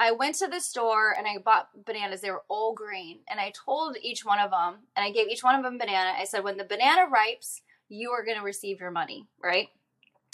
I 0.00 0.12
went 0.12 0.34
to 0.36 0.48
the 0.48 0.60
store 0.60 1.14
and 1.16 1.26
I 1.26 1.36
bought 1.36 1.68
bananas. 1.84 2.22
They 2.22 2.30
were 2.30 2.42
all 2.48 2.72
green. 2.72 3.18
And 3.28 3.38
I 3.38 3.52
told 3.66 3.98
each 4.02 4.24
one 4.24 4.38
of 4.38 4.50
them, 4.50 4.76
and 4.96 5.04
I 5.04 5.10
gave 5.10 5.28
each 5.28 5.44
one 5.44 5.54
of 5.54 5.62
them 5.62 5.76
banana. 5.76 6.14
I 6.16 6.24
said, 6.24 6.42
when 6.42 6.56
the 6.56 6.64
banana 6.64 7.02
ripes, 7.12 7.60
you 7.90 8.10
are 8.10 8.24
going 8.24 8.38
to 8.38 8.42
receive 8.42 8.80
your 8.80 8.90
money, 8.90 9.26
right? 9.44 9.68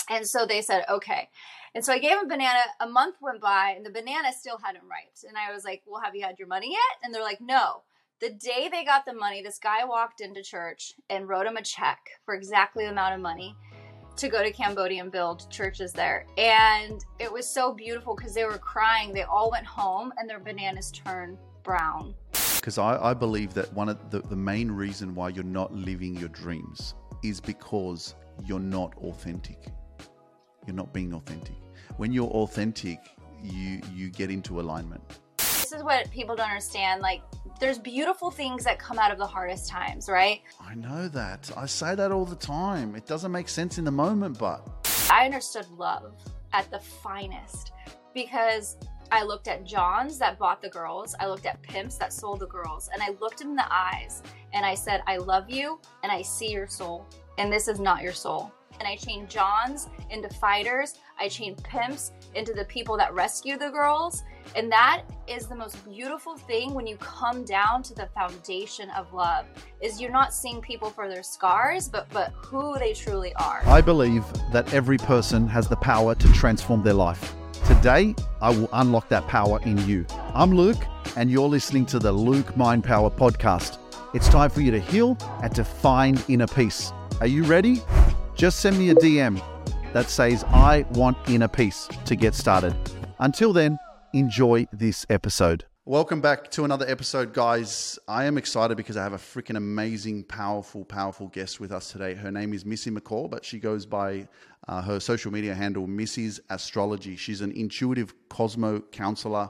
And 0.09 0.25
so 0.25 0.47
they 0.47 0.63
said, 0.63 0.85
okay. 0.89 1.31
And 1.75 1.85
so 1.85 1.93
I 1.93 1.99
gave 1.99 2.13
them 2.13 2.27
a 2.27 2.29
banana. 2.29 2.61
A 2.81 2.89
month 2.89 3.17
went 3.21 3.41
by 3.41 3.75
and 3.77 3.85
the 3.85 3.91
banana 3.91 4.33
still 4.33 4.59
hadn't 4.63 4.85
riped. 4.85 5.25
And 5.27 5.37
I 5.37 5.53
was 5.53 5.65
like, 5.65 5.83
well, 5.85 6.01
have 6.01 6.15
you 6.15 6.25
had 6.25 6.39
your 6.39 6.47
money 6.47 6.71
yet? 6.71 7.03
And 7.03 7.13
they're 7.13 7.23
like, 7.23 7.41
no. 7.41 7.83
The 8.21 8.31
day 8.31 8.69
they 8.71 8.85
got 8.85 9.05
the 9.05 9.13
money, 9.13 9.43
this 9.43 9.59
guy 9.59 9.85
walked 9.85 10.21
into 10.21 10.43
church 10.43 10.95
and 11.11 11.29
wrote 11.29 11.45
him 11.45 11.57
a 11.57 11.63
check 11.63 11.99
for 12.25 12.35
exactly 12.35 12.85
the 12.85 12.93
amount 12.93 13.15
of 13.15 13.21
money 13.21 13.57
to 14.17 14.29
go 14.29 14.43
to 14.43 14.51
Cambodia 14.51 15.03
and 15.03 15.13
build 15.13 15.51
churches 15.51 15.93
there. 15.93 16.27
And 16.39 17.05
it 17.19 17.33
was 17.33 17.47
so 17.47 17.73
beautiful 17.73 18.15
because 18.15 18.35
they 18.35 18.45
were 18.45 18.59
crying. 18.59 19.13
They 19.13 19.23
all 19.23 19.51
went 19.51 19.67
home 19.67 20.13
and 20.19 20.29
their 20.29 20.41
bananas 20.41 20.91
turned 20.91 21.39
brown. 21.63 22.15
Because 22.57 22.79
I, 22.79 23.11
I 23.11 23.15
believe 23.15 23.55
that 23.55 23.73
one 23.73 23.89
of 23.89 24.11
the, 24.11 24.21
the 24.21 24.37
main 24.37 24.71
reason 24.71 25.15
why 25.15 25.29
you're 25.29 25.45
not 25.45 25.73
living 25.75 26.17
your 26.17 26.31
dreams 26.31 26.95
is 27.23 27.41
because 27.41 28.15
you're 28.45 28.59
not 28.59 28.95
authentic. 28.99 29.59
You're 30.67 30.77
not 30.77 30.93
being 30.93 31.15
authentic. 31.15 31.57
When 31.97 32.13
you're 32.13 32.31
authentic, 32.31 32.99
you 33.43 33.81
you 33.95 34.11
get 34.11 34.31
into 34.31 34.61
alignment. 34.61 35.03
This 35.39 35.73
is 35.73 35.83
what 35.83 36.11
people 36.11 36.35
don't 36.35 36.49
understand. 36.49 37.03
Like 37.03 37.23
there's 37.59 37.79
beautiful 37.79 38.31
things 38.31 38.65
that 38.65 38.79
come 38.79 38.99
out 38.99 39.11
of 39.11 39.19
the 39.19 39.27
hardest 39.27 39.69
times, 39.69 40.09
right? 40.09 40.43
I 40.61 40.75
know 40.75 41.09
that. 41.09 41.51
I 41.57 41.67
say 41.67 41.95
that 41.95 42.13
all 42.13 42.25
the 42.25 42.37
time. 42.37 42.95
It 42.95 43.07
doesn't 43.07 43.33
make 43.33 43.49
sense 43.49 43.79
in 43.79 43.85
the 43.85 43.91
moment, 43.91 44.39
but 44.39 44.67
I 45.11 45.25
understood 45.25 45.69
love 45.71 46.15
at 46.53 46.71
the 46.71 46.79
finest 46.79 47.73
because 48.15 48.77
I 49.13 49.23
looked 49.23 49.47
at 49.49 49.65
Johns 49.65 50.19
that 50.19 50.39
bought 50.39 50.61
the 50.61 50.69
girls, 50.69 51.15
I 51.21 51.27
looked 51.27 51.47
at 51.47 51.63
pimps 51.63 51.97
that 51.99 52.13
sold 52.13 52.41
the 52.41 52.47
girls, 52.47 52.91
and 52.93 53.03
I 53.03 53.11
looked 53.21 53.41
in 53.41 53.55
the 53.55 53.67
eyes 53.73 54.23
and 54.53 54.67
I 54.67 54.75
said, 54.75 55.03
I 55.07 55.19
love 55.19 55.49
you 55.49 55.81
and 56.03 56.11
I 56.11 56.23
see 56.23 56.51
your 56.51 56.67
soul, 56.67 57.07
and 57.39 57.53
this 57.53 57.69
is 57.69 57.79
not 57.79 58.03
your 58.03 58.13
soul. 58.13 58.53
And 58.79 58.87
I 58.87 58.97
chained 58.97 59.31
Johns 59.31 59.89
into 60.11 60.29
fighters, 60.29 60.95
I 61.19 61.29
chained 61.29 61.63
pimps 61.65 62.13
into 62.35 62.53
the 62.53 62.65
people 62.67 62.97
that 62.99 63.15
rescue 63.15 63.57
the 63.57 63.71
girls. 63.71 64.23
And 64.55 64.71
that 64.71 65.03
is 65.27 65.47
the 65.47 65.57
most 65.57 65.85
beautiful 65.85 66.37
thing 66.37 66.75
when 66.75 66.87
you 66.87 66.97
come 66.99 67.45
down 67.45 67.83
to 67.85 67.95
the 67.95 68.09
foundation 68.15 68.91
of 68.91 69.13
love 69.13 69.47
is 69.81 70.01
you're 70.01 70.11
not 70.11 70.33
seeing 70.33 70.61
people 70.61 70.91
for 70.91 71.09
their 71.09 71.23
scars, 71.23 71.89
but 71.89 72.09
but 72.11 72.33
who 72.37 72.79
they 72.79 72.93
truly 72.93 73.35
are. 73.35 73.63
I 73.67 73.81
believe 73.81 74.25
that 74.53 74.73
every 74.73 74.99
person 74.99 75.49
has 75.49 75.69
the 75.69 75.77
power 75.77 76.15
to 76.15 76.33
transform 76.33 76.83
their 76.83 76.95
life. 76.95 77.35
Today, 77.67 78.15
I 78.41 78.51
will 78.51 78.69
unlock 78.75 79.09
that 79.09 79.27
power 79.27 79.61
in 79.63 79.79
you. 79.89 80.07
I'm 80.35 80.53
Luke, 80.53 80.85
and 81.17 81.31
you're 81.31 81.49
listening 81.49 81.85
to 81.87 81.99
the 81.99 82.13
Luke 82.13 82.57
Mind 82.57 82.85
Power 82.85 83.11
podcast. 83.11 83.79
It's 84.15 84.29
time 84.29 84.51
for 84.51 84.61
you 84.61 84.71
to 84.71 84.79
heal 84.79 85.19
and 85.43 85.53
to 85.57 85.65
find 85.65 86.23
inner 86.29 86.47
peace. 86.47 86.93
Are 87.21 87.27
you 87.27 87.43
ready? 87.43 87.83
Just 88.37 88.61
send 88.61 88.79
me 88.79 88.91
a 88.91 88.95
DM 88.95 89.43
that 89.95 90.11
says, 90.11 90.45
I 90.49 90.85
want 90.91 91.17
inner 91.27 91.49
peace 91.49 91.89
to 92.05 92.15
get 92.15 92.35
started. 92.35 92.77
Until 93.19 93.55
then, 93.55 93.79
enjoy 94.13 94.67
this 94.75 95.07
episode. 95.09 95.65
Welcome 95.87 96.21
back 96.21 96.51
to 96.51 96.67
another 96.67 96.85
episode, 96.87 97.33
guys. 97.33 97.99
I 98.07 98.27
am 98.27 98.37
excited 98.37 98.77
because 98.77 98.99
I 98.99 99.03
have 99.05 99.15
a 99.15 99.19
freaking 99.19 99.57
amazing, 99.57 100.25
powerful, 100.25 100.85
powerful 100.85 101.29
guest 101.29 101.61
with 101.61 101.73
us 101.73 101.91
today. 101.91 102.13
Her 102.13 102.31
name 102.31 102.53
is 102.53 102.67
Missy 102.67 102.91
McCall, 102.91 103.31
but 103.31 103.43
she 103.43 103.59
goes 103.59 103.87
by 103.87 104.29
uh, 104.69 104.83
her 104.83 105.01
social 105.01 105.33
media 105.33 105.55
handle, 105.55 105.87
Missy's 105.87 106.39
Astrology. 106.51 107.17
She's 107.17 107.41
an 107.41 107.53
intuitive 107.53 108.13
cosmo 108.29 108.81
counselor, 108.93 109.49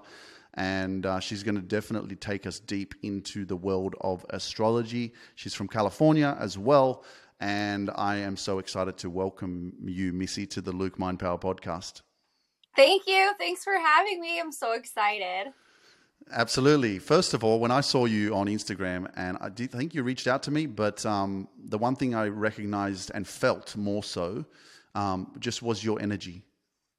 and 0.54 1.06
uh, 1.06 1.18
she's 1.18 1.42
going 1.42 1.56
to 1.56 1.60
definitely 1.60 2.14
take 2.14 2.46
us 2.46 2.60
deep 2.60 2.94
into 3.02 3.44
the 3.44 3.56
world 3.56 3.96
of 4.00 4.24
astrology. 4.30 5.12
She's 5.34 5.54
from 5.54 5.66
California 5.66 6.36
as 6.38 6.56
well, 6.56 7.02
and 7.40 7.90
I 7.94 8.16
am 8.16 8.36
so 8.36 8.58
excited 8.58 8.96
to 8.98 9.10
welcome 9.10 9.74
you, 9.84 10.12
Missy, 10.12 10.46
to 10.46 10.60
the 10.60 10.72
Luke 10.72 10.98
Mind 10.98 11.18
Power 11.18 11.38
podcast. 11.38 12.02
Thank 12.74 13.06
you. 13.06 13.32
Thanks 13.38 13.64
for 13.64 13.78
having 13.78 14.20
me. 14.20 14.38
I'm 14.38 14.52
so 14.52 14.72
excited. 14.72 15.52
Absolutely. 16.32 16.98
First 16.98 17.34
of 17.34 17.44
all, 17.44 17.60
when 17.60 17.70
I 17.70 17.80
saw 17.80 18.04
you 18.04 18.34
on 18.34 18.46
Instagram, 18.46 19.10
and 19.16 19.38
I 19.40 19.48
did 19.48 19.70
think 19.70 19.94
you 19.94 20.02
reached 20.02 20.26
out 20.26 20.42
to 20.44 20.50
me, 20.50 20.66
but 20.66 21.04
um, 21.06 21.48
the 21.58 21.78
one 21.78 21.94
thing 21.94 22.14
I 22.14 22.28
recognized 22.28 23.10
and 23.14 23.26
felt 23.26 23.76
more 23.76 24.02
so 24.02 24.44
um, 24.94 25.32
just 25.38 25.62
was 25.62 25.84
your 25.84 26.00
energy, 26.00 26.42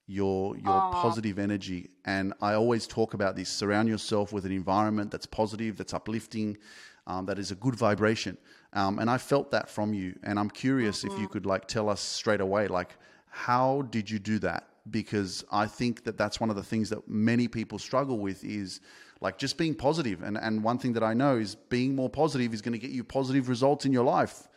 your 0.07 0.55
your 0.57 0.73
Aww. 0.73 0.93
positive 0.93 1.37
energy. 1.37 1.89
And 2.05 2.33
I 2.41 2.53
always 2.53 2.87
talk 2.87 3.13
about 3.13 3.35
this: 3.35 3.49
surround 3.49 3.89
yourself 3.89 4.33
with 4.33 4.45
an 4.45 4.51
environment 4.51 5.11
that's 5.11 5.25
positive, 5.25 5.77
that's 5.77 5.93
uplifting, 5.93 6.57
um, 7.05 7.25
that 7.25 7.37
is 7.37 7.51
a 7.51 7.55
good 7.55 7.75
vibration. 7.75 8.37
Um, 8.73 8.99
and 8.99 9.09
I 9.09 9.17
felt 9.17 9.51
that 9.51 9.69
from 9.69 9.93
you. 9.93 10.17
And 10.23 10.39
I'm 10.39 10.49
curious 10.49 10.99
mm-hmm. 10.99 11.07
if 11.07 11.13
you 11.13 11.25
mm-hmm. 11.25 11.33
could 11.33 11.45
like 11.45 11.67
tell 11.67 11.89
us 11.89 12.01
straight 12.01 12.41
away, 12.41 12.67
like, 12.67 12.95
how 13.29 13.83
did 13.89 14.09
you 14.09 14.19
do 14.19 14.39
that? 14.39 14.67
Because 14.89 15.43
I 15.51 15.67
think 15.67 16.05
that 16.05 16.17
that's 16.17 16.39
one 16.39 16.49
of 16.49 16.55
the 16.55 16.63
things 16.63 16.89
that 16.89 17.07
many 17.09 17.47
people 17.47 17.77
struggle 17.77 18.19
with 18.19 18.43
is 18.45 18.79
like 19.19 19.37
just 19.37 19.57
being 19.57 19.75
positive. 19.75 20.23
And 20.23 20.37
and 20.37 20.63
one 20.63 20.77
thing 20.77 20.93
that 20.93 21.03
I 21.03 21.13
know 21.13 21.37
is 21.37 21.55
being 21.55 21.95
more 21.95 22.09
positive 22.09 22.53
is 22.53 22.61
going 22.61 22.73
to 22.73 22.79
get 22.79 22.91
you 22.91 23.03
positive 23.03 23.49
results 23.49 23.85
in 23.85 23.91
your 23.91 24.05
life. 24.05 24.47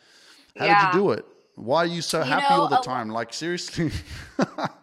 How 0.57 0.65
yeah. 0.65 0.91
did 0.91 0.95
you 0.95 1.03
do 1.03 1.11
it? 1.11 1.25
Why 1.55 1.79
are 1.79 1.85
you 1.85 2.01
so 2.01 2.19
you 2.19 2.25
happy 2.25 2.53
know, 2.53 2.61
all 2.61 2.67
the 2.69 2.77
time? 2.77 3.09
Like 3.09 3.33
seriously. 3.33 3.91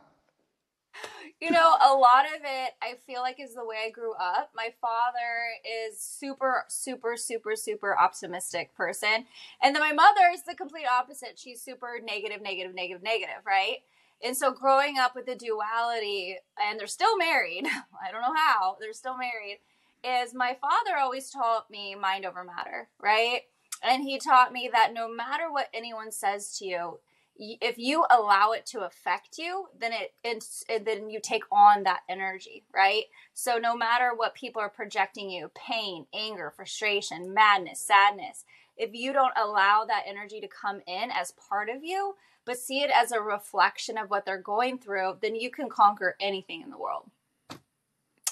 you 1.40 1.50
know, 1.50 1.76
a 1.80 1.94
lot 1.94 2.26
of 2.26 2.42
it 2.44 2.72
I 2.82 2.94
feel 3.06 3.20
like 3.20 3.38
is 3.38 3.54
the 3.54 3.64
way 3.64 3.76
I 3.86 3.90
grew 3.90 4.12
up. 4.14 4.50
My 4.56 4.70
father 4.80 5.54
is 5.88 6.00
super, 6.00 6.64
super, 6.68 7.16
super, 7.16 7.54
super 7.54 7.98
optimistic 7.98 8.74
person. 8.74 9.26
And 9.62 9.74
then 9.74 9.82
my 9.82 9.92
mother 9.92 10.30
is 10.32 10.42
the 10.42 10.54
complete 10.54 10.86
opposite. 10.90 11.38
She's 11.38 11.62
super 11.62 12.00
negative, 12.02 12.42
negative, 12.42 12.74
negative, 12.74 13.02
negative, 13.02 13.46
right? 13.46 13.78
And 14.22 14.36
so 14.36 14.50
growing 14.50 14.98
up 14.98 15.14
with 15.14 15.26
the 15.26 15.36
duality, 15.36 16.38
and 16.60 16.78
they're 16.78 16.88
still 16.88 17.16
married, 17.16 17.66
I 18.06 18.10
don't 18.10 18.22
know 18.22 18.34
how, 18.34 18.76
they're 18.80 18.92
still 18.92 19.16
married, 19.16 19.60
is 20.02 20.34
my 20.34 20.56
father 20.60 20.98
always 20.98 21.30
taught 21.30 21.70
me 21.70 21.94
mind 21.94 22.24
over 22.24 22.42
matter, 22.42 22.88
right? 23.00 23.42
And 23.82 24.02
he 24.02 24.18
taught 24.18 24.52
me 24.52 24.68
that 24.72 24.92
no 24.92 25.08
matter 25.08 25.52
what 25.52 25.68
anyone 25.72 26.10
says 26.10 26.58
to 26.58 26.64
you, 26.64 26.98
if 27.38 27.78
you 27.78 28.04
allow 28.10 28.52
it 28.52 28.66
to 28.66 28.80
affect 28.80 29.38
you, 29.38 29.66
then 29.78 29.92
it, 29.92 30.14
it's, 30.24 30.64
then 30.84 31.08
you 31.08 31.20
take 31.22 31.44
on 31.52 31.84
that 31.84 32.00
energy, 32.08 32.64
right? 32.74 33.04
So 33.32 33.58
no 33.58 33.76
matter 33.76 34.12
what 34.14 34.34
people 34.34 34.60
are 34.60 34.68
projecting 34.68 35.30
you, 35.30 35.50
pain, 35.54 36.06
anger, 36.12 36.52
frustration, 36.54 37.32
madness, 37.32 37.80
sadness, 37.80 38.44
if 38.76 38.90
you 38.92 39.12
don't 39.12 39.32
allow 39.36 39.84
that 39.86 40.04
energy 40.06 40.40
to 40.40 40.48
come 40.48 40.80
in 40.86 41.10
as 41.10 41.32
part 41.32 41.68
of 41.68 41.84
you, 41.84 42.14
but 42.44 42.58
see 42.58 42.80
it 42.80 42.90
as 42.94 43.12
a 43.12 43.20
reflection 43.20 43.98
of 43.98 44.10
what 44.10 44.24
they're 44.24 44.40
going 44.40 44.78
through, 44.78 45.18
then 45.20 45.34
you 45.34 45.50
can 45.50 45.68
conquer 45.68 46.16
anything 46.20 46.62
in 46.62 46.70
the 46.70 46.78
world. 46.78 47.10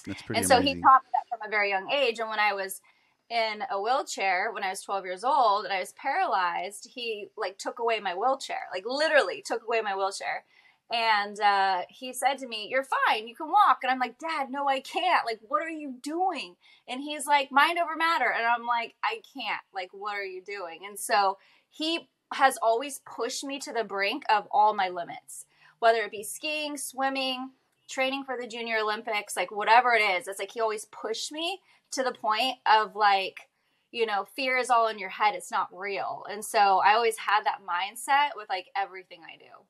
That's 0.06 0.22
pretty. 0.22 0.38
And 0.38 0.46
so 0.46 0.60
he 0.60 0.74
taught 0.74 1.02
me 1.02 1.10
that 1.12 1.28
from 1.28 1.46
a 1.46 1.50
very 1.50 1.68
young 1.68 1.90
age. 1.90 2.18
And 2.18 2.28
when 2.28 2.38
I 2.38 2.52
was 2.54 2.80
in 3.28 3.64
a 3.70 3.80
wheelchair 3.80 4.52
when 4.52 4.62
I 4.62 4.70
was 4.70 4.82
12 4.82 5.04
years 5.04 5.24
old 5.24 5.64
and 5.64 5.72
I 5.72 5.80
was 5.80 5.92
paralyzed, 5.92 6.88
he 6.94 7.28
like 7.36 7.58
took 7.58 7.78
away 7.78 7.98
my 8.00 8.14
wheelchair, 8.14 8.68
like 8.72 8.84
literally 8.86 9.42
took 9.44 9.64
away 9.64 9.80
my 9.80 9.96
wheelchair. 9.96 10.44
And 10.92 11.40
uh, 11.40 11.82
he 11.88 12.12
said 12.12 12.38
to 12.38 12.46
me, 12.46 12.68
You're 12.70 12.86
fine, 13.08 13.26
you 13.26 13.34
can 13.34 13.48
walk. 13.48 13.78
And 13.82 13.90
I'm 13.90 13.98
like, 13.98 14.18
Dad, 14.18 14.50
no, 14.50 14.68
I 14.68 14.78
can't. 14.80 15.26
Like, 15.26 15.40
what 15.42 15.62
are 15.62 15.68
you 15.68 15.94
doing? 16.00 16.54
And 16.86 17.02
he's 17.02 17.26
like, 17.26 17.50
Mind 17.50 17.78
over 17.78 17.96
matter. 17.96 18.32
And 18.36 18.46
I'm 18.46 18.66
like, 18.66 18.94
I 19.02 19.20
can't. 19.34 19.62
Like, 19.74 19.90
what 19.92 20.14
are 20.14 20.24
you 20.24 20.42
doing? 20.42 20.80
And 20.86 20.98
so 20.98 21.38
he 21.68 22.08
has 22.32 22.56
always 22.62 23.00
pushed 23.04 23.42
me 23.42 23.58
to 23.60 23.72
the 23.72 23.84
brink 23.84 24.22
of 24.28 24.46
all 24.52 24.74
my 24.74 24.88
limits, 24.88 25.46
whether 25.80 26.02
it 26.02 26.12
be 26.12 26.22
skiing, 26.22 26.76
swimming, 26.76 27.50
training 27.88 28.24
for 28.24 28.36
the 28.40 28.46
Junior 28.46 28.78
Olympics, 28.78 29.36
like 29.36 29.50
whatever 29.50 29.94
it 29.94 30.02
is. 30.02 30.28
It's 30.28 30.38
like 30.38 30.52
he 30.52 30.60
always 30.60 30.86
pushed 30.86 31.32
me 31.32 31.60
to 31.92 32.02
the 32.02 32.12
point 32.12 32.56
of 32.66 32.96
like, 32.96 33.48
you 33.92 34.06
know, 34.06 34.26
fear 34.36 34.56
is 34.58 34.70
all 34.70 34.88
in 34.88 34.98
your 34.98 35.08
head, 35.08 35.34
it's 35.34 35.50
not 35.50 35.68
real. 35.72 36.24
And 36.30 36.44
so 36.44 36.80
I 36.84 36.94
always 36.94 37.16
had 37.18 37.44
that 37.44 37.60
mindset 37.68 38.30
with 38.36 38.48
like 38.48 38.66
everything 38.76 39.20
I 39.24 39.36
do. 39.38 39.64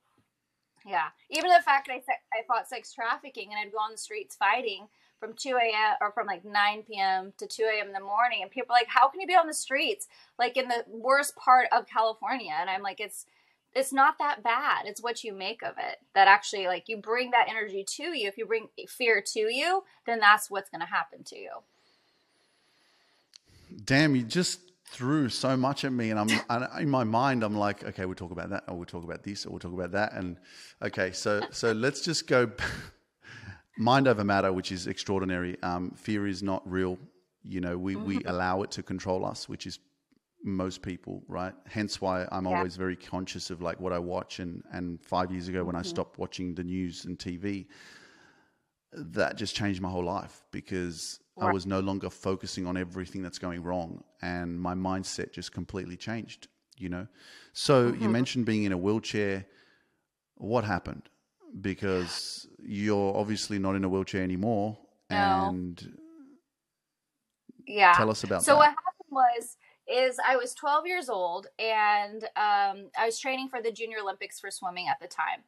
Yeah. 0.86 1.08
Even 1.30 1.50
the 1.50 1.62
fact 1.64 1.88
that 1.88 1.94
I, 2.08 2.38
I 2.38 2.46
fought 2.46 2.68
sex 2.68 2.92
trafficking 2.92 3.48
and 3.50 3.58
I'd 3.58 3.72
go 3.72 3.78
on 3.78 3.90
the 3.90 3.98
streets 3.98 4.36
fighting 4.36 4.86
from 5.18 5.32
2 5.34 5.56
a.m. 5.56 5.96
or 6.00 6.12
from 6.12 6.26
like 6.26 6.44
9 6.44 6.82
p.m. 6.84 7.32
to 7.38 7.46
2 7.46 7.62
a.m. 7.64 7.88
in 7.88 7.92
the 7.92 8.00
morning. 8.00 8.40
And 8.42 8.50
people 8.50 8.74
are 8.74 8.78
like, 8.78 8.88
how 8.88 9.08
can 9.08 9.20
you 9.20 9.26
be 9.26 9.34
on 9.34 9.48
the 9.48 9.54
streets? 9.54 10.06
Like 10.38 10.56
in 10.56 10.68
the 10.68 10.84
worst 10.88 11.34
part 11.36 11.68
of 11.72 11.88
California. 11.88 12.52
And 12.58 12.70
I'm 12.70 12.82
like, 12.82 13.00
it's, 13.00 13.26
it's 13.74 13.92
not 13.92 14.18
that 14.18 14.42
bad. 14.42 14.86
It's 14.86 15.02
what 15.02 15.24
you 15.24 15.32
make 15.32 15.62
of 15.62 15.74
it 15.78 15.98
that 16.14 16.28
actually 16.28 16.66
like 16.66 16.88
you 16.88 16.96
bring 16.96 17.32
that 17.32 17.48
energy 17.48 17.84
to 17.96 18.16
you. 18.16 18.28
If 18.28 18.38
you 18.38 18.46
bring 18.46 18.68
fear 18.88 19.22
to 19.34 19.40
you, 19.40 19.82
then 20.06 20.20
that's 20.20 20.50
what's 20.50 20.70
going 20.70 20.80
to 20.80 20.86
happen 20.86 21.24
to 21.24 21.36
you. 21.36 21.50
Damn, 23.84 24.16
you 24.16 24.22
just 24.22 24.60
threw 24.86 25.28
so 25.28 25.56
much 25.56 25.84
at 25.84 25.92
me, 25.92 26.10
and 26.10 26.18
I'm 26.18 26.40
and 26.48 26.66
in 26.80 26.88
my 26.88 27.04
mind. 27.04 27.42
I'm 27.42 27.56
like, 27.56 27.84
okay, 27.84 28.06
we'll 28.06 28.14
talk 28.14 28.30
about 28.30 28.50
that, 28.50 28.64
or 28.68 28.76
we'll 28.76 28.86
talk 28.86 29.04
about 29.04 29.22
this, 29.22 29.44
or 29.46 29.50
we'll 29.50 29.58
talk 29.58 29.72
about 29.72 29.92
that, 29.92 30.12
and 30.14 30.38
okay, 30.82 31.12
so 31.12 31.44
so 31.50 31.72
let's 31.72 32.00
just 32.02 32.26
go. 32.26 32.50
mind 33.78 34.08
over 34.08 34.24
matter, 34.24 34.52
which 34.52 34.72
is 34.72 34.86
extraordinary. 34.86 35.60
Um, 35.62 35.90
fear 35.90 36.26
is 36.26 36.42
not 36.42 36.62
real. 36.70 36.98
You 37.42 37.60
know, 37.60 37.76
we, 37.76 37.96
we 37.96 38.16
Mm-hmm. 38.16 38.28
allow 38.28 38.62
it 38.62 38.70
to 38.72 38.82
control 38.82 39.24
us, 39.26 39.48
which 39.50 39.66
is 39.66 39.78
most 40.42 40.80
people, 40.80 41.22
right? 41.28 41.52
Hence 41.66 42.00
why 42.00 42.26
I'm 42.32 42.46
Yeah. 42.46 42.56
always 42.56 42.76
very 42.76 42.96
conscious 42.96 43.50
of 43.50 43.60
like 43.60 43.78
what 43.78 43.92
I 43.92 43.98
watch. 43.98 44.38
And, 44.40 44.62
and 44.72 44.98
five 45.04 45.30
years 45.30 45.48
ago, 45.48 45.58
Mm-hmm. 45.58 45.66
when 45.66 45.76
I 45.76 45.82
stopped 45.82 46.18
watching 46.18 46.54
the 46.54 46.64
news 46.64 47.04
and 47.04 47.18
TV, 47.18 47.66
that 48.92 49.36
just 49.36 49.54
changed 49.54 49.82
my 49.82 49.90
whole 49.90 50.04
life 50.04 50.42
because 50.52 51.20
I 51.38 51.52
was 51.52 51.66
no 51.66 51.80
longer 51.80 52.10
focusing 52.10 52.66
on 52.66 52.76
everything 52.76 53.22
that's 53.22 53.38
going 53.38 53.62
wrong. 53.62 54.02
And 54.22 54.58
my 54.60 54.74
mindset 54.74 55.32
just 55.32 55.52
completely 55.52 55.96
changed, 55.96 56.48
you 56.78 56.88
know? 56.88 57.06
So 57.52 57.90
Mm-hmm. 57.90 58.02
you 58.02 58.08
mentioned 58.08 58.46
being 58.46 58.64
in 58.64 58.72
a 58.72 58.76
wheelchair. 58.78 59.46
What 60.36 60.64
happened? 60.64 61.08
Because 61.60 62.46
you're 62.62 63.16
obviously 63.16 63.58
not 63.58 63.76
in 63.76 63.84
a 63.84 63.88
wheelchair 63.88 64.22
anymore. 64.22 64.78
No. 65.10 65.16
And 65.16 65.98
Yeah. 67.66 67.92
tell 67.96 68.10
us 68.10 68.24
about 68.24 68.40
that. 68.40 68.44
so 68.44 68.52
that. 68.52 68.58
what 68.58 68.68
happened 68.68 69.10
was 69.10 69.56
is 69.88 70.18
I 70.26 70.36
was 70.36 70.52
12 70.54 70.86
years 70.86 71.08
old 71.08 71.46
and 71.60 72.24
um, 72.36 72.90
I 72.98 73.06
was 73.06 73.18
training 73.20 73.48
for 73.48 73.62
the 73.62 73.70
Junior 73.70 73.98
Olympics 74.00 74.40
for 74.40 74.50
swimming 74.50 74.88
at 74.88 74.98
the 75.00 75.06
time. 75.06 75.42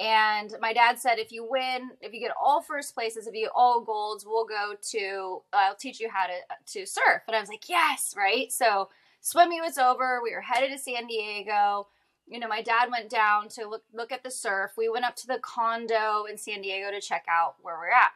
And 0.00 0.54
my 0.62 0.72
dad 0.72 0.98
said, 0.98 1.18
if 1.18 1.30
you 1.30 1.46
win, 1.48 1.90
if 2.00 2.14
you 2.14 2.20
get 2.20 2.32
all 2.42 2.62
first 2.62 2.94
places, 2.94 3.26
if 3.26 3.34
you 3.34 3.42
get 3.42 3.52
all 3.54 3.82
golds, 3.82 4.24
we'll 4.26 4.46
go 4.46 4.72
to, 4.92 5.42
I'll 5.52 5.74
teach 5.74 6.00
you 6.00 6.08
how 6.10 6.26
to 6.26 6.32
to 6.72 6.86
surf. 6.86 7.22
And 7.26 7.36
I 7.36 7.40
was 7.40 7.50
like, 7.50 7.68
yes, 7.68 8.14
right. 8.16 8.50
So 8.50 8.88
swimming 9.20 9.60
was 9.60 9.76
over. 9.76 10.20
We 10.22 10.34
were 10.34 10.40
headed 10.40 10.70
to 10.72 10.78
San 10.78 11.06
Diego. 11.06 11.88
You 12.26 12.38
know, 12.38 12.48
my 12.48 12.62
dad 12.62 12.88
went 12.90 13.10
down 13.10 13.48
to 13.50 13.68
look 13.68 13.82
look 13.92 14.10
at 14.10 14.22
the 14.22 14.30
surf. 14.30 14.70
We 14.78 14.88
went 14.88 15.04
up 15.04 15.16
to 15.16 15.26
the 15.26 15.40
condo 15.42 16.24
in 16.24 16.38
San 16.38 16.62
Diego 16.62 16.90
to 16.90 17.00
check 17.00 17.26
out 17.28 17.56
where 17.60 17.76
we're 17.76 17.90
at. 17.90 18.12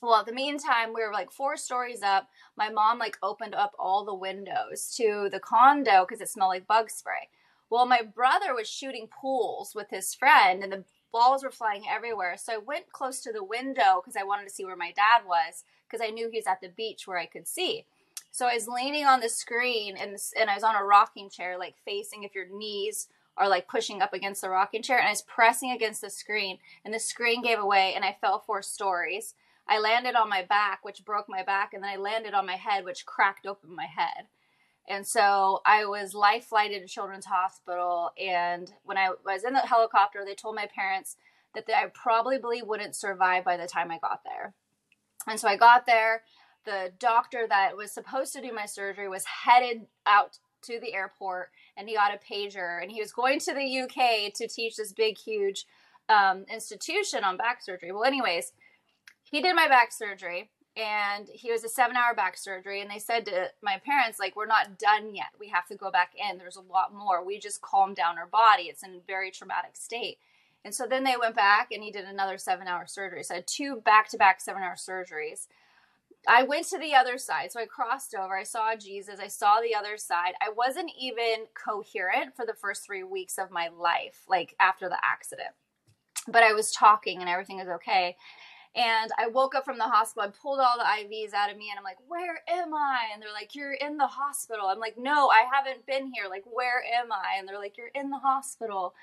Well, 0.00 0.20
at 0.20 0.26
the 0.26 0.32
meantime, 0.32 0.94
we 0.94 1.02
were 1.04 1.12
like 1.12 1.30
four 1.30 1.58
stories 1.58 2.02
up. 2.02 2.28
My 2.56 2.70
mom 2.70 2.98
like 2.98 3.18
opened 3.22 3.54
up 3.54 3.72
all 3.78 4.06
the 4.06 4.14
windows 4.14 4.94
to 4.96 5.28
the 5.30 5.40
condo 5.40 6.06
because 6.06 6.22
it 6.22 6.30
smelled 6.30 6.48
like 6.48 6.66
bug 6.66 6.88
spray. 6.88 7.28
Well, 7.68 7.84
my 7.84 8.02
brother 8.02 8.54
was 8.54 8.68
shooting 8.68 9.08
pools 9.08 9.74
with 9.74 9.90
his 9.90 10.14
friend, 10.14 10.62
and 10.64 10.72
the 10.72 10.84
balls 11.12 11.42
were 11.42 11.50
flying 11.50 11.84
everywhere. 11.88 12.36
So 12.36 12.54
I 12.54 12.58
went 12.58 12.92
close 12.92 13.20
to 13.20 13.32
the 13.32 13.44
window 13.44 14.00
because 14.00 14.16
I 14.16 14.24
wanted 14.24 14.44
to 14.44 14.54
see 14.54 14.64
where 14.64 14.76
my 14.76 14.92
dad 14.92 15.26
was 15.26 15.64
because 15.88 16.04
I 16.04 16.10
knew 16.10 16.30
he 16.30 16.38
was 16.38 16.46
at 16.46 16.60
the 16.60 16.68
beach 16.68 17.06
where 17.06 17.18
I 17.18 17.26
could 17.26 17.48
see. 17.48 17.86
So 18.30 18.46
I 18.46 18.54
was 18.54 18.68
leaning 18.68 19.06
on 19.06 19.20
the 19.20 19.28
screen 19.28 19.96
and 19.96 20.16
and 20.38 20.50
I 20.50 20.54
was 20.54 20.62
on 20.62 20.76
a 20.76 20.84
rocking 20.84 21.30
chair, 21.30 21.58
like 21.58 21.74
facing 21.84 22.22
if 22.22 22.34
your 22.34 22.46
knees 22.46 23.08
are 23.36 23.48
like 23.48 23.68
pushing 23.68 24.02
up 24.02 24.12
against 24.12 24.42
the 24.42 24.50
rocking 24.50 24.82
chair, 24.82 24.98
and 24.98 25.06
I 25.06 25.12
was 25.12 25.22
pressing 25.22 25.72
against 25.72 26.02
the 26.02 26.10
screen, 26.10 26.58
and 26.84 26.92
the 26.92 26.98
screen 26.98 27.42
gave 27.42 27.58
away, 27.58 27.94
and 27.94 28.04
I 28.04 28.16
fell 28.20 28.38
four 28.38 28.62
stories. 28.62 29.34
I 29.66 29.78
landed 29.78 30.14
on 30.14 30.28
my 30.28 30.42
back, 30.42 30.84
which 30.84 31.04
broke 31.04 31.28
my 31.28 31.42
back, 31.42 31.72
and 31.72 31.82
then 31.82 31.90
I 31.90 31.96
landed 31.96 32.34
on 32.34 32.46
my 32.46 32.56
head, 32.56 32.84
which 32.84 33.06
cracked 33.06 33.46
open 33.46 33.74
my 33.74 33.86
head. 33.86 34.26
And 34.90 35.06
so 35.06 35.62
I 35.64 35.84
was 35.84 36.14
life 36.14 36.46
flighted 36.46 36.82
to 36.82 36.88
Children's 36.92 37.26
Hospital. 37.26 38.10
And 38.20 38.72
when 38.82 38.98
I 38.98 39.10
was 39.24 39.44
in 39.44 39.52
the 39.52 39.60
helicopter, 39.60 40.24
they 40.26 40.34
told 40.34 40.56
my 40.56 40.66
parents 40.66 41.16
that 41.54 41.64
I 41.68 41.86
probably 41.94 42.60
wouldn't 42.60 42.96
survive 42.96 43.44
by 43.44 43.56
the 43.56 43.68
time 43.68 43.92
I 43.92 43.98
got 43.98 44.22
there. 44.24 44.52
And 45.28 45.38
so 45.38 45.46
I 45.46 45.56
got 45.56 45.86
there. 45.86 46.22
The 46.64 46.92
doctor 46.98 47.46
that 47.48 47.76
was 47.76 47.92
supposed 47.92 48.32
to 48.32 48.42
do 48.42 48.52
my 48.52 48.66
surgery 48.66 49.08
was 49.08 49.24
headed 49.24 49.86
out 50.06 50.38
to 50.62 50.80
the 50.80 50.92
airport 50.92 51.50
and 51.76 51.88
he 51.88 51.94
got 51.94 52.12
a 52.12 52.18
pager 52.18 52.82
and 52.82 52.90
he 52.90 53.00
was 53.00 53.12
going 53.12 53.38
to 53.40 53.54
the 53.54 53.80
UK 53.82 54.34
to 54.34 54.48
teach 54.48 54.74
this 54.74 54.92
big, 54.92 55.16
huge 55.16 55.66
um, 56.08 56.44
institution 56.52 57.22
on 57.22 57.36
back 57.36 57.62
surgery. 57.62 57.92
Well, 57.92 58.04
anyways, 58.04 58.52
he 59.22 59.40
did 59.40 59.54
my 59.54 59.68
back 59.68 59.92
surgery 59.92 60.50
and 60.76 61.28
he 61.32 61.50
was 61.50 61.64
a 61.64 61.68
seven 61.68 61.96
hour 61.96 62.14
back 62.14 62.36
surgery 62.36 62.80
and 62.80 62.90
they 62.90 62.98
said 62.98 63.26
to 63.26 63.50
my 63.62 63.80
parents 63.84 64.18
like 64.18 64.36
we're 64.36 64.46
not 64.46 64.78
done 64.78 65.14
yet. 65.14 65.26
We 65.38 65.48
have 65.48 65.66
to 65.66 65.74
go 65.74 65.90
back 65.90 66.12
in. 66.16 66.38
There's 66.38 66.56
a 66.56 66.60
lot 66.60 66.94
more. 66.94 67.24
We 67.24 67.38
just 67.38 67.60
calmed 67.60 67.96
down 67.96 68.18
our 68.18 68.26
body. 68.26 68.64
It's 68.64 68.82
in 68.82 68.94
a 68.94 69.06
very 69.06 69.30
traumatic 69.30 69.76
state. 69.76 70.18
And 70.64 70.74
so 70.74 70.86
then 70.86 71.04
they 71.04 71.16
went 71.18 71.34
back 71.34 71.72
and 71.72 71.82
he 71.82 71.90
did 71.90 72.04
another 72.04 72.38
seven 72.38 72.68
hour 72.68 72.86
surgery. 72.86 73.24
So 73.24 73.34
i 73.34 73.36
had 73.38 73.46
two 73.46 73.76
back 73.76 74.08
to 74.10 74.16
back 74.16 74.40
seven 74.40 74.62
hour 74.62 74.76
surgeries. 74.76 75.48
I 76.28 76.42
went 76.44 76.66
to 76.68 76.78
the 76.78 76.94
other 76.94 77.18
side. 77.18 77.50
So 77.50 77.60
i 77.60 77.66
crossed 77.66 78.14
over. 78.14 78.36
I 78.36 78.44
saw 78.44 78.76
jesus. 78.76 79.18
I 79.20 79.28
saw 79.28 79.60
the 79.60 79.74
other 79.74 79.96
side. 79.96 80.34
I 80.40 80.50
wasn't 80.50 80.92
even 80.98 81.46
coherent 81.54 82.36
for 82.36 82.46
the 82.46 82.54
first 82.54 82.86
three 82.86 83.02
weeks 83.02 83.38
of 83.38 83.50
my 83.50 83.68
life 83.68 84.22
like 84.28 84.54
after 84.60 84.88
the 84.88 84.98
accident. 85.02 85.50
But 86.28 86.44
i 86.44 86.52
was 86.52 86.70
talking 86.70 87.20
and 87.20 87.28
everything 87.28 87.56
was 87.56 87.68
okay 87.68 88.16
and 88.74 89.10
I 89.18 89.26
woke 89.26 89.54
up 89.54 89.64
from 89.64 89.78
the 89.78 89.84
hospital. 89.84 90.28
I 90.28 90.32
pulled 90.40 90.60
all 90.60 90.78
the 90.78 90.84
IVs 90.84 91.34
out 91.34 91.50
of 91.50 91.56
me, 91.56 91.70
and 91.70 91.78
I'm 91.78 91.84
like, 91.84 91.98
"Where 92.06 92.42
am 92.48 92.72
I?" 92.72 93.08
And 93.12 93.20
they're 93.20 93.32
like, 93.32 93.54
"You're 93.54 93.72
in 93.72 93.96
the 93.96 94.06
hospital." 94.06 94.68
I'm 94.68 94.78
like, 94.78 94.96
"No, 94.96 95.28
I 95.28 95.44
haven't 95.52 95.86
been 95.86 96.12
here. 96.14 96.28
Like, 96.28 96.44
where 96.46 96.82
am 96.84 97.10
I?" 97.12 97.36
And 97.38 97.48
they're 97.48 97.58
like, 97.58 97.76
"You're 97.76 97.88
in 97.88 98.10
the 98.10 98.18
hospital." 98.18 98.94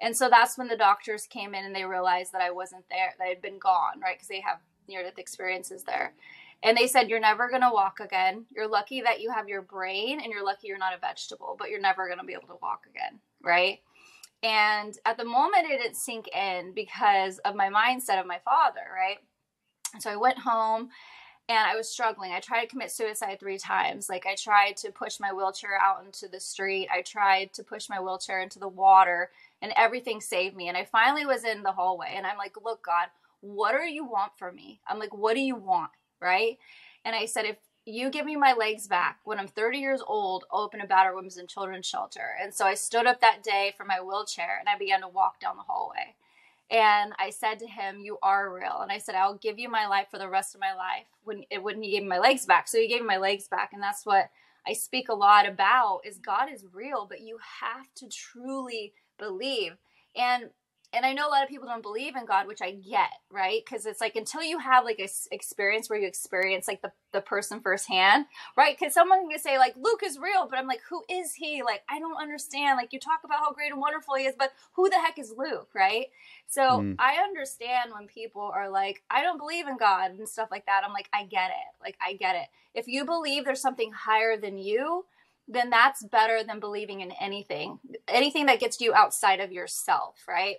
And 0.00 0.16
so 0.16 0.28
that's 0.28 0.58
when 0.58 0.68
the 0.68 0.76
doctors 0.76 1.26
came 1.26 1.54
in 1.54 1.64
and 1.64 1.74
they 1.74 1.84
realized 1.84 2.32
that 2.32 2.42
I 2.42 2.50
wasn't 2.50 2.88
there. 2.90 3.14
That 3.18 3.24
I 3.24 3.28
had 3.28 3.42
been 3.42 3.58
gone, 3.58 4.00
right? 4.02 4.16
Because 4.16 4.28
they 4.28 4.40
have 4.40 4.58
near-death 4.88 5.18
experiences 5.18 5.84
there. 5.84 6.14
And 6.62 6.76
they 6.76 6.86
said, 6.86 7.08
You're 7.08 7.20
never 7.20 7.48
going 7.48 7.62
to 7.62 7.70
walk 7.72 8.00
again. 8.00 8.46
You're 8.54 8.68
lucky 8.68 9.00
that 9.02 9.20
you 9.20 9.30
have 9.30 9.48
your 9.48 9.62
brain, 9.62 10.20
and 10.20 10.32
you're 10.32 10.44
lucky 10.44 10.68
you're 10.68 10.78
not 10.78 10.94
a 10.94 10.98
vegetable, 10.98 11.56
but 11.58 11.70
you're 11.70 11.80
never 11.80 12.06
going 12.06 12.18
to 12.18 12.24
be 12.24 12.34
able 12.34 12.48
to 12.48 12.58
walk 12.62 12.86
again, 12.88 13.18
right? 13.42 13.80
And 14.42 14.96
at 15.06 15.16
the 15.16 15.24
moment, 15.24 15.66
it 15.70 15.78
didn't 15.78 15.96
sink 15.96 16.28
in 16.28 16.72
because 16.74 17.38
of 17.38 17.54
my 17.54 17.68
mindset 17.68 18.20
of 18.20 18.26
my 18.26 18.38
father, 18.44 18.80
right? 18.94 19.18
So 20.00 20.10
I 20.10 20.16
went 20.16 20.38
home 20.38 20.88
and 21.48 21.58
I 21.58 21.76
was 21.76 21.88
struggling. 21.88 22.32
I 22.32 22.40
tried 22.40 22.62
to 22.62 22.66
commit 22.66 22.90
suicide 22.90 23.38
three 23.38 23.58
times. 23.58 24.08
Like, 24.08 24.26
I 24.26 24.34
tried 24.34 24.76
to 24.78 24.90
push 24.90 25.20
my 25.20 25.32
wheelchair 25.32 25.76
out 25.80 26.04
into 26.04 26.28
the 26.28 26.40
street, 26.40 26.88
I 26.92 27.02
tried 27.02 27.52
to 27.54 27.62
push 27.62 27.88
my 27.88 28.00
wheelchair 28.00 28.40
into 28.40 28.58
the 28.58 28.68
water, 28.68 29.30
and 29.60 29.72
everything 29.76 30.20
saved 30.20 30.56
me. 30.56 30.68
And 30.68 30.76
I 30.76 30.84
finally 30.84 31.26
was 31.26 31.44
in 31.44 31.62
the 31.62 31.72
hallway 31.72 32.14
and 32.16 32.26
I'm 32.26 32.38
like, 32.38 32.56
Look, 32.62 32.84
God, 32.84 33.08
what 33.40 33.72
do 33.72 33.84
you 33.84 34.04
want 34.04 34.32
from 34.36 34.54
me? 34.56 34.80
I'm 34.88 34.98
like, 34.98 35.14
What 35.14 35.34
do 35.34 35.40
you 35.40 35.56
want? 35.56 35.90
Right? 36.20 36.58
And 37.04 37.14
I 37.14 37.26
said, 37.26 37.44
If 37.44 37.56
you 37.84 38.10
give 38.10 38.26
me 38.26 38.36
my 38.36 38.52
legs 38.52 38.86
back 38.86 39.18
when 39.24 39.38
I'm 39.38 39.48
30 39.48 39.78
years 39.78 40.02
old, 40.06 40.44
I'll 40.52 40.60
open 40.60 40.80
a 40.80 40.86
battered 40.86 41.14
women's 41.14 41.36
and 41.36 41.48
children's 41.48 41.86
shelter. 41.86 42.36
And 42.40 42.54
so 42.54 42.64
I 42.66 42.74
stood 42.74 43.06
up 43.06 43.20
that 43.20 43.42
day 43.42 43.74
from 43.76 43.88
my 43.88 44.00
wheelchair 44.00 44.58
and 44.58 44.68
I 44.68 44.78
began 44.78 45.00
to 45.00 45.08
walk 45.08 45.40
down 45.40 45.56
the 45.56 45.62
hallway. 45.62 46.14
And 46.70 47.12
I 47.18 47.30
said 47.30 47.58
to 47.58 47.66
him, 47.66 48.00
"You 48.00 48.18
are 48.22 48.50
real." 48.50 48.78
And 48.80 48.90
I 48.90 48.98
said, 48.98 49.14
"I'll 49.14 49.34
give 49.34 49.58
you 49.58 49.68
my 49.68 49.86
life 49.86 50.08
for 50.10 50.18
the 50.18 50.28
rest 50.28 50.54
of 50.54 50.60
my 50.60 50.72
life." 50.72 51.06
When 51.24 51.44
it 51.50 51.62
when 51.62 51.82
he 51.82 51.90
gave 51.90 52.02
me 52.02 52.08
my 52.08 52.18
legs 52.18 52.46
back, 52.46 52.66
so 52.66 52.78
he 52.78 52.88
gave 52.88 53.02
me 53.02 53.08
my 53.08 53.18
legs 53.18 53.46
back, 53.46 53.72
and 53.72 53.82
that's 53.82 54.06
what 54.06 54.30
I 54.66 54.72
speak 54.72 55.08
a 55.10 55.14
lot 55.14 55.44
about: 55.44 56.00
is 56.04 56.18
God 56.18 56.50
is 56.50 56.64
real, 56.72 57.04
but 57.04 57.20
you 57.20 57.38
have 57.60 57.92
to 57.96 58.08
truly 58.08 58.94
believe. 59.18 59.76
And 60.16 60.50
and 60.92 61.06
I 61.06 61.12
know 61.12 61.26
a 61.26 61.30
lot 61.30 61.42
of 61.42 61.48
people 61.48 61.66
don't 61.66 61.82
believe 61.82 62.16
in 62.16 62.26
God, 62.26 62.46
which 62.46 62.60
I 62.60 62.72
get, 62.72 63.10
right? 63.30 63.62
Because 63.64 63.86
it's 63.86 64.00
like 64.00 64.16
until 64.16 64.42
you 64.42 64.58
have 64.58 64.84
like 64.84 64.98
a 64.98 65.04
s- 65.04 65.28
experience 65.32 65.88
where 65.88 65.98
you 65.98 66.06
experience 66.06 66.68
like 66.68 66.82
the, 66.82 66.92
the 67.12 67.20
person 67.20 67.60
firsthand, 67.60 68.26
right? 68.56 68.76
Because 68.78 68.92
someone 68.92 69.28
can 69.28 69.38
say 69.38 69.58
like 69.58 69.74
Luke 69.76 70.02
is 70.04 70.18
real, 70.18 70.46
but 70.48 70.58
I'm 70.58 70.66
like, 70.66 70.82
who 70.88 71.02
is 71.08 71.34
he? 71.34 71.62
Like 71.62 71.82
I 71.88 71.98
don't 71.98 72.20
understand. 72.20 72.76
Like 72.76 72.92
you 72.92 73.00
talk 73.00 73.20
about 73.24 73.38
how 73.38 73.52
great 73.52 73.72
and 73.72 73.80
wonderful 73.80 74.16
he 74.16 74.24
is, 74.24 74.34
but 74.38 74.52
who 74.72 74.90
the 74.90 75.00
heck 75.00 75.18
is 75.18 75.32
Luke, 75.36 75.70
right? 75.74 76.06
So 76.46 76.62
Mm. 76.62 76.96
I 76.98 77.16
understand 77.16 77.92
when 77.92 78.06
people 78.06 78.50
are 78.54 78.68
like, 78.68 79.02
I 79.10 79.22
don't 79.22 79.38
believe 79.38 79.66
in 79.68 79.76
God 79.78 80.12
and 80.12 80.28
stuff 80.28 80.48
like 80.50 80.66
that. 80.66 80.82
I'm 80.84 80.92
like, 80.92 81.08
I 81.12 81.24
get 81.24 81.50
it. 81.50 81.82
Like 81.82 81.96
I 82.00 82.14
get 82.14 82.36
it. 82.36 82.48
If 82.74 82.86
you 82.88 83.04
believe 83.04 83.44
there's 83.44 83.60
something 83.60 83.92
higher 83.92 84.36
than 84.36 84.58
you, 84.58 85.06
then 85.48 85.70
that's 85.70 86.04
better 86.04 86.42
than 86.44 86.60
believing 86.60 87.00
in 87.00 87.12
anything, 87.12 87.80
anything 88.08 88.46
that 88.46 88.60
gets 88.60 88.80
you 88.80 88.94
outside 88.94 89.40
of 89.40 89.52
yourself, 89.52 90.16
right? 90.28 90.56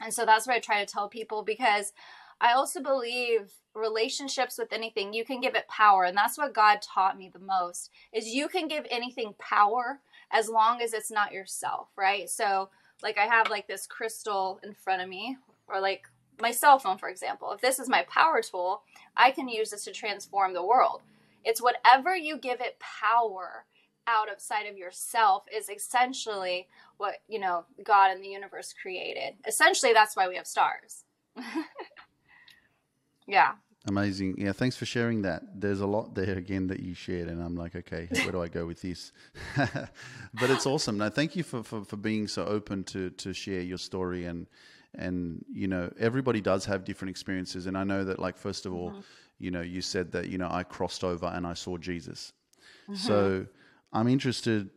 And 0.00 0.12
so 0.12 0.24
that's 0.24 0.46
what 0.46 0.56
I 0.56 0.60
try 0.60 0.84
to 0.84 0.90
tell 0.90 1.08
people 1.08 1.42
because 1.42 1.92
I 2.40 2.52
also 2.52 2.80
believe 2.82 3.52
relationships 3.74 4.58
with 4.58 4.72
anything, 4.72 5.12
you 5.12 5.24
can 5.24 5.40
give 5.40 5.54
it 5.54 5.68
power. 5.68 6.04
And 6.04 6.16
that's 6.16 6.38
what 6.38 6.54
God 6.54 6.80
taught 6.80 7.18
me 7.18 7.30
the 7.32 7.38
most 7.38 7.90
is 8.12 8.28
you 8.28 8.48
can 8.48 8.66
give 8.66 8.86
anything 8.90 9.34
power 9.38 10.00
as 10.32 10.48
long 10.48 10.80
as 10.80 10.94
it's 10.94 11.10
not 11.10 11.32
yourself, 11.32 11.88
right? 11.96 12.28
So 12.30 12.70
like 13.02 13.18
I 13.18 13.26
have 13.26 13.50
like 13.50 13.66
this 13.66 13.86
crystal 13.86 14.58
in 14.62 14.74
front 14.74 15.02
of 15.02 15.08
me 15.08 15.36
or 15.68 15.80
like 15.80 16.04
my 16.40 16.50
cell 16.50 16.78
phone, 16.78 16.96
for 16.96 17.08
example. 17.08 17.52
If 17.52 17.60
this 17.60 17.78
is 17.78 17.88
my 17.88 18.04
power 18.08 18.40
tool, 18.40 18.82
I 19.16 19.30
can 19.30 19.48
use 19.48 19.70
this 19.70 19.84
to 19.84 19.92
transform 19.92 20.54
the 20.54 20.64
world. 20.64 21.02
It's 21.44 21.62
whatever 21.62 22.16
you 22.16 22.38
give 22.38 22.60
it 22.60 22.78
power 22.80 23.64
out 24.06 24.32
of 24.32 24.40
sight 24.40 24.68
of 24.70 24.76
yourself 24.76 25.44
is 25.54 25.68
essentially 25.68 26.66
what 26.96 27.16
you 27.28 27.38
know 27.38 27.64
god 27.84 28.10
and 28.10 28.22
the 28.24 28.28
universe 28.28 28.74
created 28.82 29.34
essentially 29.46 29.92
that's 29.92 30.16
why 30.16 30.28
we 30.28 30.36
have 30.36 30.46
stars 30.46 31.04
yeah 33.26 33.52
Amazing. 33.88 34.34
Yeah, 34.36 34.52
thanks 34.52 34.76
for 34.76 34.84
sharing 34.84 35.22
that. 35.22 35.42
There's 35.58 35.80
a 35.80 35.86
lot 35.86 36.14
there 36.14 36.36
again 36.36 36.66
that 36.66 36.80
you 36.80 36.92
shared, 36.92 37.28
and 37.28 37.42
I'm 37.42 37.56
like, 37.56 37.74
okay, 37.74 38.08
where 38.12 38.30
do 38.32 38.42
I 38.42 38.48
go 38.48 38.66
with 38.66 38.82
this? 38.82 39.10
but 39.56 40.50
it's 40.50 40.66
awesome. 40.66 40.98
No, 40.98 41.08
thank 41.08 41.34
you 41.34 41.42
for, 41.42 41.62
for, 41.62 41.82
for 41.86 41.96
being 41.96 42.28
so 42.28 42.44
open 42.44 42.84
to, 42.84 43.08
to 43.08 43.32
share 43.32 43.62
your 43.62 43.78
story 43.78 44.26
and 44.26 44.46
and 44.96 45.42
you 45.50 45.66
know 45.66 45.90
everybody 45.98 46.42
does 46.42 46.66
have 46.66 46.84
different 46.84 47.10
experiences 47.10 47.66
and 47.66 47.78
i 47.78 47.84
know 47.84 48.02
that 48.04 48.18
like 48.18 48.36
first 48.36 48.66
of 48.66 48.74
all 48.74 48.90
Mm-hmm. 48.90 49.00
you 49.38 49.50
know 49.52 49.60
you 49.60 49.80
said 49.80 50.10
that 50.10 50.28
you 50.28 50.36
know 50.36 50.48
i 50.50 50.64
crossed 50.64 51.04
over 51.04 51.26
and 51.26 51.46
i 51.46 51.54
saw 51.54 51.78
jesus 51.78 52.32
Mm-hmm. 52.88 52.94
so 52.96 53.46
i'm 53.92 54.08
interested 54.08 54.70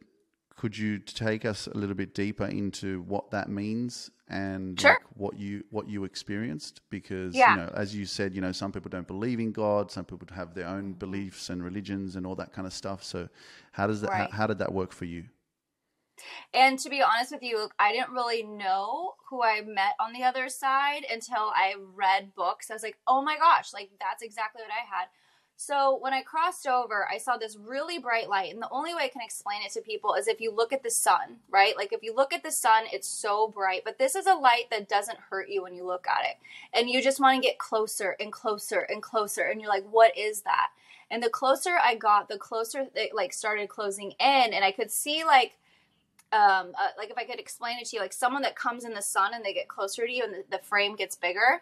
could 0.55 0.77
you 0.77 0.99
take 0.99 1.45
us 1.45 1.67
a 1.67 1.77
little 1.77 1.95
bit 1.95 2.13
deeper 2.13 2.45
into 2.45 3.01
what 3.03 3.31
that 3.31 3.49
means 3.49 4.11
and 4.29 4.79
Sure. 4.79 4.91
like, 4.91 5.01
what 5.15 5.37
you 5.37 5.63
what 5.71 5.87
you 5.89 6.03
experienced 6.05 6.81
because 6.89 7.35
Yeah. 7.35 7.51
you 7.51 7.57
know 7.57 7.71
as 7.73 7.95
you 7.95 8.05
said 8.05 8.33
you 8.33 8.41
know 8.41 8.51
some 8.51 8.71
people 8.71 8.89
don't 8.89 9.07
believe 9.07 9.39
in 9.39 9.51
god 9.51 9.91
some 9.91 10.05
people 10.05 10.27
have 10.33 10.53
their 10.53 10.67
own 10.67 10.93
beliefs 10.93 11.49
and 11.49 11.63
religions 11.63 12.15
and 12.15 12.25
all 12.25 12.35
that 12.35 12.53
kind 12.53 12.65
of 12.67 12.73
stuff 12.73 13.03
so 13.03 13.27
how 13.73 13.87
does 13.87 14.01
that 14.01 14.11
Right. 14.11 14.31
how, 14.31 14.37
how 14.37 14.47
did 14.47 14.59
that 14.59 14.71
work 14.73 14.91
for 14.93 15.05
you 15.05 15.25
And 16.53 16.77
to 16.79 16.89
be 16.89 17.01
honest 17.01 17.31
with 17.31 17.41
you, 17.43 17.69
I 17.79 17.91
didn't 17.91 18.11
really 18.13 18.43
know 18.43 19.15
who 19.29 19.43
I 19.43 19.61
met 19.61 19.95
on 19.99 20.13
the 20.13 20.23
other 20.23 20.47
side 20.49 21.05
until 21.11 21.51
I 21.55 21.75
read 21.95 22.35
books. 22.35 22.69
I 22.69 22.73
was 22.75 22.83
like, 22.83 22.97
oh 23.07 23.21
my 23.21 23.37
gosh, 23.37 23.73
like 23.73 23.89
that's 23.99 24.21
exactly 24.21 24.61
what 24.61 24.71
I 24.71 24.85
had. 24.95 25.07
So 25.55 25.97
when 26.01 26.13
I 26.13 26.21
crossed 26.21 26.67
over, 26.67 27.07
I 27.09 27.17
saw 27.17 27.37
this 27.37 27.55
really 27.55 27.99
bright 27.99 28.27
light. 28.27 28.51
And 28.51 28.61
the 28.61 28.69
only 28.69 28.93
way 28.93 29.03
I 29.03 29.07
can 29.07 29.21
explain 29.21 29.61
it 29.61 29.71
to 29.73 29.81
people 29.81 30.13
is 30.15 30.27
if 30.27 30.41
you 30.41 30.51
look 30.51 30.73
at 30.73 30.83
the 30.83 30.89
sun, 30.89 31.37
right? 31.49 31.77
Like 31.77 31.93
if 31.93 32.03
you 32.03 32.13
look 32.13 32.33
at 32.33 32.43
the 32.43 32.51
sun, 32.51 32.83
it's 32.91 33.07
so 33.07 33.47
bright. 33.47 33.83
But 33.85 33.97
this 33.97 34.15
is 34.15 34.25
a 34.25 34.33
light 34.33 34.69
that 34.71 34.89
doesn't 34.89 35.19
hurt 35.29 35.49
you 35.49 35.63
when 35.63 35.75
you 35.75 35.85
look 35.85 36.05
at 36.07 36.25
it. 36.25 36.37
And 36.73 36.89
you 36.89 37.01
just 37.01 37.19
want 37.19 37.41
to 37.41 37.47
get 37.47 37.59
closer 37.59 38.15
and 38.19 38.31
closer 38.31 38.81
and 38.81 39.01
closer. 39.01 39.43
And 39.43 39.61
you're 39.61 39.69
like, 39.69 39.85
what 39.89 40.17
is 40.17 40.41
that? 40.41 40.69
And 41.09 41.21
the 41.21 41.29
closer 41.29 41.77
I 41.81 41.95
got, 41.95 42.27
the 42.27 42.37
closer 42.37 42.87
it 42.95 43.13
like 43.13 43.33
started 43.33 43.69
closing 43.69 44.11
in. 44.19 44.53
And 44.53 44.65
I 44.65 44.71
could 44.71 44.91
see 44.91 45.23
like 45.23 45.53
um, 46.33 46.73
uh, 46.79 46.89
like 46.97 47.11
if 47.11 47.17
I 47.17 47.25
could 47.25 47.39
explain 47.39 47.77
it 47.77 47.85
to 47.89 47.95
you, 47.95 48.01
like 48.01 48.11
someone 48.11 48.41
that 48.41 48.55
comes 48.55 48.85
in 48.85 48.93
the 48.93 49.01
sun 49.01 49.33
and 49.35 49.45
they 49.45 49.53
get 49.53 49.67
closer 49.67 50.07
to 50.07 50.11
you 50.11 50.23
and 50.23 50.33
the, 50.33 50.43
the 50.49 50.57
frame 50.57 50.95
gets 50.95 51.15
bigger. 51.15 51.61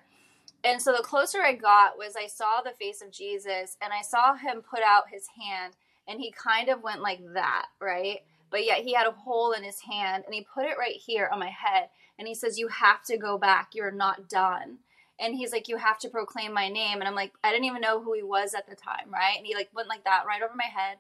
And 0.64 0.82
so 0.82 0.92
the 0.92 1.04
closer 1.04 1.42
I 1.42 1.54
got 1.54 1.98
was 1.98 2.16
I 2.16 2.28
saw 2.28 2.62
the 2.62 2.72
face 2.72 3.02
of 3.02 3.12
Jesus 3.12 3.78
and 3.82 3.92
I 3.92 4.02
saw 4.02 4.36
him 4.36 4.62
put 4.62 4.82
out 4.86 5.10
his 5.12 5.26
hand 5.40 5.74
and 6.08 6.20
he 6.20 6.32
kind 6.32 6.70
of 6.70 6.84
went 6.84 7.02
like 7.02 7.22
that, 7.34 7.68
right? 7.80 8.20
But 8.52 8.66
yet 8.66 8.80
he 8.80 8.94
had 8.94 9.08
a 9.08 9.12
hole 9.12 9.54
in 9.54 9.64
his 9.64 9.80
hand 9.82 10.24
and 10.26 10.36
he 10.36 10.46
put 10.54 10.66
it 10.66 10.78
right 10.78 10.96
here 10.96 11.30
on 11.32 11.40
my 11.40 11.50
head 11.50 11.90
and 12.20 12.28
he 12.28 12.36
says, 12.36 12.60
You 12.60 12.68
have 12.68 13.04
to 13.06 13.18
go 13.18 13.38
back. 13.38 13.70
You're 13.74 13.92
not 13.92 14.30
done. 14.30 14.78
And 15.20 15.36
he's 15.36 15.52
like, 15.52 15.68
You 15.68 15.78
have 15.78 15.98
to 16.00 16.10
proclaim 16.10 16.54
my 16.54 16.70
name. 16.70 17.00
And 17.00 17.08
I'm 17.08 17.16
like, 17.16 17.32
I 17.44 17.52
didn't 17.52 17.66
even 17.66 17.82
know 17.82 18.02
who 18.02 18.14
he 18.14 18.24
was 18.24 18.54
at 18.54 18.68
the 18.70 18.76
time, 18.76 19.12
right? 19.12 19.38
And 19.38 19.46
he 19.46 19.56
like 19.56 19.70
went 19.74 19.88
like 19.90 20.04
that 20.04 20.26
right 20.28 20.42
over 20.44 20.54
my 20.56 20.66
head. 20.66 20.98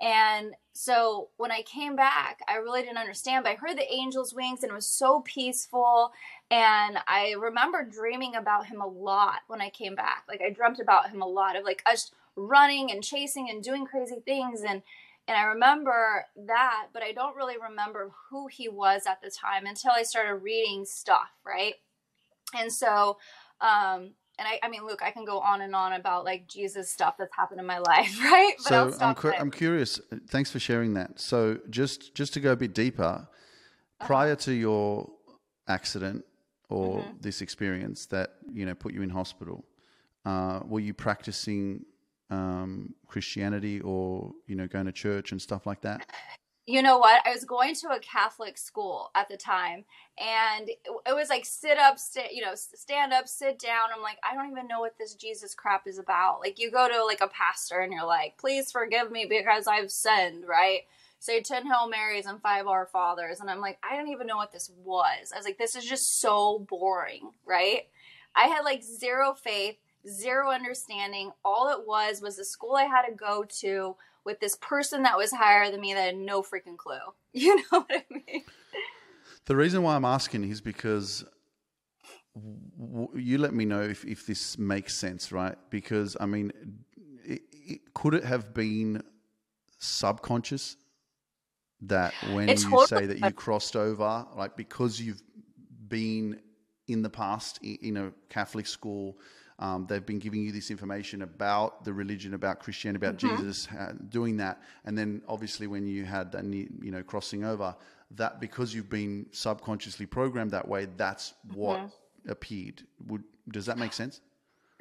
And 0.00 0.52
so 0.72 1.28
when 1.36 1.50
I 1.50 1.62
came 1.62 1.96
back, 1.96 2.40
I 2.48 2.56
really 2.56 2.82
didn't 2.82 2.98
understand, 2.98 3.44
but 3.44 3.52
I 3.52 3.54
heard 3.54 3.78
the 3.78 3.90
angel's 3.90 4.34
wings 4.34 4.62
and 4.62 4.70
it 4.70 4.74
was 4.74 4.86
so 4.86 5.20
peaceful. 5.20 6.12
And 6.50 6.98
I 7.08 7.34
remember 7.38 7.82
dreaming 7.82 8.36
about 8.36 8.66
him 8.66 8.80
a 8.80 8.86
lot 8.86 9.40
when 9.48 9.60
I 9.60 9.68
came 9.68 9.96
back. 9.96 10.24
Like 10.28 10.40
I 10.40 10.50
dreamt 10.50 10.78
about 10.78 11.10
him 11.10 11.20
a 11.20 11.26
lot 11.26 11.56
of 11.56 11.64
like 11.64 11.82
us 11.86 12.12
running 12.36 12.90
and 12.92 13.02
chasing 13.02 13.50
and 13.50 13.62
doing 13.62 13.86
crazy 13.86 14.20
things 14.24 14.62
and 14.62 14.82
and 15.28 15.36
I 15.36 15.42
remember 15.42 16.24
that, 16.46 16.86
but 16.92 17.02
I 17.02 17.10
don't 17.10 17.34
really 17.34 17.56
remember 17.60 18.12
who 18.30 18.46
he 18.46 18.68
was 18.68 19.06
at 19.08 19.20
the 19.20 19.28
time 19.28 19.66
until 19.66 19.90
I 19.90 20.04
started 20.04 20.36
reading 20.36 20.84
stuff, 20.84 21.30
right? 21.44 21.74
And 22.56 22.72
so 22.72 23.18
um 23.60 24.12
and 24.38 24.46
I, 24.46 24.60
I 24.62 24.68
mean, 24.68 24.86
Luke, 24.86 25.00
I 25.02 25.10
can 25.10 25.24
go 25.24 25.40
on 25.40 25.62
and 25.62 25.74
on 25.74 25.94
about 25.94 26.24
like 26.24 26.46
Jesus 26.46 26.90
stuff 26.90 27.14
that's 27.18 27.34
happened 27.34 27.58
in 27.58 27.66
my 27.66 27.78
life, 27.86 28.20
right? 28.22 28.54
But 28.62 28.72
I'll 28.72 28.92
so 28.92 29.04
I'm, 29.04 29.14
cu- 29.16 29.32
I'm 29.36 29.50
curious 29.50 30.00
thanks 30.28 30.50
for 30.52 30.60
sharing 30.60 30.94
that 30.94 31.18
so 31.18 31.58
just 31.70 32.14
just 32.14 32.34
to 32.34 32.40
go 32.40 32.52
a 32.52 32.56
bit 32.56 32.72
deeper 32.72 33.26
prior 33.98 34.36
to 34.36 34.52
your 34.52 35.10
accident 35.66 36.24
or 36.68 37.02
Mhm. 37.02 37.22
this 37.22 37.40
experience 37.40 38.06
that 38.06 38.34
you 38.52 38.66
know 38.66 38.74
put 38.74 38.92
you 38.92 39.02
in 39.02 39.10
hospital 39.10 39.64
uh, 40.24 40.60
were 40.66 40.80
you 40.80 40.94
practicing 40.94 41.84
um, 42.30 42.94
christianity 43.06 43.80
or 43.80 44.32
you 44.46 44.56
know 44.56 44.66
going 44.66 44.86
to 44.86 44.92
church 44.92 45.32
and 45.32 45.40
stuff 45.40 45.66
like 45.66 45.80
that 45.82 46.06
you 46.66 46.82
know 46.82 46.98
what? 46.98 47.22
I 47.24 47.30
was 47.30 47.44
going 47.44 47.76
to 47.76 47.90
a 47.90 48.00
Catholic 48.00 48.58
school 48.58 49.10
at 49.14 49.28
the 49.28 49.36
time, 49.36 49.84
and 50.18 50.68
it, 50.68 50.80
it 51.06 51.14
was 51.14 51.30
like 51.30 51.44
sit 51.44 51.78
up, 51.78 51.96
sit, 51.96 52.32
you 52.32 52.42
know, 52.42 52.54
stand 52.54 53.12
up, 53.12 53.28
sit 53.28 53.60
down. 53.60 53.90
I'm 53.94 54.02
like, 54.02 54.18
I 54.28 54.34
don't 54.34 54.50
even 54.50 54.66
know 54.66 54.80
what 54.80 54.98
this 54.98 55.14
Jesus 55.14 55.54
crap 55.54 55.86
is 55.86 55.98
about. 55.98 56.40
Like, 56.40 56.58
you 56.58 56.72
go 56.72 56.88
to 56.88 57.04
like 57.04 57.20
a 57.20 57.28
pastor, 57.28 57.78
and 57.78 57.92
you're 57.92 58.04
like, 58.04 58.36
please 58.36 58.72
forgive 58.72 59.12
me 59.12 59.26
because 59.28 59.68
I've 59.68 59.92
sinned, 59.92 60.44
right? 60.48 60.80
Say 61.18 61.40
ten 61.42 61.66
Hail 61.66 61.88
Marys 61.88 62.26
and 62.26 62.40
five 62.40 62.66
Our 62.66 62.86
Fathers, 62.86 63.40
and 63.40 63.50
I'm 63.50 63.60
like, 63.60 63.78
I 63.82 63.96
don't 63.96 64.08
even 64.08 64.26
know 64.26 64.36
what 64.36 64.52
this 64.52 64.70
was. 64.84 65.32
I 65.32 65.36
was 65.36 65.44
like, 65.44 65.58
this 65.58 65.76
is 65.76 65.84
just 65.84 66.20
so 66.20 66.60
boring, 66.68 67.30
right? 67.44 67.82
I 68.34 68.44
had 68.44 68.62
like 68.62 68.82
zero 68.82 69.34
faith, 69.34 69.76
zero 70.08 70.50
understanding. 70.50 71.32
All 71.44 71.68
it 71.70 71.86
was 71.86 72.20
was 72.20 72.36
the 72.36 72.44
school 72.44 72.76
I 72.76 72.84
had 72.84 73.06
to 73.06 73.14
go 73.14 73.44
to 73.60 73.96
with 74.24 74.40
this 74.40 74.56
person 74.60 75.04
that 75.04 75.16
was 75.16 75.32
higher 75.32 75.70
than 75.70 75.80
me 75.80 75.94
that 75.94 76.06
had 76.06 76.16
no 76.16 76.42
freaking 76.42 76.76
clue. 76.76 76.96
You 77.32 77.56
know 77.56 77.80
what 77.80 77.90
I 77.90 78.04
mean? 78.10 78.44
the 79.46 79.56
reason 79.56 79.82
why 79.82 79.96
i'm 79.96 80.04
asking 80.04 80.48
is 80.48 80.60
because 80.60 81.24
w- 82.34 83.08
you 83.14 83.38
let 83.38 83.54
me 83.54 83.64
know 83.64 83.80
if, 83.80 84.04
if 84.04 84.26
this 84.26 84.58
makes 84.58 84.94
sense 84.94 85.32
right 85.32 85.56
because 85.70 86.16
i 86.20 86.26
mean 86.26 86.52
it, 87.24 87.42
it, 87.52 87.80
could 87.94 88.14
it 88.14 88.24
have 88.24 88.52
been 88.52 89.02
subconscious 89.78 90.76
that 91.82 92.22
when 92.22 92.50
It 92.50 92.58
you 92.58 92.70
totally 92.70 92.78
say 92.78 93.06
that 93.06 93.18
you 93.18 93.32
crossed 93.32 93.76
over 93.76 94.26
like 94.36 94.56
because 94.56 95.00
you've 95.00 95.22
been 95.88 96.40
in 96.88 97.02
the 97.02 97.10
past 97.10 97.58
in 97.62 97.96
a 97.96 98.12
catholic 98.28 98.66
school 98.66 99.18
um, 99.58 99.86
they've 99.88 100.04
been 100.04 100.18
giving 100.18 100.42
you 100.42 100.52
this 100.52 100.70
information 100.70 101.22
about 101.22 101.84
the 101.84 101.92
religion 101.92 102.34
about 102.34 102.60
christianity 102.60 103.04
about 103.04 103.16
Mm-hmm. 103.22 103.36
jesus 103.36 103.68
uh, 103.78 103.92
doing 104.08 104.36
that 104.38 104.62
and 104.84 104.96
then 104.96 105.22
obviously 105.28 105.66
when 105.66 105.86
you 105.86 106.04
had 106.04 106.32
that 106.32 106.44
you 106.44 106.90
know 106.90 107.02
crossing 107.02 107.44
over 107.44 107.74
that 108.12 108.40
because 108.40 108.74
you've 108.74 108.90
been 108.90 109.26
subconsciously 109.32 110.06
programmed 110.06 110.50
that 110.52 110.66
way 110.66 110.86
that's 110.96 111.34
what 111.52 111.78
Mm-hmm. 111.78 112.30
appeared 112.30 112.82
would 113.06 113.22
does 113.50 113.66
that 113.66 113.78
make 113.78 113.92
sense 113.92 114.20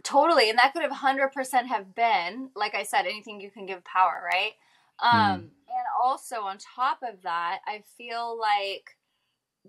Totally. 0.03 0.49
And 0.49 0.59
that 0.59 0.73
could 0.73 0.83
have 0.83 0.91
100% 0.91 1.65
have 1.67 1.95
been, 1.95 2.49
like 2.55 2.75
I 2.75 2.83
said, 2.83 3.05
anything 3.05 3.39
you 3.39 3.49
can 3.49 3.65
give 3.65 3.83
power, 3.83 4.21
right? 4.23 4.53
Um, 5.01 5.51
And 5.67 5.85
also, 6.01 6.41
on 6.41 6.57
top 6.57 6.99
of 7.03 7.21
that, 7.23 7.59
I 7.67 7.83
feel 7.97 8.39
like 8.39 8.97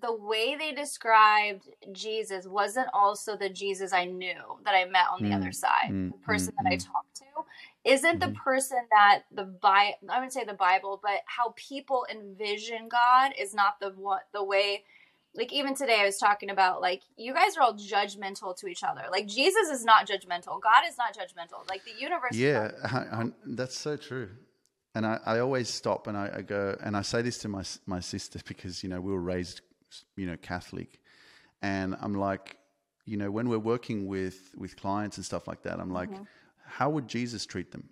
the 0.01 0.13
way 0.15 0.57
they 0.57 0.73
described 0.73 1.69
Jesus 1.93 2.47
wasn't 2.47 2.89
also 2.93 3.37
the 3.37 3.49
Jesus 3.49 3.93
I 3.93 4.05
knew 4.05 4.59
that 4.65 4.75
I 4.75 4.85
met 4.85 5.07
on 5.11 5.23
the 5.23 5.31
Mm, 5.31 5.37
other 5.37 5.53
side. 5.53 5.89
mm, 5.91 6.13
the 6.13 6.19
person 6.19 6.53
mm, 6.53 6.63
that 6.63 6.71
I 6.71 6.77
mm. 6.77 6.85
talked 6.87 7.17
to 7.17 7.25
isn't 7.85 8.21
the 8.21 8.27
Mhm. 8.27 8.35
person 8.35 8.87
that 8.91 9.25
the 9.31 9.45
Bi 9.45 9.97
I 10.09 10.15
wouldn't 10.17 10.33
say 10.35 10.45
the 10.45 10.53
Bible, 10.55 11.01
but 11.03 11.23
how 11.27 11.55
people 11.57 12.07
envision 12.11 12.89
God 12.89 13.33
is 13.39 13.55
not 13.55 13.81
the 13.81 13.91
what 13.91 14.29
the 14.33 14.45
way 14.45 14.85
like 15.35 15.53
even 15.53 15.75
today 15.75 16.01
I 16.01 16.05
was 16.05 16.19
talking 16.19 16.51
about 16.51 16.81
like 16.81 17.03
you 17.17 17.33
guys 17.33 17.57
are 17.57 17.63
all 17.63 17.75
judgmental 17.75 18.57
to 18.59 18.67
each 18.67 18.83
other. 18.83 19.05
Like 19.11 19.27
Jesus 19.27 19.69
is 19.69 19.85
not 19.85 20.07
judgmental. 20.07 20.61
God 20.61 20.83
is 20.87 20.99
not 20.99 21.15
judgmental. 21.17 21.67
Like 21.69 21.85
the 21.85 21.93
universe 21.99 22.33
is 22.35 22.41
Yeah, 22.41 22.71
I, 22.85 22.99
I, 22.99 23.33
that's 23.47 23.77
so 23.79 23.97
true. 23.97 24.31
And 24.97 25.05
I, 25.07 25.17
I 25.33 25.39
always 25.41 25.69
stop 25.69 26.07
and 26.09 26.17
I, 26.17 26.27
I 26.39 26.43
go 26.43 26.63
and 26.85 26.97
I 26.97 27.03
say 27.13 27.21
this 27.23 27.39
to 27.43 27.49
my 27.49 27.65
my 27.95 28.01
sister 28.01 28.39
because 28.53 28.75
you 28.83 28.89
know 28.91 29.01
we 29.07 29.13
were 29.17 29.27
raised 29.35 29.61
you 30.21 30.27
know 30.31 30.39
Catholic, 30.53 30.91
and 31.63 31.89
I'm 32.05 32.15
like, 32.29 32.57
you 33.05 33.17
know, 33.21 33.31
when 33.37 33.47
we're 33.51 33.67
working 33.75 33.99
with 34.15 34.39
with 34.63 34.73
clients 34.85 35.17
and 35.19 35.25
stuff 35.31 35.45
like 35.51 35.63
that, 35.67 35.77
I'm 35.83 35.93
like, 36.01 36.11
how 36.79 36.89
would 36.95 37.07
Jesus 37.17 37.47
treat 37.47 37.69
them? 37.73 37.85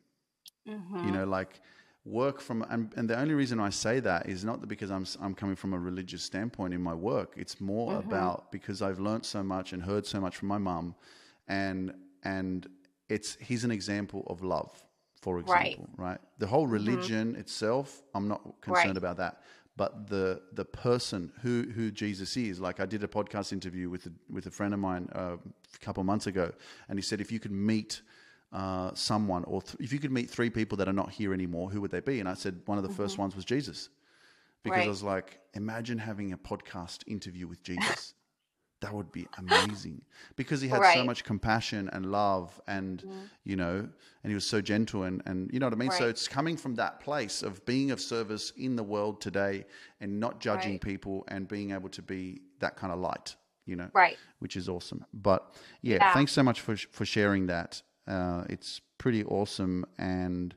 Mhm. 0.66 1.04
You 1.06 1.11
know, 1.16 1.26
like 1.38 1.61
work 2.06 2.40
from 2.40 2.58
and, 2.73 2.92
and 2.96 3.08
the 3.11 3.18
only 3.23 3.34
reason 3.34 3.61
I 3.68 3.70
say 3.70 4.00
that 4.00 4.28
is 4.34 4.44
not 4.44 4.56
that 4.61 4.68
because 4.75 4.90
I'm 4.96 5.06
I'm 5.25 5.34
coming 5.34 5.56
from 5.56 5.73
a 5.75 5.78
religious 5.78 6.23
standpoint 6.30 6.73
in 6.75 6.82
my 6.90 6.94
work. 6.94 7.30
It's 7.37 7.61
more 7.61 7.92
about 8.08 8.37
because 8.56 8.78
I've 8.87 9.00
learned 9.08 9.25
so 9.26 9.42
much 9.42 9.73
and 9.75 9.82
heard 9.82 10.04
so 10.06 10.20
much 10.20 10.34
from 10.38 10.49
my 10.49 10.58
mum, 10.70 10.94
and 11.49 11.92
and 12.23 12.66
it's 13.14 13.37
he's 13.49 13.64
an 13.64 13.70
example 13.70 14.20
of 14.32 14.42
love, 14.42 14.73
for 15.25 15.35
example, 15.40 15.87
right? 16.07 16.21
The 16.38 16.47
whole 16.47 16.66
religion 16.78 17.26
itself, 17.43 18.02
I'm 18.14 18.28
not 18.28 18.40
concerned 18.61 18.97
Right. 18.97 19.04
about 19.04 19.16
that. 19.25 19.35
But 19.76 19.90
the 20.14 20.26
the 20.61 20.64
person 20.87 21.21
who 21.43 21.54
who 21.76 21.85
Jesus 22.02 22.37
is, 22.37 22.61
like 22.66 22.78
I 22.85 22.87
did 22.87 23.02
a 23.02 23.09
podcast 23.09 23.52
interview 23.52 23.87
with 23.95 24.07
a, 24.07 24.12
with 24.37 24.47
a 24.47 24.50
friend 24.59 24.73
of 24.76 24.81
mine 24.88 25.04
uh, 25.21 25.37
a 25.78 25.78
couple 25.87 26.00
of 26.00 26.07
months 26.12 26.26
ago, 26.33 26.47
and 26.88 26.95
he 26.99 27.02
said 27.02 27.21
if 27.21 27.31
you 27.33 27.40
could 27.40 27.50
meet 27.75 28.02
uh, 28.52 28.90
someone, 28.95 29.43
or 29.52 29.61
th- 29.62 29.76
if 29.81 29.90
you 29.93 29.99
could 29.99 30.12
meet 30.12 30.28
three 30.31 30.50
people 30.59 30.76
that 30.78 30.88
are 30.88 30.99
not 31.02 31.11
here 31.19 31.33
anymore, 31.35 31.66
who 31.73 31.81
would 31.81 31.90
they 31.90 32.04
be? 32.12 32.21
And 32.21 32.28
I 32.28 32.35
said 32.35 32.54
one 32.66 32.78
of 32.81 32.85
the 32.88 32.95
first 33.00 33.19
ones 33.19 33.35
was 33.35 33.45
Jesus, 33.45 33.88
because 34.62 34.78
Right. 34.78 34.87
I 34.87 34.95
was 34.97 35.02
like, 35.14 35.40
imagine 35.54 35.99
having 35.99 36.33
a 36.33 36.38
podcast 36.38 36.99
interview 37.09 37.47
with 37.49 37.61
Jesus. 37.71 38.14
That 38.85 38.95
would 38.95 39.11
be 39.12 39.26
amazing 39.38 40.00
because 40.37 40.61
he 40.61 40.69
had 40.69 40.83
so 40.95 41.05
much 41.05 41.25
compassion 41.25 41.88
and 41.93 42.07
love 42.12 42.61
and 42.67 43.05
you 43.45 43.57
know 43.57 43.76
and 44.23 44.31
he 44.31 44.35
was 44.35 44.47
so 44.47 44.61
gentle 44.61 45.03
and 45.05 45.23
and 45.26 45.50
you 45.53 45.59
know 45.61 45.67
what 45.67 45.73
i 45.73 45.76
mean 45.76 45.91
so 45.91 46.07
it's 46.09 46.26
coming 46.29 46.57
from 46.57 46.75
that 46.75 47.00
place 47.00 47.43
of 47.43 47.64
being 47.67 47.91
of 47.91 48.00
service 48.00 48.53
in 48.57 48.76
the 48.76 48.83
world 48.83 49.21
today 49.21 49.64
and 50.00 50.21
not 50.21 50.41
judging 50.41 50.73
Right. 50.73 50.81
people 50.81 51.25
and 51.29 51.49
being 51.49 51.71
able 51.73 51.88
to 51.91 52.03
be 52.03 52.41
that 52.61 52.76
kind 52.76 52.93
of 52.93 52.99
light 52.99 53.37
you 53.67 53.76
know, 53.76 53.88
right. 53.95 54.19
which 54.41 54.57
is 54.57 54.69
awesome. 54.69 55.07
But 55.14 55.55
yeah, 55.81 55.97
Yeah. 55.97 56.12
thanks 56.12 56.33
so 56.33 56.43
much 56.43 56.61
for 56.61 56.76
for 56.76 57.07
sharing 57.07 57.47
that. 57.47 57.81
Uh, 58.07 58.45
it's 58.50 58.83
pretty 58.99 59.25
awesome 59.25 59.87
and 59.97 60.55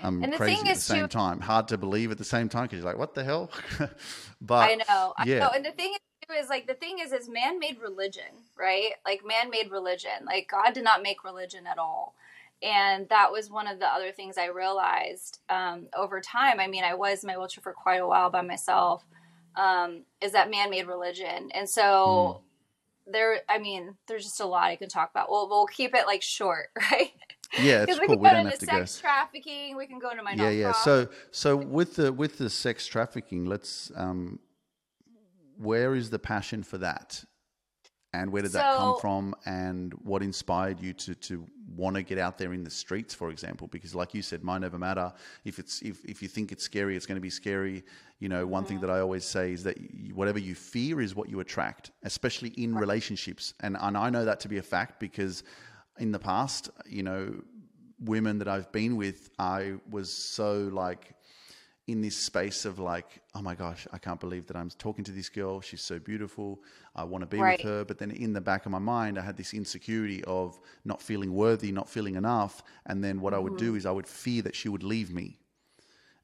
um, 0.00 0.22
And 0.22 0.32
crazy 0.34 0.60
at 0.68 0.74
the 0.76 0.80
same 0.80 1.08
too- 1.08 1.08
time. 1.08 1.40
Hard 1.40 1.66
to 1.68 1.76
believe 1.78 2.12
at 2.12 2.18
the 2.18 2.24
same 2.36 2.48
time 2.48 2.64
because 2.66 2.78
you're 2.78 2.86
like, 2.92 2.98
what 2.98 3.14
the 3.14 3.24
hell? 3.24 3.50
but 4.40 4.70
I 4.70 4.74
know. 4.76 5.14
I 5.18 5.24
yeah. 5.26 5.38
know. 5.40 5.50
And 5.56 5.64
the 5.64 5.72
thing 5.72 5.90
is, 5.92 5.98
too, 6.28 6.34
is 6.34 6.48
like 6.48 6.66
the 6.66 6.74
thing 6.74 6.98
is, 7.00 7.12
is 7.12 7.28
man-made 7.28 7.80
religion, 7.80 8.24
right? 8.58 8.92
Like 9.04 9.22
man-made 9.24 9.70
religion. 9.70 10.24
Like 10.26 10.48
God 10.50 10.72
did 10.74 10.84
not 10.84 11.02
make 11.02 11.24
religion 11.24 11.66
at 11.66 11.78
all. 11.78 12.14
And 12.62 13.08
that 13.10 13.30
was 13.30 13.50
one 13.50 13.66
of 13.66 13.78
the 13.78 13.86
other 13.86 14.10
things 14.12 14.38
I 14.38 14.46
realized 14.46 15.40
um, 15.50 15.86
over 15.96 16.20
time. 16.20 16.60
I 16.60 16.66
mean, 16.66 16.84
I 16.84 16.94
was 16.94 17.22
in 17.22 17.26
my 17.26 17.36
wheelchair 17.36 17.62
for 17.62 17.72
quite 17.72 18.00
a 18.00 18.06
while 18.06 18.30
by 18.30 18.40
myself. 18.40 19.04
Um, 19.56 20.02
is 20.20 20.32
that 20.32 20.50
man-made 20.50 20.86
religion? 20.86 21.50
And 21.52 21.68
so 21.68 22.40
there. 23.06 23.40
I 23.48 23.58
mean, 23.58 23.96
there's 24.08 24.24
just 24.24 24.40
a 24.40 24.46
lot 24.46 24.64
I 24.64 24.76
can 24.76 24.88
talk 24.88 25.10
about. 25.10 25.30
Well, 25.30 25.48
we'll 25.48 25.66
keep 25.66 25.94
it 25.94 26.06
like 26.06 26.22
short, 26.22 26.70
right? 26.90 27.12
yeah, 27.60 27.84
it's 27.86 28.00
we 28.00 28.06
cool. 28.06 28.16
can 28.16 28.22
We 28.22 28.28
don't 28.30 28.38
into 28.46 28.50
have 28.50 28.58
to 28.60 28.66
go. 28.66 28.84
trafficking. 29.00 29.76
We 29.76 29.86
can 29.86 29.98
go 29.98 30.10
into 30.10 30.22
my 30.22 30.32
yeah 30.32 30.50
yeah 30.50 30.72
so 30.72 31.08
so 31.30 31.56
with 31.56 31.96
the 31.96 32.12
with 32.12 32.38
the 32.38 32.50
sex 32.50 32.86
trafficking 32.86 33.44
let's 33.44 33.92
um 33.94 34.38
where 35.58 35.94
is 35.94 36.10
the 36.10 36.18
passion 36.18 36.62
for 36.62 36.78
that? 36.78 37.24
And 38.12 38.30
where 38.30 38.42
did 38.42 38.52
that 38.52 38.76
come 38.76 38.94
from? 38.94 39.34
And 39.44 39.92
what 39.94 40.22
inspired 40.22 40.80
you 40.80 40.92
to 40.94 41.16
to 41.16 41.46
want 41.66 41.96
to 41.96 42.02
get 42.04 42.16
out 42.16 42.38
there 42.38 42.52
in 42.52 42.62
the 42.62 42.70
streets 42.70 43.12
for 43.12 43.30
example? 43.30 43.66
Because 43.66 43.92
like 43.94 44.14
you 44.14 44.22
said 44.22 44.44
mind 44.44 44.64
over 44.64 44.78
matter. 44.78 45.12
If 45.44 45.58
it's 45.58 45.82
if, 45.82 46.04
if 46.04 46.22
you 46.22 46.28
think 46.28 46.52
it's 46.52 46.62
scary 46.62 46.96
it's 46.96 47.06
going 47.06 47.16
to 47.16 47.20
be 47.20 47.30
scary. 47.30 47.82
You 48.20 48.28
know 48.28 48.46
one 48.46 48.62
Mm-hmm. 48.62 48.68
thing 48.68 48.80
that 48.80 48.90
i 48.90 49.00
always 49.00 49.24
say 49.24 49.52
is 49.52 49.64
that 49.64 49.76
you, 49.78 50.14
whatever 50.14 50.38
you 50.38 50.54
fear 50.54 51.00
is 51.00 51.14
what 51.16 51.28
you 51.28 51.40
attract 51.40 51.90
especially 52.04 52.50
in 52.50 52.74
relationships. 52.74 53.52
And 53.60 53.76
and 53.80 53.96
i 53.96 54.08
know 54.10 54.24
that 54.24 54.38
to 54.40 54.48
be 54.48 54.58
a 54.58 54.62
fact 54.62 55.00
because 55.00 55.42
in 55.98 56.12
the 56.12 56.18
past 56.20 56.70
you 56.86 57.02
know 57.02 57.34
women 58.00 58.38
that 58.38 58.48
I've 58.48 58.70
been 58.72 58.96
with, 58.96 59.30
I 59.38 59.74
was 59.90 60.12
so 60.12 60.68
like 60.72 61.13
in 61.86 62.00
this 62.00 62.16
space 62.16 62.64
of 62.64 62.78
like, 62.78 63.20
oh 63.34 63.42
my 63.42 63.54
gosh, 63.54 63.86
I 63.92 63.98
can't 63.98 64.20
believe 64.20 64.46
that 64.46 64.56
I'm 64.56 64.70
talking 64.70 65.04
to 65.04 65.12
this 65.12 65.28
girl. 65.28 65.60
She's 65.60 65.82
so 65.82 65.98
beautiful. 65.98 66.60
I 66.96 67.04
want 67.04 67.22
to 67.22 67.26
be 67.26 67.42
Right. 67.42 67.60
with 67.60 67.60
her. 67.62 67.84
But 67.84 67.98
then 67.98 68.10
in 68.10 68.32
the 68.32 68.40
back 68.40 68.64
of 68.66 68.72
my 68.72 68.78
mind, 68.78 69.18
I 69.18 69.22
had 69.22 69.36
this 69.36 69.52
insecurity 69.52 70.24
of 70.24 70.58
not 70.84 71.02
feeling 71.02 71.34
worthy, 71.34 71.72
not 71.72 71.88
feeling 71.88 72.16
enough. 72.16 72.62
And 72.86 73.04
then 73.04 73.20
what 73.20 73.34
I 73.34 73.38
would 73.38 73.56
Mm-hmm. 73.56 73.56
do 73.56 73.74
is 73.74 73.84
I 73.86 73.90
would 73.90 74.06
fear 74.06 74.42
that 74.42 74.56
she 74.56 74.68
would 74.70 74.82
leave 74.82 75.12
me. 75.12 75.38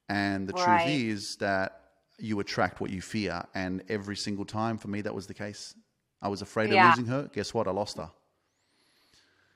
And 0.08 0.48
the 0.48 0.52
Right. 0.52 0.54
truth 0.54 0.86
is 0.86 1.36
that 1.36 1.80
you 2.18 2.40
attract 2.40 2.80
what 2.80 2.90
you 2.90 3.02
fear. 3.02 3.44
And 3.54 3.82
every 3.88 4.16
single 4.16 4.44
time 4.46 4.78
for 4.78 4.88
me, 4.88 5.02
that 5.02 5.14
was 5.14 5.26
the 5.26 5.34
case. 5.34 5.74
I 6.22 6.28
was 6.28 6.42
afraid 6.42 6.70
Yeah. 6.70 6.72
of 6.72 6.80
losing 6.80 7.06
her. 7.06 7.30
Guess 7.32 7.54
what? 7.54 7.68
I 7.68 7.70
lost 7.72 7.98
her. 7.98 8.10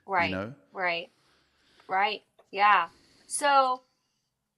right 0.06 0.30
know? 0.30 0.54
right 0.72 1.10
right 1.88 2.22
yeah 2.50 2.88
so 3.26 3.80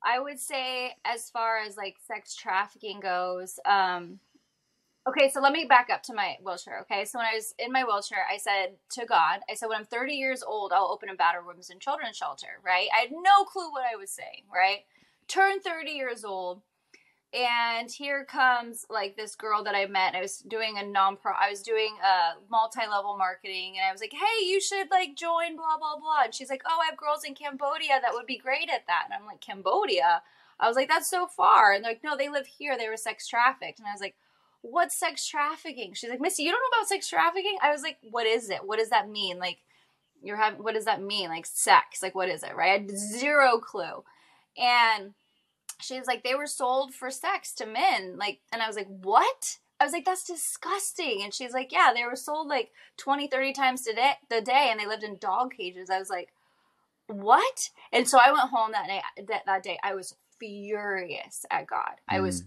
i 0.06 0.18
would 0.20 0.40
say 0.40 0.94
as 1.04 1.28
far 1.30 1.58
as 1.58 1.76
like 1.76 1.96
sex 2.06 2.34
trafficking 2.36 3.00
goes 3.00 3.58
um 3.66 4.20
okay 5.08 5.30
so 5.30 5.40
let 5.40 5.52
me 5.52 5.64
back 5.64 5.88
up 5.92 6.02
to 6.02 6.14
my 6.14 6.36
wheelchair 6.44 6.80
okay? 6.80 7.04
So 7.04 7.18
when 7.18 7.26
i 7.26 7.34
was 7.34 7.54
in 7.58 7.72
my 7.72 7.84
wheelchair 7.84 8.24
i 8.32 8.38
said 8.38 8.76
to 8.92 9.06
god 9.06 9.40
i 9.50 9.54
said 9.54 9.68
when 9.68 9.78
i'm 9.78 9.84
30 9.84 10.14
years 10.14 10.42
old 10.42 10.72
i'll 10.72 10.90
open 10.92 11.08
a 11.10 11.14
battered 11.14 11.46
women's 11.46 11.70
and 11.70 11.80
children's 11.80 12.16
shelter 12.16 12.60
right? 12.64 12.88
I 12.96 13.02
had 13.02 13.10
no 13.12 13.44
clue 13.44 13.70
what 13.70 13.84
i 13.92 13.96
was 13.96 14.10
saying 14.10 14.44
right? 14.52 14.80
Turn 15.28 15.60
30 15.60 15.90
years 15.90 16.24
old 16.24 16.62
and 17.32 17.90
here 17.90 18.24
comes 18.24 18.86
like 18.88 19.16
this 19.16 19.34
girl 19.34 19.64
that 19.64 19.74
I 19.74 19.86
met. 19.86 20.14
I 20.14 20.22
was 20.22 20.38
doing 20.38 20.78
a 20.78 20.84
non 20.84 21.16
pro. 21.16 21.32
I 21.32 21.50
was 21.50 21.62
doing 21.62 21.96
a 22.02 22.34
multi-level 22.50 23.16
marketing, 23.18 23.74
and 23.76 23.86
I 23.86 23.92
was 23.92 24.00
like, 24.00 24.12
"Hey, 24.12 24.46
you 24.46 24.60
should 24.60 24.90
like 24.90 25.16
join 25.16 25.56
blah 25.56 25.76
blah 25.78 25.98
blah." 25.98 26.24
And 26.24 26.34
she's 26.34 26.50
like, 26.50 26.62
"Oh, 26.66 26.78
I 26.82 26.86
have 26.86 26.96
girls 26.96 27.24
in 27.24 27.34
Cambodia 27.34 28.00
that 28.00 28.12
would 28.12 28.26
be 28.26 28.38
great 28.38 28.70
at 28.70 28.86
that." 28.86 29.02
And 29.06 29.14
I'm 29.14 29.26
like, 29.26 29.40
"Cambodia?" 29.40 30.22
I 30.60 30.68
was 30.68 30.76
like, 30.76 30.88
"That's 30.88 31.10
so 31.10 31.26
far." 31.26 31.72
And 31.72 31.84
they're 31.84 31.92
like, 31.92 32.04
"No, 32.04 32.16
they 32.16 32.28
live 32.28 32.46
here. 32.46 32.78
They 32.78 32.88
were 32.88 32.96
sex 32.96 33.26
trafficked." 33.26 33.78
And 33.78 33.88
I 33.88 33.92
was 33.92 34.00
like, 34.00 34.16
"What's 34.62 34.96
sex 34.96 35.26
trafficking?" 35.26 35.94
She's 35.94 36.10
like, 36.10 36.20
"Missy, 36.20 36.44
you 36.44 36.52
don't 36.52 36.60
know 36.60 36.78
about 36.78 36.88
sex 36.88 37.08
trafficking?" 37.08 37.58
I 37.60 37.70
was 37.72 37.82
like, 37.82 37.98
"What 38.02 38.26
is 38.26 38.50
it? 38.50 38.64
What 38.64 38.78
does 38.78 38.90
that 38.90 39.08
mean? 39.10 39.38
Like, 39.38 39.58
you're 40.22 40.36
having 40.36 40.62
what 40.62 40.74
does 40.74 40.86
that 40.86 41.02
mean? 41.02 41.28
Like 41.28 41.46
sex? 41.46 42.02
Like 42.02 42.14
what 42.14 42.28
is 42.28 42.42
it? 42.42 42.56
Right? 42.56 42.70
I 42.70 42.82
had 42.82 42.90
zero 42.98 43.58
clue." 43.58 44.04
And 44.56 45.14
she's 45.80 46.06
like 46.06 46.22
they 46.22 46.34
were 46.34 46.46
sold 46.46 46.94
for 46.94 47.10
sex 47.10 47.52
to 47.54 47.66
men. 47.66 48.16
Like 48.16 48.40
and 48.52 48.62
i 48.62 48.66
was 48.66 48.76
like 48.76 48.88
what? 48.88 49.58
I 49.78 49.84
was 49.84 49.92
like 49.92 50.04
that's 50.04 50.24
disgusting. 50.24 51.20
And 51.22 51.32
she's 51.32 51.52
like 51.52 51.72
yeah 51.72 51.92
they 51.94 52.04
were 52.04 52.16
sold 52.16 52.48
like 52.48 52.70
20 52.96 53.26
30 53.28 53.52
times 53.52 53.86
a 53.86 53.94
day, 53.94 54.12
the 54.28 54.40
day 54.40 54.68
and 54.70 54.80
they 54.80 54.86
lived 54.86 55.02
in 55.04 55.16
dog 55.16 55.54
cages. 55.56 55.90
I 55.90 55.98
was 55.98 56.10
like 56.10 56.32
what? 57.08 57.70
And 57.92 58.08
so 58.08 58.18
i 58.24 58.32
went 58.32 58.50
home 58.50 58.72
that 58.72 58.88
night 58.88 59.02
that, 59.28 59.46
that 59.46 59.62
day. 59.62 59.78
I 59.82 59.94
was 59.94 60.14
furious 60.38 61.46
at 61.50 61.66
god. 61.66 62.00
I 62.08 62.20
was 62.20 62.42
mm. 62.42 62.46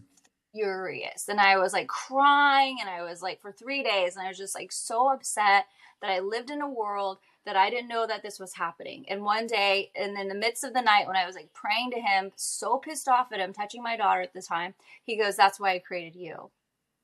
furious. 0.54 1.28
And 1.30 1.40
i 1.40 1.58
was 1.58 1.74
like 1.74 1.88
crying 1.88 2.78
and 2.82 2.90
i 2.90 3.04
was 3.04 3.22
like 3.22 3.42
for 3.42 3.52
three 3.52 3.84
days 3.84 4.16
and 4.16 4.26
i 4.26 4.30
was 4.30 4.38
just 4.38 4.56
like 4.56 4.72
so 4.72 5.10
upset 5.12 5.66
that 6.02 6.12
i 6.12 6.20
lived 6.20 6.50
in 6.50 6.62
a 6.62 6.70
world 6.70 7.20
that 7.46 7.56
I 7.58 7.70
didn't 7.70 7.90
know 7.90 8.08
that 8.08 8.24
this 8.24 8.40
was 8.40 8.54
happening. 8.56 9.06
And 9.10 9.24
one 9.24 9.48
day, 9.48 9.92
and 9.96 10.18
in 10.18 10.28
the 10.30 10.36
midst 10.36 10.64
of 10.64 10.74
the 10.74 10.82
night, 10.82 11.08
when 11.08 11.16
I 11.16 11.26
was 11.26 11.36
like 11.36 11.54
praying 11.54 11.92
to 11.92 12.00
him, 12.02 12.32
so 12.36 12.78
pissed 12.78 13.08
off 13.08 13.32
at 13.34 13.40
him, 13.40 13.54
touching 13.54 13.84
my 13.84 13.98
daughter 13.98 14.22
at 14.22 14.34
the 14.34 14.42
time, 14.42 14.76
he 15.04 15.18
goes, 15.18 15.36
That's 15.36 15.60
why 15.60 15.74
I 15.74 15.80
created 15.80 16.16
you. 16.16 16.52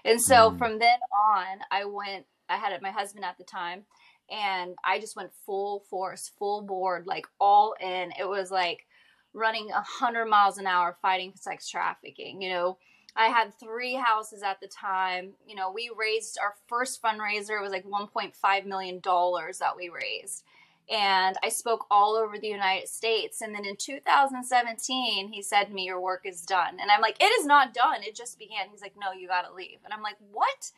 and 0.05 0.21
so 0.21 0.51
Mm. 0.51 0.57
from 0.57 0.79
then 0.79 0.99
on, 1.11 1.59
I 1.71 1.85
went, 1.85 2.25
I 2.49 2.57
had 2.57 2.81
my 2.81 2.91
husband 2.91 3.25
at 3.25 3.37
the 3.37 3.43
time, 3.43 3.85
and 4.29 4.75
I 4.85 4.99
just 4.99 5.15
went 5.15 5.31
full 5.45 5.81
force, 5.89 6.31
full 6.37 6.61
board, 6.61 7.05
like 7.07 7.27
all 7.39 7.75
in. 7.81 8.11
It 8.19 8.27
was 8.27 8.51
like 8.51 8.85
running 9.33 9.71
a 9.71 9.81
hundred 9.81 10.25
miles 10.27 10.57
an 10.57 10.67
hour 10.67 10.97
fighting 11.01 11.33
sex 11.35 11.69
trafficking, 11.69 12.41
you 12.41 12.49
know. 12.49 12.77
I 13.17 13.27
had 13.27 13.59
three 13.59 13.95
houses 13.95 14.43
at 14.43 14.59
the 14.61 14.67
time. 14.67 15.31
You 15.47 15.55
know, 15.55 15.71
we 15.71 15.89
raised 15.95 16.37
our 16.39 16.53
first 16.67 17.01
fundraiser. 17.01 17.57
It 17.57 17.63
was 17.63 17.71
like 17.71 17.85
$1.5 17.85 18.65
million 18.65 19.01
that 19.03 19.73
we 19.75 19.89
raised. 19.89 20.43
And 20.89 21.35
I 21.43 21.49
spoke 21.49 21.85
all 21.89 22.15
over 22.15 22.37
the 22.37 22.47
United 22.47 22.87
States. 22.87 23.41
And 23.41 23.53
then 23.53 23.65
in 23.65 23.75
2017, 23.75 25.33
he 25.33 25.41
said 25.41 25.65
to 25.65 25.73
me, 25.73 25.85
Your 25.85 25.99
work 25.99 26.21
is 26.25 26.43
done. 26.43 26.77
And 26.79 26.91
I'm 26.91 27.01
like, 27.01 27.17
It 27.19 27.31
is 27.39 27.45
not 27.45 27.73
done. 27.73 28.03
It 28.03 28.15
just 28.15 28.37
began. 28.37 28.69
He's 28.71 28.81
like, 28.81 28.93
No, 28.95 29.11
you 29.11 29.27
got 29.27 29.41
to 29.41 29.53
leave. 29.53 29.79
And 29.83 29.93
I'm 29.93 30.03
like, 30.03 30.17
What? 30.31 30.71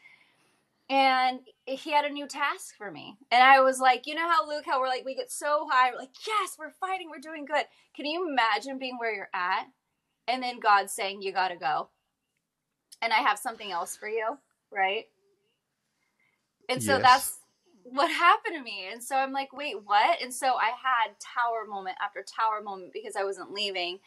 And 0.89 1.41
he 1.65 1.91
had 1.91 2.05
a 2.05 2.09
new 2.09 2.25
task 2.25 2.75
for 2.75 2.89
me. 2.89 3.17
And 3.29 3.43
I 3.43 3.59
was 3.59 3.79
like, 3.79 4.07
You 4.07 4.15
know 4.15 4.27
how, 4.27 4.47
Luke, 4.47 4.63
how 4.65 4.79
we're 4.79 4.87
like, 4.87 5.05
we 5.05 5.13
get 5.13 5.29
so 5.29 5.67
high. 5.69 5.91
We're 5.91 5.99
like, 5.99 6.15
Yes, 6.25 6.55
we're 6.57 6.71
fighting. 6.71 7.09
We're 7.11 7.19
doing 7.19 7.45
good. 7.45 7.65
Can 7.95 8.05
you 8.05 8.27
imagine 8.27 8.79
being 8.79 8.97
where 8.97 9.13
you're 9.13 9.29
at? 9.33 9.65
And 10.27 10.41
then 10.41 10.59
God 10.59 10.89
saying, 10.89 11.21
You 11.21 11.33
got 11.33 11.49
to 11.49 11.57
go 11.57 11.89
and 13.01 13.13
I 13.13 13.17
have 13.17 13.39
something 13.39 13.71
else 13.71 13.95
for 13.95 14.07
you, 14.07 14.37
right? 14.71 15.05
And 16.67 16.81
so 16.83 16.93
Yes. 16.93 17.01
that's 17.01 17.39
what 17.83 18.11
happened 18.11 18.55
to 18.55 18.61
me. 18.61 18.87
And 18.91 19.03
so 19.03 19.15
I'm 19.15 19.31
like, 19.31 19.51
wait, 19.53 19.83
what? 19.83 20.21
And 20.21 20.33
so 20.33 20.55
I 20.55 20.67
had 20.67 21.19
tower 21.19 21.65
moment 21.67 21.97
after 22.01 22.23
tower 22.23 22.61
moment 22.61 22.93
because 22.93 23.15
I 23.15 23.23
wasn't 23.23 23.51
leaving. 23.51 23.99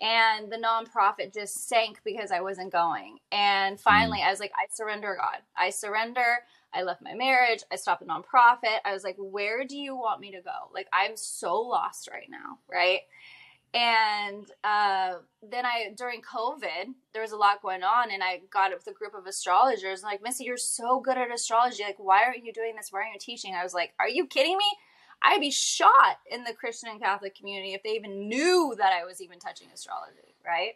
And 0.00 0.50
the 0.50 0.56
nonprofit 0.56 1.34
just 1.34 1.68
sank 1.68 2.00
because 2.04 2.30
I 2.30 2.40
wasn't 2.40 2.72
going. 2.72 3.18
And 3.32 3.76
mm. 3.76 3.80
finally, 3.80 4.20
I 4.22 4.30
was 4.30 4.40
like, 4.40 4.52
I 4.56 4.66
surrender, 4.72 5.16
God. 5.18 5.38
I 5.56 5.70
surrender. 5.70 6.38
I 6.72 6.82
left 6.82 7.02
my 7.02 7.14
marriage. 7.14 7.62
I 7.72 7.76
stopped 7.76 8.00
the 8.00 8.06
nonprofit. 8.06 8.78
I 8.84 8.92
was 8.92 9.02
like, 9.02 9.16
where 9.18 9.64
do 9.64 9.76
you 9.76 9.96
want 9.96 10.20
me 10.20 10.30
to 10.32 10.40
go? 10.40 10.70
Like, 10.72 10.86
I'm 10.92 11.16
so 11.16 11.60
lost 11.60 12.08
right 12.12 12.28
now, 12.30 12.58
right? 12.70 13.00
And 13.74 14.46
uh, 14.64 15.16
then 15.42 15.66
I, 15.66 15.92
during 15.96 16.22
COVID, 16.22 16.94
there 17.12 17.22
was 17.22 17.32
a 17.32 17.36
lot 17.36 17.60
going 17.60 17.82
on, 17.82 18.10
and 18.10 18.22
I 18.22 18.40
got 18.50 18.72
with 18.72 18.86
a 18.86 18.92
group 18.92 19.14
of 19.14 19.26
astrologers. 19.26 20.02
Like, 20.02 20.22
Missy, 20.22 20.44
you're 20.44 20.56
so 20.56 21.00
good 21.00 21.18
at 21.18 21.30
astrology. 21.30 21.82
Like, 21.82 21.98
why 21.98 22.24
aren't 22.24 22.44
you 22.44 22.52
doing 22.52 22.76
this? 22.76 22.88
Why 22.90 23.00
aren't 23.00 23.14
you 23.14 23.20
teaching? 23.20 23.54
I 23.54 23.62
was 23.62 23.74
like, 23.74 23.92
Are 24.00 24.08
you 24.08 24.26
kidding 24.26 24.56
me? 24.56 24.64
I'd 25.22 25.40
be 25.40 25.50
shot 25.50 26.18
in 26.30 26.44
the 26.44 26.54
Christian 26.54 26.90
and 26.90 27.00
Catholic 27.00 27.34
community 27.34 27.74
if 27.74 27.82
they 27.82 27.90
even 27.90 28.28
knew 28.28 28.74
that 28.78 28.92
I 28.92 29.04
was 29.04 29.20
even 29.20 29.38
touching 29.38 29.68
astrology, 29.74 30.36
right? 30.46 30.74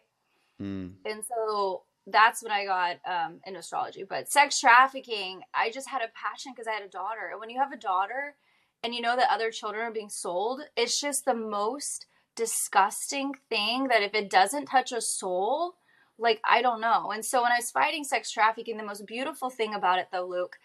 Mm. 0.61 0.93
And 1.05 1.23
so 1.23 1.83
that's 2.07 2.43
when 2.43 2.51
I 2.51 2.65
got 2.65 2.97
um, 3.09 3.39
in 3.45 3.55
astrology. 3.55 4.03
But 4.03 4.29
sex 4.29 4.59
trafficking, 4.59 5.41
I 5.53 5.71
just 5.71 5.89
had 5.89 6.01
a 6.01 6.11
passion 6.13 6.51
because 6.53 6.67
I 6.67 6.71
had 6.71 6.83
a 6.83 6.89
daughter. 6.89 7.29
And 7.31 7.39
when 7.39 7.49
you 7.49 7.59
have 7.59 7.71
a 7.71 7.77
daughter 7.77 8.35
and 8.83 8.93
you 8.93 9.01
know 9.01 9.15
that 9.15 9.31
other 9.31 9.49
children 9.49 9.85
are 9.85 9.91
being 9.91 10.09
sold, 10.09 10.61
it's 10.75 10.99
just 10.99 11.25
the 11.25 11.33
most 11.33 12.05
disgusting 12.35 13.33
thing 13.49 13.87
that 13.87 14.03
if 14.03 14.13
it 14.13 14.29
doesn't 14.29 14.65
touch 14.65 14.91
a 14.91 15.01
soul, 15.01 15.75
like 16.17 16.39
I 16.47 16.61
don't 16.61 16.81
know. 16.81 17.11
And 17.11 17.23
so 17.23 17.41
when 17.41 17.51
I 17.51 17.57
was 17.57 17.71
fighting 17.71 18.03
sex 18.03 18.31
trafficking, 18.31 18.77
the 18.77 18.83
most 18.83 19.05
beautiful 19.05 19.49
thing 19.49 19.73
about 19.73 19.99
it 19.99 20.07
though, 20.11 20.27
Luke, 20.27 20.57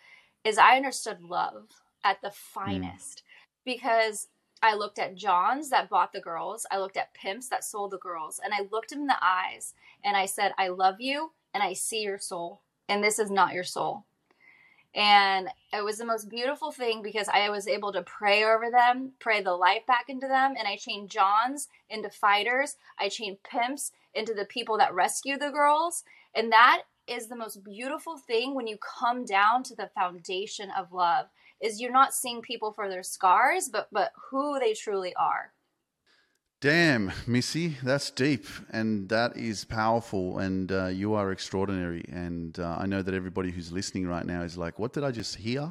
is 0.44 0.58
I 0.58 0.76
understood 0.76 1.22
love 1.22 1.68
at 2.04 2.20
the 2.22 2.28
mm. 2.28 2.34
finest 2.34 3.22
because 3.64 4.28
I 4.62 4.74
looked 4.74 4.98
at 4.98 5.14
Johns 5.14 5.70
that 5.70 5.88
bought 5.88 6.12
the 6.12 6.20
girls, 6.20 6.66
I 6.70 6.78
looked 6.78 6.96
at 6.96 7.14
pimps 7.14 7.48
that 7.48 7.62
sold 7.62 7.92
the 7.92 7.98
girls, 7.98 8.40
and 8.42 8.52
I 8.52 8.66
looked 8.72 8.90
him 8.90 9.02
in 9.02 9.06
the 9.06 9.22
eyes 9.22 9.74
and 10.04 10.16
I 10.16 10.26
said, 10.26 10.52
I 10.58 10.68
love 10.68 10.96
you 11.00 11.32
and 11.54 11.62
I 11.62 11.74
see 11.74 12.02
your 12.02 12.18
soul, 12.18 12.62
and 12.88 13.02
this 13.02 13.18
is 13.18 13.30
not 13.30 13.54
your 13.54 13.64
soul. 13.64 14.04
And 14.94 15.48
it 15.72 15.84
was 15.84 15.98
the 15.98 16.06
most 16.06 16.28
beautiful 16.28 16.72
thing 16.72 17.02
because 17.02 17.28
I 17.28 17.50
was 17.50 17.68
able 17.68 17.92
to 17.92 18.02
pray 18.02 18.44
over 18.44 18.70
them, 18.70 19.12
pray 19.20 19.42
the 19.42 19.54
life 19.54 19.86
back 19.86 20.06
into 20.08 20.26
them, 20.26 20.54
and 20.58 20.66
I 20.66 20.76
chained 20.76 21.10
Johns 21.10 21.68
into 21.90 22.10
fighters. 22.10 22.76
I 22.98 23.08
chained 23.08 23.38
pimps 23.42 23.92
into 24.14 24.34
the 24.34 24.46
people 24.46 24.78
that 24.78 24.94
rescue 24.94 25.38
the 25.38 25.50
girls. 25.50 26.04
And 26.34 26.50
that 26.52 26.82
is 27.06 27.28
the 27.28 27.36
most 27.36 27.64
beautiful 27.64 28.16
thing 28.16 28.54
when 28.54 28.66
you 28.66 28.78
come 28.78 29.24
down 29.24 29.62
to 29.64 29.74
the 29.74 29.90
foundation 29.94 30.70
of 30.76 30.92
love 30.92 31.26
is 31.60 31.80
you're 31.80 31.92
not 31.92 32.14
seeing 32.14 32.40
people 32.40 32.72
for 32.72 32.88
their 32.88 33.02
scars, 33.02 33.68
but 33.68 33.88
but 33.92 34.12
who 34.30 34.58
they 34.58 34.74
truly 34.74 35.14
are. 35.14 35.52
Damn, 36.60 37.12
Missy, 37.24 37.76
that's 37.84 38.10
deep 38.10 38.44
and 38.70 39.08
that 39.10 39.36
is 39.36 39.64
powerful, 39.64 40.38
and 40.38 40.72
uh, 40.72 40.86
you 40.86 41.14
are 41.14 41.30
extraordinary. 41.30 42.04
And 42.08 42.58
uh, 42.58 42.78
I 42.80 42.86
know 42.86 43.00
that 43.00 43.14
everybody 43.14 43.52
who's 43.52 43.70
listening 43.70 44.08
right 44.08 44.26
now 44.26 44.42
is 44.42 44.58
like, 44.58 44.76
"What 44.76 44.92
did 44.92 45.04
I 45.04 45.12
just 45.12 45.36
hear?" 45.36 45.70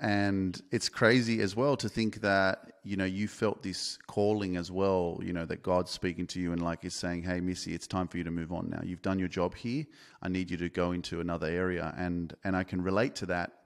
And 0.00 0.62
it's 0.70 0.88
crazy 0.88 1.40
as 1.42 1.56
well 1.56 1.76
to 1.78 1.88
think 1.88 2.20
that 2.20 2.74
you 2.84 2.96
know 2.96 3.04
you 3.04 3.26
felt 3.26 3.64
this 3.64 3.98
calling 4.06 4.56
as 4.56 4.70
well. 4.70 5.18
You 5.24 5.32
know 5.32 5.44
that 5.46 5.64
God's 5.64 5.90
speaking 5.90 6.28
to 6.28 6.40
you 6.40 6.52
and 6.52 6.62
like 6.62 6.84
is 6.84 6.94
saying, 6.94 7.24
"Hey, 7.24 7.40
Missy, 7.40 7.74
it's 7.74 7.88
time 7.88 8.06
for 8.06 8.16
you 8.18 8.22
to 8.22 8.30
move 8.30 8.52
on 8.52 8.70
now. 8.70 8.80
You've 8.84 9.02
done 9.02 9.18
your 9.18 9.26
job 9.26 9.56
here. 9.56 9.86
I 10.22 10.28
need 10.28 10.52
you 10.52 10.56
to 10.58 10.68
go 10.68 10.92
into 10.92 11.20
another 11.20 11.48
area." 11.48 11.92
And 11.98 12.32
and 12.44 12.54
I 12.54 12.62
can 12.62 12.80
relate 12.80 13.16
to 13.16 13.26
that. 13.26 13.64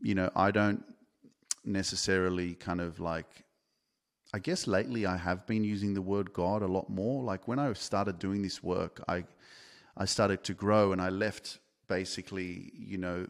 You 0.00 0.16
know, 0.16 0.30
I 0.34 0.50
don't 0.50 0.82
necessarily 1.64 2.56
kind 2.56 2.80
of 2.80 2.98
like 2.98 3.44
I 4.34 4.38
guess 4.38 4.66
lately 4.66 5.04
I 5.04 5.16
have 5.16 5.46
been 5.46 5.62
using 5.62 5.92
the 5.92 6.00
word 6.00 6.32
God 6.32 6.62
a 6.62 6.66
lot 6.66 6.88
more. 6.88 7.22
Like 7.22 7.46
when 7.46 7.58
I 7.58 7.72
started 7.74 8.18
doing 8.18 8.42
this 8.42 8.62
work, 8.62 9.02
I 9.06 9.24
I 9.96 10.06
started 10.06 10.42
to 10.44 10.54
grow 10.54 10.92
and 10.92 11.02
I 11.02 11.10
left 11.10 11.58
basically, 11.86 12.72
you 12.74 12.96
know, 12.96 13.26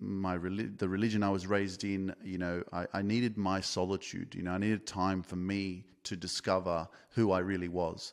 my 0.00 0.36
the 0.36 0.88
religion 0.88 1.22
I 1.22 1.30
was 1.30 1.46
raised 1.46 1.84
in, 1.84 2.14
you 2.24 2.38
know, 2.38 2.64
I, 2.72 2.86
I 2.92 3.02
needed 3.02 3.38
my 3.38 3.60
solitude. 3.60 4.34
You 4.34 4.42
know, 4.42 4.52
I 4.52 4.58
needed 4.58 4.86
time 4.86 5.22
for 5.22 5.36
me 5.36 5.84
to 6.04 6.16
discover 6.16 6.88
who 7.10 7.30
I 7.30 7.38
really 7.38 7.68
was. 7.68 8.12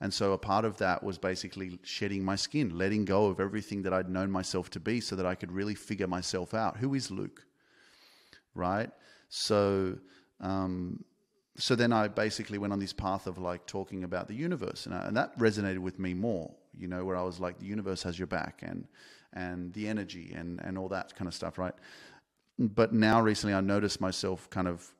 And 0.00 0.12
so 0.12 0.34
a 0.34 0.38
part 0.38 0.64
of 0.64 0.76
that 0.78 1.02
was 1.02 1.18
basically 1.18 1.78
shedding 1.82 2.22
my 2.24 2.36
skin, 2.36 2.76
letting 2.76 3.04
go 3.04 3.26
of 3.26 3.40
everything 3.40 3.82
that 3.82 3.94
I'd 3.94 4.10
known 4.10 4.30
myself 4.30 4.70
to 4.70 4.80
be 4.80 5.00
so 5.00 5.16
that 5.16 5.26
I 5.26 5.34
could 5.34 5.50
really 5.50 5.74
figure 5.74 6.06
myself 6.06 6.54
out. 6.54 6.76
Who 6.76 6.94
is 6.94 7.10
Luke? 7.10 7.44
Right? 8.54 8.90
So 9.30 9.98
um, 10.40 11.02
so 11.58 11.74
then 11.74 11.92
I 11.92 12.08
basically 12.08 12.58
went 12.58 12.72
on 12.72 12.78
this 12.78 12.92
path 12.92 13.26
of 13.26 13.38
like 13.38 13.66
talking 13.66 14.04
about 14.04 14.28
the 14.28 14.34
universe, 14.34 14.86
and, 14.86 14.94
I, 14.94 15.06
and 15.06 15.16
that 15.16 15.38
resonated 15.38 15.78
with 15.78 15.98
me 15.98 16.14
more. 16.14 16.52
You 16.78 16.88
know, 16.88 17.04
where 17.04 17.16
I 17.16 17.22
was 17.22 17.40
like, 17.40 17.58
the 17.58 17.66
universe 17.66 18.02
has 18.02 18.18
your 18.18 18.26
back, 18.26 18.62
and 18.62 18.86
and 19.32 19.72
the 19.72 19.88
energy, 19.88 20.32
and 20.34 20.60
and 20.60 20.76
all 20.78 20.88
that 20.88 21.14
kind 21.16 21.28
of 21.28 21.34
stuff, 21.34 21.58
right? 21.58 21.74
But 22.58 22.92
now 22.92 23.20
recently, 23.20 23.54
I 23.54 23.60
noticed 23.60 24.00
myself 24.00 24.48
kind 24.50 24.68
of 24.68 24.90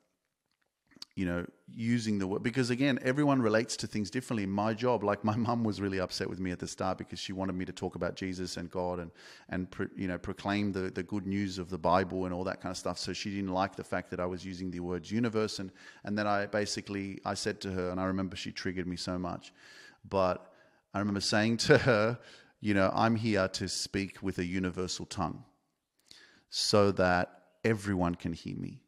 you 1.17 1.25
know, 1.25 1.47
using 1.75 2.19
the 2.19 2.27
word 2.27 2.43
because 2.43 2.69
again, 2.69 2.99
everyone 3.01 3.41
relates 3.41 3.75
to 3.79 3.87
things 3.87 4.11
differently. 4.11 4.45
My 4.45 4.75
job, 4.75 5.03
like 5.03 5.25
my 5.25 5.35
mum 5.47 5.65
was 5.65 5.81
really 5.81 5.99
upset 5.99 6.29
with 6.29 6.39
me 6.39 6.51
at 6.51 6.59
the 6.59 6.69
start 6.69 6.99
because 6.99 7.19
she 7.19 7.33
wanted 7.33 7.55
me 7.55 7.65
to 7.65 7.73
talk 7.73 7.95
about 7.95 8.17
Jesus 8.17 8.59
and 8.59 8.71
God 8.71 9.01
and 9.01 9.11
and 9.49 9.71
pro, 9.71 9.87
you 9.97 10.09
know 10.09 10.19
proclaim 10.19 10.73
the 10.73 10.91
the 10.91 11.03
good 11.03 11.27
news 11.27 11.59
of 11.59 11.71
the 11.71 11.79
Bible 11.79 12.27
and 12.27 12.35
all 12.35 12.45
that 12.45 12.61
kind 12.61 12.71
of 12.71 12.77
stuff. 12.77 12.99
So 12.99 13.15
she 13.15 13.31
didn't 13.31 13.53
like 13.53 13.75
the 13.75 13.83
fact 13.83 14.11
that 14.11 14.21
I 14.21 14.27
was 14.27 14.45
using 14.45 14.71
the 14.71 14.81
words 14.81 15.11
universe 15.11 15.59
and 15.59 15.73
and 16.05 16.19
then 16.19 16.27
I 16.27 16.47
basically 16.47 17.19
I 17.25 17.33
said 17.33 17.63
to 17.63 17.73
her 17.73 17.89
and 17.89 17.99
I 17.99 18.05
remember 18.05 18.37
she 18.37 18.53
triggered 18.53 18.87
me 18.87 18.97
so 18.97 19.19
much, 19.19 19.55
but 20.07 20.53
I 20.93 20.99
remember 20.99 21.23
saying 21.23 21.57
to 21.69 21.79
her, 21.79 22.19
you 22.61 22.75
know, 22.75 22.93
I'm 22.95 23.17
here 23.17 23.49
to 23.49 23.69
speak 23.69 24.23
with 24.23 24.37
a 24.39 24.45
universal 24.45 25.07
tongue, 25.07 25.45
so 26.51 26.93
that 26.93 27.41
everyone 27.65 28.17
can 28.17 28.35
hear 28.35 28.57
me 28.57 28.83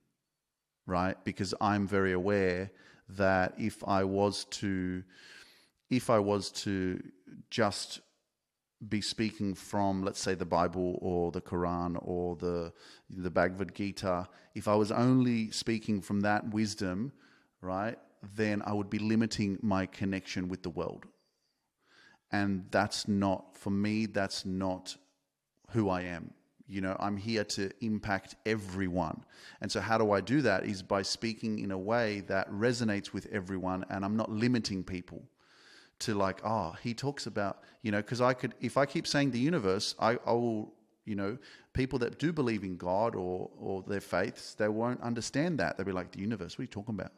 right? 0.89 1.23
Because 1.23 1.55
I'm 1.61 1.87
very 1.87 2.13
aware 2.13 2.73
that 3.11 3.55
if 3.59 3.87
I 3.87 4.03
was 4.03 4.45
to, 4.47 5.05
if 5.91 6.11
I 6.11 6.19
was 6.19 6.51
to 6.63 7.01
just 7.51 8.01
be 8.89 9.01
speaking 9.01 9.55
from, 9.55 10.03
let's 10.03 10.21
say, 10.21 10.35
the 10.35 10.47
Bible 10.47 10.99
or 11.01 11.31
the 11.31 11.41
Quran 11.41 11.97
or 12.01 12.37
the 12.37 12.73
the 13.11 13.31
Bhagavad 13.31 13.75
Gita, 13.75 14.29
if 14.55 14.67
I 14.67 14.75
was 14.75 14.91
only 14.91 15.51
speaking 15.51 16.01
from 16.01 16.21
that 16.21 16.49
wisdom, 16.51 17.13
right, 17.61 17.99
then 18.35 18.63
I 18.65 18.73
would 18.73 18.91
be 18.91 18.99
limiting 18.99 19.59
my 19.63 19.87
connection 19.87 20.49
with 20.49 20.63
the 20.63 20.71
world, 20.71 21.05
and 22.33 22.65
that's 22.71 23.07
not 23.07 23.57
for 23.57 23.71
me. 23.71 24.07
That's 24.07 24.47
not 24.47 24.97
who 25.71 25.91
I 25.91 26.03
am. 26.03 26.33
You 26.69 26.83
know, 26.83 26.97
I'm 27.01 27.17
here 27.17 27.45
to 27.45 27.71
impact 27.81 28.37
everyone. 28.45 29.25
And 29.63 29.73
so, 29.73 29.81
how 29.81 29.97
do 29.97 30.13
I 30.13 30.21
do 30.21 30.43
that? 30.43 30.67
Is 30.67 30.83
by 30.83 31.03
speaking 31.03 31.61
in 31.61 31.71
a 31.71 31.79
way 31.79 32.21
that 32.29 32.51
resonates 32.51 33.13
with 33.13 33.27
everyone, 33.33 33.87
and 33.89 34.05
I'm 34.05 34.17
not 34.17 34.31
limiting 34.31 34.85
people 34.85 35.23
to 36.01 36.15
like, 36.15 36.41
oh, 36.45 36.77
he 36.83 36.95
talks 36.95 37.27
about, 37.27 37.63
you 37.83 37.91
know, 37.91 37.99
because 37.99 38.21
I 38.21 38.35
could, 38.35 38.55
if 38.61 38.77
I 38.77 38.87
keep 38.87 39.07
saying 39.07 39.31
the 39.33 39.39
universe, 39.39 39.95
I, 39.99 40.19
I 40.27 40.33
will, 40.33 40.73
you 41.07 41.17
know, 41.17 41.39
people 41.73 41.99
that 42.01 42.19
do 42.19 42.33
believe 42.33 42.63
in 42.63 42.77
God 42.77 43.17
or 43.17 43.51
or 43.59 43.83
their 43.87 44.01
faiths, 44.01 44.55
they 44.55 44.69
won't 44.69 45.01
understand 45.01 45.59
that. 45.61 45.77
They'll 45.77 45.87
be 45.87 45.93
like, 45.93 46.13
the 46.13 46.21
universe, 46.21 46.59
what 46.59 46.61
are 46.61 46.65
you 46.65 46.69
talking 46.69 46.95
about? 46.95 47.13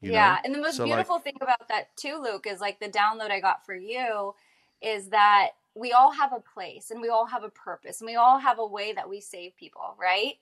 You 0.00 0.12
yeah, 0.12 0.34
know? 0.34 0.38
and 0.44 0.54
the 0.54 0.60
most 0.60 0.76
so 0.76 0.84
beautiful 0.84 1.16
like, 1.16 1.24
thing 1.24 1.36
about 1.40 1.68
that 1.68 1.94
too, 1.96 2.20
Luke, 2.22 2.46
is 2.46 2.60
like 2.60 2.78
the 2.78 2.88
download 2.88 3.30
I 3.30 3.40
got 3.40 3.66
for 3.66 3.74
you 3.74 4.34
is 4.80 5.08
that 5.08 5.50
we 5.74 5.92
all 5.92 6.12
have 6.12 6.32
a 6.32 6.40
place 6.40 6.90
and 6.90 7.00
we 7.00 7.08
all 7.08 7.26
have 7.26 7.44
a 7.44 7.50
purpose 7.50 8.00
and 8.00 8.06
we 8.06 8.16
all 8.16 8.38
have 8.38 8.58
a 8.58 8.66
way 8.66 8.92
that 8.92 9.08
we 9.08 9.20
save 9.20 9.56
people, 9.56 9.96
right? 9.98 10.34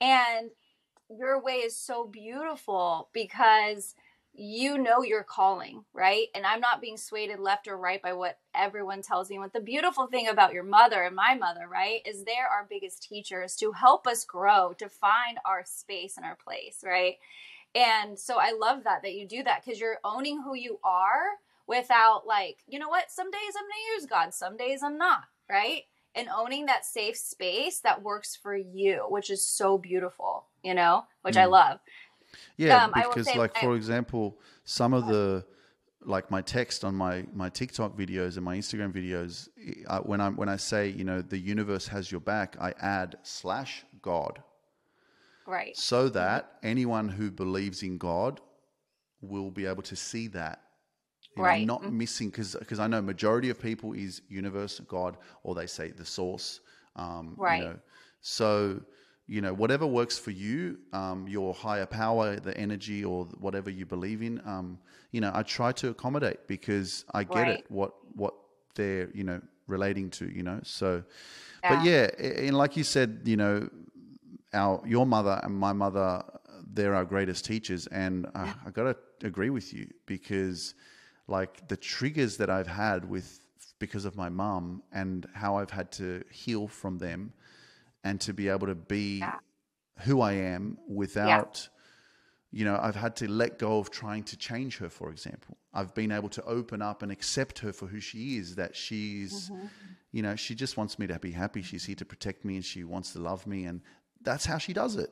And 0.00 0.50
your 1.08 1.40
way 1.40 1.54
is 1.56 1.76
so 1.76 2.06
beautiful 2.06 3.08
because 3.12 3.94
you 4.36 4.76
know 4.78 5.02
your 5.02 5.22
calling, 5.22 5.84
right? 5.92 6.26
And 6.34 6.44
I'm 6.44 6.60
not 6.60 6.80
being 6.80 6.96
swayed 6.96 7.30
left 7.38 7.68
or 7.68 7.76
right 7.76 8.02
by 8.02 8.14
what 8.14 8.38
everyone 8.54 9.00
tells 9.00 9.30
me. 9.30 9.38
What 9.38 9.52
the 9.52 9.60
beautiful 9.60 10.08
thing 10.08 10.26
about 10.28 10.52
your 10.52 10.64
mother 10.64 11.04
and 11.04 11.14
my 11.14 11.36
mother, 11.36 11.68
right, 11.70 12.00
is 12.04 12.24
they're 12.24 12.48
our 12.48 12.66
biggest 12.68 13.02
teachers 13.04 13.54
to 13.56 13.72
help 13.72 14.06
us 14.08 14.24
grow, 14.24 14.74
to 14.78 14.88
find 14.88 15.38
our 15.44 15.62
space 15.64 16.16
and 16.16 16.26
our 16.26 16.36
place, 16.36 16.78
right? 16.84 17.16
And 17.76 18.18
so 18.18 18.38
I 18.38 18.52
love 18.58 18.84
that 18.84 19.02
that 19.02 19.14
you 19.14 19.26
do 19.26 19.44
that 19.44 19.64
because 19.64 19.80
you're 19.80 19.98
owning 20.04 20.42
who 20.42 20.54
you 20.54 20.80
are 20.82 21.38
without 21.66 22.26
like, 22.26 22.58
you 22.66 22.78
know 22.78 22.88
what, 22.88 23.10
some 23.10 23.30
days 23.30 23.54
I'm 23.56 23.64
going 23.64 23.72
to 23.72 23.94
use 23.94 24.06
God, 24.06 24.34
some 24.34 24.56
days 24.56 24.82
I'm 24.82 24.98
not, 24.98 25.24
right? 25.48 25.82
And 26.14 26.28
owning 26.34 26.66
that 26.66 26.84
safe 26.84 27.16
space 27.16 27.80
that 27.80 28.02
works 28.02 28.36
for 28.36 28.56
you, 28.56 29.06
which 29.08 29.30
is 29.30 29.46
so 29.46 29.78
beautiful, 29.78 30.46
you 30.62 30.74
know, 30.74 31.04
which 31.22 31.34
mm. 31.34 31.42
I 31.42 31.44
love. 31.46 31.80
Yeah, 32.56 32.84
um, 32.84 32.92
because 32.94 33.26
say, 33.26 33.38
like 33.38 33.56
I, 33.56 33.60
for 33.60 33.76
example, 33.76 34.38
some 34.64 34.92
of 34.92 35.06
the 35.06 35.44
like 36.04 36.30
my 36.30 36.42
text 36.42 36.84
on 36.84 36.94
my 36.94 37.24
my 37.32 37.48
TikTok 37.48 37.96
videos 37.96 38.36
and 38.36 38.44
my 38.44 38.56
Instagram 38.56 38.92
videos, 38.92 39.48
uh, 39.86 40.00
when 40.00 40.20
I 40.20 40.28
when 40.30 40.48
I 40.48 40.56
say 40.56 40.88
you 40.88 41.04
know 41.04 41.22
the 41.22 41.38
universe 41.38 41.86
has 41.88 42.10
your 42.10 42.20
back, 42.20 42.56
I 42.60 42.74
add 42.80 43.16
slash 43.22 43.84
God, 44.02 44.42
right? 45.46 45.76
So 45.76 46.08
that 46.10 46.58
anyone 46.62 47.08
who 47.08 47.30
believes 47.30 47.82
in 47.82 47.98
God 47.98 48.40
will 49.20 49.50
be 49.50 49.66
able 49.66 49.82
to 49.84 49.96
see 49.96 50.28
that 50.28 50.63
you 51.36 51.42
know, 51.42 51.48
right. 51.48 51.66
not 51.66 51.82
mm-hmm. 51.82 51.98
missing 51.98 52.30
because 52.30 52.54
because 52.58 52.78
I 52.78 52.86
know 52.86 53.02
majority 53.02 53.50
of 53.50 53.60
people 53.60 53.92
is 53.92 54.22
universe, 54.28 54.80
God, 54.86 55.16
or 55.42 55.54
they 55.54 55.66
say 55.66 55.90
the 55.90 56.04
source. 56.04 56.60
Um, 56.96 57.34
right. 57.36 57.62
You 57.62 57.68
know, 57.68 57.78
so 58.20 58.80
you 59.26 59.40
know 59.40 59.52
whatever 59.54 59.86
works 59.86 60.18
for 60.18 60.30
you, 60.30 60.78
um, 60.92 61.26
your 61.26 61.54
higher 61.54 61.86
power, 61.86 62.36
the 62.36 62.56
energy, 62.56 63.04
or 63.04 63.24
whatever 63.38 63.70
you 63.70 63.86
believe 63.86 64.22
in. 64.22 64.40
Um, 64.44 64.78
you 65.10 65.20
know, 65.20 65.30
I 65.34 65.42
try 65.42 65.72
to 65.72 65.88
accommodate 65.88 66.46
because 66.46 67.04
I 67.12 67.24
get 67.24 67.34
right. 67.34 67.58
it 67.58 67.66
what 67.68 67.94
what 68.14 68.34
they're 68.74 69.10
you 69.14 69.24
know 69.24 69.40
relating 69.66 70.10
to. 70.10 70.26
You 70.26 70.42
know, 70.42 70.60
so. 70.62 71.02
Yeah. 71.62 71.76
But 71.76 71.84
yeah, 71.86 72.26
and 72.44 72.58
like 72.58 72.76
you 72.76 72.84
said, 72.84 73.22
you 73.24 73.38
know, 73.38 73.70
our 74.52 74.82
your 74.86 75.06
mother 75.06 75.40
and 75.42 75.56
my 75.56 75.72
mother, 75.72 76.22
they're 76.72 76.94
our 76.94 77.06
greatest 77.06 77.46
teachers, 77.46 77.86
and 77.86 78.26
uh, 78.34 78.52
I 78.66 78.70
got 78.70 78.84
to 78.84 79.26
agree 79.26 79.50
with 79.50 79.72
you 79.72 79.88
because 80.06 80.74
like 81.26 81.68
the 81.68 81.76
triggers 81.76 82.36
that 82.38 82.50
I've 82.50 82.66
had 82.66 83.08
with 83.08 83.40
because 83.78 84.04
of 84.04 84.16
my 84.16 84.28
mum 84.28 84.82
and 84.92 85.26
how 85.34 85.56
I've 85.56 85.70
had 85.70 85.90
to 85.92 86.22
heal 86.30 86.68
from 86.68 86.98
them 86.98 87.32
and 88.02 88.20
to 88.20 88.32
be 88.32 88.48
able 88.48 88.66
to 88.66 88.74
be 88.74 89.18
yeah. 89.18 89.38
who 90.00 90.20
I 90.20 90.32
am 90.32 90.78
without 90.88 91.68
yeah. 92.52 92.58
you 92.58 92.64
know 92.64 92.78
I've 92.80 92.96
had 92.96 93.16
to 93.16 93.30
let 93.30 93.58
go 93.58 93.78
of 93.78 93.90
trying 93.90 94.22
to 94.24 94.36
change 94.36 94.78
her 94.78 94.88
for 94.88 95.10
example 95.10 95.56
I've 95.72 95.94
been 95.94 96.12
able 96.12 96.28
to 96.30 96.44
open 96.44 96.82
up 96.82 97.02
and 97.02 97.10
accept 97.10 97.58
her 97.60 97.72
for 97.72 97.86
who 97.86 98.00
she 98.00 98.36
is 98.36 98.54
that 98.56 98.76
she's 98.76 99.50
mm-hmm. 99.50 99.66
you 100.12 100.22
know 100.22 100.36
she 100.36 100.54
just 100.54 100.76
wants 100.76 100.98
me 100.98 101.06
to 101.06 101.18
be 101.18 101.32
happy 101.32 101.62
she's 101.62 101.84
here 101.84 101.96
to 101.96 102.04
protect 102.04 102.44
me 102.44 102.56
and 102.56 102.64
she 102.64 102.84
wants 102.84 103.12
to 103.14 103.18
love 103.18 103.46
me 103.46 103.64
and 103.64 103.80
that's 104.22 104.44
how 104.46 104.58
she 104.58 104.72
does 104.72 104.96
it 104.96 105.10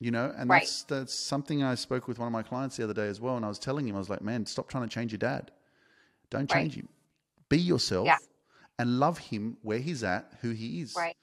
you 0.00 0.10
know 0.10 0.32
and 0.36 0.48
right. 0.48 0.62
that's 0.62 0.82
that's 0.84 1.14
something 1.14 1.62
i 1.62 1.74
spoke 1.74 2.06
with 2.06 2.18
one 2.18 2.26
of 2.26 2.32
my 2.32 2.42
clients 2.42 2.76
the 2.76 2.84
other 2.84 2.94
day 2.94 3.06
as 3.08 3.20
well 3.20 3.36
and 3.36 3.44
i 3.44 3.48
was 3.48 3.58
telling 3.58 3.86
him 3.86 3.96
i 3.96 3.98
was 3.98 4.08
like 4.08 4.22
man 4.22 4.46
stop 4.46 4.68
trying 4.68 4.82
to 4.82 4.88
change 4.88 5.12
your 5.12 5.18
dad 5.18 5.50
don't 6.30 6.50
change 6.50 6.76
right. 6.76 6.84
him 6.84 6.88
be 7.48 7.58
yourself 7.58 8.06
yeah. 8.06 8.16
and 8.78 9.00
love 9.00 9.18
him 9.18 9.56
where 9.62 9.78
he's 9.78 10.04
at 10.04 10.32
who 10.40 10.50
he 10.50 10.80
is 10.80 10.94
right 10.96 11.16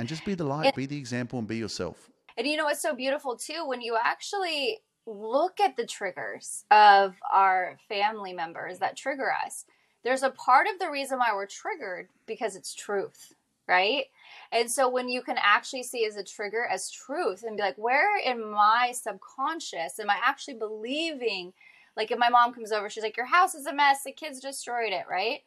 and 0.00 0.08
just 0.08 0.24
be 0.24 0.34
the 0.34 0.44
light, 0.44 0.64
And- 0.64 0.74
be 0.74 0.86
the 0.86 0.96
example, 0.96 1.38
and 1.38 1.46
be 1.46 1.58
yourself. 1.58 2.10
And 2.38 2.46
you 2.46 2.56
know 2.56 2.64
what's 2.64 2.80
so 2.80 2.94
beautiful 2.94 3.36
too? 3.36 3.66
When 3.66 3.82
you 3.82 3.98
actually 4.02 4.78
look 5.04 5.60
at 5.60 5.76
the 5.76 5.84
triggers 5.84 6.64
of 6.70 7.16
our 7.30 7.76
family 7.86 8.32
members 8.32 8.78
that 8.78 8.96
trigger 8.96 9.30
us, 9.44 9.66
there's 10.02 10.22
a 10.22 10.30
part 10.30 10.66
of 10.72 10.78
the 10.78 10.90
reason 10.90 11.18
why 11.18 11.34
we're 11.34 11.44
triggered 11.44 12.08
because 12.24 12.56
it's 12.56 12.72
truth, 12.72 13.34
right? 13.70 14.06
And 14.52 14.68
so 14.70 14.88
when 14.88 15.08
you 15.08 15.22
can 15.22 15.36
actually 15.40 15.84
see 15.84 16.04
as 16.04 16.16
a 16.16 16.24
trigger 16.24 16.66
as 16.66 16.90
truth 16.90 17.44
and 17.44 17.56
be 17.56 17.62
like, 17.62 17.78
where 17.78 18.18
in 18.18 18.50
my 18.50 18.92
subconscious 18.92 19.98
am 20.00 20.10
I 20.10 20.16
actually 20.22 20.54
believing? 20.54 21.52
Like 21.96 22.10
if 22.10 22.18
my 22.18 22.28
mom 22.28 22.52
comes 22.52 22.72
over, 22.72 22.90
she's 22.90 23.04
like, 23.04 23.16
Your 23.16 23.26
house 23.26 23.54
is 23.54 23.66
a 23.66 23.72
mess, 23.72 24.02
the 24.04 24.12
kids 24.12 24.40
destroyed 24.40 24.92
it, 24.92 25.04
right? 25.08 25.42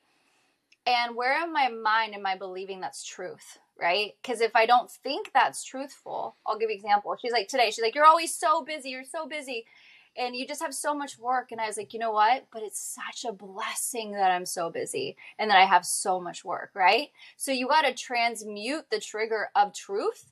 And 0.86 1.16
where 1.16 1.42
in 1.44 1.52
my 1.54 1.70
mind 1.70 2.14
am 2.14 2.26
I 2.26 2.38
believing 2.38 2.80
that's 2.80 3.04
truth? 3.04 3.60
Right? 3.80 4.14
Because 4.22 4.40
if 4.40 4.56
I 4.56 4.66
don't 4.66 4.90
think 4.90 5.32
that's 5.34 5.64
truthful, 5.64 6.36
I'll 6.46 6.58
give 6.58 6.70
you 6.70 6.76
an 6.76 6.80
example. 6.80 7.16
She's 7.22 7.32
like, 7.32 7.48
today, 7.50 7.72
she's 7.72 7.82
like, 7.82 7.96
You're 7.96 8.06
always 8.06 8.34
so 8.34 8.64
busy, 8.64 8.90
you're 8.90 9.04
so 9.04 9.28
busy, 9.28 9.66
and 10.18 10.36
you 10.36 10.48
just 10.48 10.62
have 10.62 10.74
so 10.74 10.94
much 10.94 11.18
work. 11.18 11.52
And 11.52 11.60
I 11.60 11.68
was 11.68 11.78
like, 11.78 11.94
you 11.94 12.00
know 12.00 12.12
what? 12.12 12.46
But 12.52 12.64
it's 12.64 12.80
such 12.80 13.26
a 13.28 13.34
blessing 13.34 14.12
that 14.14 14.32
I'm 14.32 14.46
so 14.46 14.70
busy 14.70 15.18
and 15.40 15.50
that 15.50 15.58
I 15.58 15.66
have 15.66 15.86
so 15.86 16.20
much 16.20 16.46
work, 16.46 16.72
right? 16.74 17.10
So 17.38 17.52
you 17.52 17.68
got 17.68 17.84
to 17.84 17.94
transmute 17.94 18.90
the 18.90 19.00
trigger 19.00 19.50
of 19.56 19.74
truth 19.74 20.32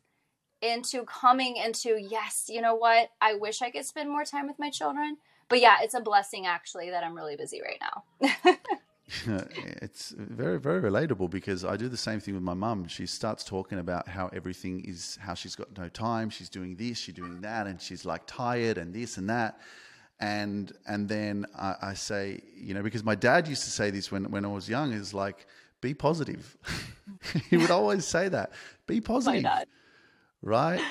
into 0.62 1.04
coming 1.06 1.58
into, 1.58 1.98
yes, 2.00 2.46
you 2.48 2.62
know 2.62 2.76
what? 2.76 3.10
I 3.20 3.34
wish 3.34 3.62
I 3.62 3.72
could 3.72 3.86
spend 3.86 4.10
more 4.10 4.26
time 4.26 4.48
with 4.48 4.60
my 4.60 4.70
children. 4.70 5.18
But 5.50 5.60
yeah, 5.60 5.78
it's 5.82 5.96
a 5.96 6.00
blessing 6.00 6.46
actually 6.46 6.92
that 6.92 7.04
I'm 7.04 7.16
really 7.16 7.36
busy 7.36 7.62
right 7.62 7.82
now. 7.82 8.58
it's 9.82 10.14
very 10.18 10.60
very 10.60 10.82
relatable 10.82 11.30
because 11.30 11.66
I 11.66 11.76
do 11.78 11.90
the 11.90 11.98
same 11.98 12.20
thing 12.20 12.34
with 12.34 12.44
my 12.44 12.54
mum. 12.54 12.88
She 12.88 13.06
starts 13.06 13.44
talking 13.44 13.80
about 13.80 14.08
how 14.08 14.30
everything 14.34 14.84
is 14.86 15.18
how 15.22 15.34
she's 15.34 15.56
got 15.56 15.78
no 15.78 15.90
time, 15.90 16.30
she's 16.30 16.50
doing 16.50 16.76
this, 16.76 16.98
she's 16.98 17.16
doing 17.16 17.42
that, 17.42 17.68
and 17.68 17.82
she's 17.82 18.06
like 18.06 18.26
tired 18.26 18.78
and 18.78 18.94
this 18.94 19.18
and 19.18 19.30
that. 19.30 19.60
And 20.20 20.72
and 20.88 21.10
then 21.10 21.46
I, 21.58 21.76
I 21.82 21.94
say, 21.94 22.42
you 22.56 22.74
know, 22.74 22.84
because 22.84 23.04
my 23.04 23.16
dad 23.16 23.48
used 23.48 23.64
to 23.64 23.72
say 23.72 23.90
this 23.90 24.12
when 24.12 24.32
when 24.32 24.46
I 24.46 24.50
was 24.50 24.70
young, 24.70 24.94
is 24.94 25.14
like, 25.14 25.46
be 25.82 25.94
positive. 25.94 26.58
he 27.50 27.58
would 27.58 27.72
always 27.80 28.06
say 28.06 28.30
that, 28.30 28.52
be 28.88 29.02
positive, 29.02 29.50
right? 30.42 30.82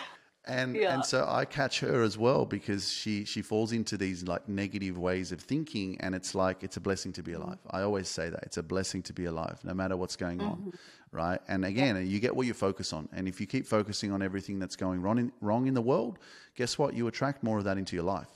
And 0.46 0.76
Yeah. 0.76 0.94
and 0.94 1.04
so 1.04 1.26
I 1.28 1.44
catch 1.44 1.80
her 1.80 2.02
as 2.02 2.18
well 2.18 2.46
because 2.46 2.90
she 2.90 3.24
she 3.26 3.42
falls 3.42 3.72
into 3.72 3.96
these 3.98 4.24
like 4.24 4.48
negative 4.48 4.98
ways 4.98 5.32
of 5.32 5.40
thinking, 5.40 5.98
and 6.00 6.14
it's 6.14 6.34
like 6.34 6.64
it's 6.64 6.76
a 6.78 6.80
blessing 6.80 7.12
to 7.14 7.22
be 7.22 7.32
alive. 7.34 7.58
I 7.70 7.82
always 7.82 8.08
say 8.08 8.30
that 8.30 8.42
it's 8.44 8.56
a 8.56 8.62
blessing 8.62 9.02
to 9.04 9.12
be 9.12 9.26
alive, 9.26 9.60
no 9.64 9.74
matter 9.74 9.96
what's 9.96 10.16
going 10.16 10.40
on, 10.42 10.72
right? 11.12 11.40
And 11.48 11.64
again, 11.64 12.06
you 12.08 12.20
get 12.20 12.34
what 12.34 12.46
you 12.46 12.54
focus 12.54 12.92
on, 12.92 13.08
and 13.12 13.28
if 13.28 13.40
you 13.40 13.46
keep 13.46 13.66
focusing 13.66 14.12
on 14.12 14.22
everything 14.22 14.58
that's 14.58 14.76
going 14.76 15.02
wrong 15.02 15.18
in, 15.18 15.32
wrong 15.42 15.66
in 15.66 15.74
the 15.74 15.82
world, 15.82 16.18
guess 16.56 16.78
what? 16.78 16.94
You 16.94 17.06
attract 17.08 17.42
more 17.44 17.58
of 17.58 17.64
that 17.64 17.78
into 17.78 17.94
your 17.96 18.04
life. 18.06 18.30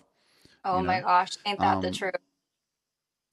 Oh 0.64 0.80
You 0.80 0.86
my 0.86 1.00
gosh, 1.00 1.38
ain't 1.46 1.60
that 1.60 1.80
the 1.80 1.90
Um, 1.90 1.92
truth? 1.92 2.14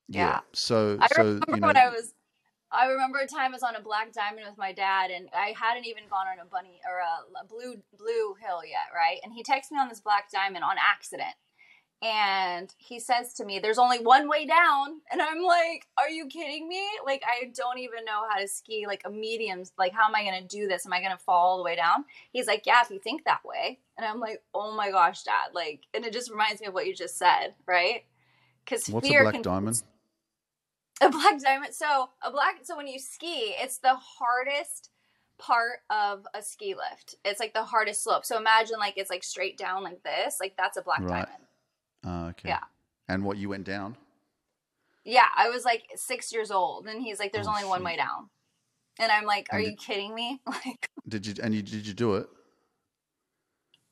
Yeah. 0.10 0.40
So 0.54 1.00
I 1.00 1.08
so 1.08 1.42
remember 1.42 1.48
you 1.48 1.62
know. 1.62 1.68
when 1.68 1.78
I 1.78 1.90
was. 1.90 2.14
I 2.72 2.86
remember 2.86 3.20
a 3.20 3.28
time 3.28 3.52
I 3.52 3.56
was 3.56 3.64
on 3.64 3.76
a 3.76 3.82
black 3.82 4.14
diamond 4.14 4.46
with 4.48 4.58
my 4.58 4.72
dad, 4.72 5.12
and 5.12 5.28
I 5.34 5.54
hadn't 5.60 5.86
even 5.86 6.04
gone 6.10 6.28
on 6.28 6.40
a 6.40 6.50
bunny 6.50 6.80
or 6.88 7.00
a, 7.00 7.46
blue 7.46 7.82
blue 7.98 8.36
hill 8.36 8.64
yet, 8.66 8.88
right? 8.96 9.20
And 9.24 9.34
he 9.34 9.44
texts 9.44 9.72
me 9.72 9.80
on 9.80 9.90
this 9.90 10.00
black 10.00 10.32
diamond 10.32 10.64
on 10.64 10.76
accident, 10.80 11.36
and 12.02 12.74
he 12.78 13.00
says 13.00 13.34
to 13.36 13.46
me, 13.46 13.60
"There's 13.60 13.78
only 13.78 14.00
one 14.00 14.30
way 14.30 14.46
down," 14.46 15.02
and 15.12 15.22
I'm 15.22 15.42
like, 15.42 15.88
"Are 15.98 16.10
you 16.10 16.28
kidding 16.28 16.70
me? 16.70 16.82
Like 17.06 17.24
I 17.26 17.52
don't 17.54 17.80
even 17.80 18.06
know 18.06 18.24
how 18.30 18.40
to 18.40 18.48
ski 18.48 18.86
like 18.88 19.02
a 19.06 19.10
medium. 19.10 19.64
Like 19.78 19.94
how 19.94 20.08
am 20.08 20.16
I 20.16 20.24
going 20.24 20.42
to 20.42 20.48
do 20.48 20.68
this? 20.68 20.86
Am 20.86 20.94
I 20.94 21.02
going 21.02 21.12
to 21.12 21.24
fall 21.24 21.50
all 21.50 21.58
the 21.58 21.64
way 21.64 21.76
down?" 21.76 22.06
He's 22.32 22.48
like, 22.48 22.66
"Yeah, 22.66 22.82
if 22.84 22.90
you 22.90 23.00
think 23.00 23.26
that 23.26 23.44
way," 23.44 23.80
and 23.98 24.06
I'm 24.06 24.22
like, 24.22 24.42
"Oh 24.54 24.74
my 24.76 24.92
gosh, 24.92 25.24
dad!" 25.24 25.54
Like, 25.54 25.82
and 25.94 26.06
it 26.06 26.14
just 26.14 26.32
reminds 26.32 26.62
me 26.62 26.68
of 26.68 26.74
what 26.74 26.88
you 26.88 26.96
just 26.96 27.18
said, 27.18 27.54
right? 27.68 28.06
Because 28.64 28.88
What's 28.88 29.08
fear 29.08 29.22
a 29.22 29.24
black 29.24 29.34
can 29.34 29.42
diamond? 29.42 29.84
A 31.02 31.10
black 31.10 31.40
diamond. 31.42 31.74
So 31.74 32.10
a 32.22 32.32
black. 32.32 32.60
So 32.64 32.76
when 32.78 32.88
you 32.88 33.00
ski, 33.00 33.54
it's 33.60 33.80
the 33.80 33.96
hardest 33.96 34.90
part 35.38 35.80
of 35.90 36.26
a 36.34 36.42
ski 36.42 36.76
lift. 36.76 37.16
It's 37.26 37.40
like 37.40 37.54
the 37.54 37.64
hardest 37.64 38.04
slope. 38.04 38.26
So 38.26 38.38
imagine 38.38 38.78
like 38.80 38.94
it's 38.98 39.10
like 39.10 39.24
straight 39.24 39.58
down 39.58 39.84
like 39.84 40.04
this. 40.04 40.38
Like 40.40 40.56
that's 40.58 40.78
a 40.78 40.82
black 40.82 41.02
Right. 41.02 41.26
diamond. 41.26 41.44
Ah, 42.06 42.30
okay. 42.30 42.50
Yeah. 42.50 42.64
And 43.10 43.24
what 43.26 43.38
you 43.38 43.50
went 43.50 43.64
down? 43.66 43.98
Yeah, 45.04 45.28
I 45.36 45.50
was 45.50 45.66
like 45.66 45.84
six 45.96 46.32
years 46.32 46.52
old, 46.52 46.86
and 46.88 47.02
he's 47.02 47.18
like, 47.20 47.32
"There's 47.34 47.48
Oh, 47.48 47.52
only 47.52 47.66
one 47.66 47.84
way 47.84 47.96
down," 47.98 48.30
and 49.00 49.12
I'm 49.12 49.26
like, 49.26 49.48
"Are 49.52 49.58
And 49.58 49.66
you 49.66 49.72
did- 49.72 49.80
kidding 49.80 50.14
me?" 50.14 50.40
Like 50.48 50.90
Did 51.08 51.26
you 51.26 51.34
and 51.42 51.56
you 51.56 51.64
did 51.64 51.88
you 51.88 51.94
do 51.96 52.16
it? 52.16 52.28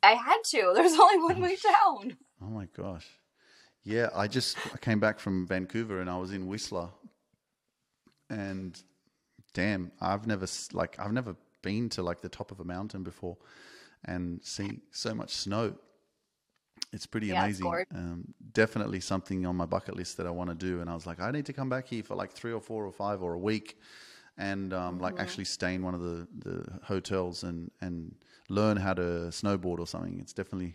I 0.02 0.12
had 0.12 0.38
to. 0.50 0.72
There's 0.74 0.92
only 0.98 1.18
one 1.18 1.40
way 1.40 1.56
down. 1.56 2.16
Oh 2.40 2.46
my 2.46 2.66
gosh. 2.76 3.06
Yeah, 3.84 4.10
I 4.14 4.26
just 4.28 4.56
I 4.74 4.78
came 4.78 5.00
back 5.00 5.18
from 5.18 5.46
Vancouver 5.46 6.00
and 6.00 6.10
I 6.10 6.16
was 6.18 6.32
in 6.32 6.46
Whistler. 6.46 6.90
And 8.28 8.80
damn, 9.54 9.92
I've 10.00 10.26
never 10.26 10.46
like 10.72 10.98
I've 11.00 11.12
never 11.12 11.36
been 11.62 11.88
to 11.90 12.02
like 12.02 12.20
the 12.20 12.28
top 12.28 12.50
of 12.52 12.60
a 12.60 12.64
mountain 12.64 13.02
before 13.02 13.36
and 14.04 14.40
see 14.44 14.82
so 14.92 15.14
much 15.14 15.30
snow. 15.34 15.74
It's 16.92 17.06
pretty 17.06 17.28
Yeah, 17.28 17.42
amazing. 17.42 17.84
um, 17.94 18.34
definitely 18.52 19.00
something 19.00 19.46
on 19.46 19.56
my 19.56 19.66
bucket 19.66 19.96
list 19.96 20.16
that 20.16 20.26
I 20.26 20.30
want 20.30 20.50
to 20.50 20.56
do. 20.56 20.80
And 20.80 20.90
I 20.90 20.94
was 20.94 21.06
like, 21.06 21.20
I 21.20 21.30
need 21.30 21.46
to 21.46 21.52
come 21.52 21.68
back 21.68 21.86
here 21.86 22.02
for 22.02 22.16
like 22.16 22.32
three 22.32 22.52
or 22.52 22.60
four 22.60 22.84
or 22.84 22.92
five 22.92 23.22
or 23.22 23.34
a 23.34 23.38
week, 23.38 23.78
and 24.38 24.72
um, 24.72 24.98
like 24.98 25.14
Mm-hmm. 25.14 25.20
actually 25.20 25.44
stay 25.44 25.74
in 25.74 25.82
one 25.82 25.94
of 25.94 26.00
the, 26.00 26.26
the 26.38 26.64
hotels 26.84 27.44
and 27.44 27.70
and 27.80 28.14
learn 28.48 28.76
how 28.76 28.94
to 28.94 29.02
snowboard 29.30 29.78
or 29.78 29.86
something. 29.86 30.18
It's 30.20 30.32
definitely 30.32 30.74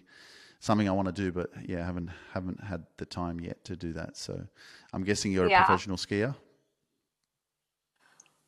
something 0.66 0.90
I 0.90 0.92
want 0.92 1.08
to 1.08 1.12
do, 1.14 1.32
but 1.32 1.52
yeah, 1.66 1.84
I 1.84 1.86
haven't 1.86 2.10
haven't 2.34 2.64
had 2.64 2.86
the 2.98 3.06
time 3.06 3.40
yet 3.40 3.64
to 3.66 3.76
do 3.76 3.94
that. 3.94 4.18
So 4.18 4.34
I'm 4.94 5.04
guessing 5.04 5.32
you're 5.32 5.46
a 5.46 5.64
professional 5.64 5.98
skier. 5.98 6.36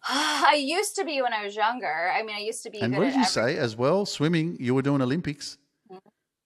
I 0.09 0.55
used 0.59 0.95
to 0.95 1.05
be 1.05 1.21
when 1.21 1.33
I 1.33 1.43
was 1.43 1.55
younger. 1.55 2.11
I 2.17 2.23
mean, 2.23 2.35
I 2.35 2.39
used 2.39 2.63
to 2.63 2.69
be. 2.69 2.81
And 2.81 2.97
what 2.97 3.05
did 3.05 3.15
you 3.15 3.25
say 3.25 3.57
as 3.57 3.75
well? 3.75 4.05
Swimming. 4.05 4.57
You 4.59 4.73
were 4.73 4.81
doing 4.81 5.01
Olympics. 5.01 5.57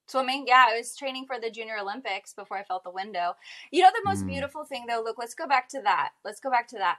Swimming, 0.07 0.43
yeah, 0.45 0.65
I 0.67 0.77
was 0.77 0.93
training 0.97 1.25
for 1.25 1.39
the 1.39 1.49
Junior 1.49 1.77
Olympics 1.77 2.33
before 2.33 2.57
I 2.57 2.63
felt 2.63 2.83
the 2.83 2.91
window. 2.91 3.35
You 3.71 3.83
know, 3.83 3.91
the 3.93 4.03
most 4.03 4.23
Mm. 4.25 4.27
beautiful 4.27 4.65
thing, 4.65 4.85
though, 4.85 5.01
look, 5.01 5.17
let's 5.17 5.33
go 5.33 5.47
back 5.47 5.69
to 5.69 5.81
that. 5.83 6.09
Let's 6.25 6.41
go 6.41 6.49
back 6.51 6.67
to 6.69 6.77
that. 6.79 6.97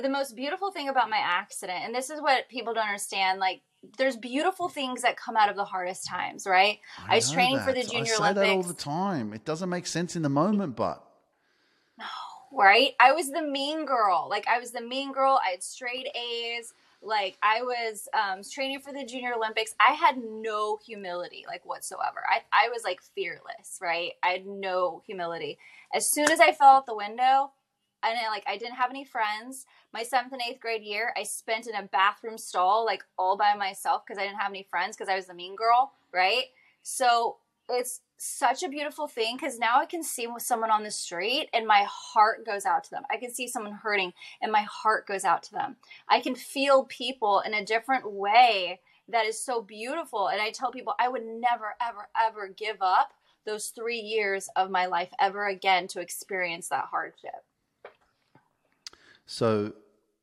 The 0.00 0.08
most 0.08 0.36
beautiful 0.36 0.70
thing 0.70 0.88
about 0.88 1.10
my 1.10 1.18
accident, 1.18 1.80
and 1.84 1.94
this 1.94 2.10
is 2.10 2.20
what 2.20 2.48
people 2.48 2.74
don't 2.74 2.86
understand 2.86 3.40
like, 3.40 3.62
there's 3.96 4.16
beautiful 4.16 4.68
things 4.68 5.02
that 5.02 5.16
come 5.16 5.36
out 5.36 5.48
of 5.48 5.56
the 5.56 5.64
hardest 5.64 6.06
times, 6.06 6.46
right? 6.46 6.80
I, 7.06 7.16
was 7.16 7.28
know 7.30 7.34
training 7.34 7.60
for 7.60 7.72
the. 7.72 7.82
Junior 7.82 8.14
I 8.14 8.16
say 8.16 8.32
that 8.34 8.36
all 8.36 8.44
Olympics. 8.44 8.68
the 8.68 8.74
time. 8.74 9.32
It 9.32 9.44
doesn't 9.44 9.68
make 9.68 9.86
sense 9.86 10.16
in 10.16 10.22
the 10.22 10.28
moment, 10.28 10.76
but 10.76 11.04
no, 11.98 12.04
right? 12.52 12.92
I 13.00 13.12
was 13.12 13.30
the 13.30 13.42
mean 13.42 13.86
girl. 13.86 14.26
Like 14.28 14.46
I 14.48 14.58
was 14.58 14.72
the 14.72 14.80
mean 14.80 15.12
girl. 15.12 15.40
I 15.44 15.50
had 15.50 15.62
straight 15.62 16.08
A's. 16.14 16.74
Like 17.00 17.38
I 17.42 17.62
was 17.62 18.08
um, 18.12 18.40
training 18.42 18.80
for 18.80 18.92
the 18.92 19.04
Junior 19.04 19.34
Olympics. 19.34 19.74
I 19.78 19.92
had 19.92 20.16
no 20.18 20.78
humility, 20.84 21.44
like 21.46 21.64
whatsoever. 21.64 22.24
I 22.28 22.40
I 22.52 22.68
was 22.70 22.82
like 22.82 23.00
fearless, 23.14 23.78
right? 23.80 24.12
I 24.22 24.30
had 24.30 24.46
no 24.46 25.02
humility. 25.06 25.58
As 25.94 26.10
soon 26.10 26.30
as 26.30 26.40
I 26.40 26.52
fell 26.52 26.68
out 26.68 26.86
the 26.86 26.96
window, 26.96 27.52
and 28.02 28.18
I, 28.18 28.28
like 28.30 28.44
I 28.46 28.56
didn't 28.56 28.76
have 28.76 28.90
any 28.90 29.04
friends. 29.04 29.66
My 29.92 30.02
seventh 30.02 30.32
and 30.32 30.42
eighth 30.48 30.60
grade 30.60 30.82
year, 30.82 31.12
I 31.16 31.22
spent 31.22 31.66
in 31.66 31.74
a 31.74 31.82
bathroom 31.82 32.38
stall, 32.38 32.84
like 32.84 33.02
all 33.18 33.36
by 33.36 33.54
myself, 33.54 34.02
because 34.06 34.20
I 34.20 34.26
didn't 34.26 34.40
have 34.40 34.50
any 34.50 34.66
friends, 34.70 34.96
because 34.96 35.08
I 35.08 35.16
was 35.16 35.26
the 35.26 35.34
mean 35.34 35.56
girl, 35.56 35.92
right? 36.12 36.44
So 36.82 37.38
it's 37.68 38.00
such 38.16 38.62
a 38.62 38.68
beautiful 38.68 39.06
thing 39.06 39.36
because 39.36 39.58
now 39.58 39.78
I 39.78 39.86
can 39.86 40.02
see 40.02 40.26
someone 40.38 40.70
on 40.70 40.82
the 40.82 40.90
street 40.90 41.48
and 41.52 41.66
my 41.66 41.86
heart 41.88 42.44
goes 42.44 42.64
out 42.64 42.82
to 42.84 42.90
them. 42.90 43.02
I 43.10 43.16
can 43.16 43.32
see 43.32 43.46
someone 43.46 43.72
hurting 43.72 44.12
and 44.40 44.50
my 44.50 44.62
heart 44.62 45.06
goes 45.06 45.24
out 45.24 45.42
to 45.44 45.52
them. 45.52 45.76
I 46.08 46.20
can 46.20 46.34
feel 46.34 46.84
people 46.84 47.42
in 47.46 47.54
a 47.54 47.64
different 47.64 48.10
way 48.10 48.80
that 49.08 49.26
is 49.26 49.40
so 49.40 49.62
beautiful. 49.62 50.28
And 50.28 50.40
I 50.40 50.50
tell 50.50 50.72
people 50.72 50.94
I 50.98 51.08
would 51.08 51.24
never, 51.24 51.76
ever, 51.80 52.08
ever 52.18 52.48
give 52.48 52.78
up 52.80 53.12
those 53.46 53.68
three 53.68 54.00
years 54.00 54.48
of 54.56 54.70
my 54.70 54.86
life 54.86 55.10
ever 55.20 55.46
again 55.46 55.86
to 55.88 56.00
experience 56.00 56.68
that 56.68 56.86
hardship. 56.90 57.44
So 59.28 59.74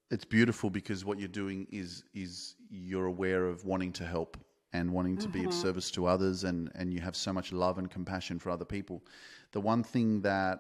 it's 0.10 0.26
beautiful 0.26 0.72
because 0.72 1.06
what 1.06 1.20
you're 1.20 1.28
doing 1.28 1.68
is 1.72 2.04
is 2.16 2.56
you're 2.72 3.06
aware 3.06 3.46
of 3.46 3.64
wanting 3.64 3.94
to 3.94 4.04
help 4.04 4.36
and 4.74 4.92
wanting 4.92 5.16
to 5.18 5.30
be 5.30 5.42
of 5.42 5.52
mm-hmm. 5.52 5.62
service 5.62 5.92
to 5.92 6.08
others 6.08 6.44
and 6.44 6.72
and 6.74 6.92
you 6.92 7.00
have 7.02 7.16
so 7.16 7.32
much 7.32 7.54
love 7.54 7.78
and 7.78 7.90
compassion 7.90 8.40
for 8.40 8.50
other 8.50 8.66
people. 8.66 9.04
The 9.52 9.62
one 9.62 9.84
thing 9.84 10.22
that 10.22 10.60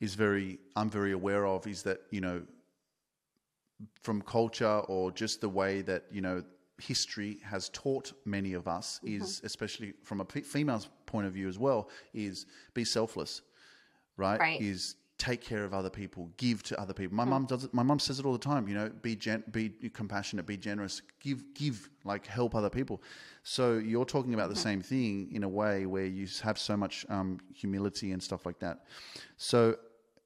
is 0.00 0.14
very 0.14 0.58
I'm 0.76 0.88
very 0.88 1.12
aware 1.12 1.46
of 1.46 1.66
is 1.66 1.82
that, 1.82 2.00
you 2.10 2.22
know, 2.22 2.42
from 4.02 4.22
culture 4.22 4.80
or 4.88 5.12
just 5.12 5.42
the 5.42 5.50
way 5.50 5.82
that, 5.82 6.04
you 6.10 6.22
know, 6.22 6.42
history 6.78 7.38
has 7.44 7.68
taught 7.68 8.14
many 8.24 8.54
of 8.54 8.66
us 8.66 8.98
mm-hmm. 9.04 9.22
is 9.22 9.42
especially 9.44 9.92
from 10.02 10.22
a 10.22 10.24
female's 10.24 10.88
point 11.04 11.26
of 11.26 11.34
view 11.34 11.48
as 11.48 11.58
well 11.58 11.90
is 12.14 12.46
be 12.72 12.84
selfless 12.84 13.42
right? 14.16 14.40
Right. 14.40 14.60
Is 14.60 14.96
take 15.18 15.40
care 15.40 15.64
of 15.64 15.72
other 15.72 15.88
people, 15.88 16.30
give 16.36 16.62
to 16.62 16.78
other 16.80 16.92
people. 16.92 17.16
My 17.16 17.24
mm. 17.24 17.28
mom 17.28 17.46
does 17.46 17.64
it. 17.64 17.72
My 17.72 17.82
mom 17.82 17.98
says 17.98 18.18
it 18.18 18.26
all 18.26 18.32
the 18.32 18.38
time. 18.38 18.68
You 18.68 18.74
know, 18.74 18.90
be 19.02 19.16
gen- 19.16 19.44
be 19.50 19.70
compassionate, 19.92 20.46
be 20.46 20.56
generous, 20.56 21.00
give, 21.20 21.42
give, 21.54 21.88
like 22.04 22.26
help 22.26 22.54
other 22.54 22.70
people. 22.70 23.02
So 23.42 23.74
you're 23.74 24.04
talking 24.04 24.34
about 24.34 24.48
the 24.48 24.54
mm-hmm. 24.54 24.62
same 24.62 24.82
thing 24.82 25.30
in 25.32 25.42
a 25.42 25.48
way 25.48 25.86
where 25.86 26.04
you 26.04 26.26
have 26.42 26.58
so 26.58 26.76
much 26.76 27.06
um, 27.08 27.38
humility 27.54 28.12
and 28.12 28.22
stuff 28.22 28.44
like 28.44 28.58
that. 28.58 28.84
So 29.36 29.76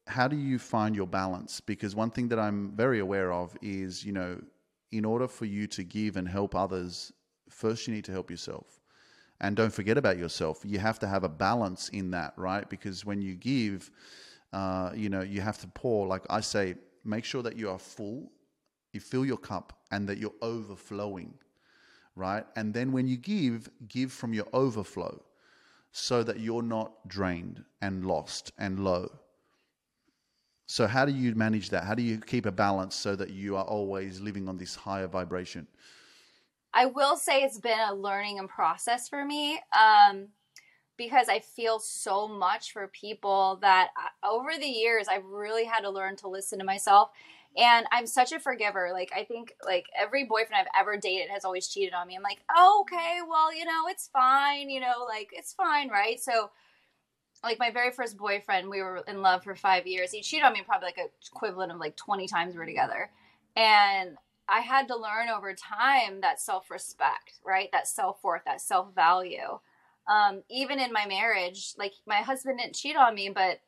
how 0.06 0.26
do 0.26 0.36
you 0.36 0.58
find 0.58 0.96
your 0.96 1.06
balance? 1.06 1.60
Because 1.60 1.94
one 1.94 2.10
thing 2.10 2.28
that 2.28 2.38
I'm 2.38 2.72
very 2.72 2.98
aware 2.98 3.32
of 3.32 3.56
is, 3.62 4.04
you 4.04 4.12
know, 4.12 4.40
in 4.90 5.04
order 5.04 5.28
for 5.28 5.44
you 5.44 5.68
to 5.68 5.84
give 5.84 6.16
and 6.16 6.26
help 6.26 6.54
others, 6.54 7.12
first 7.48 7.86
you 7.86 7.94
need 7.94 8.04
to 8.04 8.12
help 8.12 8.30
yourself. 8.30 8.80
And 9.40 9.56
don't 9.56 9.72
forget 9.72 9.96
about 9.96 10.18
yourself. 10.18 10.62
You 10.64 10.78
have 10.80 10.98
to 10.98 11.06
have 11.06 11.24
a 11.24 11.28
balance 11.28 11.88
in 11.90 12.10
that, 12.10 12.34
right? 12.36 12.68
Because 12.68 13.04
when 13.04 13.22
you 13.22 13.34
give, 13.36 13.90
uh, 14.52 14.90
you 14.94 15.08
know, 15.08 15.22
you 15.22 15.40
have 15.40 15.58
to 15.58 15.66
pour. 15.68 16.06
Like 16.06 16.24
I 16.30 16.40
say, 16.40 16.74
make 17.04 17.24
sure 17.24 17.42
that 17.42 17.56
you 17.56 17.70
are 17.70 17.78
full, 17.78 18.30
you 18.92 19.00
fill 19.00 19.24
your 19.24 19.38
cup, 19.38 19.72
and 19.90 20.08
that 20.08 20.18
you're 20.18 20.34
overflowing, 20.42 21.34
right? 22.16 22.44
And 22.56 22.74
then 22.74 22.92
when 22.92 23.08
you 23.08 23.16
give, 23.16 23.70
give 23.88 24.12
from 24.12 24.32
your 24.32 24.46
overflow 24.52 25.22
so 25.92 26.22
that 26.22 26.40
you're 26.40 26.62
not 26.62 27.08
drained 27.08 27.64
and 27.80 28.04
lost 28.04 28.52
and 28.58 28.80
low. 28.80 29.10
So, 30.66 30.86
how 30.86 31.04
do 31.04 31.12
you 31.12 31.34
manage 31.34 31.70
that? 31.70 31.82
How 31.82 31.94
do 31.94 32.02
you 32.02 32.20
keep 32.20 32.46
a 32.46 32.52
balance 32.52 32.94
so 32.94 33.16
that 33.16 33.30
you 33.30 33.56
are 33.56 33.64
always 33.64 34.20
living 34.20 34.48
on 34.48 34.56
this 34.56 34.76
higher 34.76 35.08
vibration? 35.08 35.66
I 36.72 36.86
will 36.86 37.16
say 37.16 37.42
it's 37.42 37.58
been 37.58 37.80
a 37.80 37.92
learning 37.92 38.38
and 38.38 38.48
process 38.48 39.08
for 39.08 39.24
me. 39.24 39.60
Um, 39.76 40.28
because 41.00 41.30
I 41.30 41.40
feel 41.40 41.78
so 41.78 42.28
much 42.28 42.74
for 42.74 42.86
people 42.88 43.56
that 43.62 43.88
uh, 43.96 44.28
over 44.28 44.50
the 44.58 44.66
years 44.66 45.08
I've 45.08 45.24
really 45.24 45.64
had 45.64 45.80
to 45.80 45.88
learn 45.88 46.14
to 46.16 46.28
listen 46.28 46.58
to 46.58 46.64
myself. 46.64 47.08
And 47.56 47.86
I'm 47.90 48.06
such 48.06 48.32
a 48.32 48.38
forgiver. 48.38 48.90
Like 48.92 49.10
I 49.16 49.24
think 49.24 49.54
like 49.64 49.86
every 49.98 50.24
boyfriend 50.24 50.56
I've 50.60 50.82
ever 50.82 50.98
dated 50.98 51.30
has 51.30 51.46
always 51.46 51.68
cheated 51.68 51.94
on 51.94 52.06
me. 52.06 52.16
I'm 52.16 52.22
like, 52.22 52.42
oh, 52.54 52.82
okay, 52.82 53.20
well, 53.26 53.54
you 53.54 53.64
know, 53.64 53.86
it's 53.86 54.10
fine, 54.12 54.68
you 54.68 54.78
know, 54.78 55.06
like 55.08 55.30
it's 55.32 55.54
fine, 55.54 55.88
right? 55.88 56.20
So 56.20 56.50
like 57.42 57.58
my 57.58 57.70
very 57.70 57.92
first 57.92 58.18
boyfriend, 58.18 58.68
we 58.68 58.82
were 58.82 59.02
in 59.08 59.22
love 59.22 59.42
for 59.42 59.54
five 59.54 59.86
years. 59.86 60.12
He 60.12 60.20
cheated 60.20 60.44
on 60.44 60.52
me 60.52 60.60
probably 60.66 60.88
like 60.88 60.98
a 60.98 61.08
equivalent 61.34 61.72
of 61.72 61.78
like 61.78 61.96
20 61.96 62.28
times 62.28 62.52
we 62.52 62.58
were 62.58 62.66
together. 62.66 63.10
And 63.56 64.18
I 64.50 64.60
had 64.60 64.86
to 64.88 64.96
learn 64.96 65.30
over 65.30 65.54
time 65.54 66.20
that 66.20 66.42
self 66.42 66.70
respect, 66.70 67.40
right? 67.42 67.70
That 67.72 67.88
self 67.88 68.22
worth, 68.22 68.42
that 68.44 68.60
self 68.60 68.94
value 68.94 69.60
um, 70.08 70.42
even 70.50 70.80
in 70.80 70.92
my 70.92 71.06
marriage, 71.06 71.74
like 71.78 71.92
my 72.06 72.16
husband 72.16 72.58
didn't 72.58 72.74
cheat 72.74 72.96
on 72.96 73.14
me, 73.14 73.30
but 73.30 73.60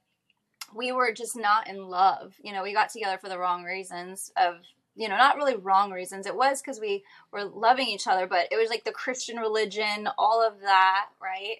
we 0.75 0.93
were 0.93 1.13
just 1.13 1.37
not 1.37 1.69
in 1.69 1.89
love. 1.89 2.35
You 2.43 2.53
know, 2.53 2.63
we 2.63 2.73
got 2.73 2.91
together 2.91 3.19
for 3.19 3.29
the 3.29 3.39
wrong 3.39 3.65
reasons 3.65 4.33
of, 4.37 4.57
you 4.95 5.09
know, 5.09 5.17
not 5.17 5.37
really 5.37 5.57
wrong 5.57 5.91
reasons. 5.91 6.27
It 6.27 6.37
was 6.37 6.61
because 6.61 6.81
we 6.81 7.05
were 7.31 7.45
loving 7.45 7.89
each 7.89 8.07
other, 8.07 8.27
but 8.27 8.49
it 8.51 8.57
was 8.57 8.71
like 8.71 8.85
the 8.85 8.93
Christian 8.93 9.37
religion, 9.37 10.09
all 10.19 10.47
of 10.47 10.61
that, 10.61 11.07
right? 11.21 11.57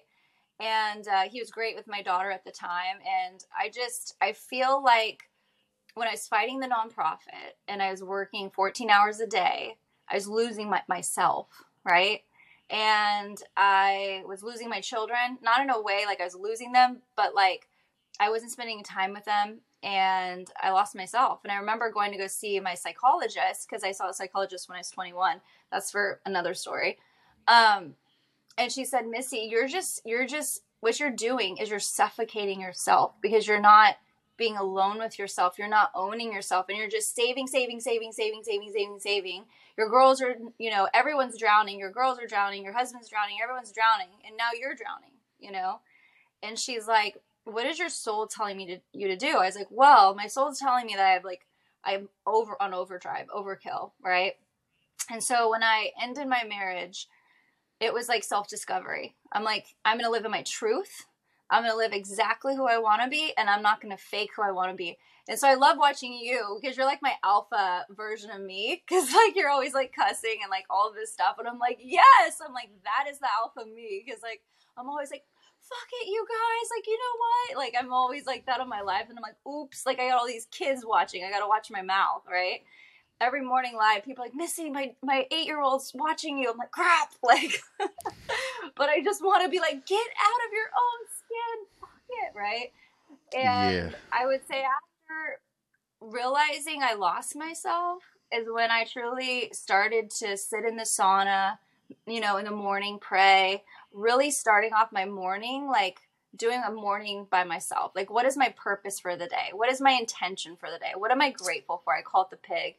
And 0.59 1.07
uh, 1.07 1.23
he 1.23 1.39
was 1.39 1.51
great 1.51 1.75
with 1.75 1.87
my 1.87 2.01
daughter 2.01 2.31
at 2.31 2.43
the 2.43 2.51
time. 2.51 2.97
And 3.27 3.43
I 3.57 3.69
just, 3.69 4.15
I 4.21 4.33
feel 4.33 4.83
like 4.83 5.29
when 5.95 6.07
I 6.07 6.11
was 6.11 6.27
fighting 6.27 6.59
the 6.59 6.67
nonprofit 6.67 7.55
and 7.67 7.81
I 7.81 7.91
was 7.91 8.03
working 8.03 8.49
14 8.49 8.89
hours 8.89 9.19
a 9.19 9.27
day, 9.27 9.77
I 10.09 10.15
was 10.15 10.27
losing 10.27 10.69
my, 10.69 10.81
myself, 10.87 11.47
right? 11.83 12.21
And 12.69 13.37
I 13.55 14.23
was 14.25 14.43
losing 14.43 14.69
my 14.69 14.81
children, 14.81 15.37
not 15.41 15.61
in 15.61 15.69
a 15.69 15.81
way 15.81 16.03
like 16.05 16.21
I 16.21 16.25
was 16.25 16.35
losing 16.35 16.71
them, 16.71 17.01
but 17.15 17.35
like 17.35 17.67
I 18.19 18.29
wasn't 18.29 18.51
spending 18.51 18.83
time 18.83 19.13
with 19.13 19.25
them 19.25 19.59
and 19.83 20.49
I 20.61 20.71
lost 20.71 20.95
myself. 20.95 21.41
And 21.43 21.51
I 21.51 21.57
remember 21.57 21.91
going 21.91 22.11
to 22.11 22.17
go 22.17 22.27
see 22.27 22.59
my 22.59 22.73
psychologist 22.73 23.67
because 23.67 23.83
I 23.83 23.91
saw 23.91 24.09
a 24.09 24.13
psychologist 24.13 24.69
when 24.69 24.77
I 24.77 24.79
was 24.79 24.89
21. 24.89 25.41
That's 25.71 25.91
for 25.91 26.21
another 26.25 26.53
story. 26.53 26.97
Um, 27.47 27.95
and 28.57 28.71
she 28.71 28.85
said, 28.85 29.07
Missy, 29.07 29.47
you're 29.49 29.67
just, 29.67 30.01
you're 30.05 30.27
just, 30.27 30.61
what 30.79 30.99
you're 30.99 31.11
doing 31.11 31.57
is 31.57 31.69
you're 31.69 31.79
suffocating 31.79 32.61
yourself 32.61 33.13
because 33.21 33.47
you're 33.47 33.59
not 33.59 33.95
being 34.37 34.57
alone 34.57 34.97
with 34.97 35.19
yourself. 35.19 35.57
You're 35.57 35.67
not 35.67 35.91
owning 35.93 36.33
yourself 36.33 36.67
and 36.69 36.77
you're 36.77 36.89
just 36.89 37.15
saving, 37.15 37.47
saving, 37.47 37.79
saving, 37.79 38.11
saving, 38.11 38.43
saving, 38.43 38.71
saving, 38.73 38.99
saving. 38.99 39.45
Your 39.77 39.89
girls 39.89 40.21
are, 40.21 40.35
you 40.57 40.71
know, 40.71 40.87
everyone's 40.93 41.37
drowning. 41.37 41.79
Your 41.79 41.91
girls 41.91 42.19
are 42.19 42.27
drowning. 42.27 42.63
Your 42.63 42.73
husband's 42.73 43.09
drowning. 43.09 43.37
Everyone's 43.41 43.71
drowning. 43.71 44.09
And 44.25 44.35
now 44.37 44.49
you're 44.59 44.75
drowning, 44.75 45.13
you 45.39 45.51
know? 45.51 45.79
And 46.41 46.57
she's 46.57 46.87
like, 46.87 47.17
what 47.45 47.65
is 47.65 47.77
your 47.77 47.89
soul 47.89 48.27
telling 48.27 48.57
me 48.57 48.65
to 48.67 48.79
you 48.93 49.07
to 49.07 49.17
do? 49.17 49.37
I 49.37 49.45
was 49.45 49.55
like, 49.55 49.67
well, 49.69 50.15
my 50.15 50.27
soul's 50.27 50.59
telling 50.59 50.85
me 50.85 50.95
that 50.95 51.05
I 51.05 51.11
have 51.11 51.25
like 51.25 51.45
I'm 51.83 52.09
over 52.25 52.55
on 52.61 52.73
overdrive, 52.73 53.27
overkill, 53.27 53.91
right? 54.01 54.33
And 55.09 55.21
so 55.21 55.49
when 55.49 55.63
I 55.63 55.91
ended 56.01 56.27
my 56.27 56.43
marriage, 56.47 57.07
it 57.79 57.93
was 57.93 58.07
like 58.07 58.23
self-discovery. 58.23 59.15
I'm 59.31 59.43
like, 59.43 59.75
I'm 59.83 59.97
gonna 59.97 60.09
live 60.09 60.25
in 60.25 60.31
my 60.31 60.43
truth. 60.43 61.05
I'm 61.49 61.63
going 61.63 61.71
to 61.71 61.77
live 61.77 61.93
exactly 61.93 62.55
who 62.55 62.67
I 62.67 62.77
want 62.77 63.01
to 63.03 63.09
be 63.09 63.33
and 63.37 63.49
I'm 63.49 63.61
not 63.61 63.81
going 63.81 63.95
to 63.95 64.01
fake 64.01 64.31
who 64.35 64.41
I 64.41 64.51
want 64.51 64.71
to 64.71 64.75
be. 64.75 64.97
And 65.29 65.39
so 65.39 65.47
I 65.47 65.53
love 65.53 65.77
watching 65.77 66.13
you 66.13 66.59
because 66.61 66.75
you're 66.75 66.85
like 66.85 67.01
my 67.01 67.13
alpha 67.23 67.85
version 67.89 68.31
of 68.31 68.41
me 68.41 68.81
because 68.87 69.11
like 69.13 69.35
you're 69.35 69.49
always 69.49 69.73
like 69.73 69.93
cussing 69.93 70.39
and 70.41 70.49
like 70.49 70.65
all 70.69 70.91
this 70.93 71.13
stuff. 71.13 71.35
And 71.39 71.47
I'm 71.47 71.59
like, 71.59 71.79
yes, 71.81 72.39
I'm 72.45 72.53
like, 72.53 72.69
that 72.83 73.11
is 73.11 73.19
the 73.19 73.27
alpha 73.41 73.69
me 73.69 74.03
because 74.05 74.21
like 74.21 74.41
I'm 74.77 74.89
always 74.89 75.11
like, 75.11 75.23
fuck 75.63 75.89
it, 76.01 76.07
you 76.07 76.25
guys. 76.27 76.69
Like, 76.75 76.87
you 76.87 76.97
know 76.97 77.17
what? 77.17 77.57
Like, 77.57 77.75
I'm 77.79 77.93
always 77.93 78.25
like 78.25 78.45
that 78.45 78.61
in 78.61 78.67
my 78.67 78.81
life. 78.81 79.05
And 79.09 79.17
I'm 79.17 79.23
like, 79.23 79.37
oops, 79.47 79.85
like 79.85 79.99
I 79.99 80.09
got 80.09 80.19
all 80.19 80.27
these 80.27 80.47
kids 80.51 80.83
watching. 80.85 81.23
I 81.23 81.31
got 81.31 81.39
to 81.39 81.47
watch 81.47 81.71
my 81.71 81.81
mouth, 81.81 82.23
right? 82.29 82.61
Every 83.21 83.41
morning 83.41 83.75
live, 83.77 84.03
people 84.03 84.23
like, 84.23 84.35
Missy, 84.35 84.69
my, 84.69 84.93
my 85.01 85.25
eight 85.31 85.45
year 85.45 85.61
old's 85.61 85.91
watching 85.95 86.37
you. 86.37 86.51
I'm 86.51 86.57
like, 86.57 86.71
crap. 86.71 87.11
Like, 87.23 87.61
but 88.75 88.89
I 88.89 89.01
just 89.01 89.23
want 89.23 89.43
to 89.43 89.49
be 89.49 89.59
like, 89.59 89.85
get 89.85 89.97
out 89.97 90.47
of 90.47 90.51
your 90.51 90.67
own 90.67 91.07
skin, 91.33 91.65
fuck 91.79 91.89
it, 92.09 92.37
right? 92.37 92.71
And 93.35 93.91
yeah. 93.91 93.97
I 94.11 94.25
would 94.25 94.45
say 94.47 94.63
after 94.63 95.39
realizing 96.01 96.81
I 96.83 96.93
lost 96.93 97.35
myself 97.35 98.03
is 98.33 98.47
when 98.51 98.71
I 98.71 98.85
truly 98.85 99.49
started 99.53 100.09
to 100.19 100.37
sit 100.37 100.65
in 100.65 100.75
the 100.75 100.83
sauna, 100.83 101.57
you 102.07 102.19
know, 102.19 102.37
in 102.37 102.45
the 102.45 102.51
morning, 102.51 102.97
pray, 102.99 103.63
really 103.93 104.31
starting 104.31 104.73
off 104.73 104.91
my 104.91 105.05
morning 105.05 105.67
like 105.67 105.99
doing 106.35 106.61
a 106.65 106.71
morning 106.71 107.27
by 107.29 107.43
myself. 107.43 107.91
Like, 107.95 108.09
what 108.09 108.25
is 108.25 108.35
my 108.35 108.49
purpose 108.57 108.99
for 108.99 109.15
the 109.15 109.27
day? 109.27 109.49
What 109.53 109.71
is 109.71 109.79
my 109.79 109.91
intention 109.91 110.55
for 110.55 110.71
the 110.71 110.79
day? 110.79 110.93
What 110.95 111.11
am 111.11 111.21
I 111.21 111.29
grateful 111.29 111.81
for? 111.83 111.95
I 111.95 112.01
call 112.01 112.23
it 112.23 112.31
the 112.31 112.37
pig. 112.37 112.75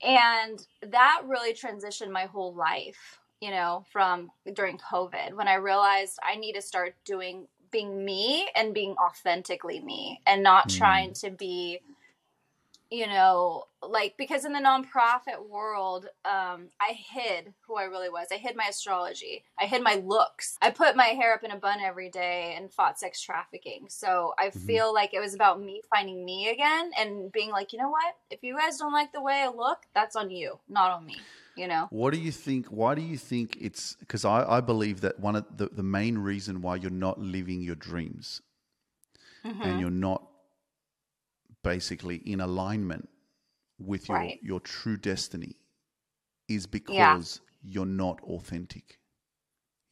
And 0.00 0.64
that 0.90 1.22
really 1.26 1.54
transitioned 1.54 2.10
my 2.10 2.26
whole 2.26 2.54
life 2.54 3.20
you 3.42 3.50
know, 3.50 3.84
from 3.90 4.30
during 4.54 4.78
COVID 4.78 5.34
when 5.34 5.48
I 5.48 5.54
realized 5.54 6.16
I 6.22 6.36
need 6.36 6.52
to 6.52 6.62
start 6.62 6.94
doing 7.04 7.48
being 7.72 8.04
me 8.04 8.48
and 8.54 8.74
being 8.74 8.94
authentically 8.96 9.80
me 9.80 10.20
and 10.26 10.42
not 10.42 10.68
mm. 10.68 10.78
trying 10.78 11.12
to 11.14 11.30
be 11.30 11.80
you 12.90 13.06
know 13.06 13.64
like 13.82 14.14
because 14.18 14.44
in 14.44 14.52
the 14.52 14.58
nonprofit 14.58 15.48
world 15.48 16.04
um, 16.26 16.68
i 16.78 16.92
hid 16.92 17.52
who 17.66 17.76
i 17.76 17.84
really 17.84 18.10
was. 18.10 18.28
I 18.30 18.36
hid 18.36 18.54
my 18.54 18.66
astrology. 18.66 19.44
I 19.58 19.64
hid 19.64 19.82
my 19.82 19.94
looks. 19.94 20.58
I 20.60 20.70
put 20.70 20.94
my 20.94 21.06
hair 21.06 21.32
up 21.32 21.42
in 21.42 21.50
a 21.50 21.56
bun 21.56 21.80
every 21.80 22.10
day 22.10 22.54
and 22.56 22.70
fought 22.70 22.98
sex 22.98 23.20
trafficking. 23.20 23.86
So 23.88 24.34
i 24.38 24.48
mm-hmm. 24.48 24.66
feel 24.66 24.94
like 24.94 25.14
it 25.14 25.20
was 25.20 25.34
about 25.34 25.60
me 25.60 25.80
finding 25.90 26.24
me 26.24 26.50
again 26.50 26.90
and 26.98 27.32
being 27.32 27.50
like 27.50 27.72
you 27.72 27.78
know 27.78 27.90
what? 27.90 28.14
If 28.30 28.42
you 28.42 28.56
guys 28.56 28.78
don't 28.78 28.92
like 28.92 29.12
the 29.12 29.22
way 29.22 29.42
i 29.42 29.48
look 29.48 29.78
that's 29.94 30.16
on 30.16 30.30
you 30.30 30.58
not 30.68 30.90
on 30.90 31.06
me 31.06 31.16
you 31.56 31.68
know 31.68 31.86
what 31.90 32.12
do 32.12 32.20
you 32.20 32.32
think 32.32 32.66
why 32.66 32.94
do 32.94 33.02
you 33.02 33.16
think 33.16 33.56
it's 33.60 33.96
because 34.00 34.24
I, 34.24 34.44
I 34.44 34.60
believe 34.60 35.00
that 35.02 35.18
one 35.20 35.36
of 35.36 35.44
the, 35.56 35.68
the 35.68 35.82
main 35.82 36.18
reason 36.18 36.62
why 36.62 36.76
you're 36.76 36.90
not 36.90 37.20
living 37.20 37.62
your 37.62 37.74
dreams 37.74 38.40
mm-hmm. 39.44 39.62
and 39.62 39.80
you're 39.80 39.90
not 39.90 40.26
basically 41.62 42.16
in 42.16 42.40
alignment 42.40 43.08
with 43.78 44.08
your 44.08 44.18
right. 44.18 44.38
your 44.42 44.60
true 44.60 44.96
destiny 44.96 45.56
is 46.48 46.66
because 46.66 46.94
yeah. 46.94 47.20
you're 47.62 47.86
not 47.86 48.20
authentic 48.22 48.98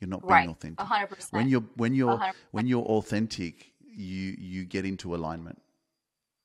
you're 0.01 0.09
not 0.09 0.23
being 0.23 0.33
right. 0.33 0.49
authentic 0.49 0.87
100%. 0.87 1.33
when 1.33 1.49
you're 1.49 1.65
when 1.77 1.95
you're 1.95 2.17
100%. 2.17 2.33
when 2.53 2.67
you're 2.67 2.85
authentic 2.85 3.73
you 3.81 4.35
you 4.39 4.65
get 4.65 4.85
into 4.85 5.15
alignment 5.15 5.61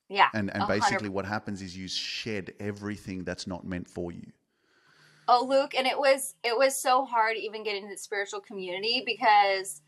yeah 0.10 0.30
and 0.34 0.54
and 0.54 0.68
basically 0.68 1.10
what 1.10 1.26
happens 1.26 1.62
is 1.62 1.76
you 1.78 1.88
shed 1.88 2.54
everything 2.60 3.24
that's 3.24 3.48
not 3.48 3.66
meant 3.66 3.90
for 3.90 4.12
you 4.12 4.26
Oh, 5.28 5.46
Luke, 5.50 5.74
and 5.76 5.88
it 5.88 5.98
was 5.98 6.36
it 6.44 6.58
was 6.58 6.80
so 6.80 7.06
hard 7.06 7.38
even 7.38 7.64
getting 7.64 7.84
into 7.84 7.96
the 7.96 8.00
spiritual 8.00 8.40
community 8.42 9.04
because 9.06 9.82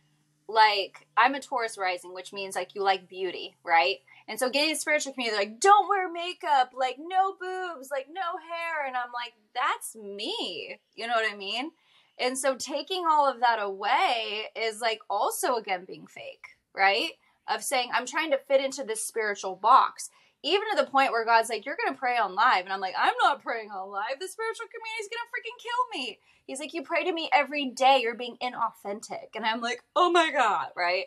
like 0.48 1.08
I'm 1.16 1.36
a 1.36 1.40
Taurus 1.40 1.78
rising, 1.78 2.14
which 2.14 2.34
means 2.34 2.56
like 2.56 2.76
you 2.76 2.84
like 2.84 3.08
beauty, 3.08 3.56
right? 3.64 3.98
And 4.28 4.40
so 4.40 4.50
getting 4.50 4.74
the 4.74 4.80
spiritual 4.80 5.14
community, 5.14 5.38
like, 5.38 5.60
don't 5.62 5.88
wear 5.88 6.12
makeup, 6.12 6.74
like 6.76 6.98
no 7.00 7.36
boobs, 7.40 7.90
like 7.92 8.08
no 8.12 8.22
hair. 8.22 8.86
And 8.86 8.98
I'm 8.98 9.14
like, 9.14 9.34
that's 9.56 9.96
me. 9.96 10.80
You 10.96 11.08
know 11.08 11.14
what 11.14 11.32
I 11.32 11.36
mean? 11.36 11.72
And 12.20 12.38
so 12.38 12.56
taking 12.56 13.06
all 13.10 13.30
of 13.32 13.40
that 13.40 13.60
away 13.62 14.48
is 14.56 14.82
like 14.82 15.00
also 15.10 15.56
again 15.56 15.86
being 15.86 16.08
fake, 16.08 16.58
right? 16.76 17.12
of 17.48 17.64
saying, 17.64 17.90
I'm 17.94 18.06
trying 18.06 18.32
to 18.32 18.38
fit 18.38 18.64
into 18.64 18.84
this 18.84 19.06
spiritual 19.06 19.56
box. 19.56 20.10
Even 20.48 20.70
to 20.72 20.84
the 20.84 20.90
point 20.90 21.12
where 21.12 21.26
God's 21.26 21.50
like, 21.50 21.66
You're 21.66 21.78
to 21.88 21.94
pray 21.94 22.18
on 22.18 22.36
live. 22.36 22.64
And 22.64 22.74
I'm 22.74 22.80
like, 22.80 22.96
I'm 22.98 23.14
not 23.22 23.44
praying 23.44 23.72
on 23.72 23.92
live. 23.92 24.20
The 24.20 24.28
spiritual 24.28 24.68
community 24.68 25.02
is 25.02 25.10
going 25.10 25.24
to 25.24 25.32
freaking 25.34 25.62
kill 25.62 26.02
me. 26.02 26.20
He's 26.46 26.60
like, 26.60 26.74
You 26.74 26.84
pray 26.84 27.04
to 27.04 27.12
me 27.12 27.30
every 27.34 27.70
day. 27.70 28.00
You're 28.02 28.16
being 28.16 28.38
inauthentic. 28.42 29.36
And 29.36 29.46
I'm 29.46 29.62
like, 29.62 29.84
Oh 29.96 30.12
my 30.12 30.32
God. 30.32 30.68
Right. 30.76 31.06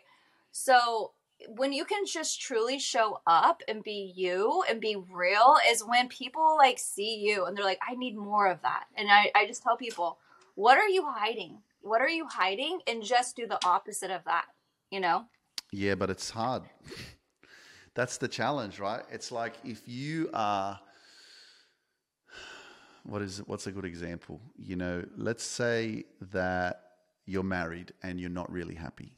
So 0.51 1.11
when 1.47 1.73
you 1.73 1.85
can 1.85 2.05
just 2.05 2.41
truly 2.41 2.77
show 2.79 3.19
up 3.25 3.61
and 3.67 3.83
be 3.83 4.13
you 4.15 4.63
and 4.69 4.79
be 4.79 4.95
real 4.95 5.57
is 5.67 5.83
when 5.83 6.07
people 6.07 6.55
like 6.57 6.77
see 6.77 7.17
you 7.17 7.45
and 7.45 7.57
they're 7.57 7.65
like, 7.65 7.79
I 7.87 7.95
need 7.95 8.15
more 8.15 8.47
of 8.47 8.61
that. 8.61 8.85
And 8.95 9.09
I, 9.11 9.31
I 9.35 9.47
just 9.47 9.63
tell 9.63 9.77
people, 9.77 10.19
what 10.55 10.77
are 10.77 10.87
you 10.87 11.05
hiding? 11.07 11.59
What 11.81 12.01
are 12.01 12.09
you 12.09 12.27
hiding? 12.27 12.81
And 12.87 13.03
just 13.03 13.35
do 13.35 13.47
the 13.47 13.63
opposite 13.65 14.11
of 14.11 14.23
that, 14.25 14.45
you 14.91 14.99
know? 14.99 15.25
Yeah, 15.71 15.95
but 15.95 16.09
it's 16.09 16.29
hard. 16.29 16.63
That's 17.93 18.17
the 18.17 18.27
challenge, 18.27 18.79
right? 18.79 19.03
It's 19.11 19.31
like 19.31 19.53
if 19.63 19.87
you 19.87 20.29
are 20.33 20.79
what 23.03 23.21
is 23.21 23.39
what's 23.47 23.67
a 23.67 23.71
good 23.71 23.85
example? 23.85 24.39
You 24.57 24.75
know, 24.75 25.05
let's 25.17 25.43
say 25.43 26.05
that 26.31 26.83
you're 27.25 27.43
married 27.43 27.93
and 28.03 28.19
you're 28.19 28.29
not 28.29 28.51
really 28.51 28.75
happy 28.75 29.13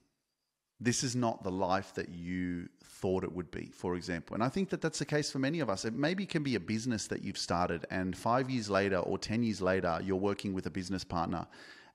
this 0.83 1.03
is 1.03 1.15
not 1.15 1.43
the 1.43 1.51
life 1.51 1.93
that 1.93 2.09
you 2.09 2.67
thought 2.83 3.23
it 3.23 3.31
would 3.31 3.49
be, 3.51 3.71
for 3.73 3.95
example. 3.95 4.33
And 4.33 4.43
I 4.43 4.49
think 4.49 4.69
that 4.69 4.81
that's 4.81 4.99
the 4.99 5.05
case 5.05 5.31
for 5.31 5.39
many 5.39 5.61
of 5.61 5.69
us. 5.69 5.85
It 5.85 5.93
maybe 5.93 6.25
can 6.25 6.43
be 6.43 6.55
a 6.55 6.59
business 6.59 7.07
that 7.07 7.23
you've 7.23 7.37
started, 7.37 7.85
and 7.89 8.15
five 8.15 8.49
years 8.49 8.69
later 8.69 8.97
or 8.97 9.17
10 9.17 9.43
years 9.43 9.61
later, 9.61 9.99
you're 10.03 10.17
working 10.17 10.53
with 10.53 10.65
a 10.65 10.69
business 10.69 11.05
partner. 11.05 11.47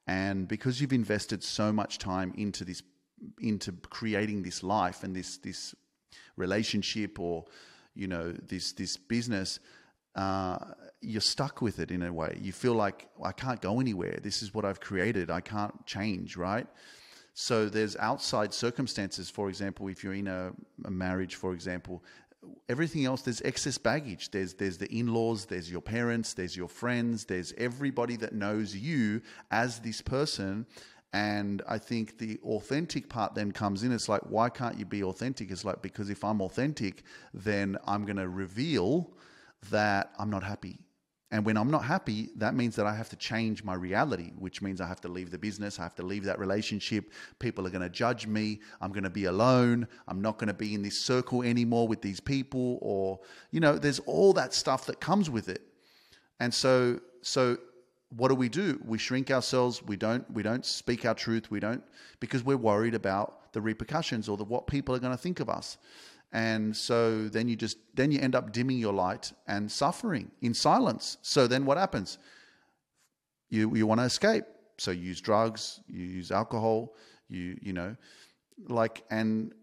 And 0.06 0.48
because 0.48 0.80
you've 0.80 0.94
invested 0.94 1.44
so 1.44 1.70
much 1.70 1.98
time 1.98 2.32
into 2.38 2.64
this, 2.64 2.82
into 3.40 3.72
creating 3.72 4.42
this 4.42 4.62
life 4.62 5.02
and 5.02 5.14
this, 5.14 5.36
this 5.36 5.74
relationship 6.36 7.18
or, 7.18 7.44
you 7.94 8.06
know, 8.06 8.32
this, 8.32 8.72
this 8.72 8.96
business, 8.96 9.60
uh, 10.14 10.58
you're 11.00 11.20
stuck 11.20 11.62
with 11.62 11.78
it 11.78 11.90
in 11.90 12.02
a 12.02 12.12
way. 12.12 12.38
You 12.40 12.52
feel 12.52 12.74
like, 12.74 13.08
I 13.22 13.32
can't 13.32 13.60
go 13.60 13.80
anywhere. 13.80 14.18
This 14.22 14.42
is 14.42 14.52
what 14.52 14.64
I've 14.64 14.80
created. 14.80 15.30
I 15.30 15.40
can't 15.40 15.86
change, 15.86 16.36
right? 16.36 16.66
So 17.34 17.68
there's 17.68 17.96
outside 17.96 18.52
circumstances. 18.52 19.30
For 19.30 19.48
example, 19.48 19.86
if 19.88 20.02
you're 20.02 20.14
in 20.14 20.26
a, 20.26 20.52
a 20.84 20.90
marriage, 20.90 21.36
for 21.36 21.52
example, 21.52 22.02
everything 22.68 23.04
else 23.04 23.22
there's 23.22 23.42
excess 23.42 23.78
baggage 23.78 24.30
there's 24.30 24.54
there's 24.54 24.78
the 24.78 24.86
in-laws 24.96 25.46
there's 25.46 25.70
your 25.70 25.80
parents 25.80 26.34
there's 26.34 26.56
your 26.56 26.68
friends 26.68 27.24
there's 27.24 27.52
everybody 27.58 28.16
that 28.16 28.32
knows 28.32 28.74
you 28.74 29.20
as 29.50 29.80
this 29.80 30.00
person 30.00 30.64
and 31.12 31.62
i 31.68 31.78
think 31.78 32.18
the 32.18 32.38
authentic 32.44 33.08
part 33.08 33.34
then 33.34 33.50
comes 33.50 33.82
in 33.82 33.92
it's 33.92 34.08
like 34.08 34.20
why 34.28 34.48
can't 34.48 34.78
you 34.78 34.84
be 34.84 35.02
authentic 35.02 35.50
it's 35.50 35.64
like 35.64 35.80
because 35.80 36.10
if 36.10 36.22
i'm 36.22 36.40
authentic 36.40 37.02
then 37.32 37.76
i'm 37.86 38.04
going 38.04 38.16
to 38.16 38.28
reveal 38.28 39.10
that 39.70 40.12
i'm 40.18 40.28
not 40.28 40.42
happy 40.42 40.78
and 41.30 41.44
when 41.44 41.58
I'm 41.58 41.70
not 41.70 41.84
happy, 41.84 42.30
that 42.36 42.54
means 42.54 42.74
that 42.76 42.86
I 42.86 42.94
have 42.94 43.10
to 43.10 43.16
change 43.16 43.62
my 43.62 43.74
reality, 43.74 44.32
which 44.38 44.62
means 44.62 44.80
I 44.80 44.86
have 44.86 45.00
to 45.02 45.08
leave 45.08 45.30
the 45.30 45.36
business, 45.36 45.78
I 45.78 45.82
have 45.82 45.94
to 45.96 46.02
leave 46.02 46.24
that 46.24 46.38
relationship. 46.38 47.12
People 47.38 47.66
are 47.66 47.70
going 47.70 47.82
to 47.82 47.90
judge 47.90 48.26
me. 48.26 48.60
I'm 48.80 48.92
going 48.92 49.04
to 49.04 49.10
be 49.10 49.26
alone. 49.26 49.86
I'm 50.06 50.22
not 50.22 50.38
going 50.38 50.48
to 50.48 50.54
be 50.54 50.74
in 50.74 50.80
this 50.80 50.98
circle 50.98 51.42
anymore 51.42 51.86
with 51.86 52.00
these 52.00 52.18
people 52.18 52.78
or 52.80 53.20
you 53.50 53.60
know, 53.60 53.76
there's 53.76 53.98
all 54.00 54.32
that 54.34 54.54
stuff 54.54 54.86
that 54.86 55.00
comes 55.00 55.28
with 55.28 55.50
it. 55.50 55.60
And 56.40 56.52
so 56.52 57.00
so 57.20 57.58
what 58.16 58.28
do 58.28 58.34
we 58.34 58.48
do? 58.48 58.80
We 58.84 58.98
shrink 58.98 59.30
ourselves. 59.30 59.82
We 59.82 59.96
don't 59.96 60.28
we 60.30 60.42
don't 60.42 60.64
speak 60.64 61.04
our 61.04 61.14
truth. 61.14 61.50
We 61.50 61.60
don't 61.60 61.82
because 62.20 62.42
we're 62.42 62.56
worried 62.56 62.94
about 62.94 63.52
the 63.52 63.60
repercussions 63.60 64.28
or 64.28 64.36
the 64.36 64.44
what 64.44 64.66
people 64.66 64.94
are 64.94 64.98
going 64.98 65.16
to 65.16 65.22
think 65.22 65.40
of 65.40 65.48
us 65.48 65.78
and 66.32 66.76
so 66.76 67.26
then 67.28 67.48
you 67.48 67.56
just 67.56 67.78
then 67.94 68.12
you 68.12 68.20
end 68.20 68.34
up 68.34 68.52
dimming 68.52 68.78
your 68.78 68.92
light 68.92 69.32
and 69.46 69.70
suffering 69.70 70.30
in 70.42 70.52
silence 70.52 71.16
so 71.22 71.46
then 71.46 71.64
what 71.64 71.78
happens 71.78 72.18
you 73.48 73.74
you 73.74 73.86
want 73.86 74.00
to 74.00 74.04
escape 74.04 74.44
so 74.76 74.90
you 74.90 75.02
use 75.02 75.20
drugs 75.20 75.80
you 75.88 76.04
use 76.04 76.30
alcohol 76.30 76.94
you 77.28 77.56
you 77.62 77.72
know 77.72 77.96
like 78.68 79.04
and 79.10 79.54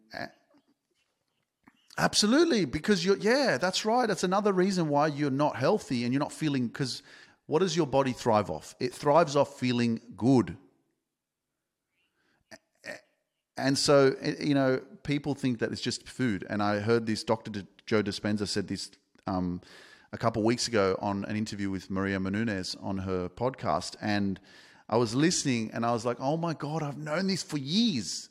absolutely 1.98 2.66
because 2.66 3.06
you're 3.06 3.18
yeah 3.18 3.58
that's 3.60 3.86
right 3.86 4.08
that's 4.08 4.24
another 4.24 4.52
reason 4.52 4.89
why 4.89 5.06
you're 5.06 5.30
not 5.30 5.56
healthy 5.56 6.04
and 6.04 6.14
you're 6.14 6.20
not 6.20 6.32
feeling 6.32 6.68
because 6.68 7.04
what 7.48 7.60
does 7.60 7.76
your 7.76 7.88
body 7.88 8.12
thrive 8.12 8.50
off? 8.50 8.76
It 8.80 8.93
thrives 8.93 9.36
off 9.36 9.60
feeling 9.60 10.02
good. 10.16 10.58
And 13.58 13.78
so 13.78 14.16
you 14.39 14.54
know 14.54 14.82
people 15.04 15.34
think 15.34 15.60
that 15.60 15.72
it's 15.72 15.82
just 15.82 16.08
food. 16.08 16.46
And 16.50 16.62
i 16.62 16.80
heard 16.80 17.06
this 17.06 17.24
dr 17.24 17.52
joe 17.86 18.04
dispenza 18.04 18.48
said 18.48 18.68
this 18.68 18.91
um, 19.28 19.62
a 20.12 20.18
couple 20.18 20.41
of 20.41 20.46
weeks 20.46 20.68
ago 20.68 20.98
on 21.02 21.24
an 21.26 21.36
interview 21.36 21.70
with 21.70 21.89
maria 21.89 22.20
menounos 22.20 22.76
on 22.84 22.98
her 22.98 23.30
podcast. 23.30 23.96
And 24.02 24.39
i 24.89 24.98
was 24.98 25.16
listening 25.16 25.72
and 25.74 25.86
i 25.86 25.91
was 25.93 26.06
like 26.06 26.18
oh 26.20 26.36
my 26.36 26.54
god 26.54 26.84
i've 26.84 26.98
known 26.98 27.28
this 27.28 27.43
for 27.43 27.58
years. 27.58 28.30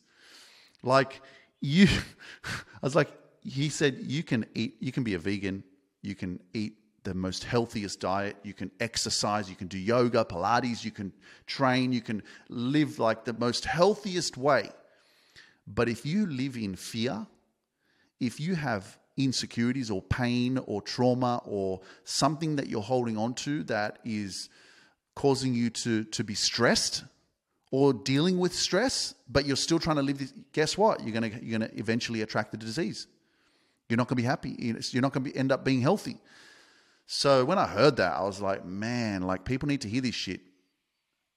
Like 0.82 1.22
you 1.62 1.86
i 2.44 2.82
was 2.82 2.94
like 2.94 3.10
he 3.42 3.70
said 3.70 3.96
you 4.02 4.22
can 4.22 4.44
eat 4.54 4.76
you 4.80 4.92
can 4.92 5.04
be 5.04 5.14
a 5.14 5.18
vegan 5.18 5.64
you 6.02 6.14
can 6.14 6.40
eat 6.52 6.74
the 7.04 7.14
most 7.14 7.44
healthiest 7.44 8.00
diet. 8.00 8.36
You 8.42 8.54
can 8.54 8.70
exercise, 8.80 9.48
you 9.48 9.56
can 9.56 9.68
do 9.68 9.78
yoga, 9.78 10.24
Pilates, 10.24 10.84
you 10.84 10.90
can 10.90 11.12
train, 11.46 11.92
you 11.92 12.00
can 12.00 12.22
live 12.48 12.98
like 12.98 13.24
the 13.24 13.34
most 13.34 13.64
healthiest 13.64 14.36
way. 14.36 14.70
But 15.66 15.88
if 15.88 16.04
you 16.04 16.26
live 16.26 16.56
in 16.56 16.76
fear, 16.76 17.26
if 18.20 18.40
you 18.40 18.54
have 18.54 18.98
insecurities 19.16 19.90
or 19.90 20.02
pain 20.02 20.58
or 20.66 20.82
trauma 20.82 21.40
or 21.44 21.80
something 22.04 22.56
that 22.56 22.68
you're 22.68 22.82
holding 22.82 23.16
on 23.16 23.34
to 23.34 23.62
that 23.64 23.98
is 24.04 24.48
causing 25.14 25.54
you 25.54 25.70
to, 25.70 26.04
to 26.04 26.24
be 26.24 26.34
stressed 26.34 27.04
or 27.70 27.92
dealing 27.92 28.38
with 28.38 28.54
stress, 28.54 29.14
but 29.28 29.46
you're 29.46 29.56
still 29.56 29.78
trying 29.78 29.96
to 29.96 30.02
live 30.02 30.18
this, 30.18 30.32
guess 30.52 30.76
what? 30.76 31.02
You're 31.02 31.12
gonna 31.12 31.30
you're 31.42 31.58
gonna 31.58 31.70
eventually 31.74 32.22
attract 32.22 32.50
the 32.50 32.56
disease. 32.56 33.06
You're 33.88 33.96
not 33.96 34.08
gonna 34.08 34.16
be 34.16 34.22
happy. 34.22 34.56
You're 34.90 35.02
not 35.02 35.12
gonna 35.12 35.24
be, 35.24 35.36
end 35.36 35.52
up 35.52 35.64
being 35.64 35.80
healthy. 35.80 36.18
So 37.06 37.44
when 37.44 37.58
I 37.58 37.66
heard 37.66 37.96
that, 37.96 38.14
I 38.14 38.22
was 38.22 38.40
like, 38.40 38.64
man, 38.64 39.22
like 39.22 39.44
people 39.44 39.68
need 39.68 39.82
to 39.82 39.88
hear 39.88 40.00
this 40.00 40.14
shit. 40.14 40.40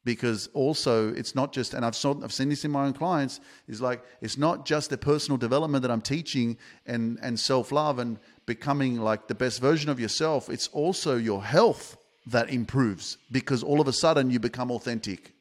Because 0.03 0.47
also 0.53 1.13
it's 1.13 1.35
not 1.35 1.51
just 1.51 1.73
and 1.73 1.83
I've 1.85 1.95
saw, 1.95 2.15
I've 2.23 2.31
seen 2.31 2.47
this 2.47 2.63
in 2.63 2.71
my 2.71 2.85
own 2.85 2.93
clients 2.93 3.41
is 3.67 3.81
like 3.81 4.01
it's 4.21 4.37
not 4.37 4.65
just 4.65 4.89
the 4.89 4.97
personal 4.97 5.37
development 5.37 5.81
that 5.81 5.91
I'm 5.91 5.99
teaching 5.99 6.57
and 6.85 7.19
and 7.21 7.37
self-love 7.37 7.99
and 7.99 8.17
becoming 8.45 9.01
like 9.01 9.27
the 9.27 9.35
best 9.35 9.59
version 9.59 9.89
of 9.89 9.99
yourself. 9.99 10.49
It's 10.49 10.69
also 10.69 11.17
your 11.17 11.43
health 11.43 11.97
that 12.27 12.49
improves 12.49 13.17
because 13.33 13.63
all 13.63 13.81
of 13.81 13.89
a 13.89 13.93
sudden 13.93 14.29
you 14.29 14.39
become 14.39 14.71
authentic. 14.71 15.33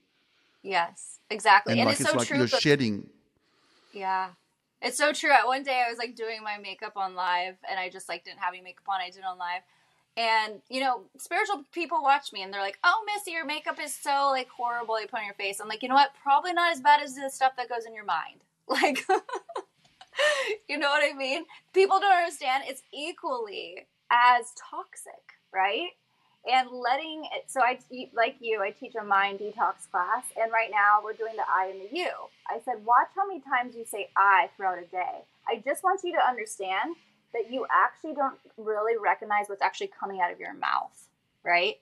Yes 0.64 1.16
exactly. 1.30 1.72
And, 1.72 1.82
and 1.82 1.88
like 1.88 2.00
it's, 2.00 2.10
so 2.10 2.16
like 2.16 2.26
true 2.26 2.38
you're 2.38 2.48
shedding. 2.48 3.08
Yeah. 3.92 4.30
It's 4.82 4.98
so 4.98 5.12
true. 5.12 5.30
One 5.44 5.62
day 5.62 5.82
I 5.86 5.88
was 5.88 5.98
like 5.98 6.14
doing 6.14 6.42
my 6.42 6.58
makeup 6.58 6.96
on 6.96 7.14
live 7.14 7.56
and 7.68 7.78
I 7.78 7.88
just 7.88 8.08
like 8.08 8.24
didn't 8.24 8.40
have 8.40 8.52
any 8.52 8.62
makeup 8.62 8.88
on. 8.88 9.00
I 9.00 9.10
did 9.10 9.24
on 9.24 9.38
live 9.38 9.62
and 10.16 10.60
you 10.70 10.80
know, 10.80 11.02
spiritual 11.18 11.64
people 11.72 12.02
watch 12.02 12.32
me 12.32 12.42
and 12.42 12.52
they're 12.52 12.62
like, 12.62 12.78
"Oh, 12.82 13.04
Missy, 13.06 13.32
your 13.32 13.44
makeup 13.44 13.78
is 13.82 13.94
so 13.94 14.28
like 14.30 14.48
horrible 14.48 15.00
you 15.00 15.06
put 15.06 15.20
on 15.20 15.26
your 15.26 15.34
face." 15.34 15.60
I'm 15.60 15.68
like, 15.68 15.82
you 15.82 15.88
know 15.88 15.94
what? 15.94 16.12
Probably 16.22 16.52
not 16.52 16.72
as 16.72 16.80
bad 16.80 17.02
as 17.02 17.14
the 17.14 17.28
stuff 17.30 17.52
that 17.56 17.68
goes 17.68 17.84
in 17.86 17.94
your 17.94 18.04
mind. 18.04 18.40
Like, 18.68 19.06
you 20.68 20.76
know 20.76 20.88
what 20.88 21.04
I 21.08 21.16
mean? 21.16 21.44
People 21.72 22.00
don't 22.00 22.16
understand. 22.16 22.64
It's 22.66 22.82
equally 22.92 23.86
as 24.10 24.46
toxic, 24.58 25.22
right? 25.54 25.90
And 26.50 26.68
letting 26.72 27.28
it. 27.32 27.44
So 27.46 27.60
I, 27.60 27.78
like 28.12 28.34
you, 28.40 28.60
I 28.60 28.70
teach 28.72 28.94
a 29.00 29.04
mind 29.04 29.38
detox 29.38 29.88
class, 29.88 30.24
and 30.40 30.50
right 30.50 30.70
now 30.72 30.98
we're 31.04 31.12
doing 31.12 31.36
the 31.36 31.44
I 31.48 31.68
and 31.68 31.80
the 31.80 31.96
you. 31.96 32.10
I 32.48 32.58
said, 32.64 32.84
watch 32.84 33.06
how 33.14 33.28
many 33.28 33.40
times 33.40 33.76
you 33.76 33.84
say 33.84 34.10
I 34.16 34.48
throughout 34.56 34.78
a 34.78 34.86
day. 34.86 35.22
I 35.48 35.62
just 35.64 35.84
want 35.84 36.00
you 36.02 36.12
to 36.14 36.28
understand 36.28 36.96
that 37.32 37.50
you 37.50 37.66
actually 37.70 38.14
don't 38.14 38.38
really 38.56 38.98
recognize 38.98 39.46
what's 39.48 39.62
actually 39.62 39.90
coming 39.98 40.20
out 40.20 40.32
of 40.32 40.40
your 40.40 40.54
mouth, 40.54 41.08
right? 41.44 41.76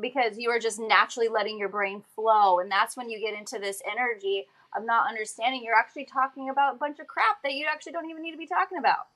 Because 0.00 0.38
you 0.38 0.50
are 0.50 0.58
just 0.58 0.78
naturally 0.78 1.28
letting 1.28 1.58
your 1.58 1.68
brain 1.68 2.02
flow. 2.14 2.58
And 2.58 2.70
that's 2.70 2.96
when 2.96 3.10
you 3.10 3.20
get 3.20 3.38
into 3.38 3.58
this 3.58 3.82
energy 3.90 4.46
of 4.76 4.84
not 4.84 5.08
understanding. 5.08 5.62
You're 5.64 5.78
actually 5.78 6.04
talking 6.04 6.48
about 6.48 6.74
a 6.74 6.78
bunch 6.78 6.98
of 6.98 7.06
crap 7.06 7.42
that 7.42 7.54
you 7.54 7.66
actually 7.70 7.92
don't 7.92 8.08
even 8.08 8.22
need 8.22 8.32
to 8.32 8.38
be 8.38 8.46
talking 8.46 8.78
about. 8.78 9.08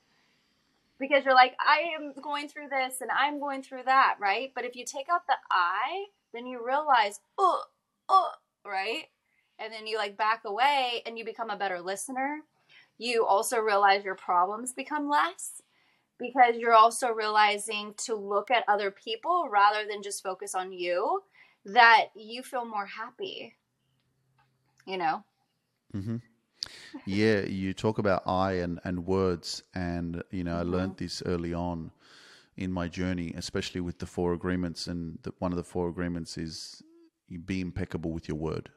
Because 0.99 1.25
you're 1.25 1.35
like, 1.35 1.57
I 1.59 1.93
am 1.99 2.13
going 2.23 2.49
through 2.49 2.69
this 2.69 3.01
and 3.01 3.11
I'm 3.11 3.41
going 3.41 3.63
through 3.63 3.83
that, 3.85 4.17
right? 4.21 4.53
But 4.55 4.65
if 4.65 4.77
you 4.77 4.85
take 4.85 5.09
out 5.11 5.27
the 5.27 5.35
I, 5.51 6.07
then 6.33 6.47
you 6.47 6.65
realize, 6.65 7.21
oh, 7.37 7.65
oh, 8.09 8.31
right? 8.65 9.05
And 9.59 9.73
then 9.73 9.87
you 9.87 9.99
like 9.99 10.17
back 10.17 10.43
away 10.45 11.03
and 11.07 11.19
you 11.19 11.25
become 11.25 11.51
a 11.51 11.57
better 11.57 11.81
listener. 11.81 12.41
You 12.99 13.27
also 13.27 13.59
realize 13.59 14.05
your 14.05 14.15
problems 14.15 14.73
become 14.73 15.09
less 15.09 15.61
because 16.19 16.57
you're 16.57 16.75
also 16.75 17.09
realizing 17.09 17.95
to 17.99 18.15
look 18.15 18.51
at 18.51 18.65
other 18.69 18.91
people 18.91 19.49
rather 19.51 19.87
than 19.89 20.03
just 20.03 20.23
focus 20.23 20.55
on 20.55 20.73
you 20.73 21.23
that 21.65 22.07
you 22.15 22.43
feel 22.43 22.65
more 22.65 22.87
happy 22.87 23.55
you 24.87 24.97
know 24.99 25.25
mm-hmm. 25.95 26.17
yeah, 27.07 27.41
you 27.41 27.73
talk 27.75 27.99
about 27.99 28.23
I 28.27 28.53
and, 28.55 28.81
and 28.85 29.07
words, 29.07 29.63
and 29.75 30.23
you 30.31 30.45
know, 30.45 30.53
Mm-hmm. 30.53 30.75
I 30.75 30.77
learned 30.77 30.97
this 30.99 31.23
early 31.27 31.55
on 31.55 31.91
in 32.57 32.73
my 32.73 32.89
journey, 32.89 33.35
especially 33.37 33.81
with 33.81 33.99
the 33.99 34.07
four 34.07 34.33
agreements. 34.33 34.87
And 34.87 35.19
the, 35.23 35.33
one 35.39 35.53
of 35.53 35.57
the 35.57 35.65
four 35.65 35.89
agreements 35.89 36.39
is 36.39 36.83
you 37.29 37.39
be 37.39 37.61
impeccable 37.61 38.13
with 38.13 38.29
your 38.29 38.39
word. 38.39 38.71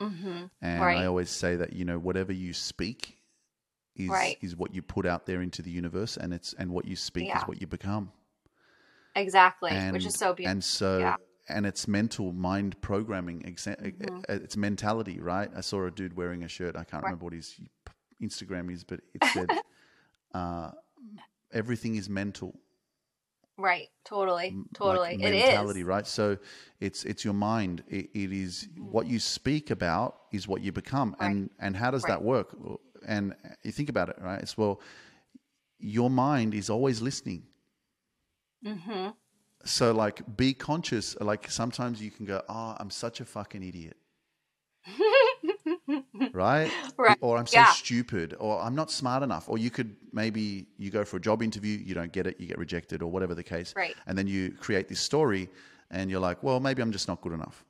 Mm-hmm. 0.00 0.44
And 0.62 0.80
Right. 0.80 0.98
I 0.98 1.06
always 1.06 1.30
say 1.30 1.56
that 1.56 1.72
you 1.72 1.84
know, 1.84 1.98
whatever 1.98 2.32
you 2.32 2.52
speak 2.52 3.18
is 3.96 4.08
Right. 4.08 4.38
is 4.40 4.56
what 4.56 4.74
you 4.74 4.82
put 4.82 5.06
out 5.06 5.26
there 5.26 5.42
into 5.42 5.62
the 5.62 5.70
universe, 5.70 6.16
and 6.16 6.32
it's 6.32 6.52
and 6.54 6.70
what 6.70 6.84
you 6.86 6.96
speak 6.96 7.26
Yeah. 7.28 7.38
is 7.42 7.48
what 7.48 7.60
you 7.60 7.66
become. 7.66 8.12
Exactly, 9.16 9.70
And, 9.72 9.92
which 9.92 10.06
is 10.06 10.14
so 10.14 10.32
beautiful. 10.34 10.52
And 10.52 10.64
so. 10.64 10.98
Yeah. 10.98 11.16
And 11.48 11.66
it's 11.66 11.88
mental 11.88 12.32
mind 12.32 12.80
programming. 12.80 13.42
Mm-hmm. 13.42 14.18
uh, 14.28 14.34
It's 14.34 14.56
mentality, 14.56 15.18
right? 15.18 15.50
I 15.56 15.62
saw 15.62 15.84
a 15.84 15.90
dude 15.90 16.14
wearing 16.16 16.44
a 16.44 16.48
shirt. 16.48 16.76
I 16.76 16.84
can't 16.84 17.02
Right. 17.02 17.08
remember 17.10 17.24
what 17.24 17.32
his 17.32 17.58
Instagram 18.22 18.70
is, 18.72 18.84
but 18.84 19.00
it 19.14 19.24
said, 19.32 19.48
uh, 20.34 20.70
"Everything 21.52 21.96
is 21.96 22.08
mental." 22.08 22.54
right, 23.58 23.88
totally, 24.04 24.56
totally. 24.74 25.16
like 25.18 25.20
it 25.26 25.34
mentality, 25.34 25.80
is. 25.80 25.86
right? 25.86 26.06
So 26.06 26.38
it's 26.78 27.04
it's 27.04 27.24
your 27.24 27.34
mind. 27.34 27.82
It, 27.88 28.10
it 28.14 28.32
is 28.32 28.68
what 28.78 29.06
you 29.08 29.18
speak 29.18 29.70
about 29.72 30.20
is 30.30 30.46
what 30.46 30.62
you 30.62 30.70
become, 30.70 31.12
Mm-hmm. 31.14 31.22
Right. 31.22 31.30
and 31.32 31.50
and 31.58 31.76
how 31.76 31.90
does 31.90 32.04
Right. 32.04 32.10
that 32.10 32.22
work? 32.22 32.56
And 33.06 33.34
you 33.62 33.72
think 33.72 33.88
about 33.88 34.08
it, 34.08 34.16
right? 34.20 34.40
It's 34.40 34.56
well, 34.58 34.80
your 35.78 36.10
mind 36.10 36.54
is 36.54 36.70
always 36.70 37.00
listening. 37.00 37.44
Mm-hmm. 38.64 39.08
So 39.64 39.92
like, 39.92 40.22
be 40.36 40.54
conscious. 40.54 41.16
Like 41.20 41.50
sometimes 41.50 42.00
you 42.02 42.10
can 42.10 42.26
go, 42.26 42.42
"Oh, 42.48 42.76
I'm 42.78 42.90
such 42.90 43.20
a 43.20 43.24
fucking 43.24 43.62
idiot." 43.62 43.96
right? 46.32 46.70
Right. 46.96 47.18
Or 47.20 47.36
I'm 47.36 47.46
so 47.46 47.58
Yeah. 47.58 47.72
stupid, 47.72 48.34
or 48.38 48.60
I'm 48.60 48.74
not 48.74 48.90
smart 48.90 49.22
enough. 49.22 49.48
Or 49.48 49.58
you 49.58 49.70
could 49.70 49.96
maybe 50.12 50.66
you 50.78 50.90
go 50.90 51.04
for 51.04 51.16
a 51.16 51.20
job 51.20 51.42
interview, 51.42 51.78
you 51.78 51.94
don't 51.94 52.12
get 52.12 52.26
it, 52.26 52.40
you 52.40 52.46
get 52.46 52.58
rejected, 52.58 53.02
or 53.02 53.10
whatever 53.10 53.34
the 53.34 53.42
case. 53.42 53.74
Right. 53.76 53.96
And 54.06 54.16
then 54.16 54.26
you 54.26 54.52
create 54.52 54.88
this 54.88 55.00
story, 55.00 55.48
and 55.90 56.10
you're 56.10 56.20
like, 56.20 56.42
well, 56.42 56.60
maybe 56.60 56.82
I'm 56.82 56.92
just 56.92 57.08
not 57.08 57.20
good 57.20 57.32
enough. 57.32 57.64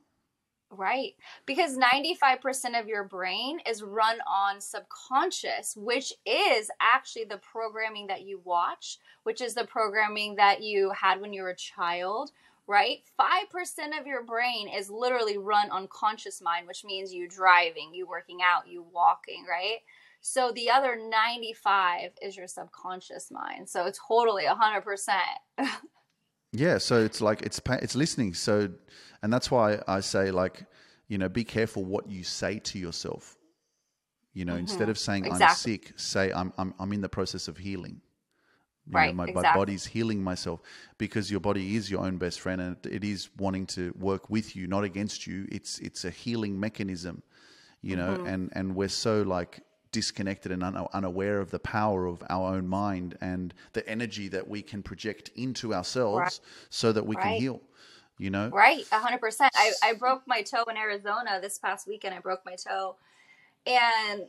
Right. 0.73 1.15
Because 1.45 1.77
95% 1.77 2.79
of 2.79 2.87
your 2.87 3.03
brain 3.03 3.59
is 3.69 3.83
run 3.83 4.19
on 4.25 4.61
subconscious, 4.61 5.75
which 5.75 6.13
is 6.25 6.71
actually 6.79 7.25
the 7.25 7.39
programming 7.39 8.07
that 8.07 8.21
you 8.21 8.39
watch, 8.45 8.97
which 9.23 9.41
is 9.41 9.53
the 9.53 9.65
programming 9.65 10.35
that 10.35 10.63
you 10.63 10.91
had 10.91 11.19
when 11.19 11.33
you 11.33 11.43
were 11.43 11.49
a 11.49 11.55
child, 11.55 12.31
right? 12.67 12.99
5% 13.19 13.99
of 13.99 14.07
your 14.07 14.23
brain 14.23 14.69
is 14.69 14.89
literally 14.89 15.37
run 15.37 15.69
on 15.71 15.89
conscious 15.89 16.41
mind, 16.41 16.67
which 16.67 16.85
means 16.85 17.13
you 17.13 17.27
driving, 17.27 17.93
you 17.93 18.07
working 18.07 18.39
out, 18.41 18.69
you 18.69 18.85
walking, 18.93 19.45
right? 19.49 19.79
So 20.21 20.53
the 20.53 20.69
other 20.69 20.95
95 20.95 22.11
is 22.21 22.37
your 22.37 22.47
subconscious 22.47 23.29
mind. 23.29 23.67
So 23.67 23.85
it's 23.85 23.99
totally 24.07 24.45
100%. 24.45 25.19
Yeah. 26.51 26.77
So 26.77 26.99
it's 26.99 27.21
like 27.21 27.41
it's 27.41 27.61
it's 27.65 27.95
listening. 27.95 28.33
So, 28.33 28.69
and 29.23 29.31
that's 29.31 29.49
why 29.51 29.79
I 29.87 29.99
say 30.01 30.31
like, 30.31 30.63
you 31.07 31.17
know, 31.17 31.29
be 31.29 31.43
careful 31.43 31.83
what 31.85 32.09
you 32.09 32.23
say 32.23 32.59
to 32.59 32.79
yourself. 32.79 33.37
You 34.33 34.45
know, 34.45 34.55
instead 34.55 34.89
of 34.89 34.97
saying 34.97 35.25
I'm 35.31 35.49
sick, 35.55 35.93
say 35.97 36.31
I'm 36.31 36.53
I'm 36.57 36.73
I'm 36.79 36.93
in 36.93 37.01
the 37.01 37.09
process 37.09 37.47
of 37.47 37.57
healing. 37.57 38.01
You 38.87 38.95
Right, 38.95 39.15
my, 39.15 39.25
my 39.25 39.29
exactly. 39.31 39.59
body's 39.59 39.85
healing 39.85 40.23
myself 40.23 40.61
because 40.97 41.29
your 41.29 41.39
body 41.39 41.75
is 41.75 41.91
your 41.91 42.01
own 42.01 42.17
best 42.17 42.39
friend 42.39 42.59
and 42.61 42.77
it 42.85 43.03
is 43.03 43.29
wanting 43.37 43.67
to 43.67 43.93
work 43.99 44.29
with 44.29 44.55
you, 44.55 44.67
not 44.67 44.83
against 44.83 45.27
you. 45.27 45.47
It's 45.51 45.79
it's 45.79 46.03
a 46.05 46.09
healing 46.09 46.59
mechanism, 46.59 47.21
you 47.81 47.95
know, 47.95 48.15
Mm-hmm. 48.17 48.27
and 48.27 48.49
and 48.53 48.75
we're 48.75 48.89
so 48.89 49.21
like 49.21 49.61
disconnected 49.91 50.51
and 50.53 50.63
un- 50.63 50.87
unaware 50.93 51.39
of 51.41 51.51
the 51.51 51.59
power 51.59 52.05
of 52.07 52.23
our 52.29 52.55
own 52.55 52.67
mind 52.67 53.17
and 53.21 53.53
the 53.73 53.87
energy 53.87 54.29
that 54.29 54.47
we 54.47 54.61
can 54.61 54.81
project 54.81 55.29
into 55.35 55.73
ourselves 55.73 56.19
Right. 56.19 56.39
so 56.69 56.91
that 56.93 57.05
we 57.05 57.15
can 57.17 57.33
heal. 57.33 57.61
You 58.17 58.29
know, 58.29 58.49
Right, 58.49 58.85
a 58.91 58.99
hundred 58.99 59.19
percent. 59.19 59.51
I 59.55 59.71
I 59.83 59.93
mm. 59.93 59.99
broke 59.99 60.23
my 60.27 60.41
toe 60.41 60.63
in 60.69 60.77
Arizona 60.77 61.39
this 61.41 61.57
past 61.57 61.87
weekend. 61.87 62.13
I 62.13 62.19
broke 62.19 62.45
my 62.45 62.55
toe, 62.55 62.95
and 63.65 64.23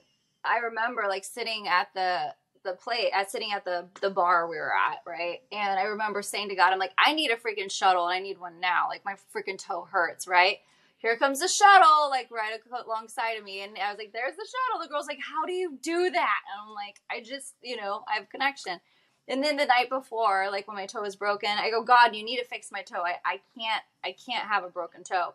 I 0.45 0.59
remember 0.59 1.05
like 1.09 1.24
sitting 1.24 1.68
at 1.68 1.89
the 1.95 2.35
the 2.64 2.72
plate, 2.72 3.11
at 3.12 3.30
sitting 3.30 3.53
at 3.53 3.64
the 3.64 3.87
the 4.01 4.11
bar 4.11 4.49
we 4.49 4.57
were 4.57 4.72
at, 4.72 4.99
right? 5.07 5.41
And 5.51 5.78
I 5.78 5.85
remember 5.85 6.22
saying 6.22 6.49
to 6.51 6.55
God, 6.55 6.72
I'm 6.72 6.78
like, 6.78 6.95
I 6.97 7.12
need 7.12 7.30
a 7.30 7.37
freaking 7.37 7.70
shuttle, 7.70 8.07
and 8.07 8.14
I 8.14 8.20
need 8.20 8.41
one 8.41 8.61
now. 8.61 8.87
Like 8.89 9.05
my 9.05 9.16
freaking 9.35 9.59
toe 9.59 9.87
hurts, 9.91 10.26
right? 10.26 10.59
Here 10.99 11.16
comes 11.16 11.41
the 11.41 11.49
shuttle, 11.49 12.11
like 12.11 12.30
right 12.30 12.61
alongside 12.87 13.33
of 13.33 13.45
me, 13.45 13.62
and 13.62 13.76
I 13.76 13.91
was 13.91 13.99
like, 13.99 14.12
"There's 14.12 14.37
the 14.37 14.47
shuttle." 14.47 14.83
The 14.87 14.89
girl's 14.89 15.09
like, 15.09 15.18
"How 15.20 15.45
do 15.47 15.53
you 15.53 15.78
do 15.83 16.11
that?" 16.11 16.39
And 16.49 16.68
I'm 16.68 16.74
like, 16.74 17.01
"I 17.11 17.20
just, 17.20 17.55
you 17.61 17.76
know, 17.76 18.05
I 18.09 18.14
have 18.18 18.28
connection." 18.30 18.80
And 19.28 19.42
then 19.42 19.56
the 19.56 19.66
night 19.66 19.88
before, 19.88 20.48
like 20.50 20.66
when 20.66 20.76
my 20.76 20.86
toe 20.86 21.02
was 21.02 21.16
broken, 21.16 21.50
I 21.50 21.70
go, 21.70 21.82
God, 21.82 22.14
you 22.14 22.24
need 22.24 22.38
to 22.38 22.44
fix 22.44 22.72
my 22.72 22.82
toe. 22.82 23.02
I, 23.04 23.16
I 23.24 23.40
can't 23.56 23.82
I 24.04 24.12
can't 24.12 24.48
have 24.48 24.64
a 24.64 24.68
broken 24.68 25.04
toe. 25.04 25.34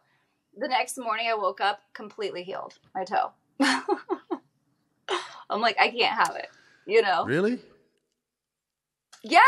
The 0.58 0.68
next 0.68 0.98
morning 0.98 1.28
I 1.30 1.36
woke 1.36 1.62
up 1.62 1.82
completely 1.94 2.44
healed, 2.44 2.80
my 2.94 3.06
toe. 3.06 3.32
I'm 5.50 5.62
like, 5.62 5.78
I 5.80 5.90
can't 5.90 6.20
have 6.20 6.36
it. 6.36 6.50
You 6.86 7.02
know? 7.02 7.26
really? 7.26 7.60
Yeah, 9.30 9.40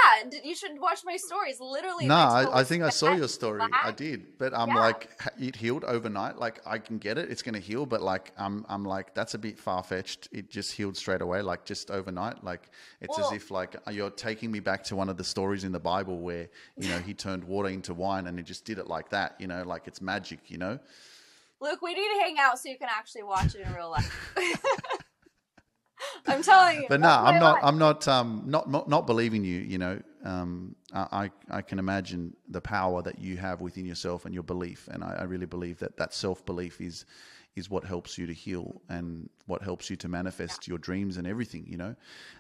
you 0.44 0.56
should 0.56 0.80
watch 0.80 1.00
my 1.06 1.16
stories. 1.18 1.60
Literally, 1.60 2.08
No, 2.08 2.16
I, 2.16 2.60
I 2.60 2.64
think 2.64 2.84
I 2.84 2.90
saw 2.90 3.12
your 3.12 3.28
story. 3.28 3.62
I 3.74 3.92
did, 3.92 4.38
but 4.38 4.54
I'm 4.54 4.70
Yeah. 4.70 4.76
like, 4.76 5.10
it 5.40 5.56
healed 5.56 5.84
overnight. 5.84 6.38
Like 6.38 6.60
I 6.66 6.78
can 6.78 6.98
get 6.98 7.18
it; 7.18 7.30
it's 7.32 7.42
going 7.42 7.54
to 7.54 7.60
heal. 7.60 7.86
But 7.86 8.02
like, 8.02 8.32
I'm, 8.38 8.66
I'm 8.68 8.84
like, 8.84 9.14
that's 9.14 9.34
a 9.34 9.38
bit 9.38 9.58
far 9.58 9.84
fetched. 9.84 10.28
It 10.32 10.50
just 10.50 10.72
healed 10.74 10.98
straight 10.98 11.22
away, 11.22 11.42
like 11.42 11.66
just 11.66 11.92
overnight. 11.92 12.44
Like 12.44 12.70
it's 13.02 13.18
as 13.18 13.32
if 13.32 13.52
like 13.52 13.76
uh, 13.88 13.92
you're 13.92 14.10
taking 14.10 14.52
me 14.52 14.60
back 14.60 14.84
to 14.86 14.96
one 14.96 15.10
of 15.10 15.18
the 15.18 15.24
stories 15.24 15.64
in 15.64 15.72
the 15.72 15.80
Bible 15.80 16.20
where 16.20 16.50
you 16.78 16.90
know 16.90 17.00
he 17.00 17.14
turned 17.14 17.44
water 17.44 17.70
into 17.70 17.94
wine 17.94 18.28
and 18.28 18.38
he 18.38 18.44
just 18.44 18.66
did 18.66 18.78
it 18.80 18.88
like 18.88 19.10
that. 19.10 19.36
You 19.40 19.48
know, 19.48 19.64
like 19.64 19.88
it's 19.88 20.02
magic. 20.02 20.50
You 20.50 20.58
know. 20.58 20.80
Luke, 21.62 21.82
we 21.82 21.94
need 21.94 22.08
to 22.14 22.20
hang 22.22 22.38
out 22.40 22.58
so 22.58 22.70
you 22.70 22.78
can 22.78 22.88
actually 22.90 23.24
watch 23.24 23.54
it 23.54 23.68
in 23.68 23.74
real 23.74 23.92
life. 23.92 24.34
I'm 26.28 26.44
telling 26.44 26.82
you. 26.82 26.88
But 26.90 27.02
no, 27.02 27.10
I'm 27.10 27.40
not. 27.40 27.56
life. 27.56 27.64
I'm 27.64 27.78
not. 27.78 28.08
Um, 28.08 28.44
not 28.46 28.70
not 28.70 28.90
not 28.90 29.06
believing 29.08 29.44
you. 29.44 29.60
You 29.60 29.78
know, 29.78 30.02
um, 30.24 30.76
I 30.94 31.32
I 31.50 31.62
can 31.62 31.80
imagine 31.80 32.36
the 32.50 32.62
power 32.62 33.02
that 33.04 33.20
you 33.20 33.38
have 33.38 33.62
within 33.62 33.86
yourself 33.86 34.26
and 34.26 34.34
your 34.34 34.44
belief, 34.44 34.88
and 34.92 35.04
I, 35.04 35.18
I 35.20 35.24
really 35.24 35.46
believe 35.46 35.80
that 35.80 35.98
that 35.98 36.14
self 36.14 36.46
belief 36.46 36.82
is 36.82 37.06
is 37.56 37.70
what 37.70 37.84
helps 37.84 38.18
you 38.18 38.28
to 38.28 38.34
heal 38.34 38.82
and 38.90 39.30
what 39.48 39.62
helps 39.62 39.90
you 39.90 39.96
to 39.98 40.08
manifest 40.08 40.68
your 40.68 40.78
dreams 40.78 41.18
and 41.18 41.28
everything. 41.28 41.66
You 41.68 41.78
know, 41.78 41.96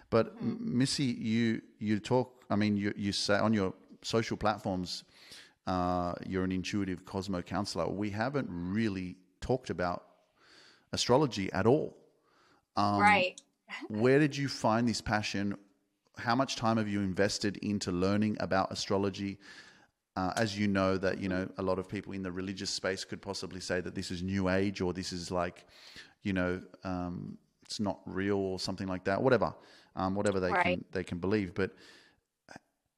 but 0.10 0.36
Mm-hmm. 0.43 0.78
Missy, 0.80 1.03
you 1.05 1.62
you 1.80 1.99
talk. 1.99 2.43
I 2.49 2.55
mean, 2.55 2.78
you 2.78 2.93
you 2.97 3.12
say 3.12 3.38
on 3.38 3.53
your 3.53 3.74
social 4.03 4.38
platforms, 4.38 5.03
uh, 5.68 6.14
you're 6.28 6.43
an 6.43 6.51
intuitive 6.51 7.05
cosmo 7.05 7.41
counselor. 7.41 7.88
We 7.89 8.10
haven't 8.12 8.47
really 8.49 9.18
talked 9.41 9.70
about 9.70 10.03
astrology 10.93 11.51
at 11.53 11.66
all 11.68 11.95
Um, 12.78 13.01
right. 13.01 13.41
Where 13.88 14.20
did 14.20 14.36
you 14.36 14.47
find 14.47 14.88
this 14.88 15.01
passion? 15.01 15.57
How 16.17 16.36
much 16.36 16.55
time 16.55 16.78
have 16.78 16.88
you 16.88 17.01
invested 17.01 17.57
into 17.57 17.91
learning 17.91 18.38
about 18.39 18.72
astrology? 18.72 19.38
Uh, 20.15 20.34
as 20.36 20.57
you 20.57 20.67
know, 20.67 20.97
that 20.97 21.20
you 21.20 21.30
know 21.30 21.47
a 21.57 21.61
lot 21.61 21.80
of 21.80 21.88
people 21.88 22.13
in 22.13 22.24
the 22.24 22.32
religious 22.32 22.70
space 22.70 23.05
could 23.05 23.22
possibly 23.22 23.61
say 23.61 23.80
that 23.80 23.95
this 23.95 24.11
is 24.11 24.22
new 24.22 24.49
age 24.49 24.82
or 24.82 24.91
this 24.91 25.13
is 25.13 25.32
like, 25.32 25.65
you 26.24 26.34
know, 26.34 26.61
um, 26.84 27.38
it's 27.63 27.80
not 27.80 27.99
real 28.05 28.38
or 28.38 28.59
something 28.59 28.88
like 28.88 29.05
that. 29.05 29.22
Whatever, 29.22 29.53
um, 29.95 30.15
whatever 30.15 30.39
they 30.39 30.51
can 30.51 30.86
they 30.91 31.03
can 31.03 31.20
believe. 31.20 31.53
But 31.53 31.72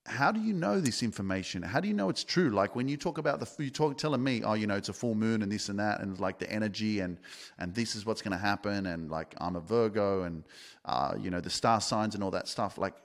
how 0.07 0.31
do 0.31 0.39
you 0.39 0.53
know 0.53 0.79
this 0.79 1.03
information? 1.03 1.61
How 1.61 1.79
do 1.79 1.87
you 1.87 1.93
know 1.93 2.09
it's 2.09 2.23
true? 2.23 2.49
Like 2.49 2.75
when 2.75 2.87
you 2.87 2.97
talk 2.97 3.17
about 3.19 3.39
the, 3.39 3.63
you 3.63 3.69
talk 3.69 3.97
telling 3.97 4.23
me, 4.23 4.41
oh, 4.43 4.53
you 4.53 4.65
know, 4.65 4.75
it's 4.75 4.89
a 4.89 4.93
full 4.93 5.13
moon 5.13 5.43
and 5.43 5.51
this 5.51 5.69
and 5.69 5.79
that, 5.79 6.01
and 6.01 6.19
like 6.19 6.39
the 6.39 6.51
energy 6.51 7.01
and 7.01 7.17
and 7.59 7.73
this 7.75 7.95
is 7.95 8.05
what's 8.05 8.21
going 8.21 8.31
to 8.31 8.43
happen, 8.43 8.87
and 8.87 9.11
like 9.11 9.35
I'm 9.39 9.55
a 9.55 9.61
Virgo, 9.61 10.23
and 10.23 10.43
uh, 10.85 11.13
you 11.19 11.29
know 11.29 11.39
the 11.39 11.49
star 11.49 11.79
signs 11.79 12.15
and 12.15 12.23
all 12.23 12.31
that 12.31 12.47
stuff. 12.47 12.77
Like, 12.77 12.95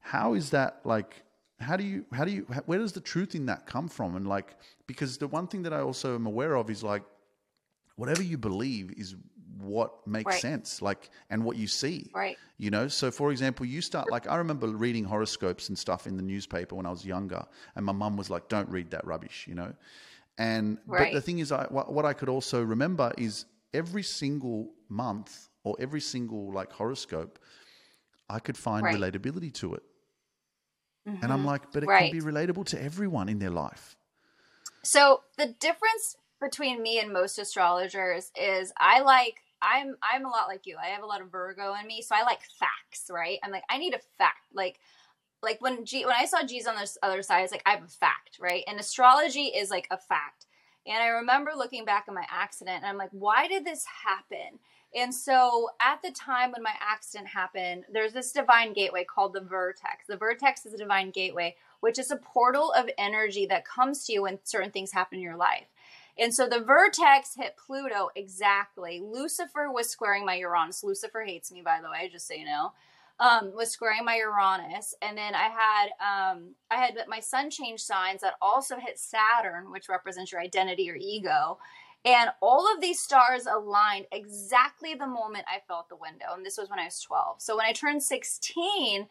how 0.00 0.34
is 0.34 0.50
that? 0.50 0.80
Like, 0.84 1.22
how 1.60 1.76
do 1.76 1.84
you, 1.84 2.04
how 2.12 2.24
do 2.24 2.30
you, 2.30 2.42
where 2.66 2.78
does 2.78 2.92
the 2.92 3.00
truth 3.00 3.34
in 3.34 3.46
that 3.46 3.66
come 3.66 3.88
from? 3.88 4.16
And 4.16 4.26
like, 4.28 4.56
because 4.86 5.16
the 5.18 5.28
one 5.28 5.46
thing 5.46 5.62
that 5.62 5.72
I 5.72 5.80
also 5.80 6.14
am 6.14 6.26
aware 6.26 6.56
of 6.56 6.68
is 6.68 6.82
like, 6.82 7.02
whatever 7.96 8.22
you 8.22 8.36
believe 8.36 8.92
is 8.96 9.14
what 9.60 10.06
makes 10.06 10.26
Right. 10.32 10.40
sense 10.40 10.82
like 10.82 11.10
and 11.30 11.44
what 11.44 11.56
you 11.56 11.66
see 11.66 12.10
Right. 12.14 12.38
you 12.58 12.70
know 12.70 12.88
so 12.88 13.10
for 13.10 13.30
example 13.30 13.64
you 13.66 13.80
start 13.80 14.10
like 14.10 14.28
i 14.28 14.36
remember 14.36 14.66
reading 14.68 15.04
horoscopes 15.04 15.68
and 15.68 15.78
stuff 15.78 16.06
in 16.06 16.16
the 16.16 16.22
newspaper 16.22 16.74
when 16.74 16.86
i 16.86 16.90
was 16.90 17.04
younger 17.04 17.44
and 17.76 17.84
my 17.84 17.92
mum 17.92 18.16
was 18.16 18.30
like 18.30 18.48
don't 18.48 18.68
read 18.68 18.90
that 18.90 19.04
rubbish 19.06 19.46
you 19.48 19.54
know 19.54 19.72
and 20.38 20.78
but 20.86 21.12
the 21.12 21.20
thing 21.20 21.38
is 21.38 21.52
i 21.52 21.64
what, 21.64 21.92
what 21.92 22.04
i 22.04 22.12
could 22.12 22.28
also 22.28 22.62
remember 22.62 23.12
is 23.18 23.46
every 23.72 24.02
single 24.02 24.70
month 24.88 25.48
or 25.62 25.76
every 25.78 26.00
single 26.00 26.52
like 26.52 26.72
horoscope 26.72 27.38
i 28.28 28.38
could 28.38 28.56
find 28.56 28.84
Right. 28.84 28.94
relatability 28.96 29.52
to 29.52 29.74
it 29.74 29.82
and 31.06 31.32
i'm 31.32 31.38
mm-hmm. 31.38 31.46
like 31.46 31.70
but 31.72 31.82
it 31.82 31.88
Right. 31.88 32.12
can 32.12 32.20
be 32.20 32.24
relatable 32.24 32.64
to 32.64 32.82
everyone 32.82 33.28
in 33.28 33.38
their 33.38 33.50
life 33.50 33.96
So 34.82 35.22
the 35.38 35.46
difference 35.46 36.16
between 36.44 36.82
me 36.82 36.98
and 37.00 37.12
most 37.12 37.38
astrologers 37.38 38.30
is 38.40 38.72
I 38.78 39.00
like 39.00 39.40
I'm 39.62 39.96
I'm 40.02 40.26
a 40.26 40.28
lot 40.28 40.48
like 40.48 40.66
you. 40.66 40.76
I 40.82 40.88
have 40.88 41.02
a 41.02 41.06
lot 41.06 41.22
of 41.22 41.32
Virgo 41.32 41.74
in 41.80 41.86
me, 41.86 42.02
so 42.02 42.14
I 42.14 42.22
like 42.22 42.40
facts, 42.58 43.10
right? 43.10 43.38
I'm 43.42 43.50
like 43.50 43.64
I 43.70 43.78
need 43.78 43.94
a 43.94 44.00
fact. 44.18 44.46
Like 44.52 44.78
like 45.42 45.60
when 45.60 45.84
G 45.84 46.04
when 46.04 46.14
I 46.14 46.26
saw 46.26 46.44
G's 46.44 46.66
on 46.66 46.76
this 46.76 46.98
other 47.02 47.22
side, 47.22 47.42
it's 47.42 47.52
like 47.52 47.62
I 47.66 47.70
have 47.70 47.84
a 47.84 47.88
fact, 47.88 48.38
right? 48.40 48.64
And 48.66 48.78
astrology 48.78 49.46
is 49.46 49.70
like 49.70 49.88
a 49.90 49.98
fact. 49.98 50.46
And 50.86 51.02
I 51.02 51.06
remember 51.06 51.52
looking 51.56 51.86
back 51.86 52.04
at 52.08 52.14
my 52.14 52.26
accident 52.30 52.78
and 52.78 52.86
I'm 52.86 52.98
like, 52.98 53.10
why 53.12 53.48
did 53.48 53.64
this 53.64 53.86
happen? 54.04 54.58
And 54.94 55.12
so 55.12 55.70
at 55.80 56.02
the 56.02 56.12
time 56.12 56.52
when 56.52 56.62
my 56.62 56.74
accident 56.80 57.28
happened, 57.28 57.84
there's 57.92 58.12
this 58.12 58.32
divine 58.32 58.74
gateway 58.74 59.04
called 59.04 59.32
the 59.32 59.40
vertex. 59.40 60.06
The 60.06 60.16
vertex 60.16 60.66
is 60.66 60.74
a 60.74 60.78
divine 60.78 61.10
gateway, 61.10 61.56
which 61.80 61.98
is 61.98 62.10
a 62.10 62.16
portal 62.16 62.70
of 62.72 62.88
energy 62.96 63.46
that 63.46 63.66
comes 63.66 64.04
to 64.04 64.12
you 64.12 64.22
when 64.22 64.38
certain 64.44 64.70
things 64.70 64.92
happen 64.92 65.16
in 65.16 65.24
your 65.24 65.36
life. 65.36 65.66
And 66.18 66.34
so 66.34 66.48
the 66.48 66.60
vertex 66.60 67.34
hit 67.36 67.56
Pluto 67.56 68.10
exactly. 68.14 69.00
Lucifer 69.04 69.70
was 69.70 69.90
squaring 69.90 70.24
my 70.24 70.36
Uranus. 70.36 70.84
Lucifer 70.84 71.24
hates 71.24 71.50
me, 71.50 71.62
by 71.62 71.80
the 71.82 71.90
way, 71.90 72.08
just 72.12 72.28
so 72.28 72.34
you 72.34 72.44
know 72.44 72.72
um, 73.20 73.52
was 73.54 73.70
squaring 73.70 74.04
my 74.04 74.16
Uranus, 74.16 74.94
and 75.00 75.16
then 75.16 75.34
I 75.34 75.48
had 75.48 76.32
um, 76.34 76.54
I 76.70 76.76
had 76.76 76.96
my 77.08 77.20
sun 77.20 77.50
change 77.50 77.80
signs 77.80 78.22
that 78.22 78.34
also 78.42 78.76
hit 78.78 78.98
Saturn, 78.98 79.70
which 79.70 79.88
represents 79.88 80.32
your 80.32 80.40
identity 80.40 80.90
or 80.90 80.96
ego. 80.96 81.58
And 82.06 82.30
all 82.42 82.70
of 82.70 82.82
these 82.82 83.00
stars 83.00 83.46
aligned 83.46 84.06
exactly 84.12 84.92
the 84.92 85.06
moment 85.06 85.46
I 85.48 85.60
felt 85.66 85.88
the 85.88 85.96
window. 85.96 86.26
And 86.36 86.44
this 86.44 86.58
was 86.58 86.68
when 86.68 86.78
I 86.78 86.84
was 86.84 87.00
12. 87.00 87.40
So 87.40 87.56
when 87.56 87.64
I 87.64 87.72
turned 87.72 88.02
16, 88.02 89.06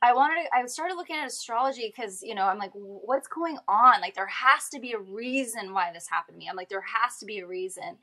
I 0.00 0.12
wanted 0.12 0.44
to, 0.44 0.56
I 0.56 0.64
started 0.66 0.94
looking 0.94 1.16
at 1.16 1.26
astrology 1.26 1.92
because, 1.94 2.22
you 2.22 2.34
know, 2.34 2.44
I'm 2.44 2.58
like, 2.58 2.70
what's 2.72 3.26
going 3.26 3.58
on? 3.66 4.00
Like, 4.00 4.14
there 4.14 4.26
has 4.26 4.68
to 4.70 4.78
be 4.78 4.92
a 4.92 4.98
reason 4.98 5.72
why 5.72 5.90
this 5.92 6.08
happened 6.08 6.36
to 6.36 6.38
me. 6.38 6.48
I'm 6.48 6.56
like, 6.56 6.68
there 6.68 6.84
has 7.02 7.18
to 7.18 7.26
be 7.26 7.40
a 7.40 7.46
reason. 7.46 7.96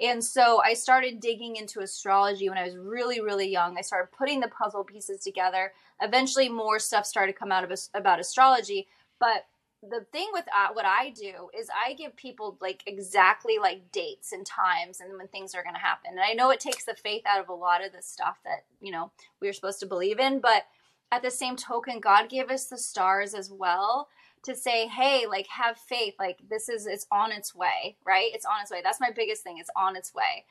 And 0.00 0.22
so 0.22 0.60
I 0.64 0.74
started 0.74 1.20
digging 1.20 1.56
into 1.56 1.80
astrology 1.80 2.48
when 2.48 2.58
I 2.58 2.64
was 2.64 2.76
really, 2.76 3.20
really 3.20 3.48
young. 3.48 3.78
I 3.78 3.82
started 3.82 4.10
putting 4.16 4.40
the 4.40 4.48
puzzle 4.48 4.84
pieces 4.84 5.20
together. 5.20 5.72
Eventually, 6.00 6.48
more 6.48 6.78
stuff 6.78 7.06
started 7.06 7.32
to 7.32 7.38
come 7.38 7.52
out 7.52 7.64
of 7.64 7.78
about 7.94 8.20
astrology. 8.20 8.88
But 9.20 9.46
the 9.82 10.04
thing 10.12 10.28
with 10.32 10.46
uh, 10.48 10.72
what 10.72 10.84
I 10.84 11.10
do 11.10 11.48
is 11.56 11.68
I 11.70 11.92
give 11.92 12.16
people 12.16 12.56
like 12.60 12.82
exactly 12.86 13.58
like 13.60 13.92
dates 13.92 14.32
and 14.32 14.44
times 14.44 15.00
and 15.00 15.16
when 15.16 15.28
things 15.28 15.54
are 15.54 15.62
going 15.62 15.74
to 15.74 15.80
happen. 15.80 16.12
And 16.12 16.20
I 16.20 16.32
know 16.32 16.50
it 16.50 16.60
takes 16.60 16.84
the 16.84 16.94
faith 16.94 17.22
out 17.26 17.40
of 17.40 17.48
a 17.48 17.54
lot 17.54 17.84
of 17.84 17.92
the 17.92 18.02
stuff 18.02 18.38
that, 18.44 18.64
you 18.80 18.90
know, 18.90 19.10
we 19.40 19.48
are 19.48 19.52
supposed 19.52 19.80
to 19.80 19.86
believe 19.86 20.18
in, 20.18 20.40
but 20.40 20.66
at 21.12 21.22
the 21.22 21.30
same 21.30 21.56
token, 21.56 22.00
God 22.00 22.28
gave 22.28 22.50
us 22.50 22.66
the 22.66 22.78
stars 22.78 23.34
as 23.34 23.50
well 23.50 24.08
to 24.42 24.54
say, 24.54 24.86
hey, 24.86 25.26
like 25.26 25.46
have 25.48 25.78
faith. 25.78 26.14
Like 26.18 26.38
this 26.48 26.68
is 26.68 26.86
it's 26.86 27.06
on 27.10 27.32
its 27.32 27.54
way, 27.54 27.96
right? 28.04 28.30
It's 28.32 28.46
on 28.46 28.60
its 28.62 28.70
way. 28.70 28.80
That's 28.82 29.00
my 29.00 29.10
biggest 29.14 29.42
thing. 29.42 29.58
It's 29.58 29.70
on 29.76 29.96
its 29.96 30.14
way. 30.14 30.44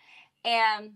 And 0.43 0.93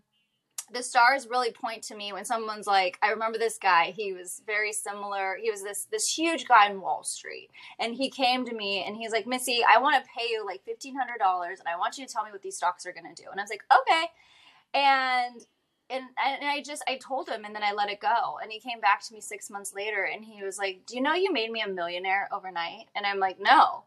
the 0.71 0.83
stars 0.83 1.27
really 1.29 1.51
point 1.51 1.83
to 1.83 1.95
me 1.95 2.13
when 2.13 2.25
someone's 2.25 2.67
like 2.67 2.97
i 3.01 3.09
remember 3.09 3.37
this 3.37 3.57
guy 3.57 3.91
he 3.95 4.13
was 4.13 4.41
very 4.45 4.71
similar 4.71 5.37
he 5.41 5.49
was 5.49 5.63
this 5.63 5.87
this 5.91 6.07
huge 6.07 6.47
guy 6.47 6.69
in 6.69 6.81
wall 6.81 7.03
street 7.03 7.49
and 7.79 7.95
he 7.95 8.09
came 8.09 8.45
to 8.45 8.53
me 8.53 8.83
and 8.85 8.95
he's 8.95 9.11
like 9.11 9.25
missy 9.25 9.61
i 9.67 9.79
want 9.79 9.95
to 9.95 10.09
pay 10.15 10.27
you 10.29 10.45
like 10.45 10.61
$1500 10.65 10.93
and 11.49 11.67
i 11.67 11.77
want 11.77 11.97
you 11.97 12.05
to 12.05 12.11
tell 12.11 12.23
me 12.23 12.31
what 12.31 12.41
these 12.41 12.57
stocks 12.57 12.85
are 12.85 12.93
going 12.93 13.13
to 13.13 13.21
do 13.21 13.29
and 13.31 13.39
i 13.39 13.43
was 13.43 13.49
like 13.49 13.63
okay 13.81 14.05
and 14.73 15.45
and 15.89 16.03
and 16.23 16.45
I 16.49 16.61
just 16.61 16.83
I 16.87 16.97
told 16.97 17.29
him 17.29 17.45
and 17.45 17.55
then 17.55 17.63
I 17.63 17.73
let 17.73 17.89
it 17.89 17.99
go. 17.99 18.37
And 18.41 18.51
he 18.51 18.59
came 18.59 18.79
back 18.79 19.03
to 19.03 19.13
me 19.13 19.21
6 19.21 19.49
months 19.49 19.73
later 19.73 20.03
and 20.03 20.23
he 20.23 20.43
was 20.43 20.57
like, 20.57 20.85
"Do 20.85 20.95
you 20.95 21.01
know 21.01 21.13
you 21.13 21.31
made 21.33 21.51
me 21.51 21.61
a 21.61 21.67
millionaire 21.67 22.29
overnight?" 22.31 22.87
And 22.95 23.05
I'm 23.05 23.19
like, 23.19 23.39
"No." 23.39 23.83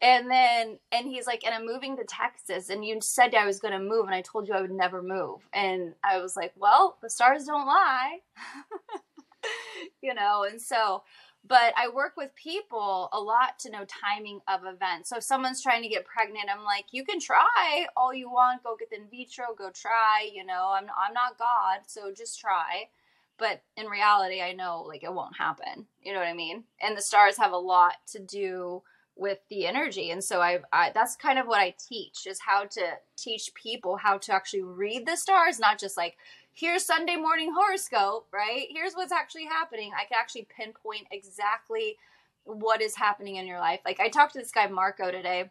And 0.00 0.30
then 0.30 0.78
and 0.92 1.06
he's 1.08 1.26
like, 1.26 1.44
"And 1.44 1.54
I'm 1.54 1.66
moving 1.66 1.96
to 1.96 2.04
Texas 2.04 2.70
and 2.70 2.84
you 2.84 3.00
said 3.00 3.34
I 3.34 3.46
was 3.46 3.60
going 3.60 3.72
to 3.74 3.80
move 3.80 4.06
and 4.06 4.14
I 4.14 4.22
told 4.22 4.48
you 4.48 4.54
I 4.54 4.60
would 4.62 4.70
never 4.70 5.02
move." 5.02 5.48
And 5.52 5.94
I 6.04 6.18
was 6.18 6.36
like, 6.36 6.52
"Well, 6.56 6.98
the 7.02 7.10
stars 7.10 7.44
don't 7.46 7.66
lie." 7.66 8.20
you 10.02 10.14
know, 10.14 10.44
and 10.44 10.60
so 10.60 11.02
but 11.46 11.72
I 11.76 11.88
work 11.88 12.14
with 12.16 12.34
people 12.34 13.08
a 13.12 13.20
lot 13.20 13.58
to 13.60 13.70
know 13.70 13.84
timing 13.84 14.40
of 14.48 14.60
events. 14.64 15.08
So 15.08 15.16
if 15.16 15.22
someone's 15.22 15.62
trying 15.62 15.82
to 15.82 15.88
get 15.88 16.04
pregnant, 16.04 16.48
I'm 16.52 16.64
like, 16.64 16.86
you 16.90 17.04
can 17.04 17.20
try 17.20 17.86
all 17.96 18.12
you 18.12 18.30
want, 18.30 18.62
go 18.62 18.76
get 18.78 18.90
the 18.90 18.96
in 18.96 19.08
vitro, 19.08 19.46
go 19.56 19.70
try, 19.70 20.28
you 20.32 20.44
know, 20.44 20.74
I'm 20.76 20.84
I'm 20.84 21.14
not 21.14 21.38
God, 21.38 21.80
so 21.86 22.12
just 22.12 22.40
try. 22.40 22.88
But 23.38 23.62
in 23.76 23.86
reality, 23.86 24.42
I 24.42 24.52
know 24.52 24.82
like 24.82 25.04
it 25.04 25.12
won't 25.12 25.36
happen. 25.36 25.86
You 26.02 26.12
know 26.12 26.18
what 26.18 26.28
I 26.28 26.34
mean? 26.34 26.64
And 26.82 26.96
the 26.96 27.02
stars 27.02 27.38
have 27.38 27.52
a 27.52 27.58
lot 27.58 27.94
to 28.12 28.18
do 28.18 28.82
with 29.18 29.38
the 29.50 29.66
energy 29.66 30.12
and 30.12 30.22
so 30.22 30.40
I, 30.40 30.60
I 30.72 30.92
that's 30.94 31.16
kind 31.16 31.40
of 31.40 31.48
what 31.48 31.60
i 31.60 31.74
teach 31.88 32.24
is 32.26 32.38
how 32.38 32.64
to 32.66 32.92
teach 33.16 33.52
people 33.52 33.96
how 33.96 34.16
to 34.18 34.32
actually 34.32 34.62
read 34.62 35.06
the 35.06 35.16
stars 35.16 35.58
not 35.58 35.78
just 35.78 35.96
like 35.96 36.16
here's 36.58 36.84
Sunday 36.84 37.14
morning 37.14 37.52
horoscope, 37.54 38.26
right? 38.32 38.66
Here's 38.70 38.94
what's 38.94 39.12
actually 39.12 39.44
happening. 39.44 39.92
I 39.94 40.04
can 40.04 40.18
actually 40.18 40.48
pinpoint 40.56 41.06
exactly 41.12 41.96
what 42.44 42.82
is 42.82 42.96
happening 42.96 43.36
in 43.36 43.46
your 43.46 43.60
life. 43.60 43.80
Like 43.84 44.00
I 44.00 44.08
talked 44.08 44.32
to 44.32 44.40
this 44.40 44.50
guy 44.50 44.66
Marco 44.66 45.12
today. 45.12 45.50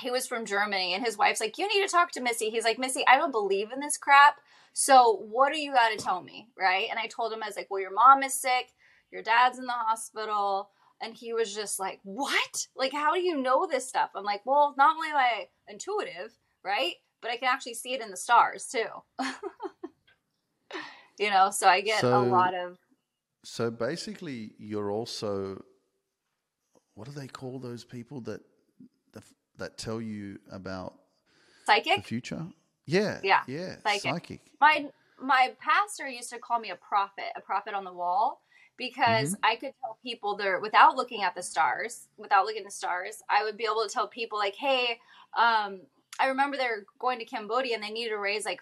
He 0.00 0.10
was 0.10 0.26
from 0.26 0.44
Germany 0.44 0.92
and 0.92 1.04
his 1.04 1.16
wife's 1.16 1.40
like, 1.40 1.56
"You 1.56 1.68
need 1.68 1.86
to 1.86 1.92
talk 1.92 2.10
to 2.12 2.20
Missy." 2.20 2.50
He's 2.50 2.64
like, 2.64 2.78
"Missy, 2.78 3.06
I 3.06 3.16
don't 3.16 3.30
believe 3.30 3.70
in 3.70 3.78
this 3.78 3.96
crap. 3.96 4.40
So, 4.72 5.24
what 5.30 5.52
do 5.52 5.58
you 5.60 5.72
got 5.72 5.90
to 5.90 5.96
tell 5.96 6.20
me?" 6.20 6.48
Right? 6.58 6.88
And 6.90 6.98
I 6.98 7.06
told 7.06 7.32
him 7.32 7.42
I 7.42 7.46
was 7.46 7.56
like, 7.56 7.70
"Well, 7.70 7.80
your 7.80 7.92
mom 7.92 8.24
is 8.24 8.34
sick, 8.34 8.72
your 9.12 9.22
dad's 9.22 9.58
in 9.58 9.66
the 9.66 9.72
hospital." 9.72 10.70
And 11.00 11.14
he 11.14 11.32
was 11.34 11.54
just 11.54 11.78
like, 11.80 12.00
What? 12.04 12.68
Like, 12.76 12.92
how 12.92 13.12
do 13.14 13.20
you 13.20 13.36
know 13.36 13.66
this 13.66 13.86
stuff? 13.86 14.10
I'm 14.14 14.24
like, 14.24 14.46
Well, 14.46 14.74
not 14.78 14.96
only 14.96 15.08
am 15.08 15.16
I 15.16 15.48
intuitive, 15.68 16.38
right? 16.62 16.94
But 17.20 17.30
I 17.30 17.36
can 17.36 17.48
actually 17.48 17.74
see 17.74 17.94
it 17.94 18.00
in 18.00 18.10
the 18.10 18.16
stars 18.16 18.66
too. 18.68 18.86
you 21.18 21.30
know 21.30 21.50
so 21.50 21.68
i 21.68 21.80
get 21.80 22.00
so, 22.00 22.18
a 22.18 22.22
lot 22.22 22.54
of 22.54 22.78
so 23.44 23.70
basically 23.70 24.52
you're 24.58 24.90
also 24.90 25.62
what 26.94 27.06
do 27.06 27.12
they 27.12 27.26
call 27.26 27.58
those 27.58 27.84
people 27.84 28.20
that 28.20 28.40
that 29.58 29.78
tell 29.78 30.00
you 30.00 30.38
about 30.50 30.94
psychic 31.66 31.96
the 31.96 32.02
future 32.02 32.46
yeah 32.86 33.20
yeah 33.22 33.42
yeah 33.46 33.76
psychic. 33.82 34.02
psychic. 34.02 34.40
my 34.60 34.86
my 35.20 35.52
pastor 35.60 36.08
used 36.08 36.30
to 36.30 36.38
call 36.38 36.58
me 36.58 36.70
a 36.70 36.76
prophet 36.76 37.26
a 37.36 37.40
prophet 37.40 37.74
on 37.74 37.84
the 37.84 37.92
wall 37.92 38.40
because 38.76 39.34
mm-hmm. 39.34 39.44
I 39.44 39.56
could 39.56 39.72
tell 39.80 39.98
people 40.02 40.36
there 40.36 40.58
without 40.58 40.96
looking 40.96 41.22
at 41.22 41.36
the 41.36 41.42
stars, 41.44 42.08
without 42.16 42.44
looking 42.44 42.62
at 42.62 42.66
the 42.66 42.72
stars, 42.72 43.22
I 43.30 43.44
would 43.44 43.56
be 43.56 43.64
able 43.64 43.84
to 43.86 43.88
tell 43.88 44.08
people 44.08 44.36
like, 44.36 44.56
hey, 44.56 44.98
um, 45.36 45.82
I 46.18 46.26
remember 46.26 46.56
they 46.56 46.64
were 46.64 46.84
going 46.98 47.20
to 47.20 47.24
Cambodia 47.24 47.74
and 47.74 47.84
they 47.84 47.90
needed 47.90 48.10
to 48.10 48.18
raise 48.18 48.44
like 48.44 48.60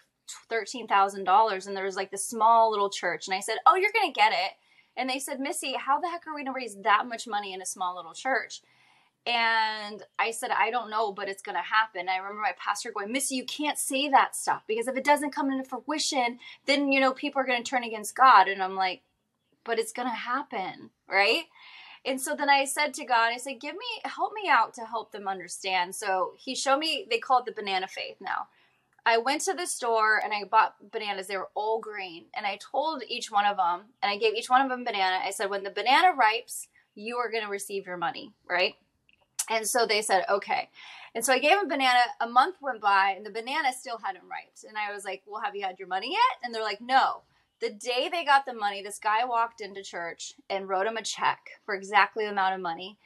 $13,000 0.50 1.66
and 1.66 1.76
there 1.76 1.84
was 1.84 1.96
like 1.96 2.10
this 2.10 2.26
small 2.26 2.70
little 2.70 2.90
church. 2.90 3.26
And 3.26 3.34
I 3.34 3.40
said, 3.40 3.56
Oh, 3.66 3.76
you're 3.76 3.92
going 3.92 4.12
to 4.12 4.18
get 4.18 4.32
it. 4.32 4.52
And 4.96 5.08
they 5.08 5.18
said, 5.18 5.40
Missy, 5.40 5.74
how 5.74 6.00
the 6.00 6.08
heck 6.08 6.26
are 6.26 6.34
we 6.34 6.44
going 6.44 6.52
to 6.54 6.58
raise 6.58 6.76
that 6.82 7.06
much 7.06 7.26
money 7.26 7.52
in 7.52 7.62
a 7.62 7.66
small 7.66 7.96
little 7.96 8.12
church? 8.12 8.60
And 9.24 10.02
I 10.18 10.32
said, 10.32 10.50
I 10.50 10.70
don't 10.70 10.90
know, 10.90 11.12
but 11.12 11.28
it's 11.28 11.42
going 11.42 11.56
to 11.56 11.62
happen. 11.62 12.08
I 12.08 12.16
remember 12.16 12.42
my 12.42 12.54
pastor 12.58 12.90
going, 12.90 13.12
Missy, 13.12 13.36
you 13.36 13.44
can't 13.44 13.78
say 13.78 14.08
that 14.08 14.34
stuff 14.34 14.64
because 14.66 14.88
if 14.88 14.96
it 14.96 15.04
doesn't 15.04 15.34
come 15.34 15.50
into 15.50 15.68
fruition, 15.68 16.40
then, 16.66 16.90
you 16.90 17.00
know, 17.00 17.12
people 17.12 17.40
are 17.40 17.46
going 17.46 17.62
to 17.62 17.68
turn 17.68 17.84
against 17.84 18.16
God. 18.16 18.48
And 18.48 18.62
I'm 18.62 18.74
like, 18.74 19.02
but 19.64 19.78
it's 19.78 19.92
going 19.92 20.08
to 20.08 20.14
happen, 20.14 20.90
right? 21.08 21.44
And 22.04 22.20
so 22.20 22.34
then 22.34 22.50
I 22.50 22.64
said 22.64 22.94
to 22.94 23.04
God, 23.04 23.30
I 23.32 23.36
said, 23.36 23.60
give 23.60 23.74
me, 23.76 23.86
help 24.04 24.32
me 24.34 24.50
out 24.50 24.74
to 24.74 24.80
help 24.82 25.12
them 25.12 25.28
understand. 25.28 25.94
So 25.94 26.32
he 26.36 26.56
showed 26.56 26.78
me, 26.78 27.06
they 27.08 27.18
call 27.18 27.38
it 27.38 27.46
the 27.46 27.52
banana 27.52 27.86
faith 27.86 28.16
now. 28.20 28.48
I 29.04 29.18
went 29.18 29.42
to 29.42 29.54
the 29.54 29.66
store 29.66 30.20
and 30.22 30.32
I 30.32 30.44
bought 30.44 30.76
bananas. 30.92 31.26
They 31.26 31.36
were 31.36 31.50
all 31.54 31.80
green. 31.80 32.26
And 32.36 32.46
I 32.46 32.58
told 32.58 33.02
each 33.08 33.30
one 33.30 33.46
of 33.46 33.56
them, 33.56 33.86
and 34.02 34.10
I 34.10 34.16
gave 34.16 34.34
each 34.34 34.48
one 34.48 34.60
of 34.60 34.68
them 34.68 34.82
a 34.82 34.84
banana. 34.84 35.18
I 35.24 35.30
said, 35.30 35.50
when 35.50 35.64
the 35.64 35.70
banana 35.70 36.12
ripes, 36.16 36.68
you 36.94 37.16
are 37.16 37.30
going 37.30 37.44
to 37.44 37.50
receive 37.50 37.86
your 37.86 37.96
money, 37.96 38.32
right? 38.48 38.74
And 39.50 39.66
so 39.66 39.86
they 39.86 40.02
said, 40.02 40.24
okay. 40.30 40.70
And 41.14 41.24
so 41.24 41.32
I 41.32 41.38
gave 41.38 41.52
them 41.52 41.66
a 41.66 41.68
banana. 41.68 42.00
A 42.20 42.28
month 42.28 42.56
went 42.62 42.80
by 42.80 43.14
and 43.16 43.26
the 43.26 43.30
banana 43.30 43.72
still 43.72 43.98
hadn't 43.98 44.24
riped. 44.30 44.64
And 44.64 44.76
I 44.78 44.94
was 44.94 45.04
like, 45.04 45.22
well, 45.26 45.42
have 45.42 45.56
you 45.56 45.64
had 45.64 45.78
your 45.78 45.88
money 45.88 46.12
yet? 46.12 46.38
And 46.42 46.54
they're 46.54 46.62
like, 46.62 46.80
no. 46.80 47.22
The 47.60 47.70
day 47.70 48.08
they 48.10 48.24
got 48.24 48.46
the 48.46 48.54
money, 48.54 48.82
this 48.82 48.98
guy 48.98 49.24
walked 49.24 49.60
into 49.60 49.82
church 49.82 50.34
and 50.48 50.68
wrote 50.68 50.86
him 50.86 50.96
a 50.96 51.02
check 51.02 51.50
for 51.64 51.74
exactly 51.74 52.24
the 52.24 52.30
amount 52.30 52.54
of 52.54 52.60
money 52.60 52.98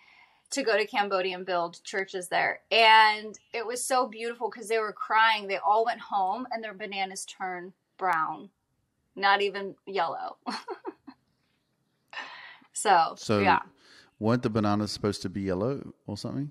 to 0.50 0.62
go 0.62 0.76
to 0.76 0.86
Cambodia 0.86 1.36
and 1.36 1.46
build 1.46 1.82
churches 1.84 2.28
there. 2.28 2.60
And 2.70 3.38
it 3.52 3.66
was 3.66 3.84
so 3.84 4.06
beautiful 4.06 4.50
because 4.50 4.68
they 4.68 4.78
were 4.78 4.92
crying. 4.92 5.46
They 5.46 5.58
all 5.58 5.84
went 5.84 6.00
home 6.00 6.46
and 6.50 6.62
their 6.62 6.74
bananas 6.74 7.24
turned 7.24 7.72
brown, 7.98 8.50
not 9.14 9.42
even 9.42 9.74
yellow. 9.86 10.36
so, 12.72 13.14
so, 13.16 13.40
yeah. 13.40 13.60
Weren't 14.18 14.42
the 14.42 14.50
bananas 14.50 14.92
supposed 14.92 15.22
to 15.22 15.28
be 15.28 15.42
yellow 15.42 15.92
or 16.06 16.16
something? 16.16 16.50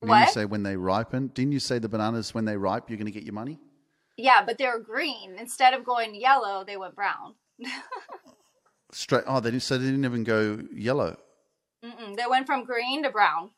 Didn't 0.00 0.10
what? 0.10 0.26
you 0.26 0.32
say 0.32 0.44
when 0.44 0.62
they 0.62 0.76
ripen? 0.76 1.28
Didn't 1.28 1.52
you 1.52 1.60
say 1.60 1.78
the 1.78 1.88
bananas 1.88 2.34
when 2.34 2.44
they 2.44 2.56
ripe 2.56 2.88
you're 2.88 2.98
going 2.98 3.06
to 3.06 3.12
get 3.12 3.22
your 3.22 3.34
money? 3.34 3.58
Yeah, 4.16 4.42
but 4.44 4.58
they 4.58 4.66
were 4.66 4.78
green. 4.78 5.36
Instead 5.38 5.72
of 5.72 5.84
going 5.84 6.14
yellow, 6.14 6.64
they 6.64 6.76
went 6.76 6.94
brown. 6.94 7.34
Straight. 8.92 9.24
Oh, 9.26 9.40
they 9.40 9.50
didn't. 9.50 9.62
So 9.62 9.78
they 9.78 9.86
didn't 9.86 10.04
even 10.04 10.24
go 10.24 10.62
yellow. 10.74 11.16
Mm-mm. 11.84 12.16
They 12.16 12.24
went 12.28 12.46
from 12.46 12.64
green 12.64 13.02
to 13.02 13.10
brown. 13.10 13.50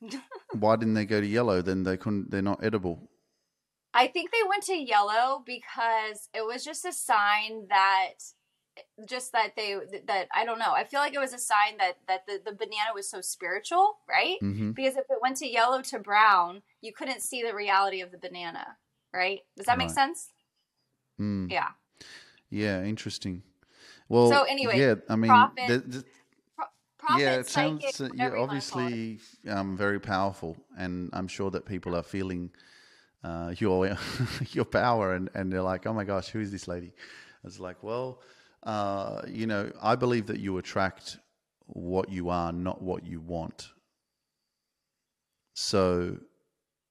Why 0.52 0.76
didn't 0.76 0.94
they 0.94 1.04
go 1.04 1.20
to 1.20 1.26
yellow? 1.26 1.62
Then 1.62 1.82
they 1.84 1.96
couldn't. 1.96 2.30
They're 2.30 2.42
not 2.42 2.62
edible. 2.64 3.10
I 3.92 4.08
think 4.08 4.30
they 4.32 4.48
went 4.48 4.64
to 4.64 4.74
yellow 4.74 5.42
because 5.46 6.28
it 6.34 6.44
was 6.44 6.64
just 6.64 6.84
a 6.84 6.92
sign 6.92 7.68
that 7.68 8.14
just 9.08 9.30
that 9.32 9.54
they 9.56 9.76
that 10.06 10.28
I 10.34 10.44
don't 10.44 10.58
know. 10.58 10.72
I 10.72 10.84
feel 10.84 11.00
like 11.00 11.14
it 11.14 11.20
was 11.20 11.32
a 11.32 11.38
sign 11.38 11.76
that 11.78 11.98
that 12.08 12.26
the, 12.26 12.40
the 12.44 12.52
banana 12.56 12.92
was 12.94 13.08
so 13.08 13.20
spiritual, 13.20 13.98
right? 14.08 14.36
Mm-hmm. 14.42 14.72
Because 14.72 14.96
if 14.96 15.04
it 15.08 15.18
went 15.22 15.36
to 15.38 15.46
yellow 15.46 15.80
to 15.82 15.98
brown, 16.00 16.62
you 16.80 16.92
couldn't 16.92 17.22
see 17.22 17.42
the 17.42 17.54
reality 17.54 18.00
of 18.00 18.10
the 18.10 18.18
banana, 18.18 18.76
right? 19.14 19.40
Does 19.56 19.66
that 19.66 19.78
make 19.78 19.90
sense? 19.90 20.28
Mm. 21.20 21.50
Yeah. 21.50 21.68
Yeah, 22.50 22.82
interesting. 22.82 23.42
Well, 24.08 24.28
So 24.28 24.42
anyway, 24.42 24.78
yeah, 24.78 24.94
I 25.08 25.16
mean, 25.16 25.30
prophet, 25.30 25.68
the- 25.68 25.98
the- 25.98 26.04
Yeah, 27.16 27.36
it 27.36 27.48
sounds 27.48 28.00
uh, 28.00 28.08
yeah, 28.14 28.26
you 28.26 28.30
wanna 28.30 28.34
call 28.34 28.44
obviously 28.44 29.18
um, 29.48 29.76
very 29.76 30.00
powerful, 30.00 30.56
and 30.76 31.10
I'm 31.12 31.28
sure 31.28 31.50
that 31.50 31.66
people 31.66 31.94
are 31.96 32.02
feeling 32.02 32.50
uh, 33.22 33.54
your 33.58 33.96
your 34.52 34.64
power, 34.64 35.14
and, 35.14 35.30
and 35.34 35.52
they're 35.52 35.62
like, 35.62 35.86
oh 35.86 35.92
my 35.92 36.04
gosh, 36.04 36.28
who 36.28 36.40
is 36.40 36.50
this 36.50 36.68
lady? 36.68 36.92
It's 37.44 37.60
like, 37.60 37.82
well, 37.82 38.20
uh, 38.62 39.22
you 39.26 39.46
know, 39.46 39.70
I 39.82 39.96
believe 39.96 40.26
that 40.26 40.40
you 40.40 40.58
attract 40.58 41.18
what 41.66 42.10
you 42.10 42.28
are, 42.28 42.52
not 42.52 42.82
what 42.82 43.06
you 43.06 43.20
want. 43.20 43.68
So, 45.54 46.18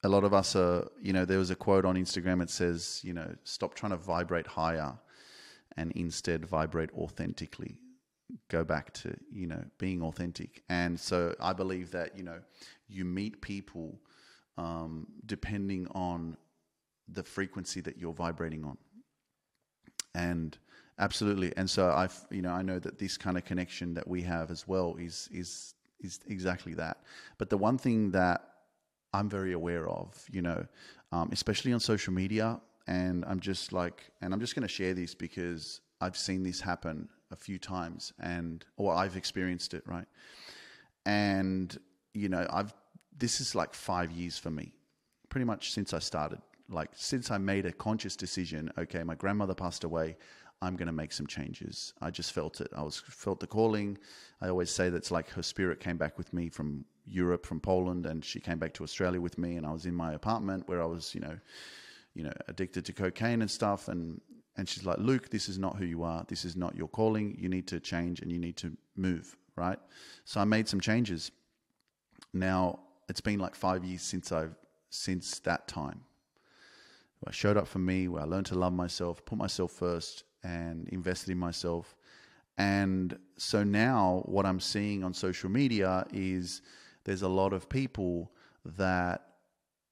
a 0.04 0.10
lot 0.10 0.24
of 0.24 0.34
us 0.34 0.56
are, 0.56 0.88
you 1.02 1.14
know, 1.14 1.26
there 1.26 1.40
was 1.40 1.50
a 1.50 1.56
quote 1.56 1.86
on 1.86 1.96
Instagram. 1.96 2.42
It 2.42 2.50
says, 2.50 3.02
you 3.04 3.14
know, 3.14 3.36
stop 3.44 3.74
trying 3.74 3.92
to 3.92 3.98
vibrate 3.98 4.48
higher, 4.48 4.94
and 5.76 5.92
instead 5.94 6.46
vibrate 6.46 6.92
authentically 6.94 7.78
go 8.50 8.64
back 8.64 8.94
to 8.94 9.16
you 9.32 9.48
know 9.48 9.64
being 9.78 10.02
authentic. 10.02 10.64
And 10.70 11.00
so 11.00 11.36
i 11.40 11.54
believe 11.54 11.92
that 11.92 12.18
you 12.18 12.24
know 12.24 12.40
you 12.88 13.06
meet 13.06 13.42
people 13.42 14.00
um, 14.58 15.08
depending 15.26 15.88
on 15.96 16.38
the 17.08 17.24
frequency 17.24 17.82
that 17.82 17.98
you're 17.98 18.14
vibrating 18.14 18.64
on. 18.64 18.78
And 20.16 20.58
absolutely. 21.00 21.56
And 21.58 21.70
so 21.70 21.90
i 21.90 22.08
you 22.30 22.42
know 22.42 22.52
i 22.52 22.62
know 22.62 22.80
that 22.80 22.98
this 23.00 23.18
kind 23.18 23.38
of 23.38 23.46
connection 23.46 23.94
that 23.96 24.08
we 24.08 24.22
have 24.24 24.52
as 24.52 24.68
well 24.68 24.96
is 25.00 25.30
is 25.32 25.76
is 26.00 26.20
exactly 26.28 26.74
that. 26.76 26.98
But 27.38 27.50
the 27.50 27.58
one 27.58 27.78
thing 27.78 28.12
that 28.12 28.54
i'm 29.14 29.30
very 29.30 29.54
aware 29.54 29.88
of 29.88 30.26
you 30.32 30.42
know 30.42 30.66
um, 31.12 31.30
especially 31.32 31.72
on 31.72 31.80
social 31.80 32.14
media 32.14 32.60
and 32.88 33.24
i'm 33.26 33.40
just 33.40 33.72
like 33.72 34.12
and 34.22 34.34
i'm 34.34 34.40
just 34.40 34.56
going 34.56 34.68
to 34.68 34.74
share 34.74 34.94
this 34.94 35.16
because 35.16 35.82
i've 36.02 36.18
seen 36.18 36.44
this 36.44 36.60
happen 36.60 37.08
a 37.34 37.36
few 37.36 37.60
times 37.60 38.14
and 38.20 38.64
or 38.78 38.94
i've 38.94 39.18
experienced 39.18 39.74
it 39.74 39.84
right? 39.86 40.06
And 41.06 41.78
you 42.14 42.30
know 42.30 42.48
i've 42.50 42.74
this 43.18 43.42
is 43.42 43.56
like 43.56 43.74
five 43.74 44.12
years 44.12 44.38
for 44.38 44.52
me 44.52 44.72
pretty 45.30 45.46
much 45.46 45.72
since 45.74 45.94
i 45.94 46.00
started. 46.00 46.40
Like 46.70 46.92
since 46.94 47.30
i 47.32 47.38
made 47.38 47.66
a 47.66 47.74
conscious 47.74 48.16
decision 48.16 48.72
okay 48.78 49.04
my 49.04 49.16
grandmother 49.16 49.56
passed 49.56 49.84
away 49.84 50.16
i'm 50.62 50.78
going 50.78 50.88
to 50.88 50.94
make 50.94 51.12
some 51.12 51.28
changes. 51.28 51.94
I 52.02 52.10
just 52.10 52.32
felt 52.32 52.62
it. 52.62 52.70
I 52.74 52.84
was 52.84 52.98
felt 52.98 53.42
the 53.42 53.48
calling. 53.48 53.98
I 54.42 54.48
always 54.48 54.72
say 54.72 54.90
that's 54.90 55.12
like 55.12 55.30
her 55.32 55.44
spirit 55.44 55.82
came 55.82 55.98
back 55.98 56.18
with 56.18 56.32
me 56.34 56.50
from 56.50 56.86
europe 57.06 57.46
from 57.46 57.60
poland 57.60 58.06
and 58.06 58.24
she 58.24 58.40
came 58.40 58.58
back 58.58 58.74
to 58.74 58.82
australia 58.82 59.20
with 59.20 59.38
me 59.38 59.58
and 59.58 59.66
i 59.66 59.72
was 59.74 59.86
in 59.86 59.94
my 59.94 60.14
apartment 60.14 60.66
where 60.70 60.82
i 60.82 60.86
was 60.86 61.14
you 61.14 61.20
know 61.20 61.38
you 62.14 62.24
know 62.24 62.32
addicted 62.48 62.86
to 62.86 62.94
cocaine 62.94 63.42
and 63.42 63.52
stuff 63.52 63.90
and 63.90 64.22
and 64.58 64.68
she's 64.70 64.86
like 64.86 64.98
luke 65.00 65.30
this 65.30 65.50
is 65.50 65.58
not 65.58 65.78
who 65.78 65.86
you 65.86 66.04
are. 66.04 66.26
This 66.28 66.46
is 66.46 66.56
not 66.56 66.76
your 66.76 66.88
calling. 66.88 67.36
You 67.40 67.50
need 67.50 67.68
to 67.68 67.80
change 67.80 68.22
and 68.22 68.32
you 68.32 68.40
need 68.40 68.58
to 68.58 68.76
move 68.96 69.36
right? 69.56 69.80
So 70.26 70.40
i 70.40 70.44
made 70.44 70.68
some 70.68 70.80
changes. 70.80 71.32
Now 72.34 72.80
it's 73.10 73.22
been 73.22 73.40
like 73.40 73.56
five 73.56 73.84
years 73.84 74.02
since 74.02 74.32
i've 74.32 74.56
since 74.90 75.40
that 75.40 75.68
time. 75.68 76.02
I 77.28 77.32
showed 77.32 77.58
up 77.58 77.68
for 77.68 77.80
me 77.80 78.08
where 78.08 78.22
i 78.22 78.26
learned 78.26 78.48
to 78.48 78.56
love 78.56 78.74
myself 78.74 79.24
put 79.26 79.38
myself 79.38 79.72
first 79.72 80.24
and 80.44 80.88
invested 80.90 81.32
in 81.32 81.38
myself. 81.38 81.96
And 82.58 83.18
so 83.38 83.64
now 83.64 84.24
what 84.26 84.46
i'm 84.46 84.60
seeing 84.60 85.04
on 85.04 85.14
social 85.14 85.50
media 85.50 86.06
is 86.14 86.62
there's 87.04 87.24
a 87.24 87.28
lot 87.28 87.54
of 87.54 87.68
people 87.68 88.32
that 88.66 89.22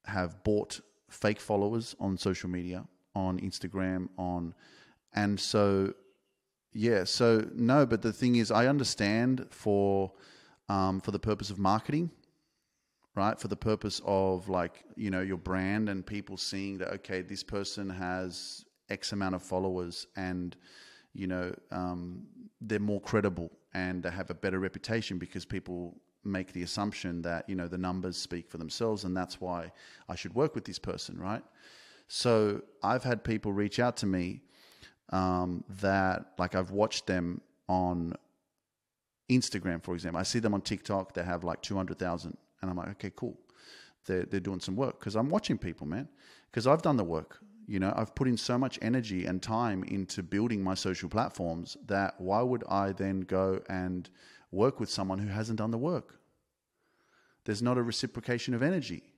have 0.06 0.44
bought 0.44 0.80
fake 1.10 1.40
followers 1.40 1.96
on 2.00 2.18
social 2.18 2.50
media 2.50 2.86
on 3.16 3.40
instagram 3.40 4.08
on. 4.18 4.54
And 5.14 5.40
so 5.40 5.94
yeah 6.74 7.04
so 7.04 7.46
no 7.54 7.86
but 7.86 8.02
the 8.02 8.14
thing 8.14 8.38
is 8.38 8.50
i 8.50 8.66
understand 8.66 9.46
for 9.50 10.10
um, 10.70 11.02
for 11.02 11.12
the 11.12 11.20
purpose 11.20 11.50
of 11.50 11.60
marketing 11.60 12.10
right? 13.16 13.40
For 13.40 13.48
the 13.48 13.56
purpose 13.56 14.02
of 14.06 14.50
like 14.50 14.84
you 14.96 15.10
know 15.10 15.22
your 15.22 15.38
brand 15.38 15.90
and 15.90 16.06
people 16.06 16.38
seeing 16.38 16.78
that 16.80 16.90
okay 16.94 17.22
this 17.22 17.44
person 17.44 17.90
has 17.90 18.66
x 18.90 19.12
amount 19.12 19.36
of 19.36 19.44
followers 19.44 20.08
and 20.16 20.56
you 21.14 21.28
know 21.28 21.54
um, 21.72 22.24
they're 22.62 22.80
more 22.80 23.02
credible 23.02 23.52
and 23.74 24.04
they 24.04 24.10
have 24.10 24.30
a 24.30 24.34
better 24.34 24.60
reputation 24.60 25.18
because 25.18 25.46
people 25.46 25.96
make 26.24 26.54
the 26.54 26.64
assumption 26.64 27.22
that 27.22 27.50
you 27.50 27.56
know 27.56 27.68
the 27.68 27.78
numbers 27.78 28.16
speak 28.16 28.50
for 28.50 28.58
themselves 28.58 29.06
and 29.06 29.18
that's 29.18 29.42
why 29.42 29.72
i 30.08 30.16
should 30.16 30.34
work 30.36 30.54
with 30.54 30.64
this 30.64 30.78
person 30.78 31.20
right 31.20 31.44
so 32.14 32.62
i've 32.84 33.04
had 33.04 33.24
people 33.24 33.54
reach 33.54 33.80
out 33.80 33.96
to 33.96 34.06
me 34.06 34.42
um, 35.10 35.64
that 35.82 36.34
like 36.38 36.56
i've 36.56 36.72
watched 36.72 37.08
them 37.08 37.42
on 37.68 38.14
Instagram, 39.32 39.84
for 39.84 39.94
example. 39.94 40.20
I 40.20 40.24
see 40.24 40.40
them 40.40 40.54
on 40.54 40.62
TikTok. 40.62 41.14
They 41.14 41.24
have 41.24 41.44
like 41.44 41.62
200,000. 41.62 42.38
And 42.62 42.70
I'm 42.70 42.78
like, 42.78 42.90
okay, 42.90 43.12
cool. 43.16 43.40
They're, 44.06 44.24
they're 44.24 44.40
doing 44.40 44.60
some 44.60 44.76
work 44.76 45.00
because 45.00 45.16
I'm 45.16 45.30
watching 45.30 45.58
people, 45.58 45.88
man. 45.88 46.08
Because 46.50 46.68
I've 46.68 46.82
done 46.82 46.98
the 46.98 47.04
work. 47.04 47.40
You 47.68 47.80
know, 47.80 47.94
I've 47.96 48.14
put 48.14 48.28
in 48.28 48.36
so 48.36 48.58
much 48.58 48.78
energy 48.82 49.26
and 49.26 49.42
time 49.42 49.84
into 49.86 50.22
building 50.22 50.62
my 50.62 50.74
social 50.74 51.08
platforms 51.08 51.78
that 51.86 52.20
why 52.20 52.42
would 52.42 52.64
I 52.70 52.92
then 52.92 53.22
go 53.22 53.62
and 53.70 54.10
work 54.52 54.80
with 54.80 54.90
someone 54.90 55.20
who 55.20 55.30
hasn't 55.30 55.60
done 55.60 55.72
the 55.72 55.78
work? 55.78 56.20
There's 57.46 57.62
not 57.62 57.78
a 57.78 57.84
reciprocation 57.84 58.54
of 58.54 58.62
energy. 58.62 59.11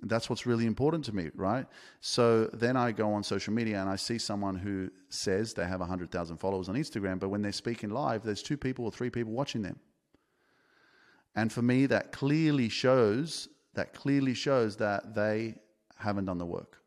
That's 0.00 0.28
what's 0.28 0.46
really 0.46 0.66
important 0.66 1.04
to 1.06 1.14
me, 1.14 1.30
right? 1.34 1.66
So 2.00 2.46
then 2.52 2.76
I 2.76 2.92
go 2.92 3.12
on 3.12 3.22
social 3.22 3.52
media 3.52 3.80
and 3.80 3.88
I 3.88 3.96
see 3.96 4.18
someone 4.18 4.56
who 4.56 4.90
says 5.08 5.54
they 5.54 5.66
have 5.66 5.80
100,000 5.80 6.36
followers 6.36 6.68
on 6.68 6.74
Instagram, 6.74 7.18
but 7.18 7.28
when 7.28 7.42
they're 7.42 7.52
speaking 7.52 7.90
live, 7.90 8.22
there's 8.22 8.42
two 8.42 8.56
people 8.56 8.84
or 8.84 8.90
three 8.90 9.10
people 9.10 9.32
watching 9.32 9.62
them. 9.62 9.78
And 11.34 11.52
for 11.52 11.62
me, 11.62 11.86
that 11.86 12.12
clearly 12.12 12.68
shows 12.68 13.48
that 13.74 13.92
clearly 13.92 14.34
shows 14.34 14.76
that 14.76 15.14
they 15.14 15.56
haven't 15.96 16.26
done 16.26 16.38
the 16.38 16.46
work. 16.46 16.80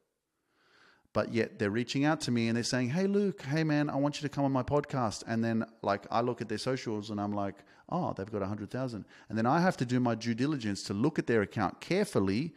But 1.13 1.33
yet 1.33 1.57
they're 1.59 1.71
reaching 1.71 2.05
out 2.05 2.19
to 2.21 2.31
me 2.31 2.47
and 2.47 2.55
they're 2.55 2.63
saying, 2.63 2.89
"Hey, 2.89 3.07
Luke, 3.07 3.41
hey 3.41 3.63
man, 3.63 3.89
I 3.89 3.95
want 3.95 4.21
you 4.21 4.27
to 4.27 4.33
come 4.33 4.45
on 4.45 4.51
my 4.51 4.63
podcast." 4.63 5.23
And 5.27 5.43
then 5.43 5.65
like 5.81 6.05
I 6.11 6.21
look 6.21 6.41
at 6.41 6.49
their 6.49 6.57
socials 6.57 7.09
and 7.09 7.19
I'm 7.19 7.33
like, 7.33 7.55
"Oh, 7.89 8.13
they've 8.13 8.31
got 8.31 8.41
100,000." 8.41 9.05
And 9.29 9.37
then 9.37 9.45
I 9.45 9.59
have 9.61 9.77
to 9.77 9.85
do 9.85 9.99
my 9.99 10.15
due 10.15 10.35
diligence 10.35 10.83
to 10.83 10.93
look 10.93 11.17
at 11.17 11.27
their 11.27 11.41
account 11.41 11.81
carefully 11.81 12.53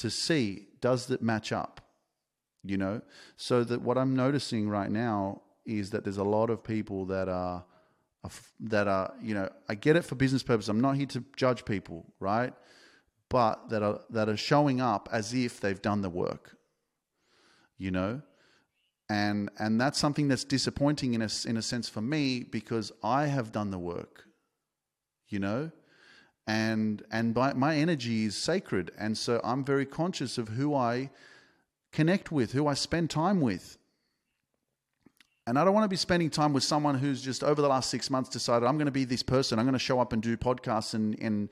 to 0.00 0.10
see 0.10 0.66
does 0.80 1.10
it 1.10 1.22
match 1.22 1.52
up 1.52 1.80
you 2.62 2.76
know? 2.76 3.00
So 3.36 3.64
that 3.64 3.80
what 3.80 3.96
i'm 3.96 4.14
noticing 4.14 4.68
right 4.68 4.90
now 4.90 5.42
is 5.64 5.90
that 5.90 6.04
there's 6.04 6.18
a 6.18 6.24
lot 6.24 6.50
of 6.50 6.62
people 6.62 7.06
that 7.06 7.28
are 7.28 7.64
that 8.60 8.86
are 8.86 9.14
you 9.22 9.34
know 9.34 9.48
i 9.68 9.74
get 9.74 9.96
it 9.96 10.04
for 10.04 10.14
business 10.14 10.42
purposes 10.42 10.68
i'm 10.68 10.80
not 10.80 10.96
here 10.96 11.06
to 11.06 11.24
judge 11.36 11.64
people 11.64 12.12
right? 12.20 12.52
But 13.30 13.68
that 13.70 13.82
are 13.82 14.00
that 14.10 14.28
are 14.28 14.36
showing 14.36 14.80
up 14.80 15.08
as 15.12 15.32
if 15.32 15.60
they've 15.60 15.80
done 15.80 16.02
the 16.02 16.10
work 16.10 16.56
you 17.78 17.90
know? 17.90 18.20
And 19.08 19.50
and 19.58 19.80
that's 19.80 19.98
something 19.98 20.28
that's 20.28 20.44
disappointing 20.44 21.14
in 21.14 21.22
a 21.22 21.28
in 21.46 21.56
a 21.56 21.62
sense 21.62 21.88
for 21.88 22.00
me 22.00 22.44
because 22.44 22.92
i 23.02 23.26
have 23.26 23.50
done 23.52 23.70
the 23.70 23.78
work 23.78 24.24
you 25.28 25.38
know 25.38 25.70
and 26.50 27.04
and 27.12 27.32
my, 27.34 27.52
my 27.52 27.76
energy 27.76 28.24
is 28.24 28.36
sacred. 28.36 28.90
And 28.98 29.16
so 29.16 29.40
i'm 29.44 29.64
very 29.64 29.86
conscious 29.86 30.36
of 30.36 30.48
who 30.48 30.74
i 30.74 31.10
connect 31.92 32.32
with 32.32 32.52
who 32.52 32.66
i 32.66 32.74
spend 32.74 33.08
time 33.08 33.40
with. 33.40 33.78
And 35.46 35.58
i 35.58 35.64
don't 35.64 35.74
want 35.74 35.84
to 35.84 35.88
be 35.88 36.02
spending 36.08 36.28
time 36.28 36.52
with 36.52 36.64
someone 36.64 36.96
who's 36.98 37.22
just 37.22 37.44
over 37.44 37.62
the 37.62 37.68
last 37.68 37.88
six 37.88 38.10
months 38.10 38.28
decided 38.28 38.66
i'm 38.66 38.78
going 38.78 38.92
to 38.94 38.98
be 39.02 39.04
this 39.04 39.22
person. 39.22 39.58
I'm 39.58 39.64
going 39.64 39.74
to 39.74 39.86
show 39.90 40.00
up 40.00 40.12
and 40.12 40.20
do 40.20 40.36
podcasts 40.36 40.94
and, 40.94 41.16
and 41.20 41.48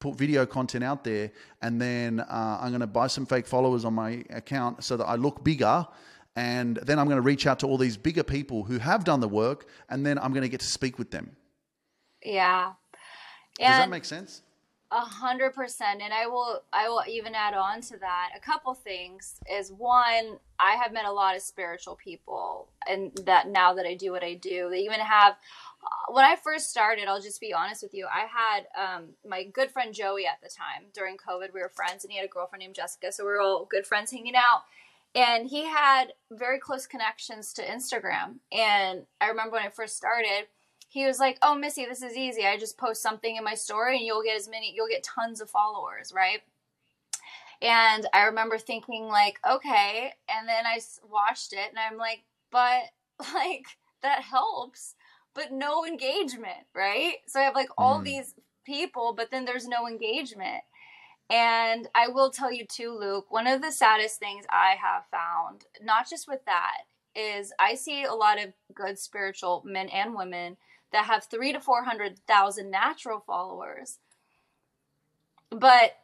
put 0.00 0.16
video 0.16 0.46
content 0.46 0.82
out 0.82 1.04
there 1.04 1.30
and 1.62 1.80
then 1.80 2.20
uh, 2.20 2.58
i'm 2.60 2.70
going 2.70 2.80
to 2.80 2.94
buy 3.00 3.06
some 3.06 3.26
fake 3.26 3.46
followers 3.46 3.84
on 3.84 3.94
my 3.94 4.24
account 4.30 4.82
so 4.82 4.96
that 4.96 5.04
i 5.04 5.14
look 5.14 5.44
bigger 5.44 5.86
and 6.36 6.78
then 6.78 6.98
i'm 6.98 7.06
going 7.06 7.22
to 7.22 7.28
reach 7.32 7.46
out 7.46 7.58
to 7.58 7.66
all 7.66 7.76
these 7.76 7.98
bigger 7.98 8.22
people 8.22 8.64
who 8.64 8.78
have 8.78 9.04
done 9.04 9.20
the 9.20 9.28
work 9.28 9.66
and 9.90 10.06
then 10.06 10.18
i'm 10.18 10.32
going 10.32 10.42
to 10.42 10.48
get 10.48 10.60
to 10.60 10.72
speak 10.78 10.98
with 10.98 11.10
them. 11.10 11.36
Yeah. 12.24 12.72
Does 13.58 13.66
that 13.78 13.90
make 13.90 14.04
sense 14.04 14.42
a 14.92 15.00
hundred 15.00 15.54
percent. 15.54 16.02
And 16.02 16.12
I 16.12 16.26
will 16.26 16.62
I 16.72 16.88
will 16.88 17.02
even 17.08 17.34
add 17.34 17.54
on 17.54 17.80
to 17.82 17.96
that 17.98 18.30
a 18.36 18.40
couple 18.40 18.74
things 18.74 19.36
is 19.50 19.70
one, 19.70 20.38
I 20.58 20.72
have 20.72 20.92
met 20.92 21.04
a 21.04 21.12
lot 21.12 21.36
of 21.36 21.42
spiritual 21.42 21.94
people 21.96 22.68
and 22.88 23.12
that 23.24 23.48
now 23.48 23.72
that 23.74 23.86
I 23.86 23.94
do 23.94 24.10
what 24.10 24.24
I 24.24 24.34
do, 24.34 24.68
they 24.70 24.80
even 24.80 24.98
have 25.00 25.34
uh, 25.82 26.12
when 26.12 26.24
I 26.24 26.36
first 26.36 26.70
started, 26.70 27.06
I'll 27.08 27.20
just 27.20 27.40
be 27.40 27.52
honest 27.52 27.82
with 27.82 27.94
you. 27.94 28.06
I 28.12 28.26
had 28.26 28.66
um, 28.76 29.04
my 29.26 29.44
good 29.44 29.70
friend 29.70 29.94
Joey 29.94 30.26
at 30.26 30.40
the 30.42 30.48
time 30.48 30.86
during 30.92 31.16
COVID. 31.16 31.54
We 31.54 31.60
were 31.60 31.70
friends, 31.70 32.04
and 32.04 32.10
he 32.10 32.18
had 32.18 32.26
a 32.26 32.28
girlfriend 32.28 32.60
named 32.60 32.74
Jessica, 32.74 33.12
so 33.12 33.24
we 33.24 33.30
were 33.30 33.40
all 33.40 33.64
good 33.70 33.86
friends 33.86 34.10
hanging 34.10 34.34
out. 34.36 34.62
and 35.14 35.48
he 35.48 35.64
had 35.66 36.12
very 36.30 36.58
close 36.58 36.86
connections 36.86 37.52
to 37.54 37.62
Instagram. 37.64 38.36
And 38.52 39.06
I 39.20 39.28
remember 39.28 39.52
when 39.52 39.64
I 39.66 39.70
first 39.70 39.96
started, 39.96 40.46
he 40.90 41.06
was 41.06 41.20
like, 41.20 41.38
"Oh, 41.40 41.54
Missy, 41.54 41.86
this 41.86 42.02
is 42.02 42.16
easy. 42.16 42.44
I 42.44 42.58
just 42.58 42.76
post 42.76 43.00
something 43.00 43.36
in 43.36 43.44
my 43.44 43.54
story, 43.54 43.96
and 43.96 44.04
you'll 44.04 44.24
get 44.24 44.36
as 44.36 44.48
many, 44.48 44.72
you'll 44.74 44.88
get 44.88 45.04
tons 45.04 45.40
of 45.40 45.48
followers, 45.48 46.12
right?" 46.14 46.42
And 47.62 48.06
I 48.12 48.24
remember 48.24 48.58
thinking 48.58 49.06
like, 49.06 49.38
"Okay," 49.48 50.12
and 50.28 50.48
then 50.48 50.66
I 50.66 50.80
watched 51.08 51.52
it, 51.52 51.68
and 51.70 51.78
I'm 51.78 51.96
like, 51.96 52.24
"But 52.50 52.82
like 53.34 53.66
that 54.02 54.22
helps." 54.22 54.96
But 55.32 55.52
no 55.52 55.86
engagement, 55.86 56.66
right? 56.74 57.18
So 57.28 57.38
I 57.38 57.44
have 57.44 57.54
like 57.54 57.70
all 57.78 58.00
mm. 58.00 58.04
these 58.04 58.34
people, 58.66 59.14
but 59.16 59.30
then 59.30 59.44
there's 59.44 59.68
no 59.68 59.86
engagement. 59.86 60.64
And 61.30 61.88
I 61.94 62.08
will 62.08 62.30
tell 62.30 62.52
you 62.52 62.66
too, 62.66 62.98
Luke, 62.98 63.26
one 63.30 63.46
of 63.46 63.62
the 63.62 63.70
saddest 63.70 64.18
things 64.18 64.44
I 64.50 64.74
have 64.82 65.04
found, 65.12 65.66
not 65.80 66.10
just 66.10 66.26
with 66.26 66.44
that, 66.46 66.78
is 67.14 67.52
I 67.60 67.76
see 67.76 68.02
a 68.02 68.12
lot 68.12 68.42
of 68.42 68.52
good 68.74 68.98
spiritual 68.98 69.62
men 69.64 69.88
and 69.90 70.16
women 70.16 70.56
that 70.92 71.06
have 71.06 71.24
three 71.24 71.52
to 71.52 71.60
400,000 71.60 72.70
natural 72.70 73.20
followers, 73.20 73.98
but 75.50 75.96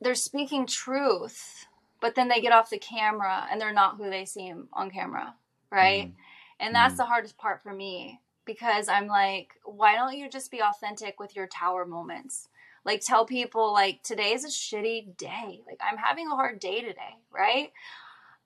they're 0.00 0.14
speaking 0.14 0.66
truth, 0.66 1.66
but 2.00 2.14
then 2.14 2.28
they 2.28 2.40
get 2.40 2.52
off 2.52 2.70
the 2.70 2.78
camera 2.78 3.46
and 3.50 3.60
they're 3.60 3.72
not 3.72 3.96
who 3.96 4.10
they 4.10 4.24
seem 4.24 4.68
on 4.72 4.90
camera, 4.90 5.34
right? 5.70 6.08
Mm. 6.08 6.14
And 6.60 6.74
that's 6.74 6.94
mm. 6.94 6.98
the 6.98 7.04
hardest 7.06 7.38
part 7.38 7.62
for 7.62 7.72
me 7.72 8.20
because 8.44 8.88
I'm 8.88 9.06
like, 9.06 9.54
why 9.64 9.94
don't 9.94 10.16
you 10.16 10.28
just 10.28 10.50
be 10.50 10.60
authentic 10.60 11.20
with 11.20 11.36
your 11.36 11.46
tower 11.46 11.84
moments? 11.84 12.48
like 12.84 13.00
tell 13.00 13.24
people 13.24 13.72
like 13.72 14.02
today 14.02 14.32
is 14.32 14.44
a 14.44 14.48
shitty 14.48 15.16
day 15.16 15.62
like 15.66 15.80
i'm 15.80 15.96
having 15.96 16.26
a 16.26 16.34
hard 16.34 16.58
day 16.58 16.80
today 16.80 17.16
right 17.30 17.72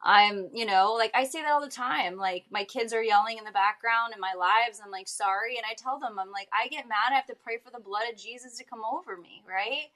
i'm 0.07 0.49
you 0.55 0.65
know 0.65 0.95
like 0.97 1.11
i 1.15 1.25
say 1.25 1.43
that 1.43 1.51
all 1.51 1.61
the 1.61 1.69
time 1.69 2.17
like 2.17 2.45
my 2.51 2.65
kids 2.65 2.93
are 2.93 3.03
yelling 3.03 3.39
in 3.39 3.45
the 3.45 3.51
background 3.51 4.15
in 4.15 4.21
my 4.21 4.33
lives 4.39 4.81
i'm 4.83 4.91
like 4.91 5.09
sorry 5.09 5.57
and 5.57 5.65
i 5.69 5.75
tell 5.75 5.99
them 5.99 6.17
i'm 6.19 6.31
like 6.31 6.49
i 6.53 6.69
get 6.69 6.89
mad 6.89 7.11
i 7.11 7.15
have 7.15 7.27
to 7.27 7.35
pray 7.35 7.59
for 7.59 7.71
the 7.71 7.83
blood 7.83 8.05
of 8.11 8.17
jesus 8.17 8.57
to 8.57 8.65
come 8.65 8.83
over 8.91 9.17
me 9.17 9.43
right? 9.49 9.91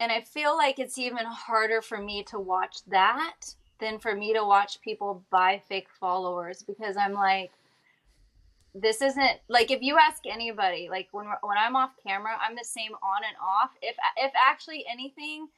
And 0.00 0.12
i 0.12 0.20
feel 0.20 0.56
like 0.56 0.78
it's 0.78 0.98
even 0.98 1.26
harder 1.26 1.82
for 1.82 1.98
me 1.98 2.22
to 2.24 2.38
watch 2.38 2.78
that 2.86 3.54
than 3.80 3.98
for 3.98 4.14
me 4.14 4.32
to 4.32 4.44
watch 4.44 4.80
people 4.80 5.24
buy 5.30 5.60
fake 5.68 5.88
followers 5.98 6.62
because 6.62 6.96
i'm 6.96 7.14
like 7.14 7.50
this 8.74 9.02
isn't 9.02 9.38
like 9.48 9.70
if 9.70 9.82
you 9.82 9.98
ask 9.98 10.22
anybody 10.26 10.88
like 10.90 11.08
when 11.12 11.26
when 11.42 11.58
I'm 11.58 11.74
off 11.74 11.92
camera 12.06 12.36
I'm 12.40 12.54
the 12.54 12.64
same 12.64 12.92
on 13.02 13.22
and 13.26 13.36
off. 13.42 13.70
If 13.82 13.96
if 14.16 14.32
actually 14.36 14.84
anything 14.90 15.48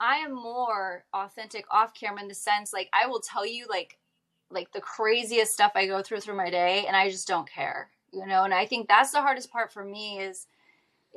I 0.00 0.16
am 0.16 0.34
more 0.34 1.04
authentic 1.12 1.64
off 1.70 1.94
camera 1.94 2.22
in 2.22 2.28
the 2.28 2.34
sense 2.34 2.72
like 2.72 2.88
I 2.92 3.06
will 3.06 3.20
tell 3.20 3.46
you 3.46 3.66
like 3.68 3.98
like 4.50 4.72
the 4.72 4.80
craziest 4.80 5.52
stuff 5.52 5.72
I 5.74 5.86
go 5.86 6.02
through 6.02 6.20
through 6.20 6.36
my 6.36 6.50
day 6.50 6.84
and 6.86 6.96
I 6.96 7.10
just 7.10 7.28
don't 7.28 7.50
care 7.50 7.90
you 8.12 8.26
know 8.26 8.44
and 8.44 8.54
I 8.54 8.66
think 8.66 8.88
that's 8.88 9.12
the 9.12 9.22
hardest 9.22 9.50
part 9.50 9.72
for 9.72 9.84
me 9.84 10.20
is 10.20 10.46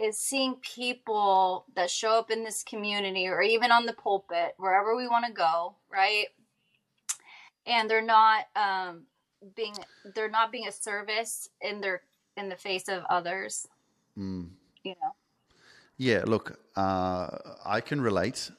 is 0.01 0.17
seeing 0.17 0.55
people 0.55 1.65
that 1.75 1.89
show 1.89 2.17
up 2.17 2.31
in 2.31 2.43
this 2.43 2.63
community 2.63 3.27
or 3.27 3.41
even 3.41 3.71
on 3.71 3.85
the 3.85 3.93
pulpit 3.93 4.53
wherever 4.57 4.95
we 4.95 5.07
want 5.07 5.25
to 5.25 5.33
go 5.33 5.75
right 5.91 6.27
and 7.65 7.89
they're 7.89 8.01
not 8.01 8.45
um 8.55 9.03
being 9.55 9.75
they're 10.15 10.29
not 10.29 10.51
being 10.51 10.67
a 10.67 10.71
service 10.71 11.49
in 11.61 11.81
their 11.81 12.01
in 12.37 12.49
the 12.49 12.55
face 12.55 12.87
of 12.87 13.03
others. 13.09 13.67
Mm. 14.17 14.49
You 14.83 14.95
know. 15.01 15.15
Yeah, 15.97 16.23
look, 16.25 16.59
uh, 16.75 17.27
I 17.63 17.81
can 17.81 18.01
relate, 18.01 18.49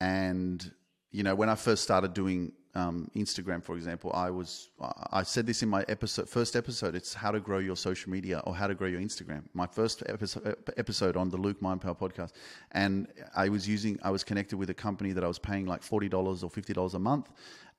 and 0.00 0.72
you 1.10 1.22
know 1.22 1.34
when 1.34 1.48
I 1.48 1.54
first 1.54 1.82
started 1.82 2.14
doing 2.14 2.52
um, 2.74 3.10
Instagram, 3.16 3.64
for 3.64 3.74
example, 3.74 4.12
I 4.14 4.30
was 4.30 4.70
I 5.10 5.22
said 5.24 5.46
this 5.46 5.62
in 5.62 5.68
my 5.68 5.84
episode 5.88 6.28
first 6.28 6.54
episode. 6.54 6.94
It's 6.94 7.14
how 7.14 7.30
to 7.32 7.40
grow 7.40 7.58
your 7.58 7.76
social 7.76 8.10
media 8.12 8.42
or 8.44 8.54
how 8.54 8.66
to 8.68 8.74
grow 8.74 8.86
your 8.86 9.00
Instagram. 9.00 9.42
My 9.54 9.66
first 9.66 10.02
episode 10.06 10.56
episode 10.76 11.16
on 11.16 11.30
the 11.30 11.36
Luke 11.36 11.60
Mind 11.60 11.80
Power 11.80 11.94
podcast, 11.94 12.32
and 12.72 13.08
I 13.34 13.48
was 13.48 13.68
using 13.68 13.98
I 14.02 14.10
was 14.10 14.22
connected 14.22 14.56
with 14.56 14.70
a 14.70 14.74
company 14.74 15.12
that 15.12 15.24
I 15.24 15.28
was 15.28 15.38
paying 15.38 15.66
like 15.66 15.82
forty 15.82 16.08
dollars 16.08 16.42
or 16.44 16.50
fifty 16.50 16.72
dollars 16.72 16.94
a 16.94 16.98
month, 17.00 17.30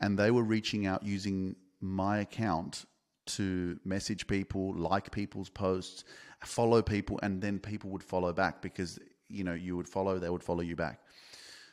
and 0.01 0.19
they 0.19 0.31
were 0.31 0.43
reaching 0.43 0.85
out 0.85 1.03
using 1.03 1.55
my 1.79 2.19
account 2.19 2.85
to 3.27 3.79
message 3.85 4.27
people, 4.27 4.73
like 4.73 5.11
people's 5.11 5.49
posts, 5.49 6.03
follow 6.43 6.81
people, 6.81 7.17
and 7.23 7.41
then 7.41 7.59
people 7.59 7.89
would 7.91 8.03
follow 8.03 8.33
back 8.33 8.61
because 8.61 8.99
you 9.29 9.45
know 9.45 9.53
you 9.53 9.77
would 9.77 9.87
follow, 9.87 10.19
they 10.19 10.29
would 10.29 10.43
follow 10.43 10.61
you 10.61 10.75
back. 10.75 10.99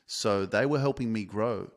So 0.08 0.46
they 0.46 0.66
were 0.66 0.80
helping 0.80 1.12
me 1.12 1.24
grow. 1.24 1.70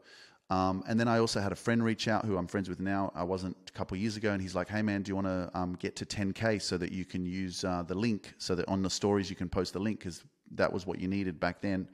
Um, 0.49 0.83
and 0.87 0.99
then 0.99 1.07
I 1.07 1.19
also 1.19 1.39
had 1.39 1.51
a 1.51 1.55
friend 1.55 1.83
reach 1.83 2.07
out 2.07 2.25
who 2.25 2.37
I'm 2.37 2.47
friends 2.47 2.67
with 2.67 2.79
now. 2.79 3.11
I 3.13 3.23
wasn't 3.23 3.55
a 3.67 3.71
couple 3.71 3.95
years 3.97 4.17
ago, 4.17 4.31
and 4.31 4.41
he's 4.41 4.55
like, 4.55 4.67
"Hey 4.67 4.81
man, 4.81 5.01
do 5.01 5.09
you 5.09 5.15
want 5.15 5.27
to 5.27 5.49
um, 5.53 5.75
get 5.75 5.95
to 5.97 6.05
10k 6.05 6.61
so 6.61 6.77
that 6.77 6.91
you 6.91 7.05
can 7.05 7.25
use 7.25 7.63
uh, 7.63 7.83
the 7.83 7.95
link 7.95 8.33
so 8.37 8.55
that 8.55 8.67
on 8.67 8.81
the 8.81 8.89
stories 8.89 9.29
you 9.29 9.35
can 9.35 9.47
post 9.47 9.73
the 9.73 9.79
link 9.79 9.99
because 9.99 10.23
that 10.55 10.71
was 10.71 10.85
what 10.85 10.99
you 10.99 11.07
needed 11.07 11.39
back 11.39 11.61
then." 11.61 11.87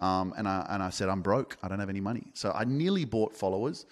Um, 0.00 0.34
and 0.36 0.46
I 0.48 0.66
and 0.70 0.82
I 0.82 0.90
said, 0.90 1.08
"I'm 1.08 1.20
broke. 1.22 1.58
I 1.62 1.68
don't 1.68 1.80
have 1.80 1.90
any 1.90 2.00
money." 2.00 2.30
So 2.34 2.52
I 2.52 2.64
nearly 2.64 3.04
bought 3.04 3.34
followers 3.34 3.84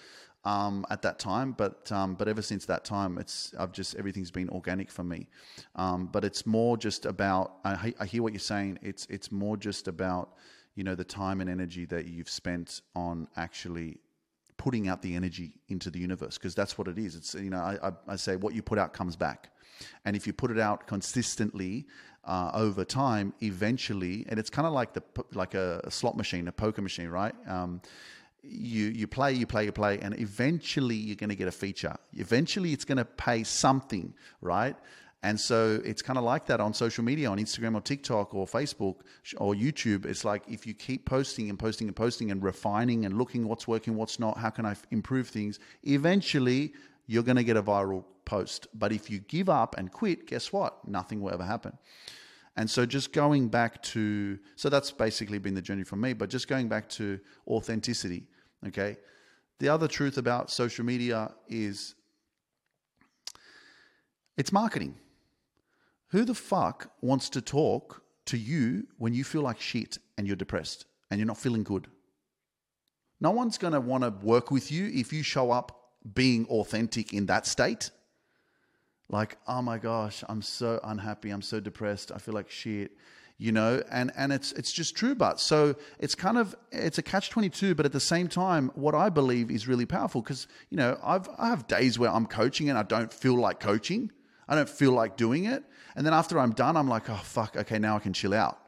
um, 0.44 0.86
at 0.90 1.02
that 1.02 1.18
time, 1.18 1.52
but 1.52 1.90
um, 1.92 2.14
but 2.14 2.28
ever 2.28 2.42
since 2.42 2.64
that 2.66 2.84
time, 2.84 3.18
it's 3.18 3.54
I've 3.58 3.72
just 3.72 3.94
everything's 3.96 4.30
been 4.30 4.48
organic 4.50 4.90
for 4.90 5.04
me. 5.04 5.28
Um, 5.76 6.06
but 6.06 6.24
it's 6.24 6.46
more 6.46 6.76
just 6.76 7.04
about 7.06 7.56
I, 7.64 7.94
I 8.00 8.06
hear 8.06 8.22
what 8.22 8.32
you're 8.32 8.40
saying. 8.40 8.78
It's 8.82 9.06
it's 9.10 9.30
more 9.30 9.56
just 9.56 9.86
about 9.86 10.30
you 10.74 10.84
know 10.84 10.94
the 10.94 11.04
time 11.04 11.40
and 11.40 11.50
energy 11.50 11.84
that 11.86 12.06
you've 12.06 12.30
spent 12.30 12.80
on 12.94 13.28
actually 13.36 13.98
putting 14.56 14.88
out 14.88 15.02
the 15.02 15.16
energy 15.16 15.52
into 15.68 15.90
the 15.90 15.98
universe 15.98 16.38
because 16.38 16.54
that's 16.54 16.78
what 16.78 16.86
it 16.88 16.98
is. 16.98 17.16
It's 17.16 17.34
you 17.34 17.50
know 17.50 17.58
I, 17.58 17.92
I, 18.06 18.16
say 18.16 18.36
what 18.36 18.54
you 18.54 18.62
put 18.62 18.78
out 18.78 18.92
comes 18.92 19.16
back, 19.16 19.50
and 20.04 20.14
if 20.14 20.26
you 20.26 20.32
put 20.32 20.50
it 20.50 20.58
out 20.58 20.86
consistently 20.86 21.86
uh, 22.24 22.50
over 22.54 22.84
time, 22.84 23.34
eventually, 23.42 24.24
and 24.28 24.38
it's 24.38 24.50
kind 24.50 24.66
of 24.66 24.72
like 24.72 24.92
the 24.92 25.02
like 25.32 25.54
a, 25.54 25.90
slot 25.90 26.16
machine, 26.16 26.48
a 26.48 26.52
poker 26.52 26.82
machine, 26.82 27.08
right? 27.08 27.34
Um, 27.48 27.82
you 28.42 28.86
you 28.86 29.06
play, 29.06 29.32
you 29.32 29.46
play, 29.46 29.64
you 29.64 29.72
play, 29.72 29.98
and 30.00 30.18
eventually 30.18 30.96
you're 30.96 31.16
going 31.16 31.30
to 31.30 31.36
get 31.36 31.48
a 31.48 31.52
feature. 31.52 31.96
Eventually, 32.14 32.72
it's 32.72 32.84
going 32.84 32.98
to 32.98 33.04
pay 33.04 33.42
something, 33.44 34.14
right? 34.40 34.76
And 35.24 35.38
so 35.38 35.80
it's 35.84 36.02
kind 36.02 36.18
of 36.18 36.24
like 36.24 36.46
that 36.46 36.60
on 36.60 36.74
social 36.74 37.04
media, 37.04 37.30
on 37.30 37.38
Instagram 37.38 37.76
or 37.76 37.80
TikTok 37.80 38.34
or 38.34 38.44
Facebook 38.44 38.96
or 39.36 39.54
YouTube. 39.54 40.04
It's 40.04 40.24
like 40.24 40.42
if 40.48 40.66
you 40.66 40.74
keep 40.74 41.06
posting 41.06 41.48
and 41.48 41.58
posting 41.58 41.86
and 41.86 41.94
posting 41.94 42.32
and 42.32 42.42
refining 42.42 43.04
and 43.06 43.16
looking 43.16 43.46
what's 43.46 43.68
working, 43.68 43.94
what's 43.94 44.18
not, 44.18 44.36
how 44.36 44.50
can 44.50 44.66
I 44.66 44.74
improve 44.90 45.28
things, 45.28 45.60
eventually 45.84 46.72
you're 47.06 47.22
going 47.22 47.36
to 47.36 47.44
get 47.44 47.56
a 47.56 47.62
viral 47.62 48.04
post. 48.24 48.66
But 48.74 48.92
if 48.92 49.10
you 49.10 49.20
give 49.20 49.48
up 49.48 49.76
and 49.78 49.92
quit, 49.92 50.26
guess 50.26 50.52
what? 50.52 50.86
Nothing 50.88 51.20
will 51.20 51.32
ever 51.32 51.44
happen. 51.44 51.78
And 52.56 52.68
so 52.68 52.84
just 52.84 53.12
going 53.12 53.48
back 53.48 53.82
to, 53.84 54.38
so 54.56 54.68
that's 54.68 54.90
basically 54.90 55.38
been 55.38 55.54
the 55.54 55.62
journey 55.62 55.84
for 55.84 55.96
me, 55.96 56.12
but 56.14 56.30
just 56.30 56.48
going 56.48 56.68
back 56.68 56.88
to 56.90 57.20
authenticity. 57.46 58.24
Okay. 58.66 58.96
The 59.60 59.68
other 59.68 59.86
truth 59.86 60.18
about 60.18 60.50
social 60.50 60.84
media 60.84 61.32
is 61.48 61.94
it's 64.36 64.52
marketing. 64.52 64.96
Who 66.12 66.24
the 66.24 66.34
fuck 66.34 66.92
wants 67.00 67.30
to 67.30 67.40
talk 67.40 68.02
to 68.26 68.36
you 68.36 68.86
when 68.98 69.14
you 69.14 69.24
feel 69.24 69.42
like 69.42 69.60
shit 69.60 69.98
and 70.16 70.26
you're 70.26 70.36
depressed 70.36 70.84
and 71.10 71.18
you're 71.18 71.26
not 71.26 71.38
feeling 71.38 71.64
good? 71.64 71.88
No 73.20 73.30
one's 73.30 73.58
going 73.58 73.72
to 73.72 73.80
want 73.80 74.04
to 74.04 74.10
work 74.24 74.50
with 74.50 74.70
you 74.70 74.90
if 74.92 75.12
you 75.12 75.22
show 75.22 75.50
up 75.50 75.92
being 76.14 76.46
authentic 76.46 77.12
in 77.12 77.26
that 77.26 77.46
state. 77.46 77.90
Like, 79.08 79.36
oh 79.46 79.62
my 79.62 79.78
gosh, 79.78 80.22
I'm 80.28 80.42
so 80.42 80.80
unhappy, 80.84 81.30
I'm 81.30 81.42
so 81.42 81.60
depressed, 81.60 82.12
I 82.12 82.18
feel 82.18 82.34
like 82.34 82.50
shit 82.50 82.92
you 83.38 83.50
know, 83.50 83.82
and, 83.90 84.12
and 84.16 84.32
it's, 84.32 84.52
it's 84.52 84.70
just 84.70 84.94
true, 84.94 85.16
but 85.16 85.40
so 85.40 85.74
it's 85.98 86.14
kind 86.14 86.38
of, 86.38 86.54
it's 86.70 86.98
a 86.98 87.02
catch 87.02 87.28
22, 87.28 87.74
but 87.74 87.84
at 87.84 87.90
the 87.90 87.98
same 87.98 88.28
time, 88.28 88.70
what 88.76 88.94
I 88.94 89.08
believe 89.08 89.50
is 89.50 89.66
really 89.66 89.84
powerful 89.84 90.22
because, 90.22 90.46
you 90.70 90.76
know, 90.76 90.96
I've, 91.02 91.28
I 91.38 91.48
have 91.48 91.66
days 91.66 91.98
where 91.98 92.10
I'm 92.10 92.26
coaching 92.26 92.70
and 92.70 92.78
I 92.78 92.84
don't 92.84 93.12
feel 93.12 93.34
like 93.34 93.58
coaching. 93.58 94.12
I 94.52 94.54
don't 94.54 94.68
feel 94.68 94.92
like 94.92 95.16
doing 95.16 95.46
it. 95.46 95.64
And 95.96 96.04
then 96.04 96.12
after 96.12 96.38
I'm 96.38 96.52
done, 96.52 96.76
I'm 96.76 96.88
like, 96.88 97.08
oh, 97.08 97.20
fuck, 97.22 97.56
okay, 97.56 97.78
now 97.78 97.96
I 97.96 98.00
can 98.00 98.12
chill 98.12 98.34
out. 98.34 98.58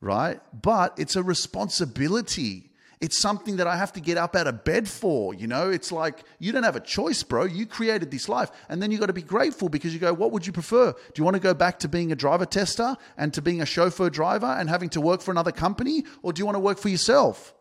Right. 0.00 0.40
But 0.52 0.94
it's 0.98 1.16
a 1.16 1.22
responsibility 1.22 2.70
it's 3.04 3.18
something 3.18 3.56
that 3.56 3.66
I 3.66 3.76
have 3.76 3.92
to 3.94 4.00
get 4.00 4.16
up 4.16 4.34
out 4.34 4.46
of 4.46 4.64
bed 4.64 4.88
for. 4.88 5.34
You 5.34 5.46
know, 5.46 5.68
it's 5.68 5.92
like 5.92 6.24
you 6.38 6.52
don't 6.52 6.62
have 6.62 6.74
a 6.74 6.80
choice, 6.80 7.22
bro. 7.22 7.44
You 7.44 7.66
created 7.66 8.10
this 8.10 8.30
life. 8.30 8.50
And 8.70 8.80
then 8.80 8.90
you 8.90 8.96
got 8.96 9.06
to 9.06 9.12
be 9.12 9.20
grateful 9.20 9.68
because 9.68 9.92
you 9.92 10.00
go, 10.00 10.14
what 10.14 10.32
would 10.32 10.46
you 10.46 10.54
prefer? 10.54 10.92
Do 10.92 11.20
you 11.20 11.24
want 11.24 11.34
to 11.34 11.40
go 11.40 11.52
back 11.52 11.78
to 11.80 11.88
being 11.88 12.12
a 12.12 12.16
driver 12.16 12.46
tester 12.46 12.96
and 13.18 13.34
to 13.34 13.42
being 13.42 13.60
a 13.60 13.66
chauffeur 13.66 14.08
driver 14.08 14.46
and 14.46 14.70
having 14.70 14.88
to 14.90 15.02
work 15.02 15.20
for 15.20 15.32
another 15.32 15.52
company? 15.52 16.04
Or 16.22 16.32
do 16.32 16.40
you 16.40 16.46
want 16.46 16.56
to 16.56 16.60
work 16.60 16.78
for 16.78 16.88
yourself? 16.88 17.52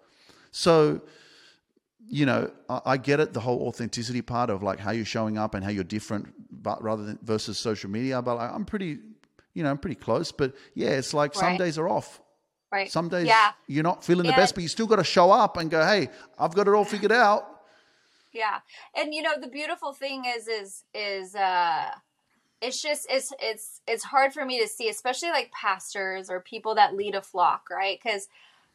So, 0.51 1.01
you 2.09 2.25
know, 2.25 2.51
I, 2.69 2.81
I 2.85 2.97
get 2.97 3.19
it, 3.19 3.33
the 3.33 3.39
whole 3.39 3.67
authenticity 3.67 4.21
part 4.21 4.49
of 4.49 4.61
like 4.63 4.79
how 4.79 4.91
you're 4.91 5.05
showing 5.05 5.37
up 5.37 5.53
and 5.55 5.63
how 5.63 5.69
you're 5.71 5.83
different, 5.83 6.33
but 6.51 6.81
rather 6.83 7.03
than 7.03 7.19
versus 7.23 7.57
social 7.57 7.89
media. 7.89 8.21
But 8.21 8.37
I'm 8.37 8.65
pretty, 8.65 8.99
you 9.53 9.63
know, 9.63 9.69
I'm 9.69 9.77
pretty 9.77 9.95
close. 9.95 10.31
But 10.31 10.53
yeah, 10.75 10.89
it's 10.89 11.13
like 11.13 11.33
right. 11.35 11.39
some 11.39 11.57
days 11.57 11.77
are 11.77 11.87
off 11.89 12.19
Right. 12.71 12.91
Some 12.91 13.07
days 13.07 13.27
Yeah. 13.27 13.51
you're 13.67 13.83
not 13.83 14.03
feeling 14.03 14.23
the 14.23 14.29
And- 14.33 14.35
best, 14.35 14.55
but 14.55 14.63
you 14.63 14.67
still 14.67 14.87
got 14.87 14.95
to 14.95 15.03
show 15.03 15.29
up 15.29 15.57
and 15.57 15.69
go, 15.69 15.85
"Hey, 15.85 16.09
I've 16.39 16.55
got 16.55 16.67
it 16.67 16.73
all 16.73 16.83
figured 16.83 17.11
out." 17.11 17.47
Yeah. 18.31 18.61
And 18.95 19.13
you 19.13 19.21
know, 19.21 19.33
the 19.39 19.47
beautiful 19.47 19.93
thing 19.93 20.25
is 20.25 20.47
is 20.47 20.83
is 20.95 21.35
uh 21.35 21.91
it's 22.61 22.81
just 22.81 23.05
it's 23.11 23.31
it's 23.39 23.81
it's 23.87 24.03
hard 24.05 24.33
for 24.33 24.43
me 24.43 24.59
to 24.59 24.67
see, 24.67 24.89
especially 24.89 25.29
like 25.29 25.51
pastors 25.51 26.31
or 26.31 26.39
people 26.39 26.73
that 26.73 26.95
lead 26.95 27.13
a 27.13 27.21
flock, 27.21 27.67
right? 27.69 28.01
Cuz 28.01 28.27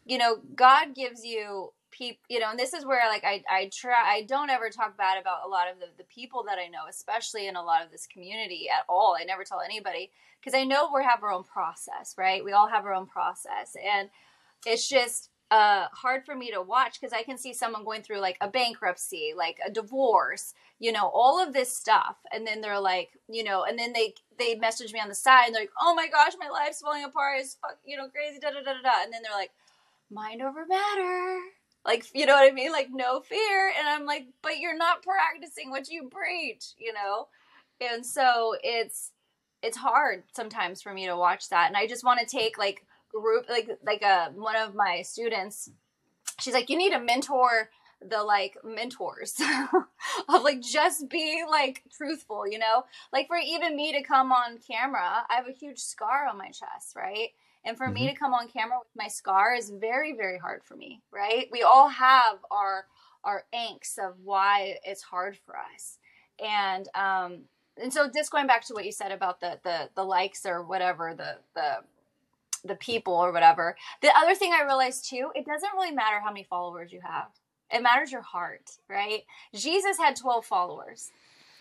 you 0.04 0.16
know, 0.16 0.36
God 0.54 0.94
gives 0.94 1.24
you 1.24 1.72
people, 1.90 2.22
you 2.28 2.38
know, 2.40 2.50
and 2.50 2.58
this 2.58 2.74
is 2.74 2.84
where 2.84 3.08
like 3.08 3.24
I 3.24 3.42
I 3.50 3.70
try 3.72 3.94
I 4.04 4.22
don't 4.22 4.50
ever 4.50 4.70
talk 4.70 4.96
bad 4.96 5.20
about 5.20 5.46
a 5.46 5.48
lot 5.48 5.70
of 5.70 5.78
the 5.78 5.86
the 5.96 6.04
people 6.04 6.44
that 6.48 6.58
I 6.58 6.68
know, 6.68 6.86
especially 6.88 7.46
in 7.46 7.56
a 7.56 7.62
lot 7.62 7.84
of 7.84 7.90
this 7.90 8.06
community 8.06 8.68
at 8.68 8.84
all. 8.88 9.16
I 9.18 9.24
never 9.24 9.44
tell 9.44 9.60
anybody 9.60 10.10
because 10.40 10.58
I 10.58 10.64
know 10.64 10.90
we 10.94 11.04
have 11.04 11.22
our 11.22 11.32
own 11.32 11.44
process, 11.44 12.14
right? 12.16 12.44
We 12.44 12.52
all 12.52 12.68
have 12.68 12.84
our 12.84 12.94
own 12.94 13.06
process. 13.06 13.76
And 13.84 14.08
it's 14.66 14.88
just 14.88 15.30
uh, 15.50 15.86
hard 15.92 16.24
for 16.24 16.34
me 16.34 16.50
to 16.50 16.60
watch 16.60 17.00
because 17.00 17.12
I 17.12 17.22
can 17.22 17.38
see 17.38 17.54
someone 17.54 17.84
going 17.84 18.02
through 18.02 18.20
like 18.20 18.36
a 18.40 18.48
bankruptcy, 18.48 19.32
like 19.36 19.58
a 19.66 19.70
divorce, 19.70 20.54
you 20.78 20.92
know, 20.92 21.10
all 21.12 21.42
of 21.42 21.52
this 21.52 21.74
stuff, 21.74 22.16
and 22.32 22.46
then 22.46 22.60
they're 22.60 22.80
like, 22.80 23.10
you 23.28 23.42
know, 23.44 23.64
and 23.64 23.78
then 23.78 23.92
they 23.92 24.14
they 24.38 24.54
message 24.54 24.92
me 24.92 25.00
on 25.00 25.08
the 25.08 25.14
side 25.14 25.46
and 25.46 25.54
they're 25.54 25.62
like, 25.62 25.72
oh 25.80 25.94
my 25.94 26.08
gosh, 26.08 26.34
my 26.38 26.48
life's 26.48 26.80
falling 26.80 27.04
apart, 27.04 27.40
it's 27.40 27.56
fuck, 27.60 27.78
you 27.84 27.96
know, 27.96 28.08
crazy, 28.08 28.38
da 28.38 28.50
da 28.50 28.60
da 28.60 28.74
da. 28.82 29.02
And 29.02 29.12
then 29.12 29.22
they're 29.22 29.32
like, 29.32 29.50
mind 30.10 30.42
over 30.42 30.66
matter, 30.66 31.40
like 31.84 32.06
you 32.14 32.26
know 32.26 32.34
what 32.34 32.50
I 32.50 32.54
mean, 32.54 32.72
like 32.72 32.88
no 32.92 33.20
fear, 33.20 33.72
and 33.78 33.88
I'm 33.88 34.06
like, 34.06 34.26
but 34.42 34.58
you're 34.58 34.76
not 34.76 35.02
practicing 35.02 35.70
what 35.70 35.88
you 35.88 36.10
preach, 36.10 36.74
you 36.78 36.92
know, 36.92 37.28
and 37.80 38.04
so 38.04 38.54
it's 38.62 39.12
it's 39.62 39.76
hard 39.76 40.24
sometimes 40.34 40.82
for 40.82 40.92
me 40.92 41.06
to 41.06 41.16
watch 41.16 41.48
that, 41.48 41.68
and 41.68 41.76
I 41.76 41.86
just 41.86 42.04
want 42.04 42.20
to 42.20 42.26
take 42.26 42.58
like 42.58 42.84
group 43.12 43.46
like 43.48 43.68
like 43.84 44.02
a 44.02 44.30
one 44.34 44.56
of 44.56 44.74
my 44.74 45.02
students 45.02 45.70
she's 46.40 46.54
like 46.54 46.70
you 46.70 46.76
need 46.76 46.92
to 46.92 47.00
mentor 47.00 47.70
the 48.00 48.22
like 48.22 48.56
mentors 48.64 49.34
of 50.28 50.42
like 50.42 50.60
just 50.60 51.08
be 51.08 51.42
like 51.50 51.82
truthful 51.96 52.46
you 52.46 52.58
know? 52.58 52.84
Like 53.12 53.26
for 53.26 53.36
even 53.36 53.76
me 53.76 53.92
to 53.92 54.02
come 54.02 54.30
on 54.30 54.58
camera 54.58 55.24
i 55.28 55.34
have 55.34 55.48
a 55.48 55.52
huge 55.52 55.78
scar 55.78 56.26
on 56.28 56.38
my 56.38 56.48
chest 56.48 56.94
right 56.94 57.30
and 57.64 57.76
for 57.76 57.88
me 57.88 58.08
to 58.08 58.14
come 58.14 58.32
on 58.34 58.48
camera 58.48 58.78
with 58.78 58.88
my 58.96 59.08
scar 59.08 59.54
is 59.54 59.70
very 59.70 60.14
very 60.14 60.38
hard 60.38 60.62
for 60.64 60.76
me 60.76 61.00
right 61.12 61.48
we 61.52 61.62
all 61.62 61.88
have 61.88 62.38
our 62.50 62.86
our 63.24 63.44
angst 63.54 63.98
of 63.98 64.14
why 64.24 64.76
it's 64.84 65.02
hard 65.02 65.36
for 65.44 65.56
us 65.56 65.98
and 66.44 66.88
um 66.94 67.42
and 67.80 67.92
so 67.92 68.10
just 68.12 68.32
going 68.32 68.46
back 68.46 68.64
to 68.66 68.74
what 68.74 68.84
you 68.84 68.92
said 68.92 69.12
about 69.12 69.40
the 69.40 69.58
the 69.64 69.90
the 69.94 70.04
likes 70.04 70.46
or 70.46 70.62
whatever 70.62 71.14
the 71.14 71.36
the 71.54 71.78
the 72.64 72.76
people 72.76 73.14
or 73.14 73.32
whatever. 73.32 73.76
The 74.02 74.10
other 74.16 74.34
thing 74.34 74.52
I 74.52 74.64
realized 74.64 75.08
too, 75.08 75.30
it 75.34 75.46
doesn't 75.46 75.72
really 75.74 75.92
matter 75.92 76.20
how 76.20 76.30
many 76.30 76.44
followers 76.44 76.92
you 76.92 77.00
have. 77.00 77.28
It 77.70 77.82
matters 77.82 78.10
your 78.10 78.22
heart, 78.22 78.70
right? 78.88 79.22
Jesus 79.54 79.98
had 79.98 80.16
12 80.16 80.44
followers. 80.44 81.10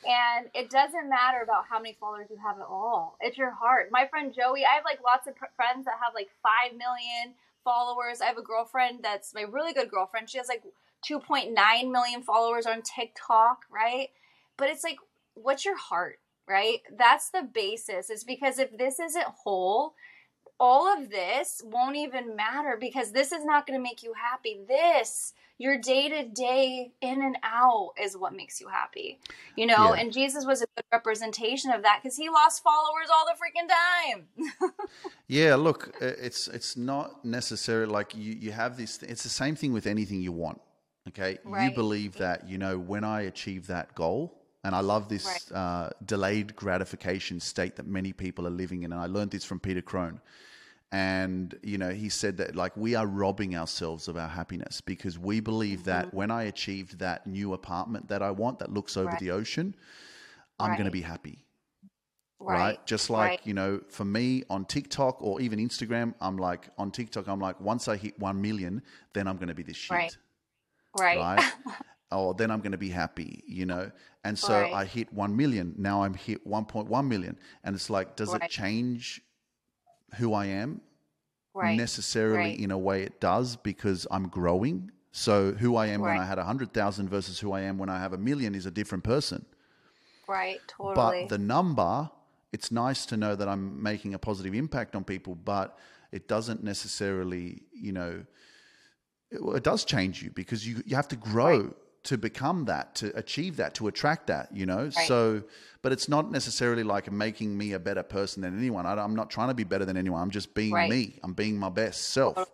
And 0.05 0.47
it 0.53 0.69
doesn't 0.69 1.09
matter 1.09 1.41
about 1.41 1.65
how 1.69 1.79
many 1.79 1.97
followers 1.99 2.27
you 2.29 2.37
have 2.37 2.59
at 2.59 2.67
all. 2.67 3.17
It's 3.19 3.37
your 3.37 3.51
heart. 3.51 3.89
My 3.91 4.07
friend 4.07 4.33
Joey, 4.33 4.63
I 4.65 4.75
have 4.75 4.85
like 4.85 4.99
lots 5.03 5.27
of 5.27 5.35
pr- 5.35 5.45
friends 5.55 5.85
that 5.85 5.95
have 6.03 6.13
like 6.13 6.29
5 6.43 6.77
million 6.77 7.33
followers. 7.63 8.21
I 8.21 8.25
have 8.25 8.37
a 8.37 8.41
girlfriend 8.43 8.99
that's 9.03 9.33
my 9.33 9.41
really 9.41 9.73
good 9.73 9.89
girlfriend. 9.89 10.29
She 10.29 10.37
has 10.37 10.47
like 10.47 10.63
2.9 11.09 11.91
million 11.91 12.21
followers 12.21 12.65
on 12.65 12.81
TikTok, 12.81 13.65
right? 13.71 14.09
But 14.55 14.69
it's 14.69 14.83
like, 14.83 14.97
what's 15.33 15.65
your 15.65 15.77
heart, 15.77 16.19
right? 16.47 16.79
That's 16.95 17.29
the 17.29 17.43
basis. 17.43 18.09
Is 18.09 18.23
because 18.23 18.59
if 18.59 18.77
this 18.77 18.99
isn't 18.99 19.25
whole, 19.43 19.93
all 20.60 20.88
of 20.91 21.10
this 21.10 21.62
won't 21.66 21.95
even 21.95 22.36
matter 22.36 22.78
because 22.80 23.12
this 23.12 23.32
is 23.32 23.45
not 23.45 23.68
going 23.68 23.78
to 23.80 23.84
make 23.84 24.01
you 24.03 24.14
happy. 24.14 24.60
This, 24.68 25.34
your 25.58 25.78
day 25.78 26.10
to 26.10 26.24
day 26.28 26.91
in 27.01 27.22
and 27.22 27.38
out, 27.43 27.91
is 28.01 28.18
what 28.18 28.34
makes 28.36 28.60
you 28.62 28.68
happy. 28.68 29.20
You 29.55 29.66
know, 29.68 29.93
Yeah. 29.93 30.01
and 30.01 30.12
Jesus 30.14 30.45
was 30.45 30.62
a 30.62 30.66
good 30.76 30.86
representation 30.91 31.72
of 31.72 31.84
that 31.84 31.99
because 32.01 32.18
he 32.18 32.30
lost 32.30 32.64
followers 32.64 33.10
all 33.14 33.26
the 33.26 33.34
freaking 33.34 33.68
time. 33.70 34.72
Yeah, 35.30 35.55
look, 35.55 35.93
it's 35.99 36.47
it's 36.47 36.78
not 36.78 37.26
necessarily 37.26 37.91
like 37.91 38.16
you 38.16 38.34
you 38.34 38.53
have 38.53 38.78
this. 38.78 39.03
It's 39.03 39.24
the 39.24 39.30
same 39.30 39.55
thing 39.58 39.74
with 39.74 39.86
anything 39.86 40.22
you 40.22 40.32
want. 40.32 40.62
Okay, 41.10 41.38
you 41.62 41.72
believe 41.72 42.14
that 42.18 42.47
you 42.47 42.58
know 42.58 42.78
when 42.78 43.03
I 43.03 43.22
achieve 43.24 43.68
that 43.68 43.93
goal, 43.93 44.36
and 44.64 44.76
I 44.76 44.82
love 44.82 45.10
this 45.10 45.26
Right. 45.26 45.58
uh, 45.58 45.89
delayed 46.05 46.55
gratification 46.55 47.39
state 47.39 47.76
that 47.76 47.88
many 47.88 48.14
people 48.14 48.47
are 48.47 48.51
living 48.51 48.84
in, 48.84 48.91
and 48.91 49.01
I 49.01 49.08
learned 49.08 49.32
this 49.32 49.45
from 49.45 49.60
Peter 49.60 49.82
Crone. 49.82 50.22
And 50.91 51.53
you 51.64 51.78
know, 51.78 51.89
he 51.89 52.08
said 52.08 52.38
that 52.38 52.55
like 52.55 52.76
we 52.78 52.95
are 52.95 53.05
robbing 53.05 53.55
ourselves 53.55 54.08
of 54.08 54.16
our 54.16 54.30
happiness 54.30 54.80
because 54.80 55.20
we 55.20 55.41
believe 55.41 55.84
that 55.84 56.14
when 56.14 56.32
I 56.32 56.43
achieved 56.43 56.99
that 56.99 57.28
new 57.28 57.53
apartment 57.53 58.08
that 58.08 58.22
I 58.22 58.32
want 58.32 58.60
that 58.60 58.72
looks 58.72 58.95
over 58.95 59.10
Right. 59.10 59.20
the 59.20 59.32
ocean, 59.32 59.76
I'm 60.60 60.74
going 60.74 60.86
to 60.86 60.91
be 60.91 61.01
happy 61.01 61.47
right? 62.39 62.86
Just 62.86 63.10
like, 63.10 63.30
right. 63.30 63.41
you 63.43 63.53
know, 63.53 63.82
for 63.89 64.05
me 64.05 64.43
on 64.49 64.66
TikTok 64.66 65.22
or 65.22 65.41
even 65.41 65.60
Instagram, 65.60 66.14
I'm 66.22 66.38
like, 66.38 66.70
on 66.78 66.91
TikTok, 66.91 67.28
I'm 67.28 67.39
like, 67.39 67.60
once 67.60 67.88
I 67.88 67.97
hit 67.97 68.18
1 68.20 68.41
million, 68.41 68.82
then 69.14 69.28
I'm 69.28 69.38
going 69.38 69.49
to 69.49 69.55
be 69.55 69.64
this 69.64 69.78
shit, 69.78 69.91
Right. 69.95 70.18
right. 70.97 71.18
right? 71.18 71.53
or 72.12 72.34
then 72.34 72.51
I'm 72.51 72.60
going 72.60 72.72
to 72.72 72.78
be 72.78 72.89
happy, 72.89 73.43
you 73.47 73.66
know? 73.66 73.91
And 74.24 74.38
so 74.38 74.53
Right. 74.62 74.74
I 74.74 74.86
hit 74.86 75.12
1 75.14 75.36
million. 75.36 75.74
Now 75.78 76.03
I'm 76.03 76.14
hit 76.14 76.45
1.1 76.47 77.08
million. 77.08 77.38
And 77.64 77.76
it's 77.76 77.89
like, 77.89 78.16
does 78.16 78.30
Right. 78.30 78.43
it 78.43 78.49
change 78.49 79.22
who 80.16 80.34
I 80.34 80.45
am? 80.45 80.82
right. 81.53 81.76
Necessarily 81.76 82.62
in 82.62 82.72
a 82.72 82.78
way 82.78 83.01
it 83.03 83.20
does 83.20 83.55
because 83.55 84.05
I'm 84.12 84.28
growing. 84.28 84.91
So 85.12 85.53
who 85.53 85.76
I 85.76 85.88
am 85.88 86.01
when 86.01 86.18
I 86.18 86.26
had 86.26 86.38
100,000 86.38 87.10
versus 87.10 87.39
who 87.39 87.51
I 87.51 87.62
am 87.62 87.78
when 87.80 87.89
I 87.89 87.99
have 87.99 88.14
a 88.14 88.18
million 88.18 88.53
is 88.53 88.66
a 88.68 88.72
different 88.72 89.03
person. 89.03 89.45
right. 90.28 90.60
Totally. 90.68 91.24
But 91.24 91.30
the 91.30 91.38
number, 91.39 92.10
it's 92.53 92.72
nice 92.72 93.05
to 93.08 93.18
know 93.18 93.36
that 93.36 93.47
I'm 93.47 93.82
making 93.82 94.14
a 94.14 94.20
positive 94.20 94.53
impact 94.53 94.95
on 94.95 95.03
people, 95.03 95.34
but 95.36 95.78
it 96.12 96.28
doesn't 96.28 96.64
necessarily, 96.64 97.64
you 97.74 97.91
know, 97.91 98.24
it, 99.32 99.39
it 99.55 99.64
does 99.64 99.84
change 99.84 100.22
you 100.22 100.30
because 100.32 100.68
you, 100.68 100.84
you 100.86 100.95
have 100.95 101.08
to 101.10 101.16
grow 101.16 101.74
to 102.03 102.17
become 102.17 102.65
that, 102.65 102.95
to 102.95 103.15
achieve 103.17 103.57
that, 103.57 103.73
to 103.75 103.87
attract 103.87 104.27
that, 104.27 104.49
you 104.55 104.65
know? 104.65 104.83
Right. 104.83 104.93
So, 104.93 105.43
but 105.81 105.91
it's 105.91 106.07
not 106.07 106.31
necessarily 106.31 106.83
like 106.83 107.11
making 107.11 107.57
me 107.57 107.73
a 107.73 107.79
better 107.79 108.03
person 108.03 108.41
than 108.41 108.57
anyone. 108.57 108.85
I, 108.85 108.93
I'm 108.93 109.15
not 109.15 109.29
trying 109.29 109.49
to 109.49 109.53
be 109.53 109.63
better 109.63 109.85
than 109.85 109.97
anyone. 109.97 110.21
I'm 110.21 110.29
just 110.31 110.53
being 110.53 110.73
Right. 110.73 110.89
me. 110.89 111.19
I'm 111.23 111.33
being 111.33 111.57
my 111.57 111.69
best 111.69 112.09
self. 112.11 112.49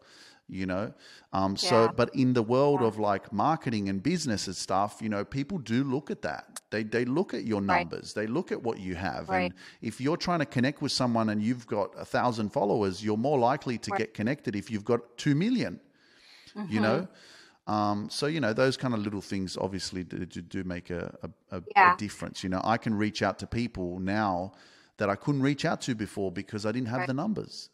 You 0.49 0.65
know, 0.65 0.93
um, 1.31 1.55
so 1.55 1.87
but 1.87 2.13
in 2.13 2.33
the 2.33 2.43
world 2.43 2.81
of 2.81 2.99
like 2.99 3.31
marketing 3.31 3.87
and 3.87 4.03
business 4.03 4.45
and 4.47 4.55
stuff, 4.55 4.99
you 5.01 5.07
know, 5.07 5.23
people 5.23 5.57
do 5.57 5.85
look 5.85 6.11
at 6.11 6.21
that. 6.23 6.61
They 6.69 6.83
they 6.83 7.05
look 7.05 7.33
at 7.33 7.45
your 7.45 7.61
Right. 7.61 7.79
numbers. 7.79 8.13
They 8.13 8.27
look 8.27 8.51
at 8.51 8.61
what 8.61 8.77
you 8.77 8.95
have. 8.95 9.29
Right. 9.29 9.45
And 9.45 9.53
if 9.81 10.01
you're 10.01 10.17
trying 10.17 10.39
to 10.39 10.45
connect 10.45 10.81
with 10.81 10.91
someone 10.91 11.29
and 11.29 11.41
you've 11.41 11.65
got 11.65 11.91
a 11.97 12.03
thousand 12.03 12.49
followers, 12.51 13.01
you're 13.03 13.17
more 13.17 13.39
likely 13.39 13.77
to 13.79 13.91
get 13.91 14.13
connected 14.13 14.53
if 14.55 14.69
you've 14.69 14.83
got 14.85 15.17
two 15.17 15.33
million, 15.33 15.79
You 16.67 16.81
know. 16.81 17.07
Um, 17.65 18.09
so 18.09 18.27
you 18.27 18.41
know 18.41 18.51
those 18.53 18.75
kind 18.75 18.93
of 18.93 18.99
little 19.01 19.21
things 19.21 19.55
obviously 19.57 20.03
do, 20.03 20.25
do, 20.25 20.63
make 20.65 20.89
a, 20.89 21.15
a, 21.23 21.57
a, 21.57 21.63
Yeah. 21.75 21.93
a 21.93 21.97
difference. 21.97 22.43
You 22.43 22.49
know, 22.49 22.61
I 22.63 22.77
can 22.77 22.93
reach 22.93 23.21
out 23.21 23.39
to 23.39 23.47
people 23.47 23.99
now 23.99 24.51
that 24.97 25.09
I 25.09 25.15
couldn't 25.15 25.41
reach 25.41 25.63
out 25.63 25.81
to 25.81 25.95
before 25.95 26.31
because 26.31 26.65
I 26.65 26.71
didn't 26.73 26.89
have 26.89 26.99
Right. 26.99 27.07
the 27.07 27.13
numbers. 27.13 27.69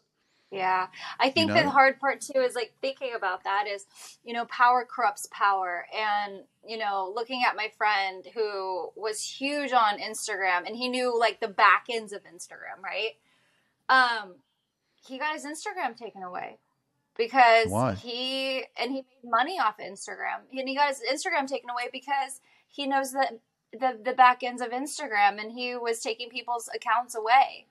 Yeah. 0.52 0.88
I 1.20 1.30
think 1.30 1.48
know? 1.48 1.54
the 1.54 1.70
hard 1.70 2.00
part 2.00 2.20
too 2.20 2.40
is 2.40 2.54
like 2.56 2.72
thinking 2.80 3.14
about 3.16 3.44
that 3.44 3.66
is, 3.68 3.86
you 4.24 4.32
know, 4.32 4.46
power 4.46 4.84
corrupts 4.84 5.28
power. 5.30 5.86
And, 5.96 6.42
you 6.66 6.76
know, 6.76 7.12
looking 7.14 7.44
at 7.46 7.54
my 7.56 7.70
friend 7.78 8.26
who 8.34 8.90
was 8.96 9.22
huge 9.22 9.72
on 9.72 9.98
Instagram 10.00 10.66
and 10.66 10.76
he 10.76 10.88
knew 10.88 11.16
like 11.18 11.38
the 11.40 11.48
back 11.48 11.86
ends 11.88 12.12
of 12.12 12.22
Instagram, 12.24 12.82
right? 12.82 13.12
Um, 13.88 14.34
he 15.06 15.18
got 15.18 15.34
his 15.34 15.44
Instagram 15.44 15.96
taken 15.96 16.22
away 16.22 16.58
because 17.16 17.68
Why? 17.68 17.94
he 17.94 18.64
and 18.78 18.90
he 18.92 19.04
made 19.22 19.30
money 19.30 19.58
off 19.58 19.78
Instagram. 19.78 20.40
And 20.52 20.68
he 20.68 20.74
got 20.74 20.88
his 20.88 21.00
Instagram 21.10 21.46
taken 21.46 21.70
away 21.70 21.88
because 21.92 22.40
he 22.68 22.86
knows 22.86 23.12
that 23.12 23.38
the 23.72 23.98
the 24.02 24.12
back 24.12 24.42
ends 24.42 24.62
of 24.62 24.70
Instagram 24.70 25.40
and 25.40 25.52
he 25.52 25.76
was 25.76 26.00
taking 26.00 26.28
people's 26.30 26.68
accounts 26.74 27.14
away. 27.14 27.66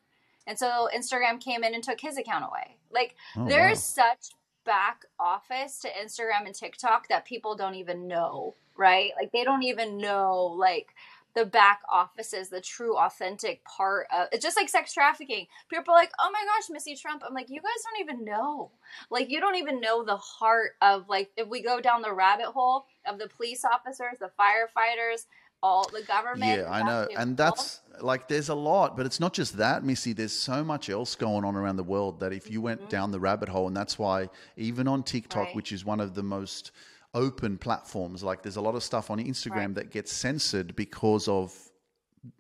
And 0.48 0.58
so 0.58 0.90
Instagram 0.96 1.40
came 1.40 1.64
in 1.64 1.74
and 1.74 1.84
took 1.84 2.00
his 2.02 2.18
account 2.18 2.46
away. 2.46 2.78
Like 2.92 3.16
Oh, 3.36 3.48
there's 3.48 3.78
wow. 3.98 4.06
such 4.16 4.32
back 4.66 5.06
office 5.20 5.80
to 5.80 5.90
Instagram 5.90 6.46
and 6.46 6.56
TikTok 6.56 7.08
that 7.10 7.26
people 7.26 7.56
don't 7.56 7.76
even 7.76 8.08
know, 8.08 8.56
right? 8.78 9.12
Like 9.20 9.32
they 9.32 9.44
don't 9.44 9.64
even 9.64 9.98
know 9.98 10.56
like 10.58 10.90
the 11.36 11.46
back 11.46 11.82
offices, 11.92 12.50
the 12.50 12.62
true 12.62 12.98
authentic 12.98 13.64
part 13.64 14.08
of 14.16 14.28
it's 14.32 14.44
just 14.44 14.58
like 14.58 14.70
sex 14.70 14.94
trafficking. 14.94 15.46
People 15.70 15.94
are 15.94 15.98
like, 15.98 16.12
oh 16.20 16.30
my 16.32 16.44
gosh, 16.46 16.70
Missy 16.70 16.96
Trump. 16.96 17.24
I'm 17.26 17.34
like, 17.34 17.50
you 17.50 17.62
guys 17.62 17.84
don't 17.84 18.02
even 18.02 18.26
know. 18.26 18.72
Like 19.10 19.30
you 19.30 19.40
don't 19.40 19.56
even 19.56 19.80
know 19.80 20.04
the 20.04 20.18
heart 20.18 20.72
of 20.82 21.08
like 21.08 21.30
if 21.38 21.48
we 21.48 21.62
go 21.62 21.80
down 21.80 22.02
the 22.02 22.14
rabbit 22.14 22.48
hole 22.48 22.86
of 23.08 23.20
the 23.20 23.28
police 23.28 23.64
officers, 23.64 24.18
the 24.20 24.32
firefighters, 24.40 25.26
all 25.62 25.90
the 25.94 26.02
government. 26.04 26.62
Yeah, 26.62 26.72
I 26.72 26.84
know. 26.84 27.08
And 27.18 27.38
that's 27.38 27.82
like 28.02 28.28
there's 28.28 28.50
a 28.50 28.56
lot, 28.56 28.98
but 28.98 29.06
it's 29.06 29.20
not 29.20 29.34
just 29.34 29.58
that, 29.58 29.84
Missy. 29.84 30.14
There's 30.14 30.34
so 30.34 30.64
much 30.64 30.90
else 30.90 31.16
going 31.16 31.44
on 31.44 31.56
around 31.56 31.76
the 31.76 31.84
world 31.84 32.20
that 32.22 32.34
if 32.34 32.50
you 32.50 32.62
went 32.62 32.82
mm-hmm. 32.82 32.90
down 32.90 33.12
the 33.12 33.20
rabbit 33.20 33.50
hole, 33.50 33.68
and 33.68 33.76
that's 33.76 34.00
why 34.00 34.30
even 34.58 34.88
on 34.88 35.04
TikTok, 35.04 35.48
right. 35.48 35.56
which 35.56 35.72
is 35.72 35.86
one 35.86 36.00
of 36.00 36.16
the 36.16 36.24
most 36.24 36.72
open 37.14 37.58
platforms, 37.58 38.24
like 38.24 38.44
there's 38.44 38.58
a 38.58 38.62
lot 38.62 38.76
of 38.76 38.84
stuff 38.84 39.10
on 39.10 39.20
Instagram 39.20 39.56
right. 39.56 39.76
that 39.76 39.92
gets 39.92 40.12
censored 40.12 40.76
because 40.76 41.28
of 41.28 41.54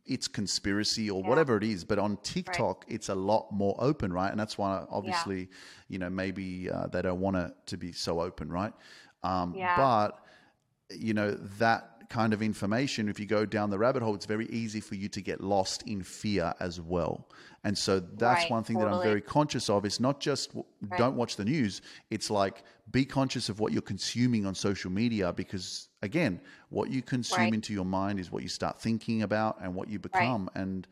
its 0.05 0.27
conspiracy 0.27 1.09
or 1.09 1.21
yeah. 1.21 1.29
whatever 1.29 1.57
it 1.57 1.63
is. 1.63 1.83
But 1.83 1.99
on 1.99 2.17
TikTok, 2.17 2.85
right. 2.85 2.95
it's 2.95 3.09
a 3.09 3.15
lot 3.15 3.51
more 3.51 3.75
open, 3.79 4.11
right? 4.11 4.29
And 4.29 4.39
that's 4.39 4.57
why, 4.57 4.85
obviously, 4.89 5.39
yeah. 5.39 5.45
you 5.87 5.99
know, 5.99 6.09
maybe 6.09 6.69
uh, 6.69 6.87
they 6.87 7.01
don't 7.01 7.19
want 7.19 7.37
it 7.37 7.51
to 7.67 7.77
be 7.77 7.91
so 7.91 8.21
open, 8.21 8.51
right? 8.51 8.73
Um, 9.23 9.53
yeah. 9.55 9.75
But 9.75 10.19
you 10.91 11.13
know 11.13 11.31
that 11.59 11.98
kind 12.09 12.33
of 12.33 12.41
information, 12.41 13.07
if 13.07 13.19
you 13.19 13.25
go 13.25 13.45
down 13.45 13.69
the 13.69 13.77
rabbit 13.77 14.01
hole, 14.01 14.15
it's 14.15 14.25
very 14.25 14.47
easy 14.47 14.81
for 14.81 14.95
you 14.95 15.07
to 15.09 15.21
get 15.21 15.41
lost 15.41 15.83
in 15.83 16.01
fear 16.01 16.53
as 16.59 16.81
well. 16.81 17.27
And 17.63 17.77
so 17.77 17.99
that's 17.99 18.43
right, 18.43 18.51
one 18.51 18.63
thing 18.63 18.77
totally. 18.77 18.91
that 18.91 18.97
I'm 18.97 19.03
very 19.03 19.21
conscious 19.21 19.69
of. 19.69 19.85
It's 19.85 19.99
not 19.99 20.19
just 20.19 20.51
right. 20.53 20.97
don't 20.97 21.15
watch 21.15 21.35
the 21.35 21.45
news. 21.45 21.81
It's 22.09 22.29
like 22.29 22.63
be 22.91 23.05
conscious 23.05 23.49
of 23.49 23.59
what 23.59 23.73
you're 23.73 23.81
consuming 23.81 24.45
on 24.45 24.55
social 24.55 24.89
media 24.89 25.31
because 25.33 25.89
again, 26.01 26.41
what 26.69 26.89
you 26.89 27.01
consume 27.01 27.39
right. 27.39 27.53
into 27.53 27.73
your 27.73 27.85
mind 27.85 28.19
is 28.19 28.31
what 28.31 28.43
you 28.43 28.49
start 28.49 28.79
thinking 28.79 29.21
about 29.21 29.57
and 29.61 29.75
what 29.75 29.89
you 29.89 29.99
become. 29.99 30.49
And 30.55 30.87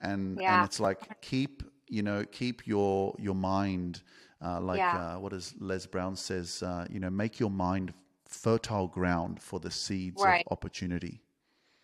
and 0.00 0.38
yeah. 0.40 0.56
and 0.56 0.64
it's 0.66 0.80
like 0.80 1.20
keep 1.20 1.62
you 1.88 2.02
know 2.02 2.24
keep 2.30 2.66
your 2.66 3.14
your 3.18 3.34
mind 3.34 4.02
uh, 4.44 4.60
like 4.60 4.78
yeah. 4.78 5.14
uh, 5.14 5.18
what 5.18 5.32
does 5.32 5.54
Les 5.58 5.86
Brown 5.86 6.16
says 6.16 6.62
uh, 6.62 6.86
you 6.90 7.00
know 7.00 7.10
make 7.10 7.40
your 7.40 7.50
mind 7.50 7.92
fertile 8.34 8.88
ground 8.88 9.42
for 9.42 9.60
the 9.60 9.70
seeds 9.70 10.22
right. 10.22 10.44
of 10.46 10.52
opportunity. 10.52 11.22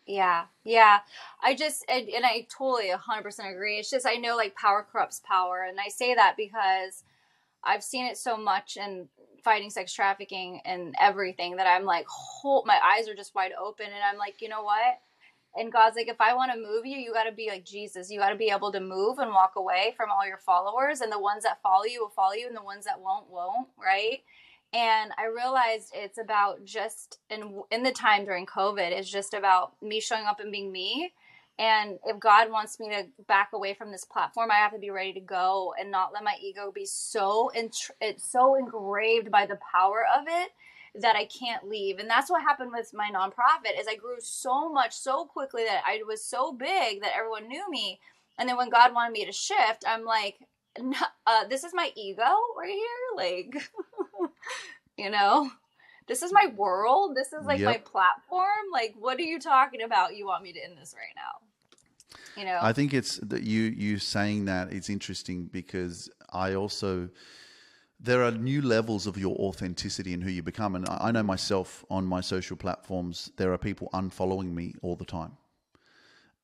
Yeah, 0.07 0.47
yeah. 0.65 1.01
I 1.43 1.55
just 1.55 1.85
and, 1.89 2.09
and 2.09 2.25
I 2.25 2.47
totally 2.51 2.91
100% 2.91 3.51
agree. 3.53 3.79
It's 3.79 3.91
just 3.91 4.07
I 4.07 4.15
know 4.15 4.37
like 4.37 4.55
power 4.57 4.87
corrupts 4.91 5.21
power, 5.25 5.65
and 5.69 5.79
I 5.79 5.89
say 5.89 6.15
that 6.15 6.35
because 6.37 7.05
I've 7.63 7.85
seen 7.85 8.07
it 8.07 8.17
so 8.17 8.37
much 8.37 8.77
in 8.77 9.09
fighting 9.45 9.71
sex 9.71 9.93
trafficking 9.93 10.61
and 10.65 10.95
everything 11.01 11.57
that 11.57 11.67
I'm 11.67 11.85
like, 11.85 12.07
whole, 12.09 12.65
my 12.67 12.79
eyes 12.83 13.09
are 13.09 13.15
just 13.15 13.35
wide 13.35 13.53
open, 13.61 13.87
and 13.87 14.03
I'm 14.11 14.19
like, 14.19 14.41
you 14.41 14.49
know 14.49 14.63
what? 14.63 15.01
And 15.57 15.73
God's 15.73 15.97
like, 15.97 16.09
if 16.09 16.21
I 16.21 16.35
want 16.35 16.53
to 16.53 16.59
move 16.59 16.87
you, 16.87 16.97
you 16.97 17.13
got 17.13 17.25
to 17.25 17.33
be 17.33 17.49
like 17.49 17.65
Jesus. 17.65 18.11
You 18.11 18.21
got 18.21 18.31
to 18.31 18.37
be 18.37 18.51
able 18.51 18.71
to 18.73 18.81
move 18.81 19.19
and 19.19 19.31
walk 19.31 19.55
away 19.57 19.95
from 19.97 20.09
all 20.11 20.27
your 20.27 20.39
followers, 20.39 21.01
and 21.01 21.13
the 21.13 21.21
ones 21.21 21.45
that 21.45 21.63
follow 21.63 21.85
you 21.85 22.01
will 22.01 22.11
follow 22.11 22.35
you, 22.35 22.49
and 22.49 22.57
the 22.57 22.63
ones 22.63 22.85
that 22.85 23.01
won't 23.01 23.31
won't, 23.31 23.69
right? 23.79 24.23
And 24.73 25.11
i 25.19 25.27
realized 25.27 25.91
it's 25.95 26.19
about 26.19 26.65
just 26.65 27.19
in 27.29 27.63
in 27.71 27.83
the 27.83 27.91
time 27.91 28.25
during 28.25 28.47
covid 28.47 28.93
it's 28.93 29.11
just 29.11 29.35
about 29.35 29.73
me 29.83 30.01
showing 30.01 30.27
up 30.27 30.41
and 30.41 30.53
being 30.53 30.73
me. 30.73 31.13
And 31.59 31.99
if 32.07 32.19
god 32.19 32.51
wants 32.51 32.81
me 32.81 32.89
to 32.91 33.07
back 33.27 33.51
away 33.53 33.75
from 33.75 33.91
this 33.93 34.05
platform 34.05 34.51
i 34.51 34.55
have 34.55 34.73
to 34.73 34.79
be 34.79 34.91
ready 34.91 35.13
to 35.15 35.21
go 35.21 35.75
and 35.79 35.91
not 35.91 36.13
let 36.13 36.25
my 36.25 36.37
ego 36.41 36.73
be 36.75 36.87
so 36.87 37.51
it's 37.55 37.91
so 38.25 38.55
engraved 38.55 39.31
by 39.31 39.45
the 39.47 39.59
power 39.73 40.05
of 40.19 40.25
it 40.27 40.51
that 40.95 41.17
i 41.17 41.25
can't 41.25 41.69
leave. 41.69 41.99
And 41.99 42.09
that's 42.09 42.31
what 42.31 42.43
happened 42.43 42.73
with 42.73 42.93
my 42.95 43.11
nonprofit 43.11 43.79
is 43.79 43.87
i 43.89 43.97
grew 43.97 44.17
so 44.21 44.73
much 44.73 44.95
so 44.95 45.25
quickly 45.25 45.65
that 45.65 45.83
i 45.87 46.01
was 46.07 46.25
so 46.25 46.53
big 46.53 47.03
that 47.03 47.17
everyone 47.17 47.49
knew 47.49 47.71
me. 47.71 48.01
And 48.39 48.49
then 48.49 48.57
when 48.57 48.71
god 48.71 48.95
wanted 48.95 49.13
me 49.13 49.27
to 49.27 49.33
shift 49.33 49.85
i'm 49.87 50.05
like 50.05 50.37
uh, 51.27 51.45
this 51.49 51.65
is 51.65 51.73
my 51.75 51.91
ego 51.97 52.23
right 52.59 52.69
here? 52.69 53.17
Like 53.17 53.55
you 54.97 55.11
know? 55.11 55.51
This 56.11 56.23
is 56.23 56.33
my 56.33 56.53
world. 56.57 57.17
This 57.17 57.33
is 57.33 57.47
like 57.47 57.61
yep. 57.61 57.67
my 57.67 57.79
platform. 57.79 58.67
Like 58.73 58.95
what 58.99 59.19
are 59.19 59.23
you 59.23 59.39
talking 59.39 59.83
about? 59.83 60.17
You 60.17 60.27
want 60.27 60.43
me 60.43 60.53
to 60.53 60.63
end 60.63 60.77
this 60.77 60.93
right 60.97 61.15
now. 61.15 61.47
You 62.37 62.45
know? 62.47 62.59
I 62.61 62.73
think 62.73 62.93
it's 62.93 63.19
that 63.19 63.45
you 63.45 63.63
you 63.63 63.99
saying 63.99 64.47
that 64.47 64.73
it's 64.73 64.91
interesting 64.91 65.47
because 65.47 66.11
i 66.33 66.55
also 66.55 67.09
there 68.01 68.25
are 68.25 68.31
new 68.33 68.63
levels 68.63 69.07
of 69.07 69.19
your 69.19 69.37
authenticity 69.37 70.13
and 70.15 70.23
who 70.25 70.31
you 70.31 70.43
become. 70.43 70.75
And 70.75 70.85
i 70.89 71.13
know 71.13 71.23
myself 71.23 71.85
on 71.91 72.05
my 72.07 72.21
social 72.21 72.57
platforms 72.57 73.31
there 73.37 73.53
are 73.53 73.59
people 73.59 73.89
unfollowing 73.93 74.53
me 74.53 74.75
all 74.83 74.97
the 74.97 75.05
time. 75.05 75.37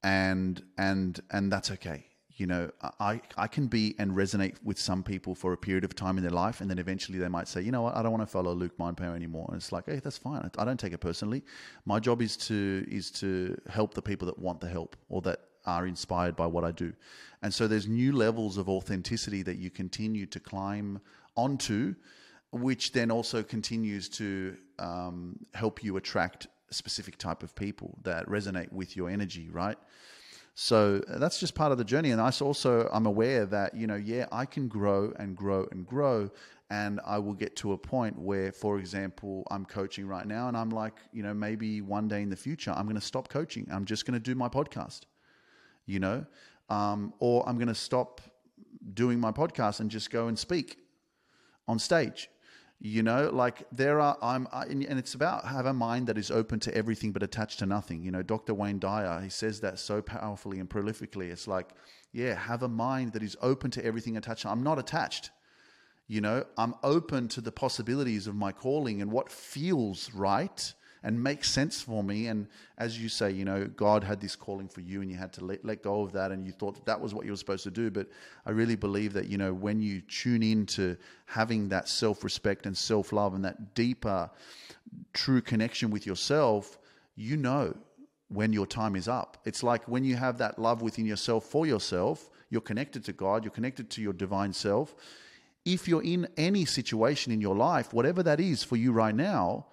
And 0.05 0.63
and 0.79 1.19
and 1.33 1.51
that's 1.51 1.73
okay 1.73 2.07
you 2.37 2.47
know, 2.47 2.71
I, 3.01 3.21
I 3.37 3.47
can 3.47 3.67
be 3.67 3.95
and 3.99 4.13
resonate 4.13 4.57
with 4.63 4.79
some 4.79 5.03
people 5.03 5.35
for 5.35 5.53
a 5.55 5.57
period 5.57 5.85
of 5.85 5.95
time 5.95 6.19
in 6.19 6.23
their 6.23 6.33
life, 6.33 6.61
and 6.61 6.69
then 6.69 6.79
eventually 6.79 7.19
they 7.19 7.29
might 7.29 7.49
say, 7.49 7.63
you 7.63 7.73
know 7.73 7.83
what, 7.83 7.97
I 7.97 8.03
don't 8.03 8.13
want 8.13 8.23
to 8.23 8.31
follow 8.31 8.53
Luke 8.53 8.77
Mindpower 8.79 9.15
anymore. 9.17 9.47
And 9.49 9.57
it's 9.57 9.73
like, 9.73 9.87
hey, 9.87 10.01
that's 10.03 10.19
fine. 10.19 10.51
I 10.59 10.65
don't 10.65 10.79
take 10.79 10.93
it 10.93 10.99
personally. 10.99 11.43
My 11.87 11.99
job 11.99 12.21
is 12.21 12.37
to 12.49 12.85
is 12.89 13.11
to 13.13 13.57
help 13.69 13.95
the 13.95 14.03
people 14.03 14.27
that 14.27 14.39
want 14.39 14.61
the 14.61 14.69
help 14.69 14.97
or 15.09 15.23
that 15.23 15.41
are 15.65 15.87
inspired 15.87 16.37
by 16.37 16.47
what 16.47 16.65
I 16.65 16.71
do. 16.73 16.93
And 17.43 17.53
so 17.53 17.67
there's 17.67 17.89
new 17.89 18.13
levels 18.13 18.57
of 18.57 18.69
authenticity 18.69 19.43
that 19.43 19.57
you 19.57 19.71
continue 19.71 20.27
to 20.27 20.39
climb 20.39 21.01
onto, 21.37 21.95
which 22.53 22.93
then 22.93 23.11
also 23.11 23.43
continues 23.43 24.09
to 24.11 24.57
um, 24.79 25.39
help 25.55 25.83
you 25.83 25.97
attract 25.97 26.47
a 26.71 26.75
specific 26.75 27.19
type 27.19 27.43
of 27.43 27.55
people 27.55 27.99
that 28.03 28.27
resonate 28.27 28.73
with 28.73 28.97
your 28.97 29.09
energy, 29.09 29.49
right? 29.51 29.79
So 30.59 31.03
uh, 31.07 31.19
that's 31.19 31.39
just 31.39 31.55
part 31.55 31.71
of 31.71 31.77
the 31.77 31.85
journey. 31.85 32.13
And 32.13 32.21
I 32.21 32.33
also 32.41 32.89
I'm 32.91 33.05
aware 33.05 33.45
that 33.45 33.77
you 33.77 33.87
know 33.87 33.95
yeah 33.95 34.25
I 34.33 34.47
can 34.47 34.69
grow 34.69 35.13
and 35.19 35.37
grow 35.37 35.69
and 35.71 35.87
grow, 35.87 36.31
and 36.71 36.99
I 37.07 37.19
will 37.19 37.35
get 37.35 37.57
to 37.57 37.73
a 37.73 37.79
point 37.79 38.19
where, 38.19 38.51
for 38.53 38.79
example, 38.79 39.47
I'm 39.51 39.67
coaching 39.67 40.09
right 40.09 40.27
now, 40.27 40.49
and 40.49 40.57
I'm 40.57 40.71
like 40.71 40.95
you 41.13 41.23
know 41.23 41.35
maybe 41.35 41.83
one 41.83 42.09
day 42.09 42.23
in 42.23 42.31
the 42.31 42.37
future 42.37 42.73
I'm 42.75 42.87
going 42.87 42.97
to 42.97 43.07
stop 43.07 43.29
coaching. 43.29 43.69
I'm 43.71 43.85
just 43.85 44.07
going 44.07 44.15
to 44.15 44.21
do 44.21 44.35
my 44.35 44.49
podcast, 44.49 45.01
you 45.85 46.01
know, 46.01 46.25
um, 46.71 47.13
or 47.19 47.47
I'm 47.47 47.57
going 47.57 47.69
to 47.69 47.75
stop 47.75 48.23
doing 48.95 49.21
my 49.21 49.33
podcast 49.33 49.81
and 49.81 49.91
just 49.91 50.11
go 50.11 50.29
and 50.29 50.39
speak 50.39 50.79
on 51.69 51.79
stage 51.79 52.31
you 52.79 53.03
know, 53.03 53.31
like 53.33 53.65
there 53.73 54.01
are, 54.01 54.19
I'm, 54.21 54.47
I, 54.53 54.65
and 54.65 54.99
it's 54.99 55.15
about 55.15 55.47
have 55.47 55.67
a 55.67 55.73
mind 55.73 56.09
that 56.09 56.19
is 56.19 56.31
open 56.31 56.61
to 56.61 56.75
everything 56.75 57.11
but 57.13 57.23
attached 57.23 57.59
to 57.61 57.67
nothing. 57.67 58.03
You 58.03 58.11
know, 58.11 58.23
Dr. 58.23 58.53
Wayne 58.53 58.79
Dyer, 58.79 59.21
he 59.23 59.31
says 59.31 59.61
that 59.61 59.79
so 59.79 60.03
powerfully 60.03 60.61
and 60.61 60.69
prolifically. 60.69 61.31
It's 61.31 61.49
like, 61.49 61.71
yeah, 62.13 62.35
have 62.35 62.63
a 62.63 62.69
mind 62.69 63.13
that 63.13 63.23
is 63.23 63.37
open 63.41 63.71
to 63.73 63.85
everything 63.85 64.17
attached. 64.17 64.45
I'm 64.45 64.63
not 64.63 64.79
attached. 64.79 65.31
You 66.07 66.21
know, 66.21 66.45
I'm 66.59 66.75
open 66.83 67.29
to 67.29 67.41
the 67.41 67.51
possibilities 67.51 68.27
of 68.27 68.35
my 68.35 68.53
calling 68.53 69.01
and 69.01 69.11
what 69.11 69.33
feels 69.33 70.13
right 70.13 70.73
and 71.07 71.23
makes 71.23 71.49
sense 71.49 71.81
for 71.81 72.03
me. 72.03 72.27
And 72.27 72.49
as 72.79 73.01
you 73.01 73.09
say, 73.09 73.31
you 73.31 73.45
know, 73.45 73.67
God 73.77 74.03
had 74.03 74.21
this 74.21 74.35
calling 74.35 74.67
for 74.67 74.81
you 74.81 75.03
and 75.03 75.11
you 75.11 75.17
had 75.17 75.33
to 75.35 75.45
let, 75.45 75.65
let 75.65 75.81
go 75.81 76.03
of 76.03 76.11
that 76.15 76.33
and 76.33 76.45
you 76.45 76.51
thought 76.51 76.75
that, 76.75 76.85
that 76.87 77.01
was 77.01 77.15
what 77.15 77.25
you 77.25 77.31
were 77.31 77.37
supposed 77.37 77.63
to 77.63 77.71
do. 77.71 77.93
But 77.93 78.09
I 78.45 78.51
really 78.51 78.75
believe 78.75 79.13
that, 79.13 79.29
you 79.29 79.39
know, 79.39 79.55
when 79.55 79.81
you 79.81 80.01
tune 80.01 80.43
into 80.43 80.97
having 81.27 81.69
that 81.69 81.89
self 81.89 82.25
respect 82.25 82.67
and 82.67 82.77
self 82.77 83.13
love 83.13 83.35
and 83.35 83.45
that 83.45 83.77
deeper, 83.77 84.29
true 85.13 85.41
connection 85.41 85.93
with 85.93 86.07
yourself, 86.07 86.77
you 87.15 87.37
know 87.37 87.77
when 88.27 88.53
your 88.53 88.67
time 88.67 88.97
is 88.97 89.07
up. 89.07 89.39
It's 89.45 89.63
like 89.63 89.87
when 89.87 90.03
you 90.03 90.17
have 90.17 90.39
that 90.39 90.59
love 90.59 90.83
within 90.83 91.07
yourself 91.07 91.45
for 91.45 91.69
yourself, 91.69 92.31
you're 92.51 92.61
connected 92.61 93.05
to 93.05 93.13
God, 93.13 93.45
you're 93.45 93.53
connected 93.53 93.91
to 93.91 94.03
your 94.03 94.13
divine 94.13 94.53
self. 94.53 94.97
If 95.65 95.87
you're 95.87 96.03
in 96.03 96.27
any 96.37 96.65
situation 96.65 97.31
in 97.31 97.41
your 97.41 97.55
life, 97.55 97.95
whatever 97.95 98.25
that 98.25 98.41
is 98.41 98.65
for 98.65 98.75
you 98.75 98.91
right 98.91 99.15
now, 99.15 99.67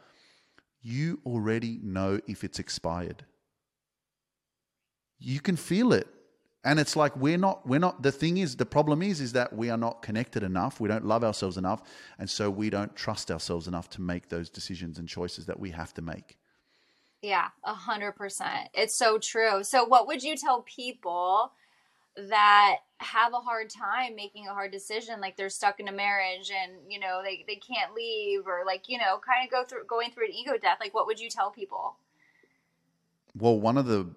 you 0.84 1.20
already 1.26 1.80
know 1.82 2.20
if 2.28 2.44
it's 2.44 2.60
expired. 2.60 3.26
You 5.18 5.40
can 5.40 5.56
feel 5.56 5.94
it. 5.94 6.08
And 6.66 6.80
it's 6.80 6.96
like 6.96 7.16
we're 7.18 7.38
not 7.38 7.68
we're 7.68 7.80
not 7.80 8.04
the 8.04 8.12
thing 8.12 8.38
is 8.38 8.56
the 8.56 8.66
problem 8.66 9.02
is 9.02 9.20
is 9.20 9.34
that 9.34 9.54
we 9.54 9.70
are 9.70 9.78
not 9.78 10.02
connected 10.02 10.44
enough. 10.44 10.80
We 10.80 10.88
don't 10.88 11.06
love 11.06 11.24
ourselves 11.24 11.58
enough 11.58 11.82
and 12.20 12.30
so 12.30 12.50
we 12.50 12.70
don't 12.70 12.96
trust 12.96 13.32
ourselves 13.32 13.68
enough 13.68 13.90
to 13.92 14.02
make 14.02 14.30
those 14.30 14.50
decisions 14.50 14.98
and 14.98 15.08
choices 15.08 15.46
that 15.48 15.60
we 15.60 15.72
have 15.72 15.94
to 15.96 16.02
make. 16.02 16.38
Yeah, 17.22 17.50
a 17.66 17.74
hundred 17.74 18.14
percent. 18.14 18.70
It's 18.74 18.96
so 18.96 19.18
true. 19.18 19.64
So 19.64 19.84
what 19.84 20.08
would 20.08 20.24
you 20.24 20.38
tell 20.38 20.62
people 20.62 21.52
that 22.16 22.78
have 23.04 23.34
a 23.34 23.40
hard 23.40 23.70
time 23.70 24.16
making 24.16 24.48
a 24.48 24.54
hard 24.54 24.72
decision 24.72 25.22
like 25.22 25.36
they're 25.38 25.50
stuck 25.50 25.80
in 25.80 25.88
a 25.88 25.92
marriage 25.92 26.52
and 26.52 26.74
you 26.90 27.00
know 27.00 27.22
they, 27.24 27.44
they 27.48 27.56
can't 27.56 27.94
leave 27.94 28.48
or 28.48 28.64
like 28.66 28.90
you 28.90 28.98
know 28.98 29.20
kind 29.26 29.46
of 29.46 29.52
go 29.52 29.64
through 29.64 29.86
going 29.86 30.12
through 30.12 30.26
an 30.26 30.34
ego 30.34 30.54
death 30.62 30.78
like 30.80 30.94
what 30.94 31.06
would 31.06 31.20
you 31.20 31.30
tell 31.30 31.52
people? 31.52 31.96
Well 33.36 33.60
one 33.60 33.78
of 33.78 33.86
the 33.86 34.14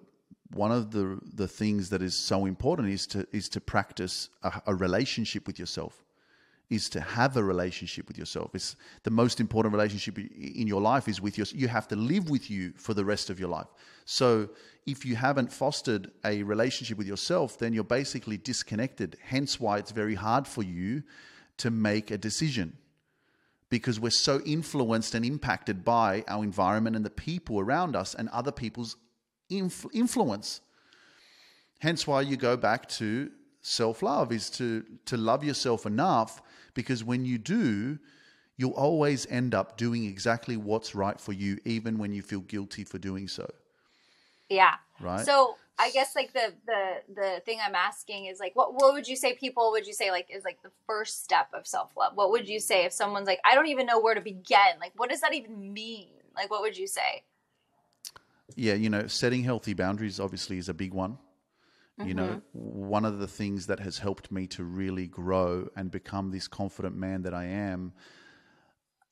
one 0.53 0.71
of 0.71 0.91
the 0.91 1.19
the 1.33 1.47
things 1.47 1.89
that 1.89 2.01
is 2.01 2.15
so 2.15 2.45
important 2.45 2.89
is 2.89 3.05
to 3.07 3.27
is 3.31 3.49
to 3.49 3.61
practice 3.61 4.29
a, 4.43 4.61
a 4.67 4.75
relationship 4.75 5.45
with 5.47 5.59
yourself 5.59 6.03
is 6.69 6.89
to 6.89 6.99
have 6.99 7.37
a 7.37 7.43
relationship 7.43 8.07
with 8.07 8.17
yourself. 8.17 8.53
It's 8.53 8.75
the 9.03 9.11
most 9.11 9.39
important 9.39 9.73
relationship 9.73 10.17
in 10.17 10.67
your 10.67 10.81
life 10.81 11.07
is 11.07 11.21
with 11.21 11.37
your. 11.37 11.47
You 11.53 11.67
have 11.69 11.87
to 11.89 11.95
live 11.95 12.29
with 12.29 12.49
you 12.49 12.73
for 12.75 12.93
the 12.93 13.05
rest 13.05 13.29
of 13.29 13.39
your 13.39 13.49
life. 13.49 13.67
So 14.05 14.49
if 14.85 15.05
you 15.05 15.15
haven't 15.15 15.51
fostered 15.51 16.11
a 16.25 16.43
relationship 16.43 16.97
with 16.97 17.07
yourself, 17.07 17.57
then 17.57 17.73
you're 17.73 17.83
basically 17.83 18.37
disconnected. 18.37 19.17
Hence 19.23 19.59
why 19.59 19.77
it's 19.77 19.91
very 19.91 20.15
hard 20.15 20.47
for 20.47 20.63
you 20.63 21.03
to 21.57 21.71
make 21.71 22.11
a 22.11 22.17
decision 22.17 22.77
because 23.69 23.99
we're 23.99 24.09
so 24.09 24.41
influenced 24.45 25.13
and 25.15 25.25
impacted 25.25 25.83
by 25.83 26.23
our 26.27 26.43
environment 26.43 26.95
and 26.95 27.05
the 27.05 27.09
people 27.09 27.59
around 27.59 27.95
us 27.95 28.13
and 28.13 28.29
other 28.29 28.51
people's 28.51 28.95
inf- 29.49 29.85
influence. 29.93 30.61
Hence 31.79 32.07
why 32.07 32.21
you 32.21 32.37
go 32.37 32.57
back 32.57 32.87
to 32.89 33.29
self 33.61 34.01
love 34.01 34.31
is 34.31 34.49
to 34.49 34.85
to 35.05 35.17
love 35.17 35.43
yourself 35.43 35.85
enough 35.85 36.41
because 36.77 37.03
when 37.03 37.25
you 37.25 37.39
do, 37.39 37.97
you'll 38.55 38.71
always 38.71 39.25
end 39.31 39.55
up 39.55 39.77
doing 39.77 40.05
exactly 40.05 40.57
what's 40.57 40.93
right 40.93 41.19
for 41.19 41.33
you, 41.33 41.57
even 41.65 41.97
when 41.97 42.13
you 42.13 42.21
feel 42.21 42.41
guilty 42.41 42.83
for 42.83 42.99
doing 42.99 43.27
so. 43.27 43.49
Yeah. 44.47 44.75
Right. 45.01 45.25
So 45.25 45.55
I 45.79 45.89
guess 45.89 46.15
like 46.15 46.33
the 46.33 46.53
the 46.67 47.13
the 47.13 47.41
thing 47.45 47.57
I'm 47.65 47.73
asking 47.73 48.27
is 48.27 48.39
like 48.39 48.55
what 48.55 48.75
what 48.75 48.93
would 48.93 49.07
you 49.07 49.15
say 49.15 49.33
people 49.33 49.71
would 49.71 49.87
you 49.87 49.93
say 49.93 50.11
like 50.11 50.27
is 50.29 50.43
like 50.45 50.61
the 50.61 50.71
first 50.85 51.23
step 51.23 51.47
of 51.51 51.65
self 51.65 51.97
love? 51.97 52.13
What 52.15 52.29
would 52.29 52.47
you 52.47 52.59
say 52.59 52.85
if 52.85 52.93
someone's 52.93 53.27
like 53.27 53.39
I 53.43 53.55
don't 53.55 53.67
even 53.67 53.87
know 53.87 53.99
where 53.99 54.13
to 54.13 54.21
begin? 54.21 54.79
Like 54.79 54.93
what 54.95 55.09
does 55.09 55.21
that 55.21 55.33
even 55.33 55.73
mean? 55.73 56.09
Like 56.35 56.51
what 56.51 56.61
would 56.61 56.77
you 56.77 56.85
say? 56.85 57.23
Yeah, 58.55 58.75
you 58.75 58.89
know, 58.89 59.07
setting 59.07 59.43
healthy 59.43 59.73
boundaries 59.73 60.19
obviously 60.19 60.59
is 60.59 60.69
a 60.69 60.73
big 60.75 60.93
one. 60.93 61.17
You 62.01 62.13
know, 62.13 62.37
Mm-hmm. 62.37 62.39
one 62.53 63.05
of 63.05 63.19
the 63.19 63.27
things 63.27 63.67
that 63.67 63.79
has 63.79 63.97
helped 63.97 64.31
me 64.31 64.47
to 64.47 64.63
really 64.63 65.07
grow 65.07 65.67
and 65.75 65.89
become 65.91 66.31
this 66.31 66.47
confident 66.47 66.95
man 66.95 67.23
that 67.23 67.33
I 67.33 67.45
am, 67.45 67.93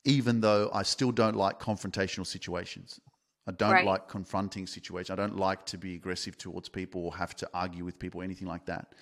even 0.04 0.42
though 0.42 0.70
I 0.74 0.84
still 0.84 1.12
don't 1.12 1.36
like 1.36 1.60
confrontational 1.60 2.26
situations. 2.28 3.02
I 3.48 3.52
don't 3.52 3.70
Right. 3.72 3.84
like 3.84 4.08
confronting 4.08 4.68
situations. 4.68 5.12
I 5.12 5.16
don't 5.16 5.38
like 5.38 5.66
to 5.68 5.78
be 5.78 5.96
aggressive 5.96 6.38
towards 6.38 6.70
people 6.70 7.06
or 7.06 7.16
have 7.16 7.36
to 7.38 7.50
argue 7.54 7.86
with 7.86 8.00
people, 8.00 8.22
anything 8.22 8.48
like 8.48 8.66
that. 8.66 8.94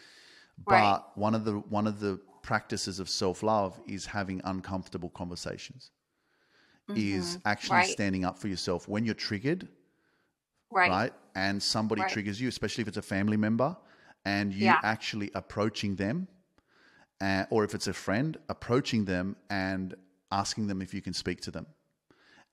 But 0.67 0.99
Right. 0.99 1.17
one 1.17 1.35
of 1.35 1.45
the 1.45 1.53
one 1.69 1.87
of 1.87 1.99
the 1.99 2.19
practices 2.41 2.99
of 2.99 3.09
self 3.09 3.43
love 3.43 3.79
is 3.87 4.05
having 4.05 4.41
uncomfortable 4.45 5.09
conversations. 5.09 5.91
Is 6.95 7.39
actually 7.45 7.69
Mm-hmm. 7.69 7.73
Right. 7.73 7.91
standing 7.91 8.23
up 8.23 8.37
for 8.37 8.47
yourself 8.47 8.87
when 8.87 9.03
you're 9.03 9.15
triggered 9.15 9.67
Right. 10.73 10.89
right? 10.89 11.13
And 11.35 11.61
somebody 11.61 12.01
Right. 12.01 12.11
triggers 12.11 12.41
you, 12.41 12.47
especially 12.49 12.81
if 12.81 12.87
it's 12.87 12.97
a 12.97 13.01
family 13.01 13.37
member, 13.37 13.77
and 14.25 14.53
you 14.53 14.65
Yeah. 14.65 14.79
actually 14.83 15.31
approaching 15.35 15.95
them, 15.95 16.27
uh, 17.21 17.45
or 17.49 17.63
if 17.63 17.73
it's 17.75 17.87
a 17.87 17.93
friend, 17.93 18.37
approaching 18.49 19.05
them 19.05 19.35
and 19.49 19.95
asking 20.31 20.67
them 20.67 20.81
if 20.81 20.93
you 20.93 21.01
can 21.01 21.13
speak 21.13 21.41
to 21.41 21.51
them. 21.51 21.67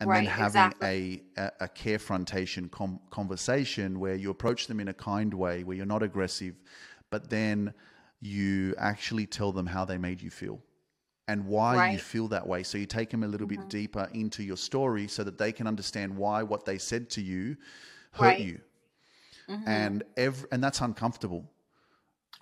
And 0.00 0.08
Right, 0.08 0.24
then 0.24 0.26
having 0.26 0.62
exactly. 0.62 1.22
a, 1.36 1.40
a, 1.42 1.52
a 1.60 1.68
carefrontation 1.68 2.70
com- 2.70 3.00
conversation 3.10 4.00
where 4.00 4.14
you 4.14 4.30
approach 4.30 4.66
them 4.66 4.80
in 4.80 4.88
a 4.88 4.94
kind 4.94 5.32
way, 5.34 5.62
where 5.62 5.76
you're 5.76 5.86
not 5.86 6.02
aggressive, 6.02 6.54
but 7.10 7.28
then 7.28 7.74
you 8.20 8.74
actually 8.78 9.26
tell 9.26 9.52
them 9.52 9.66
how 9.66 9.84
they 9.84 9.98
made 9.98 10.20
you 10.22 10.30
feel 10.30 10.60
and 11.28 11.46
why 11.46 11.74
you 11.74 11.78
Right. 11.78 11.90
Mm-hmm. 11.90 11.96
feel 11.98 12.28
that 12.28 12.46
way. 12.46 12.62
So 12.62 12.78
you 12.78 12.86
take 12.86 13.10
them 13.10 13.22
a 13.22 13.28
little 13.28 13.46
bit 13.46 13.68
deeper 13.68 14.08
into 14.14 14.42
your 14.42 14.56
story 14.56 15.06
so 15.06 15.22
that 15.24 15.38
they 15.38 15.52
can 15.52 15.66
understand 15.66 16.16
why 16.16 16.42
what 16.42 16.64
they 16.64 16.78
said 16.78 17.08
to 17.10 17.20
you 17.20 17.56
hurt 18.12 18.24
Right. 18.24 18.40
you. 18.40 18.60
Mm-hmm. 19.48 19.68
And 19.68 20.02
every, 20.16 20.48
and 20.52 20.62
that's 20.62 20.80
uncomfortable. 20.80 21.44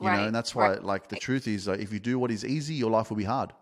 You 0.01 0.07
know, 0.07 0.25
and 0.27 0.35
that's 0.35 0.55
why 0.55 0.71
Right. 0.71 0.85
like 0.85 1.09
the 1.09 1.17
truth 1.17 1.49
is 1.49 1.67
like 1.67 1.81
if 1.81 1.93
you 1.93 1.99
do 1.99 2.19
what 2.21 2.31
is 2.31 2.45
easy, 2.45 2.75
your 2.75 2.91
life 2.91 3.11
will 3.11 3.17
be 3.17 3.25
hard. 3.25 3.53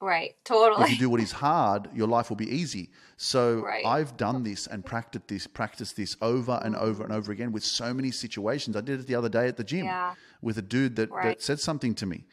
Right. 0.00 0.34
Totally. 0.44 0.84
If 0.84 0.90
you 0.92 0.96
do 0.96 1.10
what 1.10 1.20
is 1.20 1.32
hard, 1.32 1.88
your 1.92 2.06
life 2.06 2.30
will 2.30 2.36
be 2.36 2.48
easy. 2.48 2.90
So 3.16 3.60
Right. 3.64 3.84
I've 3.84 4.16
done 4.16 4.44
this 4.44 4.66
and 4.66 4.84
practiced 4.84 5.26
this, 5.28 5.46
practiced 5.46 5.96
this 5.96 6.16
over 6.22 6.60
and 6.64 6.74
mm-hmm. 6.74 6.84
over 6.84 7.02
and 7.04 7.12
over 7.12 7.32
again 7.32 7.52
with 7.52 7.64
so 7.64 7.92
many 7.92 8.10
situations. 8.12 8.76
I 8.76 8.80
did 8.80 9.00
it 9.00 9.06
the 9.06 9.16
other 9.16 9.28
day 9.28 9.48
at 9.48 9.56
the 9.56 9.64
gym 9.64 9.84
Yeah. 9.86 10.14
with 10.40 10.56
a 10.56 10.62
dude 10.62 10.96
that, 10.96 11.10
that 11.10 11.42
said 11.42 11.58
something 11.60 11.94
to 11.96 12.06
me. 12.06 12.24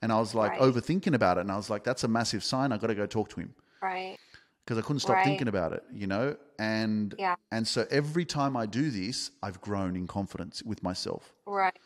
And 0.00 0.10
I 0.10 0.18
was 0.18 0.34
like 0.34 0.52
Right. 0.52 0.60
overthinking 0.62 1.14
about 1.14 1.36
it. 1.36 1.42
And 1.42 1.52
I 1.52 1.56
was 1.56 1.70
like, 1.70 1.84
that's 1.84 2.02
a 2.02 2.08
massive 2.08 2.42
sign. 2.42 2.72
I 2.72 2.78
got 2.78 2.88
to 2.88 2.94
go 2.94 3.06
talk 3.06 3.28
to 3.30 3.40
him 3.40 3.54
Right. 3.80 4.16
Because 4.64 4.78
I 4.78 4.82
couldn't 4.82 5.00
stop 5.00 5.16
Right. 5.16 5.24
thinking 5.24 5.48
about 5.48 5.72
it, 5.72 5.82
you 5.92 6.06
know? 6.06 6.36
And 6.58 7.14
Yeah. 7.18 7.36
and 7.50 7.66
so 7.68 7.86
every 7.90 8.24
time 8.24 8.56
I 8.56 8.66
do 8.66 8.90
this, 8.90 9.30
I've 9.42 9.60
grown 9.60 9.94
in 9.96 10.06
confidence 10.06 10.62
with 10.62 10.82
myself. 10.82 11.34
Right. 11.46 11.78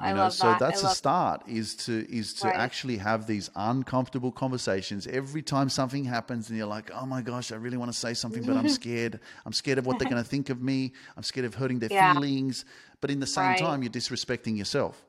You 0.00 0.08
I 0.08 0.12
know, 0.12 0.28
so 0.30 0.48
that. 0.48 0.58
that's 0.58 0.82
I 0.84 0.86
a 0.86 0.94
start 0.94 1.42
is 1.48 1.76
to 1.86 1.92
is 2.12 2.34
to 2.34 2.48
Right. 2.48 2.56
actually 2.56 2.96
have 2.98 3.26
these 3.26 3.50
uncomfortable 3.54 4.32
conversations 4.32 5.06
every 5.06 5.42
time 5.42 5.68
something 5.68 6.04
happens 6.04 6.48
and 6.48 6.58
you're 6.58 6.66
like, 6.66 6.90
"Oh 6.92 7.06
my 7.06 7.22
gosh, 7.22 7.52
I 7.52 7.56
really 7.56 7.76
want 7.76 7.92
to 7.92 7.98
say 7.98 8.12
something 8.14 8.42
but 8.42 8.56
I'm 8.56 8.68
scared. 8.80 9.20
I'm 9.46 9.52
scared 9.52 9.78
of 9.78 9.86
what 9.86 9.98
they're 9.98 10.08
going 10.08 10.22
to 10.22 10.28
think 10.28 10.50
of 10.50 10.60
me. 10.60 10.92
I'm 11.16 11.22
scared 11.22 11.46
of 11.46 11.54
hurting 11.54 11.78
their 11.78 11.90
Yeah. 11.90 12.12
feelings." 12.12 12.64
But 13.00 13.10
in 13.10 13.20
the 13.20 13.26
same 13.26 13.44
Right. 13.50 13.58
time, 13.58 13.82
you're 13.82 13.92
disrespecting 13.92 14.56
yourself. 14.56 15.04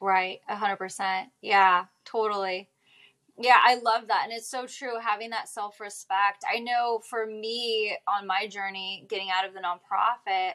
Right, 0.00 0.40
a 0.48 0.56
hundred 0.56 0.76
percent. 0.76 1.30
Yeah, 1.40 1.86
totally. 2.04 2.68
Yeah, 3.36 3.58
I 3.62 3.76
love 3.76 4.06
that. 4.08 4.22
And 4.24 4.32
it's 4.32 4.48
so 4.48 4.66
true 4.66 4.98
having 5.00 5.30
that 5.30 5.48
self 5.48 5.80
respect. 5.80 6.44
I 6.52 6.60
know 6.60 7.00
for 7.08 7.26
me 7.26 7.96
on 8.06 8.26
my 8.26 8.46
journey 8.46 9.06
getting 9.08 9.28
out 9.30 9.46
of 9.46 9.54
the 9.54 9.60
nonprofit 9.60 10.52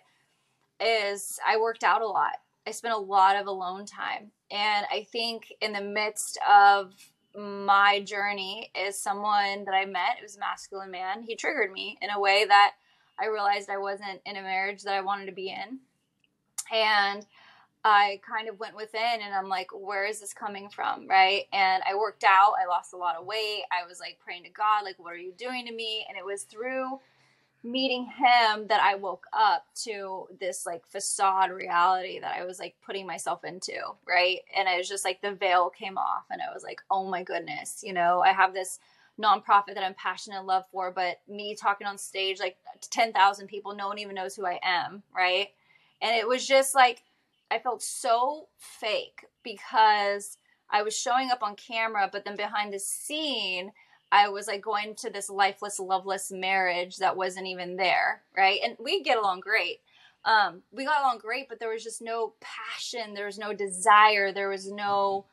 is 0.79 1.39
I 1.45 1.57
worked 1.57 1.83
out 1.83 2.01
a 2.01 2.07
lot. 2.07 2.37
I 2.65 2.71
spent 2.71 2.93
a 2.93 2.97
lot 2.97 3.35
of 3.35 3.47
alone 3.47 3.85
time. 3.85 4.31
And 4.51 4.85
I 4.91 5.05
think 5.11 5.53
in 5.61 5.73
the 5.73 5.81
midst 5.81 6.39
of 6.49 6.93
my 7.35 8.01
journey 8.01 8.71
is 8.75 8.97
someone 8.97 9.65
that 9.65 9.73
I 9.73 9.85
met, 9.85 10.17
it 10.19 10.23
was 10.23 10.37
a 10.37 10.39
masculine 10.39 10.91
man. 10.91 11.21
He 11.23 11.35
triggered 11.35 11.71
me 11.71 11.97
in 12.01 12.09
a 12.09 12.19
way 12.19 12.45
that 12.47 12.73
I 13.19 13.27
realized 13.27 13.69
I 13.69 13.77
wasn't 13.77 14.21
in 14.25 14.37
a 14.37 14.41
marriage 14.41 14.83
that 14.83 14.93
I 14.93 15.01
wanted 15.01 15.25
to 15.25 15.31
be 15.31 15.49
in. 15.49 15.79
And 16.73 17.25
I 17.83 18.19
kind 18.27 18.49
of 18.49 18.59
went 18.59 18.75
within 18.75 19.21
and 19.23 19.33
I'm 19.33 19.47
like, 19.47 19.69
where 19.73 20.05
is 20.05 20.19
this 20.19 20.33
coming 20.33 20.69
from? 20.69 21.07
Right. 21.07 21.45
And 21.53 21.81
I 21.89 21.95
worked 21.95 22.25
out. 22.25 22.53
I 22.61 22.67
lost 22.67 22.93
a 22.93 22.97
lot 22.97 23.15
of 23.15 23.25
weight. 23.25 23.63
I 23.71 23.87
was 23.87 23.99
like 23.99 24.19
praying 24.23 24.43
to 24.43 24.49
God, 24.49 24.83
like, 24.83 24.99
what 24.99 25.13
are 25.13 25.17
you 25.17 25.31
doing 25.37 25.65
to 25.65 25.71
me? 25.71 26.05
And 26.09 26.17
it 26.17 26.25
was 26.25 26.43
through 26.43 26.99
meeting 27.63 28.05
him 28.05 28.67
that 28.67 28.81
I 28.81 28.95
woke 28.95 29.25
up 29.33 29.65
to 29.83 30.27
this 30.39 30.65
like 30.65 30.85
facade 30.85 31.51
reality 31.51 32.19
that 32.19 32.35
I 32.37 32.45
was 32.45 32.59
like 32.59 32.75
putting 32.85 33.07
myself 33.07 33.43
into. 33.43 33.79
Right. 34.07 34.41
And 34.55 34.67
it 34.67 34.77
was 34.77 34.89
just 34.89 35.05
like 35.05 35.21
the 35.21 35.33
veil 35.33 35.69
came 35.69 35.97
off 35.97 36.25
and 36.29 36.41
I 36.41 36.53
was 36.53 36.63
like, 36.63 36.81
oh 36.91 37.05
my 37.05 37.23
goodness, 37.23 37.81
you 37.81 37.93
know, 37.93 38.21
I 38.21 38.33
have 38.33 38.53
this 38.53 38.79
nonprofit 39.21 39.75
that 39.75 39.83
I'm 39.83 39.95
passionate 39.95 40.37
and 40.37 40.47
love 40.47 40.63
for, 40.71 40.91
but 40.91 41.19
me 41.27 41.55
talking 41.55 41.87
on 41.87 41.97
stage, 41.97 42.39
like 42.39 42.57
10,000 42.89 43.47
people, 43.47 43.75
no 43.75 43.87
one 43.87 43.99
even 43.99 44.15
knows 44.15 44.35
who 44.35 44.45
I 44.45 44.59
am. 44.63 45.03
Right. 45.15 45.49
And 46.01 46.15
it 46.15 46.27
was 46.27 46.47
just 46.47 46.75
like, 46.75 47.03
I 47.51 47.59
felt 47.59 47.81
so 47.81 48.47
fake 48.57 49.25
because 49.43 50.37
I 50.69 50.83
was 50.83 50.97
showing 50.97 51.31
up 51.31 51.41
on 51.41 51.55
camera, 51.55 52.09
but 52.11 52.25
then 52.25 52.35
behind 52.35 52.73
the 52.73 52.79
scene, 52.79 53.71
I 54.11 54.29
was 54.29 54.47
like 54.47 54.61
going 54.61 54.95
to 54.95 55.09
this 55.09 55.29
lifeless, 55.29 55.79
loveless 55.79 56.31
marriage 56.31 56.97
that 56.97 57.17
wasn't 57.17 57.47
even 57.47 57.75
there, 57.75 58.21
right? 58.35 58.59
And 58.63 58.75
we 58.79 59.03
get 59.03 59.17
along 59.17 59.41
great. 59.41 59.79
Um, 60.25 60.63
we 60.71 60.85
got 60.85 61.01
along 61.01 61.19
great, 61.19 61.47
but 61.47 61.59
there 61.59 61.69
was 61.69 61.83
just 61.83 62.01
no 62.01 62.33
passion, 62.41 63.13
there 63.13 63.25
was 63.25 63.37
no 63.37 63.53
desire, 63.53 64.31
there 64.31 64.49
was 64.49 64.71
no 64.71 65.25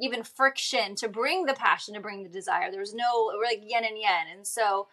even 0.00 0.24
friction 0.24 0.94
to 0.96 1.08
bring 1.08 1.44
the 1.44 1.54
passion, 1.54 1.94
to 1.94 2.00
bring 2.00 2.22
the 2.22 2.28
desire. 2.28 2.70
There 2.70 2.80
was 2.80 2.94
no 2.94 3.32
we're 3.34 3.44
like 3.44 3.62
yin 3.62 3.84
and 3.84 3.98
yen. 3.98 4.26
And 4.34 4.46
so 4.46 4.88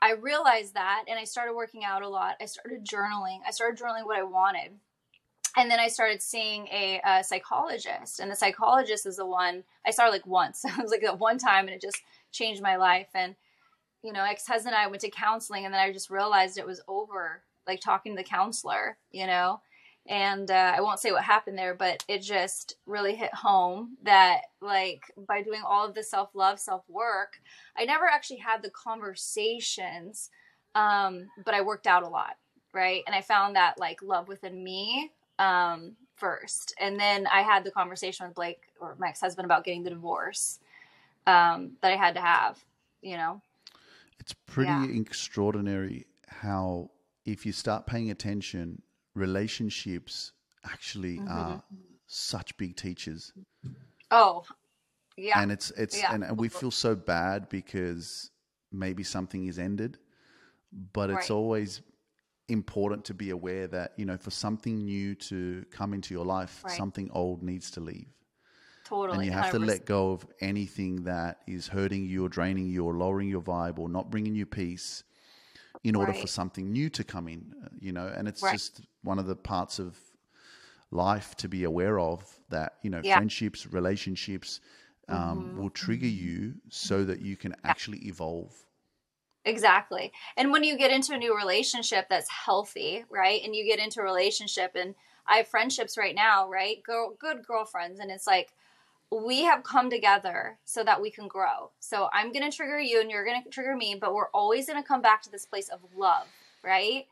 I 0.00 0.12
realized 0.12 0.74
that 0.74 1.04
and 1.08 1.18
I 1.18 1.24
started 1.24 1.54
working 1.54 1.82
out 1.84 2.02
a 2.02 2.08
lot. 2.08 2.36
I 2.40 2.44
started 2.46 2.86
journaling. 2.86 3.38
I 3.46 3.50
started 3.50 3.82
journaling 3.82 4.04
what 4.04 4.18
I 4.18 4.22
wanted 4.22 4.72
and 5.56 5.70
then 5.70 5.78
I 5.78 5.88
started 5.88 6.22
seeing 6.22 6.66
a, 6.68 7.00
a, 7.04 7.24
psychologist, 7.24 8.20
and 8.20 8.30
the 8.30 8.36
psychologist 8.36 9.06
is 9.06 9.16
the 9.16 9.26
one 9.26 9.64
I 9.86 9.90
saw 9.90 10.08
like 10.08 10.26
once. 10.26 10.64
it 10.64 10.76
was 10.76 10.90
like 10.90 11.04
at 11.04 11.18
one 11.18 11.38
time, 11.38 11.66
and 11.66 11.74
it 11.74 11.80
just 11.80 12.02
changed 12.32 12.62
my 12.62 12.76
life. 12.76 13.08
And 13.14 13.34
you 14.02 14.12
know, 14.12 14.24
ex 14.24 14.46
husband 14.46 14.74
and 14.74 14.82
I 14.82 14.88
went 14.88 15.00
to 15.02 15.10
counseling, 15.10 15.64
and 15.64 15.72
then 15.72 15.80
I 15.80 15.92
just 15.92 16.10
realized 16.10 16.58
it 16.58 16.66
was 16.66 16.82
over. 16.88 17.42
Like 17.66 17.80
talking 17.80 18.14
to 18.14 18.22
the 18.22 18.28
counselor, 18.28 18.98
you 19.10 19.26
know, 19.26 19.60
and 20.06 20.50
uh, 20.50 20.74
I 20.76 20.82
won't 20.82 21.00
say 21.00 21.12
what 21.12 21.24
happened 21.24 21.56
there, 21.56 21.74
but 21.74 22.04
it 22.08 22.20
just 22.20 22.76
really 22.84 23.14
hit 23.14 23.32
home 23.32 23.96
that 24.02 24.42
like 24.60 25.00
by 25.26 25.42
doing 25.42 25.62
all 25.66 25.86
of 25.86 25.94
the 25.94 26.02
self 26.02 26.34
love, 26.34 26.60
self 26.60 26.82
work, 26.88 27.40
I 27.76 27.84
never 27.84 28.04
actually 28.06 28.38
had 28.38 28.62
the 28.62 28.70
conversations, 28.70 30.28
um, 30.74 31.28
but 31.44 31.54
I 31.54 31.62
worked 31.62 31.86
out 31.86 32.02
a 32.02 32.08
lot, 32.08 32.36
right? 32.74 33.02
And 33.06 33.16
I 33.16 33.22
found 33.22 33.56
that 33.56 33.80
like 33.80 34.02
love 34.02 34.28
within 34.28 34.62
me 34.62 35.10
um, 35.38 35.96
first. 36.16 36.74
And 36.80 36.98
then 36.98 37.26
I 37.26 37.42
had 37.42 37.64
the 37.64 37.70
conversation 37.70 38.26
with 38.26 38.34
Blake 38.34 38.62
or 38.80 38.94
my 38.98 39.08
ex 39.08 39.20
husband 39.20 39.46
about 39.46 39.64
getting 39.64 39.82
the 39.82 39.90
divorce 39.90 40.60
um, 41.26 41.72
that 41.80 41.92
I 41.92 41.96
had 41.96 42.14
to 42.14 42.20
have, 42.20 42.64
you 43.02 43.16
know? 43.16 43.40
It's 44.20 44.32
pretty 44.32 44.72
Yeah. 44.72 45.00
extraordinary 45.00 46.06
how, 46.28 46.90
if 47.24 47.44
you 47.46 47.52
start 47.52 47.86
paying 47.86 48.10
attention, 48.10 48.82
relationships 49.14 50.32
actually 50.64 51.18
Mm-hmm. 51.18 51.30
are 51.30 51.62
such 52.06 52.56
big 52.56 52.76
teachers. 52.76 53.32
Oh, 54.10 54.44
yeah. 55.16 55.40
And 55.40 55.50
it's 55.52 55.70
it's 55.72 55.98
Yeah. 55.98 56.14
and, 56.14 56.24
and 56.24 56.38
we 56.38 56.48
feel 56.48 56.70
so 56.70 56.94
bad 56.94 57.48
because 57.48 58.30
maybe 58.72 59.02
something 59.02 59.46
is 59.46 59.58
ended, 59.58 59.98
but 60.92 61.10
it's 61.10 61.30
always 61.30 61.82
important 62.48 63.04
to 63.06 63.14
be 63.14 63.30
aware 63.30 63.66
that 63.68 63.92
you 63.96 64.04
know 64.04 64.16
for 64.16 64.30
something 64.30 64.84
new 64.84 65.14
to 65.14 65.64
come 65.70 65.94
into 65.94 66.12
your 66.14 66.24
life, 66.26 66.62
Right. 66.64 66.76
something 66.76 67.10
old 67.12 67.42
needs 67.42 67.70
to 67.72 67.80
leave. 67.80 68.08
totally. 68.84 69.16
and 69.16 69.24
you 69.24 69.32
have 69.32 69.50
to 69.50 69.58
100%. 69.58 69.66
let 69.66 69.86
go 69.86 70.12
of 70.12 70.26
anything 70.40 71.04
that 71.04 71.40
is 71.46 71.68
hurting 71.68 72.04
you 72.04 72.24
or 72.26 72.28
draining 72.28 72.66
you 72.68 72.84
or 72.84 72.92
lowering 72.94 73.28
your 73.30 73.40
vibe 73.40 73.78
or 73.78 73.88
not 73.88 74.10
bringing 74.10 74.34
you 74.34 74.44
peace 74.44 75.04
in 75.84 75.96
order 75.96 76.12
Right. 76.12 76.20
for 76.20 76.26
something 76.26 76.70
new 76.70 76.90
to 76.90 77.02
come 77.02 77.26
in, 77.28 77.54
uh, 77.64 77.68
you 77.80 77.92
know, 77.92 78.06
and 78.08 78.28
it's 78.28 78.42
Right. 78.42 78.52
just 78.52 78.82
one 79.02 79.18
of 79.18 79.26
the 79.26 79.36
parts 79.36 79.78
of 79.78 79.98
life 80.90 81.34
to 81.36 81.48
be 81.48 81.64
aware 81.64 81.98
of 81.98 82.38
that, 82.50 82.74
you 82.82 82.90
know, 82.90 82.98
Yeah. 82.98 83.02
Mm-hmm. 83.14 83.18
friendships, 83.20 83.66
relationships 83.66 84.60
um, 85.08 85.54
will 85.56 85.70
trigger 85.70 86.06
you 86.06 86.54
so 86.70 87.04
that 87.04 87.20
you 87.20 87.36
can 87.36 87.54
actually 87.64 87.98
evolve. 88.06 88.54
Exactly. 89.44 90.12
And 90.36 90.50
when 90.52 90.64
you 90.64 90.76
get 90.78 90.90
into 90.90 91.12
a 91.12 91.18
new 91.18 91.36
relationship 91.36 92.06
that's 92.08 92.30
healthy, 92.30 93.04
right? 93.10 93.42
And 93.44 93.54
you 93.54 93.64
get 93.66 93.78
into 93.78 94.00
a 94.00 94.04
relationship 94.04 94.72
and 94.74 94.94
I 95.26 95.38
have 95.38 95.48
friendships 95.48 95.98
right 95.98 96.14
now, 96.14 96.48
right? 96.48 96.82
Girl, 96.82 97.14
good 97.18 97.44
girlfriends 97.46 98.00
and 98.00 98.10
it's 98.10 98.26
like 98.26 98.52
we 99.10 99.42
have 99.42 99.62
come 99.62 99.90
together 99.90 100.58
so 100.64 100.82
that 100.84 101.00
we 101.00 101.10
can 101.10 101.28
grow. 101.28 101.70
So 101.80 102.08
I'm 102.12 102.32
going 102.32 102.50
to 102.50 102.56
trigger 102.56 102.80
you 102.80 103.00
and 103.00 103.10
you're 103.10 103.24
going 103.24 103.42
to 103.42 103.50
trigger 103.50 103.76
me, 103.76 103.96
but 104.00 104.14
we're 104.14 104.30
always 104.30 104.66
going 104.66 104.82
to 104.82 104.86
come 104.88 105.02
back 105.02 105.22
to 105.22 105.30
this 105.30 105.46
place 105.46 105.68
of 105.68 105.80
love, 105.96 106.26
right? 106.64 107.06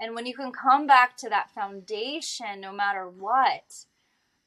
And 0.00 0.14
when 0.14 0.26
you 0.26 0.34
can 0.34 0.52
come 0.52 0.86
back 0.86 1.16
to 1.18 1.28
that 1.30 1.50
foundation 1.50 2.60
no 2.60 2.72
matter 2.72 3.08
what, 3.08 3.86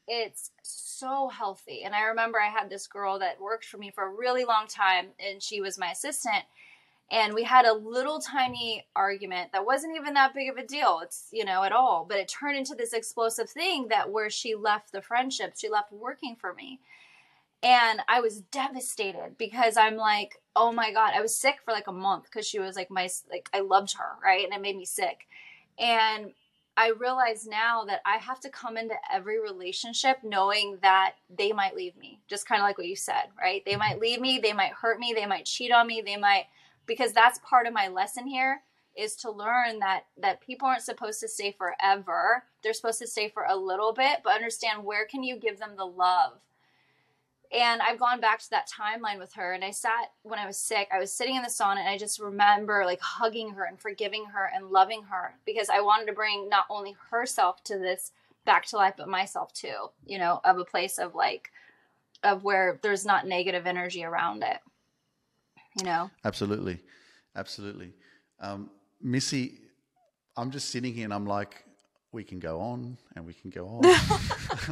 it's 0.08 0.50
so 0.62 1.28
healthy. 1.28 1.82
And 1.84 1.94
I 1.94 2.02
remember 2.02 2.40
I 2.40 2.48
had 2.48 2.70
this 2.70 2.86
girl 2.86 3.18
that 3.18 3.40
worked 3.40 3.64
for 3.64 3.78
me 3.78 3.90
for 3.90 4.04
a 4.06 4.10
really 4.14 4.44
long 4.44 4.66
time 4.68 5.08
and 5.18 5.42
she 5.42 5.60
was 5.60 5.78
my 5.78 5.90
assistant 5.90 6.44
and 7.10 7.34
we 7.34 7.44
had 7.44 7.64
a 7.64 7.72
little 7.72 8.20
tiny 8.20 8.84
argument 8.96 9.52
that 9.52 9.64
wasn't 9.64 9.96
even 9.96 10.14
that 10.14 10.34
big 10.34 10.50
of 10.50 10.56
a 10.56 10.66
deal 10.66 11.00
it's 11.02 11.28
you 11.32 11.44
know 11.44 11.62
at 11.62 11.72
all 11.72 12.04
but 12.08 12.18
it 12.18 12.28
turned 12.28 12.56
into 12.56 12.74
this 12.74 12.92
explosive 12.92 13.48
thing 13.48 13.88
that 13.88 14.10
where 14.10 14.30
she 14.30 14.54
left 14.54 14.92
the 14.92 15.02
friendship 15.02 15.54
she 15.56 15.68
left 15.68 15.92
working 15.92 16.36
for 16.36 16.54
me. 16.54 16.80
And 17.62 18.00
i 18.08 18.20
was 18.20 18.40
devastated 18.40 19.36
because 19.38 19.76
i'm 19.76 19.96
like 19.96 20.40
oh 20.54 20.72
my 20.72 20.92
god 20.92 21.12
i 21.14 21.20
was 21.20 21.36
sick 21.36 21.56
for 21.64 21.72
like 21.72 21.86
a 21.86 21.92
month 21.92 22.24
because 22.24 22.46
she 22.46 22.58
was 22.58 22.76
like 22.76 22.90
my 22.90 23.08
like 23.30 23.48
i 23.52 23.60
loved 23.60 23.94
her 23.96 24.16
right? 24.22 24.44
And 24.44 24.54
it 24.54 24.60
made 24.60 24.76
me 24.76 24.84
sick. 24.84 25.26
And 25.78 26.32
i 26.76 26.90
realize 26.90 27.46
now 27.46 27.84
that 27.84 28.00
i 28.04 28.16
have 28.16 28.40
to 28.40 28.50
come 28.50 28.76
into 28.76 28.94
every 29.12 29.40
relationship 29.40 30.18
knowing 30.22 30.78
that 30.82 31.14
they 31.30 31.52
might 31.52 31.76
leave 31.76 31.96
me 31.96 32.20
just 32.28 32.46
kind 32.46 32.60
of 32.60 32.64
like 32.64 32.78
what 32.78 32.88
you 32.88 32.96
said 32.96 33.28
right? 33.40 33.62
They 33.64 33.76
might 33.76 34.00
leave 34.00 34.20
me 34.20 34.40
they 34.40 34.52
might 34.52 34.72
hurt 34.72 34.98
me 34.98 35.14
they 35.16 35.26
might 35.26 35.46
cheat 35.46 35.72
on 35.72 35.86
me 35.86 36.02
they 36.04 36.16
might 36.16 36.46
because 36.86 37.12
that's 37.12 37.40
part 37.40 37.66
of 37.66 37.72
my 37.72 37.88
lesson 37.88 38.26
here 38.26 38.62
is 38.96 39.14
to 39.16 39.30
learn 39.30 39.78
that 39.80 40.04
that 40.16 40.40
people 40.40 40.66
aren't 40.66 40.82
supposed 40.82 41.20
to 41.20 41.28
stay 41.28 41.52
forever. 41.52 42.44
They're 42.62 42.72
supposed 42.72 42.98
to 43.00 43.06
stay 43.06 43.28
for 43.28 43.44
a 43.48 43.56
little 43.56 43.92
bit 43.92 44.20
but 44.24 44.34
understand 44.34 44.84
where 44.84 45.06
can 45.06 45.22
you 45.22 45.36
give 45.36 45.58
them 45.58 45.76
the 45.76 45.86
love? 45.86 46.32
And 47.52 47.80
i've 47.80 47.98
gone 47.98 48.20
back 48.20 48.40
to 48.40 48.50
that 48.50 48.68
timeline 48.68 49.18
with 49.20 49.34
her 49.34 49.52
and 49.52 49.64
i 49.64 49.70
sat 49.70 50.10
when 50.22 50.38
i 50.38 50.46
was 50.46 50.58
sick 50.58 50.88
i 50.92 50.98
was 50.98 51.12
sitting 51.12 51.36
in 51.36 51.42
the 51.42 51.48
sauna 51.48 51.78
and 51.78 51.88
i 51.88 51.96
just 51.96 52.18
remember 52.18 52.84
like 52.84 53.00
hugging 53.00 53.50
her 53.50 53.64
and 53.64 53.78
forgiving 53.78 54.26
her 54.26 54.50
and 54.52 54.70
loving 54.70 55.04
her 55.04 55.34
because 55.46 55.68
i 55.68 55.80
wanted 55.80 56.06
to 56.06 56.12
bring 56.12 56.48
not 56.48 56.64
only 56.68 56.96
herself 57.10 57.62
to 57.62 57.78
this 57.78 58.10
back 58.44 58.66
to 58.66 58.76
life 58.76 58.94
but 58.96 59.08
myself 59.08 59.52
too 59.52 59.86
you 60.04 60.18
know 60.18 60.40
of 60.44 60.58
a 60.58 60.64
place 60.64 60.98
of 60.98 61.14
like 61.14 61.50
of 62.24 62.42
where 62.42 62.80
there's 62.82 63.06
not 63.06 63.26
negative 63.26 63.66
energy 63.66 64.02
around 64.02 64.42
it 64.42 64.58
you 65.78 65.84
know 65.84 66.10
Absolutely, 66.24 66.80
absolutely. 67.34 67.92
Um, 68.40 68.70
Missy, 69.02 69.58
I'm 70.36 70.50
just 70.50 70.70
sitting 70.70 70.92
here 70.94 71.04
and 71.04 71.14
I'm 71.14 71.26
like, 71.26 71.64
we 72.12 72.24
can 72.24 72.38
go 72.38 72.60
on 72.60 72.96
and 73.14 73.26
we 73.26 73.34
can 73.34 73.50
go 73.50 73.66
on. 73.68 73.82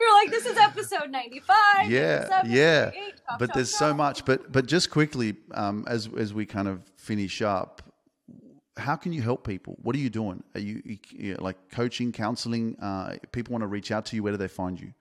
You're 0.00 0.14
like, 0.14 0.30
this 0.30 0.46
is 0.46 0.56
episode 0.58 1.10
95. 1.10 1.90
yeah, 1.90 2.26
97, 2.30 2.50
yeah. 2.50 2.84
98, 2.86 3.14
chop, 3.28 3.38
But 3.38 3.46
chop, 3.46 3.54
there's 3.54 3.74
so 3.74 3.94
much. 3.94 4.24
But 4.24 4.52
but 4.52 4.66
just 4.66 4.90
quickly, 4.90 5.36
um, 5.52 5.84
as 5.88 6.08
as 6.16 6.34
we 6.34 6.44
kind 6.46 6.68
of 6.68 6.80
finish 6.96 7.42
up, 7.42 7.82
how 8.76 8.96
can 8.96 9.12
you 9.12 9.22
help 9.22 9.46
people? 9.46 9.76
What 9.82 9.96
are 9.96 9.98
you 9.98 10.10
doing? 10.10 10.42
Are 10.54 10.60
you, 10.60 10.82
you 10.84 10.98
you- 11.10 11.36
like 11.36 11.56
coaching, 11.70 12.12
counseling? 12.12 12.76
Uh, 12.80 13.16
people 13.32 13.52
want 13.52 13.62
to 13.62 13.68
reach 13.68 13.90
out 13.90 14.04
to 14.06 14.16
you. 14.16 14.22
Where 14.22 14.32
do 14.32 14.36
they 14.36 14.48
find 14.48 14.78
you? 14.80 14.92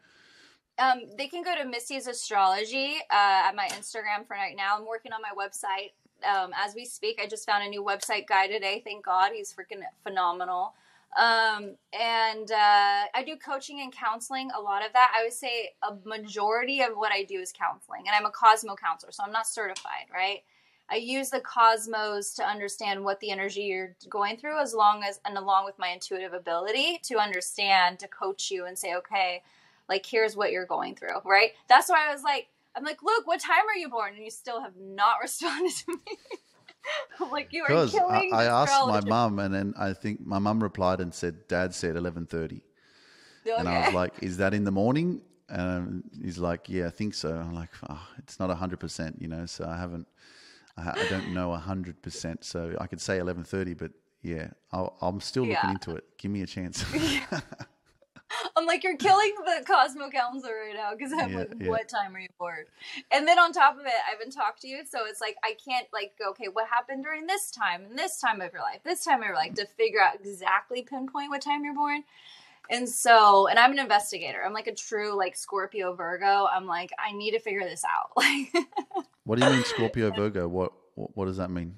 Um, 0.77 1.03
they 1.17 1.27
can 1.27 1.41
go 1.43 1.55
to 1.55 1.65
Missy's 1.65 2.07
Astrology 2.07 2.97
uh, 3.09 3.47
at 3.47 3.55
my 3.55 3.67
Instagram 3.67 4.27
for 4.27 4.35
right 4.35 4.55
now. 4.55 4.77
I'm 4.77 4.85
working 4.85 5.13
on 5.13 5.21
my 5.21 5.31
website 5.35 5.91
um, 6.29 6.51
as 6.55 6.75
we 6.75 6.85
speak. 6.85 7.19
I 7.21 7.27
just 7.27 7.45
found 7.45 7.63
a 7.63 7.69
new 7.69 7.83
website 7.83 8.27
guy 8.27 8.47
today. 8.47 8.81
Thank 8.83 9.05
God, 9.05 9.31
he's 9.33 9.53
freaking 9.53 9.81
phenomenal. 10.03 10.73
Um, 11.17 11.75
and 11.97 12.51
uh, 12.51 13.05
I 13.13 13.23
do 13.25 13.37
coaching 13.37 13.79
and 13.79 13.93
counseling. 13.93 14.49
A 14.51 14.59
lot 14.59 14.85
of 14.85 14.91
that, 14.93 15.13
I 15.17 15.23
would 15.23 15.33
say, 15.33 15.69
a 15.81 15.95
majority 16.05 16.81
of 16.81 16.91
what 16.95 17.13
I 17.13 17.23
do 17.23 17.39
is 17.39 17.53
counseling. 17.53 18.03
And 18.07 18.15
I'm 18.15 18.25
a 18.25 18.31
Cosmo 18.31 18.75
counselor, 18.75 19.13
so 19.13 19.23
I'm 19.23 19.31
not 19.31 19.47
certified, 19.47 20.07
right? 20.13 20.43
I 20.89 20.97
use 20.97 21.29
the 21.29 21.39
cosmos 21.39 22.33
to 22.35 22.43
understand 22.43 23.03
what 23.03 23.19
the 23.19 23.31
energy 23.31 23.61
you're 23.61 23.95
going 24.09 24.37
through, 24.37 24.61
as 24.61 24.73
long 24.73 25.03
as 25.03 25.19
and 25.25 25.37
along 25.37 25.65
with 25.65 25.79
my 25.79 25.87
intuitive 25.87 26.33
ability 26.33 26.99
to 27.03 27.17
understand, 27.17 27.97
to 27.99 28.07
coach 28.07 28.51
you 28.51 28.65
and 28.65 28.77
say, 28.77 28.93
okay, 28.95 29.41
like 29.89 30.05
here's 30.05 30.35
what 30.35 30.51
you're 30.51 30.65
going 30.65 30.95
through, 30.95 31.19
right? 31.25 31.51
That's 31.67 31.89
why 31.89 32.07
I 32.09 32.11
was 32.13 32.23
like, 32.23 32.47
I'm 32.75 32.83
like, 32.83 33.01
Luke, 33.03 33.25
what 33.25 33.39
time 33.39 33.67
are 33.73 33.77
you 33.77 33.89
born? 33.89 34.15
And 34.15 34.23
you 34.23 34.31
still 34.31 34.61
have 34.61 34.73
not 34.77 35.15
responded 35.21 35.71
to 35.85 35.91
me. 35.93 36.17
I'm 37.19 37.31
like, 37.31 37.49
you 37.51 37.63
are 37.63 37.67
Because 37.69 37.95
I. 37.95 38.29
I 38.31 38.43
asked 38.45 38.85
my 38.85 38.97
astrology." 38.99 39.09
mum, 39.09 39.39
and 39.39 39.53
then 39.53 39.73
I 39.77 39.93
think 39.93 40.25
my 40.25 40.39
mum 40.39 40.61
replied 40.61 40.99
and 40.99 41.13
said, 41.13 41.47
"Dad 41.47 41.73
said 41.73 41.95
11:30," 41.95 42.61
and 43.57 43.67
I 43.67 43.79
was 43.79 43.93
like, 43.93 44.13
"Is 44.21 44.37
that 44.37 44.53
in 44.53 44.63
the 44.65 44.71
morning?" 44.71 45.21
And 45.49 46.03
he's 46.21 46.37
like, 46.37 46.67
"Yeah, 46.69 46.87
I 46.87 46.89
think 46.89 47.13
so." 47.13 47.33
I'm 47.33 47.53
like, 47.53 47.69
oh, 47.89 48.07
"It's 48.17 48.39
not 48.39 48.55
hundred 48.55 48.79
percent, 48.79 49.21
you 49.21 49.27
know." 49.27 49.45
So 49.45 49.65
I 49.65 49.77
haven't, 49.77 50.07
I, 50.77 50.89
I 51.01 51.05
don't 51.09 51.29
know 51.33 51.53
hundred 51.53 52.01
percent. 52.01 52.43
So 52.43 52.75
I 52.79 52.87
could 52.87 53.01
say 53.01 53.17
11:30, 53.19 53.77
but 53.77 53.91
yeah, 54.21 54.49
I'll, 54.71 54.95
I'm 55.01 55.19
still 55.21 55.43
looking 55.43 55.69
Yeah. 55.69 55.71
into 55.71 55.95
it. 55.95 56.03
Give 56.17 56.31
me 56.31 56.41
a 56.41 56.47
chance. 56.47 56.83
I'm 58.57 58.65
like, 58.65 58.83
you're 58.83 58.97
killing 58.97 59.33
the 59.45 59.63
Cosmo 59.65 60.09
counselor 60.09 60.53
right 60.65 60.75
now 60.75 60.91
because 60.97 61.13
I'm 61.13 61.31
Yeah, 61.31 61.37
like, 61.39 61.53
yeah. 61.59 61.69
what 61.69 61.87
time 61.87 62.15
are 62.15 62.19
you 62.19 62.27
born? 62.39 62.65
And 63.11 63.27
then 63.27 63.39
on 63.39 63.51
top 63.51 63.75
of 63.75 63.85
it, 63.85 63.93
I 64.07 64.11
haven't 64.11 64.31
talked 64.31 64.61
to 64.61 64.67
you, 64.67 64.83
so 64.85 65.05
it's 65.05 65.21
like 65.21 65.35
I 65.43 65.55
can't 65.63 65.87
like, 65.93 66.13
go, 66.17 66.29
okay, 66.31 66.47
what 66.47 66.67
happened 66.67 67.03
during 67.03 67.27
this 67.27 67.51
time 67.51 67.83
and 67.89 67.97
this 67.97 68.19
time 68.19 68.41
of 68.41 68.51
your 68.53 68.61
life, 68.61 68.81
this 68.83 69.03
time 69.03 69.21
of 69.21 69.25
your 69.27 69.35
life, 69.35 69.53
to 69.55 69.65
figure 69.65 70.01
out 70.01 70.15
exactly 70.15 70.81
pinpoint 70.81 71.29
what 71.29 71.41
time 71.41 71.63
you're 71.63 71.75
born. 71.75 72.03
And 72.69 72.89
so, 72.89 73.47
and 73.47 73.59
I'm 73.59 73.71
an 73.73 73.79
investigator. 73.79 74.43
I'm 74.43 74.53
like 74.53 74.67
a 74.67 74.73
true 74.73 75.15
like 75.15 75.35
Scorpio 75.35 75.93
Virgo. 75.93 76.47
I'm 76.51 76.65
like, 76.65 76.89
I 76.97 77.11
need 77.11 77.31
to 77.31 77.39
figure 77.39 77.63
this 77.63 77.83
out, 77.85 78.11
like. 78.15 78.51
what 79.23 79.39
do 79.39 79.45
you 79.45 79.51
mean, 79.51 79.63
Scorpio 79.63 80.11
Virgo? 80.11 80.47
What, 80.47 80.73
what 80.95 81.15
what 81.15 81.25
does 81.25 81.37
that 81.37 81.51
mean? 81.51 81.75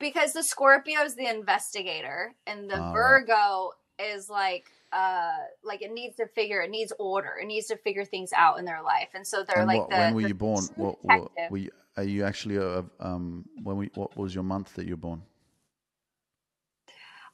because 0.00 0.32
the 0.32 0.42
Scorpio 0.42 1.02
is 1.02 1.14
the 1.14 1.26
investigator 1.28 2.34
and 2.46 2.68
the 2.68 2.78
ah, 2.78 2.92
right. 2.92 2.92
Virgo 2.94 3.72
is 4.00 4.28
like 4.28 4.72
uh 4.92 5.32
like 5.62 5.82
it 5.82 5.92
needs 5.92 6.16
to 6.16 6.26
figure 6.26 6.60
it 6.62 6.70
needs 6.70 6.92
order 6.98 7.38
it 7.40 7.46
needs 7.46 7.66
to 7.66 7.76
figure 7.76 8.04
things 8.04 8.32
out 8.34 8.58
in 8.58 8.64
their 8.64 8.82
life 8.82 9.10
and 9.14 9.26
so 9.26 9.44
they're 9.44 9.58
and 9.58 9.66
like 9.68 9.78
what, 9.78 9.90
the, 9.90 9.96
when 9.96 10.14
were 10.14 10.20
the 10.20 10.28
you 10.28 10.34
born? 10.34 10.64
What, 10.76 11.04
what 11.04 11.30
were 11.50 11.58
you, 11.58 11.70
are 11.96 12.02
you 12.04 12.24
actually 12.24 12.56
a, 12.56 12.84
um 13.00 13.44
when 13.62 13.76
we 13.76 13.90
what 13.94 14.16
was 14.16 14.34
your 14.34 14.44
month 14.44 14.74
that 14.74 14.86
you 14.86 14.92
were 14.92 14.96
born? 15.08 15.22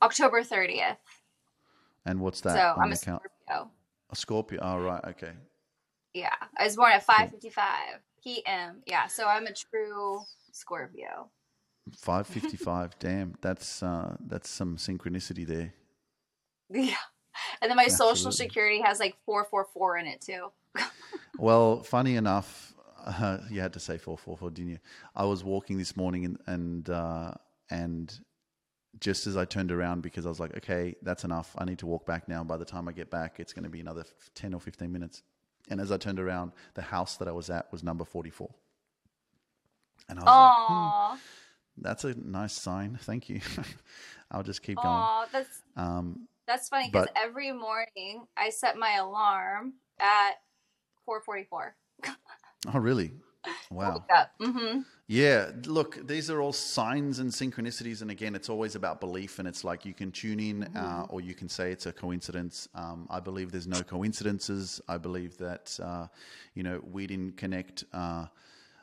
October 0.03 0.43
30th 0.43 0.97
And 2.05 2.20
what's 2.20 2.41
that? 2.43 2.57
so 2.57 2.74
on 2.77 2.85
I'm 2.85 2.93
a? 2.93 2.97
Scorpio 2.97 3.70
A 4.11 4.16
Scorpio. 4.16 4.59
Oh, 4.62 4.78
right. 4.78 5.05
Okay. 5.09 5.33
yeah 6.15 6.35
I 6.59 6.65
was 6.65 6.77
born 6.77 6.93
at 6.93 7.07
5:55 7.07 7.61
p.m. 8.23 8.83
yeah 8.87 9.07
so 9.07 9.27
I'm 9.27 9.47
a 9.47 9.53
true 9.53 10.20
Scorpio 10.53 11.31
Five 11.97 12.27
fifty 12.27 12.57
five. 12.57 12.99
Damn, 12.99 13.35
that's 13.41 13.81
uh, 13.83 14.16
that's 14.27 14.51
some 14.51 14.77
synchronicity 14.77 15.47
there. 15.47 15.73
yeah 16.70 16.97
and 17.60 17.70
then 17.70 17.76
my 17.76 17.88
social 17.88 18.32
security 18.32 18.80
has 18.80 19.00
like 19.00 19.16
444 19.24 19.98
in 19.98 20.06
it 20.06 20.20
too 20.20 20.50
Well, 21.38 21.82
funny 21.82 22.16
enough, 22.16 22.74
uh, 23.04 23.38
you 23.50 23.60
had 23.60 23.72
to 23.74 23.80
say 23.80 23.98
four 23.98 24.16
four 24.16 24.36
four, 24.36 24.50
didn't 24.50 24.70
you? 24.70 24.78
I 25.14 25.24
was 25.24 25.44
walking 25.44 25.78
this 25.78 25.96
morning 25.96 26.24
and 26.24 26.38
and 26.46 26.90
uh, 26.90 27.32
and 27.70 28.18
just 29.00 29.26
as 29.26 29.36
I 29.36 29.44
turned 29.44 29.70
around 29.70 30.00
because 30.02 30.24
I 30.24 30.30
was 30.30 30.40
like, 30.40 30.56
okay, 30.56 30.94
that's 31.02 31.24
enough. 31.24 31.54
I 31.58 31.64
need 31.66 31.78
to 31.80 31.86
walk 31.86 32.06
back 32.06 32.28
now. 32.28 32.42
By 32.42 32.56
the 32.56 32.64
time 32.64 32.88
I 32.88 32.92
get 32.92 33.10
back, 33.10 33.38
it's 33.38 33.52
going 33.52 33.64
to 33.64 33.70
be 33.70 33.80
another 33.80 34.04
ten 34.34 34.54
or 34.54 34.60
fifteen 34.60 34.92
minutes. 34.92 35.22
And 35.68 35.80
as 35.80 35.90
I 35.92 35.98
turned 35.98 36.20
around, 36.20 36.52
the 36.74 36.82
house 36.82 37.16
that 37.16 37.28
I 37.28 37.32
was 37.32 37.50
at 37.50 37.70
was 37.70 37.82
number 37.82 38.04
forty 38.04 38.30
four. 38.30 38.50
And 40.08 40.18
I 40.20 40.22
was 40.22 40.28
like, 40.28 41.18
hmm, 41.18 41.82
that's 41.82 42.04
a 42.04 42.14
nice 42.14 42.52
sign. 42.52 42.98
Thank 43.02 43.28
you. 43.28 43.40
I'll 44.30 44.44
just 44.44 44.62
keep 44.62 44.78
going. 44.78 45.06
That's 45.32 45.62
Um, 45.76 46.28
That's 46.47 46.68
funny 46.68 46.90
because 46.90 47.09
every 47.16 47.52
morning 47.52 48.27
I 48.36 48.51
set 48.51 48.77
my 48.77 48.97
alarm 48.97 49.74
at 49.98 50.35
4:44. 51.09 51.73
oh, 52.74 52.78
really? 52.78 53.12
Wow. 53.70 54.05
Mm-hmm. 54.40 54.81
Yeah, 55.09 55.52
look, 55.66 56.05
these 56.06 56.31
are 56.31 56.40
all 56.40 56.52
signs 56.52 57.20
and 57.20 57.31
synchronicities, 57.31 58.02
and 58.02 58.10
again, 58.10 58.35
it's 58.35 58.48
always 58.48 58.74
about 58.74 58.98
belief, 58.98 59.39
and 59.39 59.47
it's 59.47 59.62
like 59.62 59.85
you 59.85 59.94
can 59.94 60.10
tune 60.10 60.40
in, 60.40 60.64
uh, 60.77 61.06
or 61.09 61.20
you 61.20 61.32
can 61.32 61.48
say 61.48 61.70
it's 61.70 61.86
a 61.86 61.93
coincidence. 61.93 62.68
Um, 62.74 63.06
I 63.09 63.20
believe 63.20 63.52
there's 63.52 63.68
no 63.68 63.82
coincidences. 63.82 64.81
I 64.89 64.98
believe 64.98 65.39
that 65.39 65.78
uh, 65.81 66.09
you 66.55 66.64
know 66.64 66.81
we 66.90 67.06
didn't 67.06 67.36
connect 67.36 67.85
uh, 67.93 68.27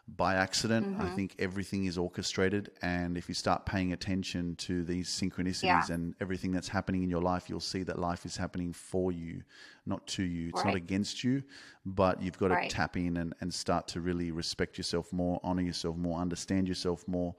by 0.08 0.36
accident. 0.36 0.86
Mm-hmm. 0.88 1.02
I 1.02 1.10
think 1.16 1.36
everything 1.40 1.86
is 1.86 1.98
orchestrated. 1.98 2.72
And 2.82 3.18
if 3.18 3.30
you 3.30 3.36
start 3.36 3.66
paying 3.66 3.94
attention 3.94 4.56
to 4.58 4.84
these 4.84 5.10
synchronicities 5.10 5.64
yeah. 5.64 5.86
and 5.90 6.14
everything 6.20 6.52
that's 6.52 6.68
happening 6.68 7.04
in 7.04 7.10
your 7.10 7.22
life, 7.22 7.50
you'll 7.50 7.60
see 7.60 7.84
that 7.84 8.00
life 8.00 8.26
is 8.26 8.36
happening 8.36 8.74
for 8.74 9.12
you, 9.12 9.44
not 9.86 10.06
to 10.08 10.24
you. 10.24 10.50
It's 10.50 10.58
right. 10.58 10.68
not 10.68 10.76
against 10.76 11.24
you, 11.24 11.44
but 11.86 12.22
you've 12.22 12.38
got 12.38 12.52
right. 12.52 12.70
to 12.70 12.76
tap 12.76 12.98
in 12.98 13.18
and, 13.18 13.34
and 13.40 13.54
start 13.54 13.88
to 13.90 14.02
really 14.02 14.32
respect 14.32 14.78
yourself 14.78 15.14
more, 15.14 15.40
honor 15.44 15.62
yourself 15.64 15.96
more, 15.96 16.20
understand 16.20 16.68
yourself 16.68 17.08
more, 17.08 17.36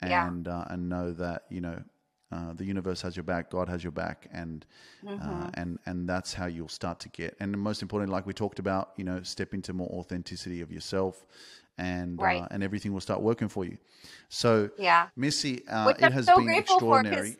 and 0.00 0.46
yeah. 0.46 0.58
uh, 0.58 0.64
and 0.70 0.88
know 0.88 1.12
that 1.12 1.42
you 1.50 1.60
know 1.60 1.82
uh, 2.30 2.52
the 2.52 2.64
universe 2.64 3.00
has 3.00 3.16
your 3.16 3.22
back, 3.22 3.50
God 3.50 3.68
has 3.68 3.82
your 3.82 3.90
back, 3.90 4.28
and 4.32 4.66
uh, 5.06 5.10
mm-hmm. 5.10 5.30
uh, 5.30 5.50
and 5.54 5.78
and 5.86 6.08
that's 6.08 6.34
how 6.34 6.46
you'll 6.46 6.68
start 6.68 7.00
to 7.00 7.08
get. 7.08 7.34
And 7.40 7.56
most 7.58 7.80
importantly, 7.80 8.12
like 8.12 8.26
we 8.26 8.34
talked 8.34 8.58
about, 8.58 8.92
you 8.96 9.04
know, 9.04 9.22
step 9.22 9.54
into 9.54 9.72
more 9.72 9.88
authenticity 9.88 10.60
of 10.60 10.70
yourself, 10.70 11.24
and 11.78 12.20
uh, 12.20 12.22
right. 12.22 12.42
uh, 12.42 12.48
and 12.50 12.62
everything 12.62 12.92
will 12.92 13.00
start 13.00 13.20
working 13.20 13.48
for 13.48 13.64
you. 13.64 13.78
So 14.28 14.70
yeah, 14.78 15.08
Missy, 15.16 15.66
uh, 15.68 15.94
it 15.98 16.12
has 16.12 16.26
so 16.26 16.36
been 16.36 16.50
extraordinary. 16.50 17.36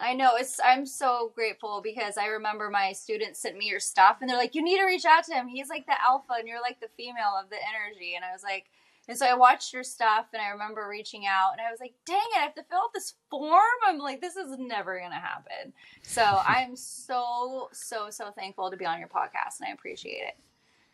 I 0.00 0.14
know 0.14 0.32
it's. 0.36 0.60
I'm 0.64 0.86
so 0.86 1.32
grateful 1.34 1.80
because 1.82 2.16
I 2.16 2.26
remember 2.26 2.70
my 2.70 2.92
students 2.92 3.40
sent 3.40 3.56
me 3.56 3.66
your 3.66 3.80
stuff, 3.80 4.18
and 4.20 4.30
they're 4.30 4.36
like, 4.36 4.54
"You 4.54 4.62
need 4.62 4.78
to 4.78 4.84
reach 4.84 5.04
out 5.04 5.24
to 5.24 5.34
him. 5.34 5.48
He's 5.48 5.68
like 5.68 5.86
the 5.86 6.00
alpha, 6.00 6.34
and 6.38 6.48
you're 6.48 6.60
like 6.62 6.80
the 6.80 6.88
female 6.96 7.34
of 7.40 7.50
the 7.50 7.56
energy." 7.56 8.14
And 8.14 8.24
I 8.24 8.32
was 8.32 8.42
like, 8.42 8.66
and 9.08 9.16
so 9.16 9.26
I 9.26 9.34
watched 9.34 9.72
your 9.72 9.82
stuff, 9.82 10.26
and 10.34 10.42
I 10.42 10.48
remember 10.48 10.86
reaching 10.88 11.26
out, 11.26 11.52
and 11.52 11.60
I 11.60 11.70
was 11.70 11.80
like, 11.80 11.94
"Dang 12.04 12.18
it! 12.18 12.38
I 12.38 12.42
have 12.42 12.54
to 12.56 12.62
fill 12.62 12.78
out 12.78 12.92
this 12.94 13.14
form." 13.30 13.62
I'm 13.86 13.98
like, 13.98 14.20
"This 14.20 14.36
is 14.36 14.56
never 14.58 15.00
gonna 15.00 15.18
happen." 15.18 15.72
So 16.02 16.22
I'm 16.22 16.76
so 16.76 17.70
so 17.72 18.10
so 18.10 18.30
thankful 18.30 18.70
to 18.70 18.76
be 18.76 18.84
on 18.84 18.98
your 18.98 19.08
podcast, 19.08 19.60
and 19.60 19.68
I 19.68 19.72
appreciate 19.72 20.22
it. 20.28 20.36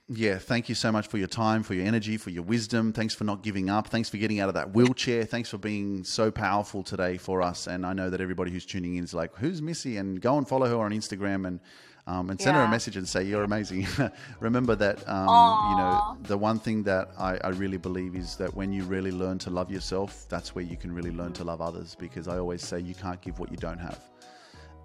Yeah, 0.09 0.36
thank 0.36 0.68
you 0.68 0.74
so 0.74 0.93
much 0.93 1.06
for 1.09 1.16
your 1.16 1.28
time, 1.28 1.62
for 1.62 1.72
your 1.72 1.86
energy, 1.86 2.18
for 2.18 2.28
your 2.28 2.43
wisdom. 2.43 2.93
Thanks 2.93 3.14
for 3.14 3.24
not 3.24 3.43
giving 3.43 3.70
up. 3.70 3.89
Thanks 3.89 4.10
for 4.10 4.18
getting 4.18 4.39
out 4.39 4.48
of 4.48 4.55
that 4.55 4.74
wheelchair. 4.74 5.24
Thanks 5.24 5.48
for 5.48 5.56
being 5.56 6.05
so 6.05 6.31
powerful 6.31 6.82
today 6.82 7.16
for 7.16 7.40
us. 7.40 7.66
And 7.66 7.86
I 7.86 7.94
know 7.94 8.10
that 8.10 8.20
everybody 8.20 8.51
who's 8.51 8.66
tuning 8.66 8.97
in 8.97 9.05
is 9.05 9.14
like, 9.14 9.35
who's 9.36 9.62
Missy? 9.62 9.97
And 9.97 10.20
go 10.20 10.36
and 10.36 10.47
follow 10.47 10.66
her 10.66 10.76
on 10.76 10.90
Instagram 10.90 11.47
and 11.47 11.60
um, 12.06 12.28
and 12.28 12.39
send 12.39 12.55
yeah. 12.55 12.60
her 12.60 12.68
a 12.68 12.70
message 12.70 12.98
and 12.98 13.09
say 13.09 13.22
you're 13.22 13.44
amazing. 13.44 13.86
Remember 14.40 14.74
that 14.76 15.09
um, 15.09 15.70
you 15.70 15.76
know 15.78 16.18
the 16.24 16.36
one 16.36 16.59
thing 16.59 16.82
that 16.82 17.09
I, 17.18 17.39
I, 17.43 17.48
really 17.48 17.78
believe 17.78 18.14
is 18.14 18.36
that 18.36 18.55
when 18.55 18.74
you 18.74 18.85
really 18.85 19.10
learn 19.10 19.39
to 19.39 19.51
love 19.51 19.70
yourself, 19.70 20.26
that's 20.28 20.55
where 20.55 20.64
you 20.64 20.76
can 20.76 20.93
really 20.93 21.12
learn 21.12 21.32
to 21.32 21.44
love 21.44 21.62
others. 21.62 21.94
Because 21.94 22.28
I 22.28 22.39
always 22.39 22.62
say 22.62 22.78
you 22.78 22.94
can't 22.94 23.22
give 23.22 23.39
what 23.39 23.51
you 23.51 23.56
don't 23.56 23.78
have. 23.78 23.98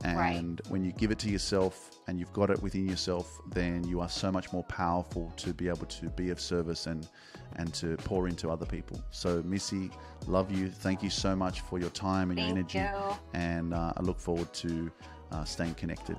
And 0.03 0.17
right. 0.63 0.71
when 0.71 0.83
you 0.83 0.91
give 0.93 1.11
it 1.11 1.19
to 1.19 1.29
yourself 1.29 1.91
and 2.07 2.19
you've 2.19 2.31
got 2.31 2.49
it 2.49 2.61
within 2.61 2.87
yourself, 2.87 3.41
then 3.51 3.85
you 3.85 3.99
are 3.99 4.09
so 4.09 4.31
much 4.31 4.53
more 4.53 4.63
powerful 4.63 5.31
to 5.37 5.53
be 5.53 5.67
able 5.67 5.85
to 5.87 6.09
be 6.09 6.29
of 6.29 6.39
service 6.39 6.87
and 6.87 7.07
and 7.55 7.73
to 7.73 7.97
pour 7.97 8.27
into 8.27 8.49
other 8.49 8.65
people. 8.65 9.01
So, 9.11 9.41
Missy, 9.43 9.89
love 10.27 10.51
you. 10.51 10.69
Thank 10.69 11.03
you 11.03 11.09
so 11.09 11.35
much 11.35 11.61
for 11.61 11.79
your 11.79 11.89
time 11.89 12.29
and 12.29 12.39
Thank 12.39 12.49
your 12.49 12.57
energy. 12.57 12.79
You. 12.79 13.17
And 13.33 13.73
uh, 13.73 13.93
I 13.97 14.01
look 14.01 14.19
forward 14.19 14.53
to 14.53 14.91
uh, 15.31 15.43
staying 15.43 15.73
connected. 15.73 16.17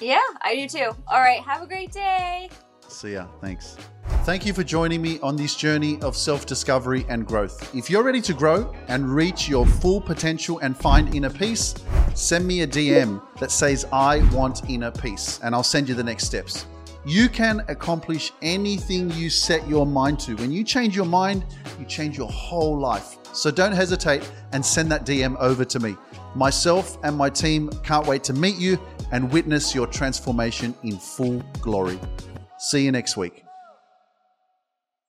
Yeah, 0.00 0.20
I 0.42 0.54
do 0.54 0.68
too. 0.68 0.96
All 1.08 1.20
right, 1.20 1.40
have 1.40 1.62
a 1.62 1.66
great 1.66 1.92
day. 1.92 2.50
See 2.88 3.14
ya. 3.14 3.26
Thanks. 3.40 3.76
Thank 4.24 4.46
you 4.46 4.52
for 4.52 4.62
joining 4.62 5.02
me 5.02 5.18
on 5.20 5.34
this 5.34 5.56
journey 5.56 6.00
of 6.02 6.16
self 6.16 6.46
discovery 6.46 7.04
and 7.08 7.26
growth. 7.26 7.74
If 7.74 7.90
you're 7.90 8.02
ready 8.02 8.20
to 8.22 8.34
grow 8.34 8.72
and 8.88 9.08
reach 9.08 9.48
your 9.48 9.66
full 9.66 10.00
potential 10.00 10.58
and 10.60 10.76
find 10.76 11.14
inner 11.14 11.30
peace, 11.30 11.74
send 12.14 12.46
me 12.46 12.62
a 12.62 12.66
DM 12.66 13.20
that 13.40 13.50
says, 13.50 13.86
I 13.92 14.18
want 14.32 14.68
inner 14.68 14.90
peace, 14.90 15.40
and 15.42 15.54
I'll 15.54 15.62
send 15.62 15.88
you 15.88 15.94
the 15.94 16.04
next 16.04 16.24
steps. 16.24 16.66
You 17.04 17.28
can 17.28 17.64
accomplish 17.66 18.32
anything 18.42 19.10
you 19.10 19.28
set 19.28 19.66
your 19.68 19.86
mind 19.86 20.20
to. 20.20 20.36
When 20.36 20.52
you 20.52 20.62
change 20.62 20.94
your 20.94 21.06
mind, 21.06 21.44
you 21.80 21.84
change 21.86 22.16
your 22.16 22.30
whole 22.30 22.78
life. 22.78 23.16
So 23.32 23.50
don't 23.50 23.72
hesitate 23.72 24.30
and 24.52 24.64
send 24.64 24.92
that 24.92 25.04
DM 25.04 25.36
over 25.40 25.64
to 25.64 25.80
me. 25.80 25.96
Myself 26.36 26.98
and 27.02 27.16
my 27.16 27.28
team 27.28 27.70
can't 27.82 28.06
wait 28.06 28.22
to 28.24 28.32
meet 28.32 28.56
you 28.56 28.78
and 29.10 29.32
witness 29.32 29.74
your 29.74 29.88
transformation 29.88 30.74
in 30.84 30.96
full 30.96 31.42
glory. 31.60 31.98
See 32.62 32.84
you 32.84 32.92
next 32.92 33.16
week. 33.16 33.44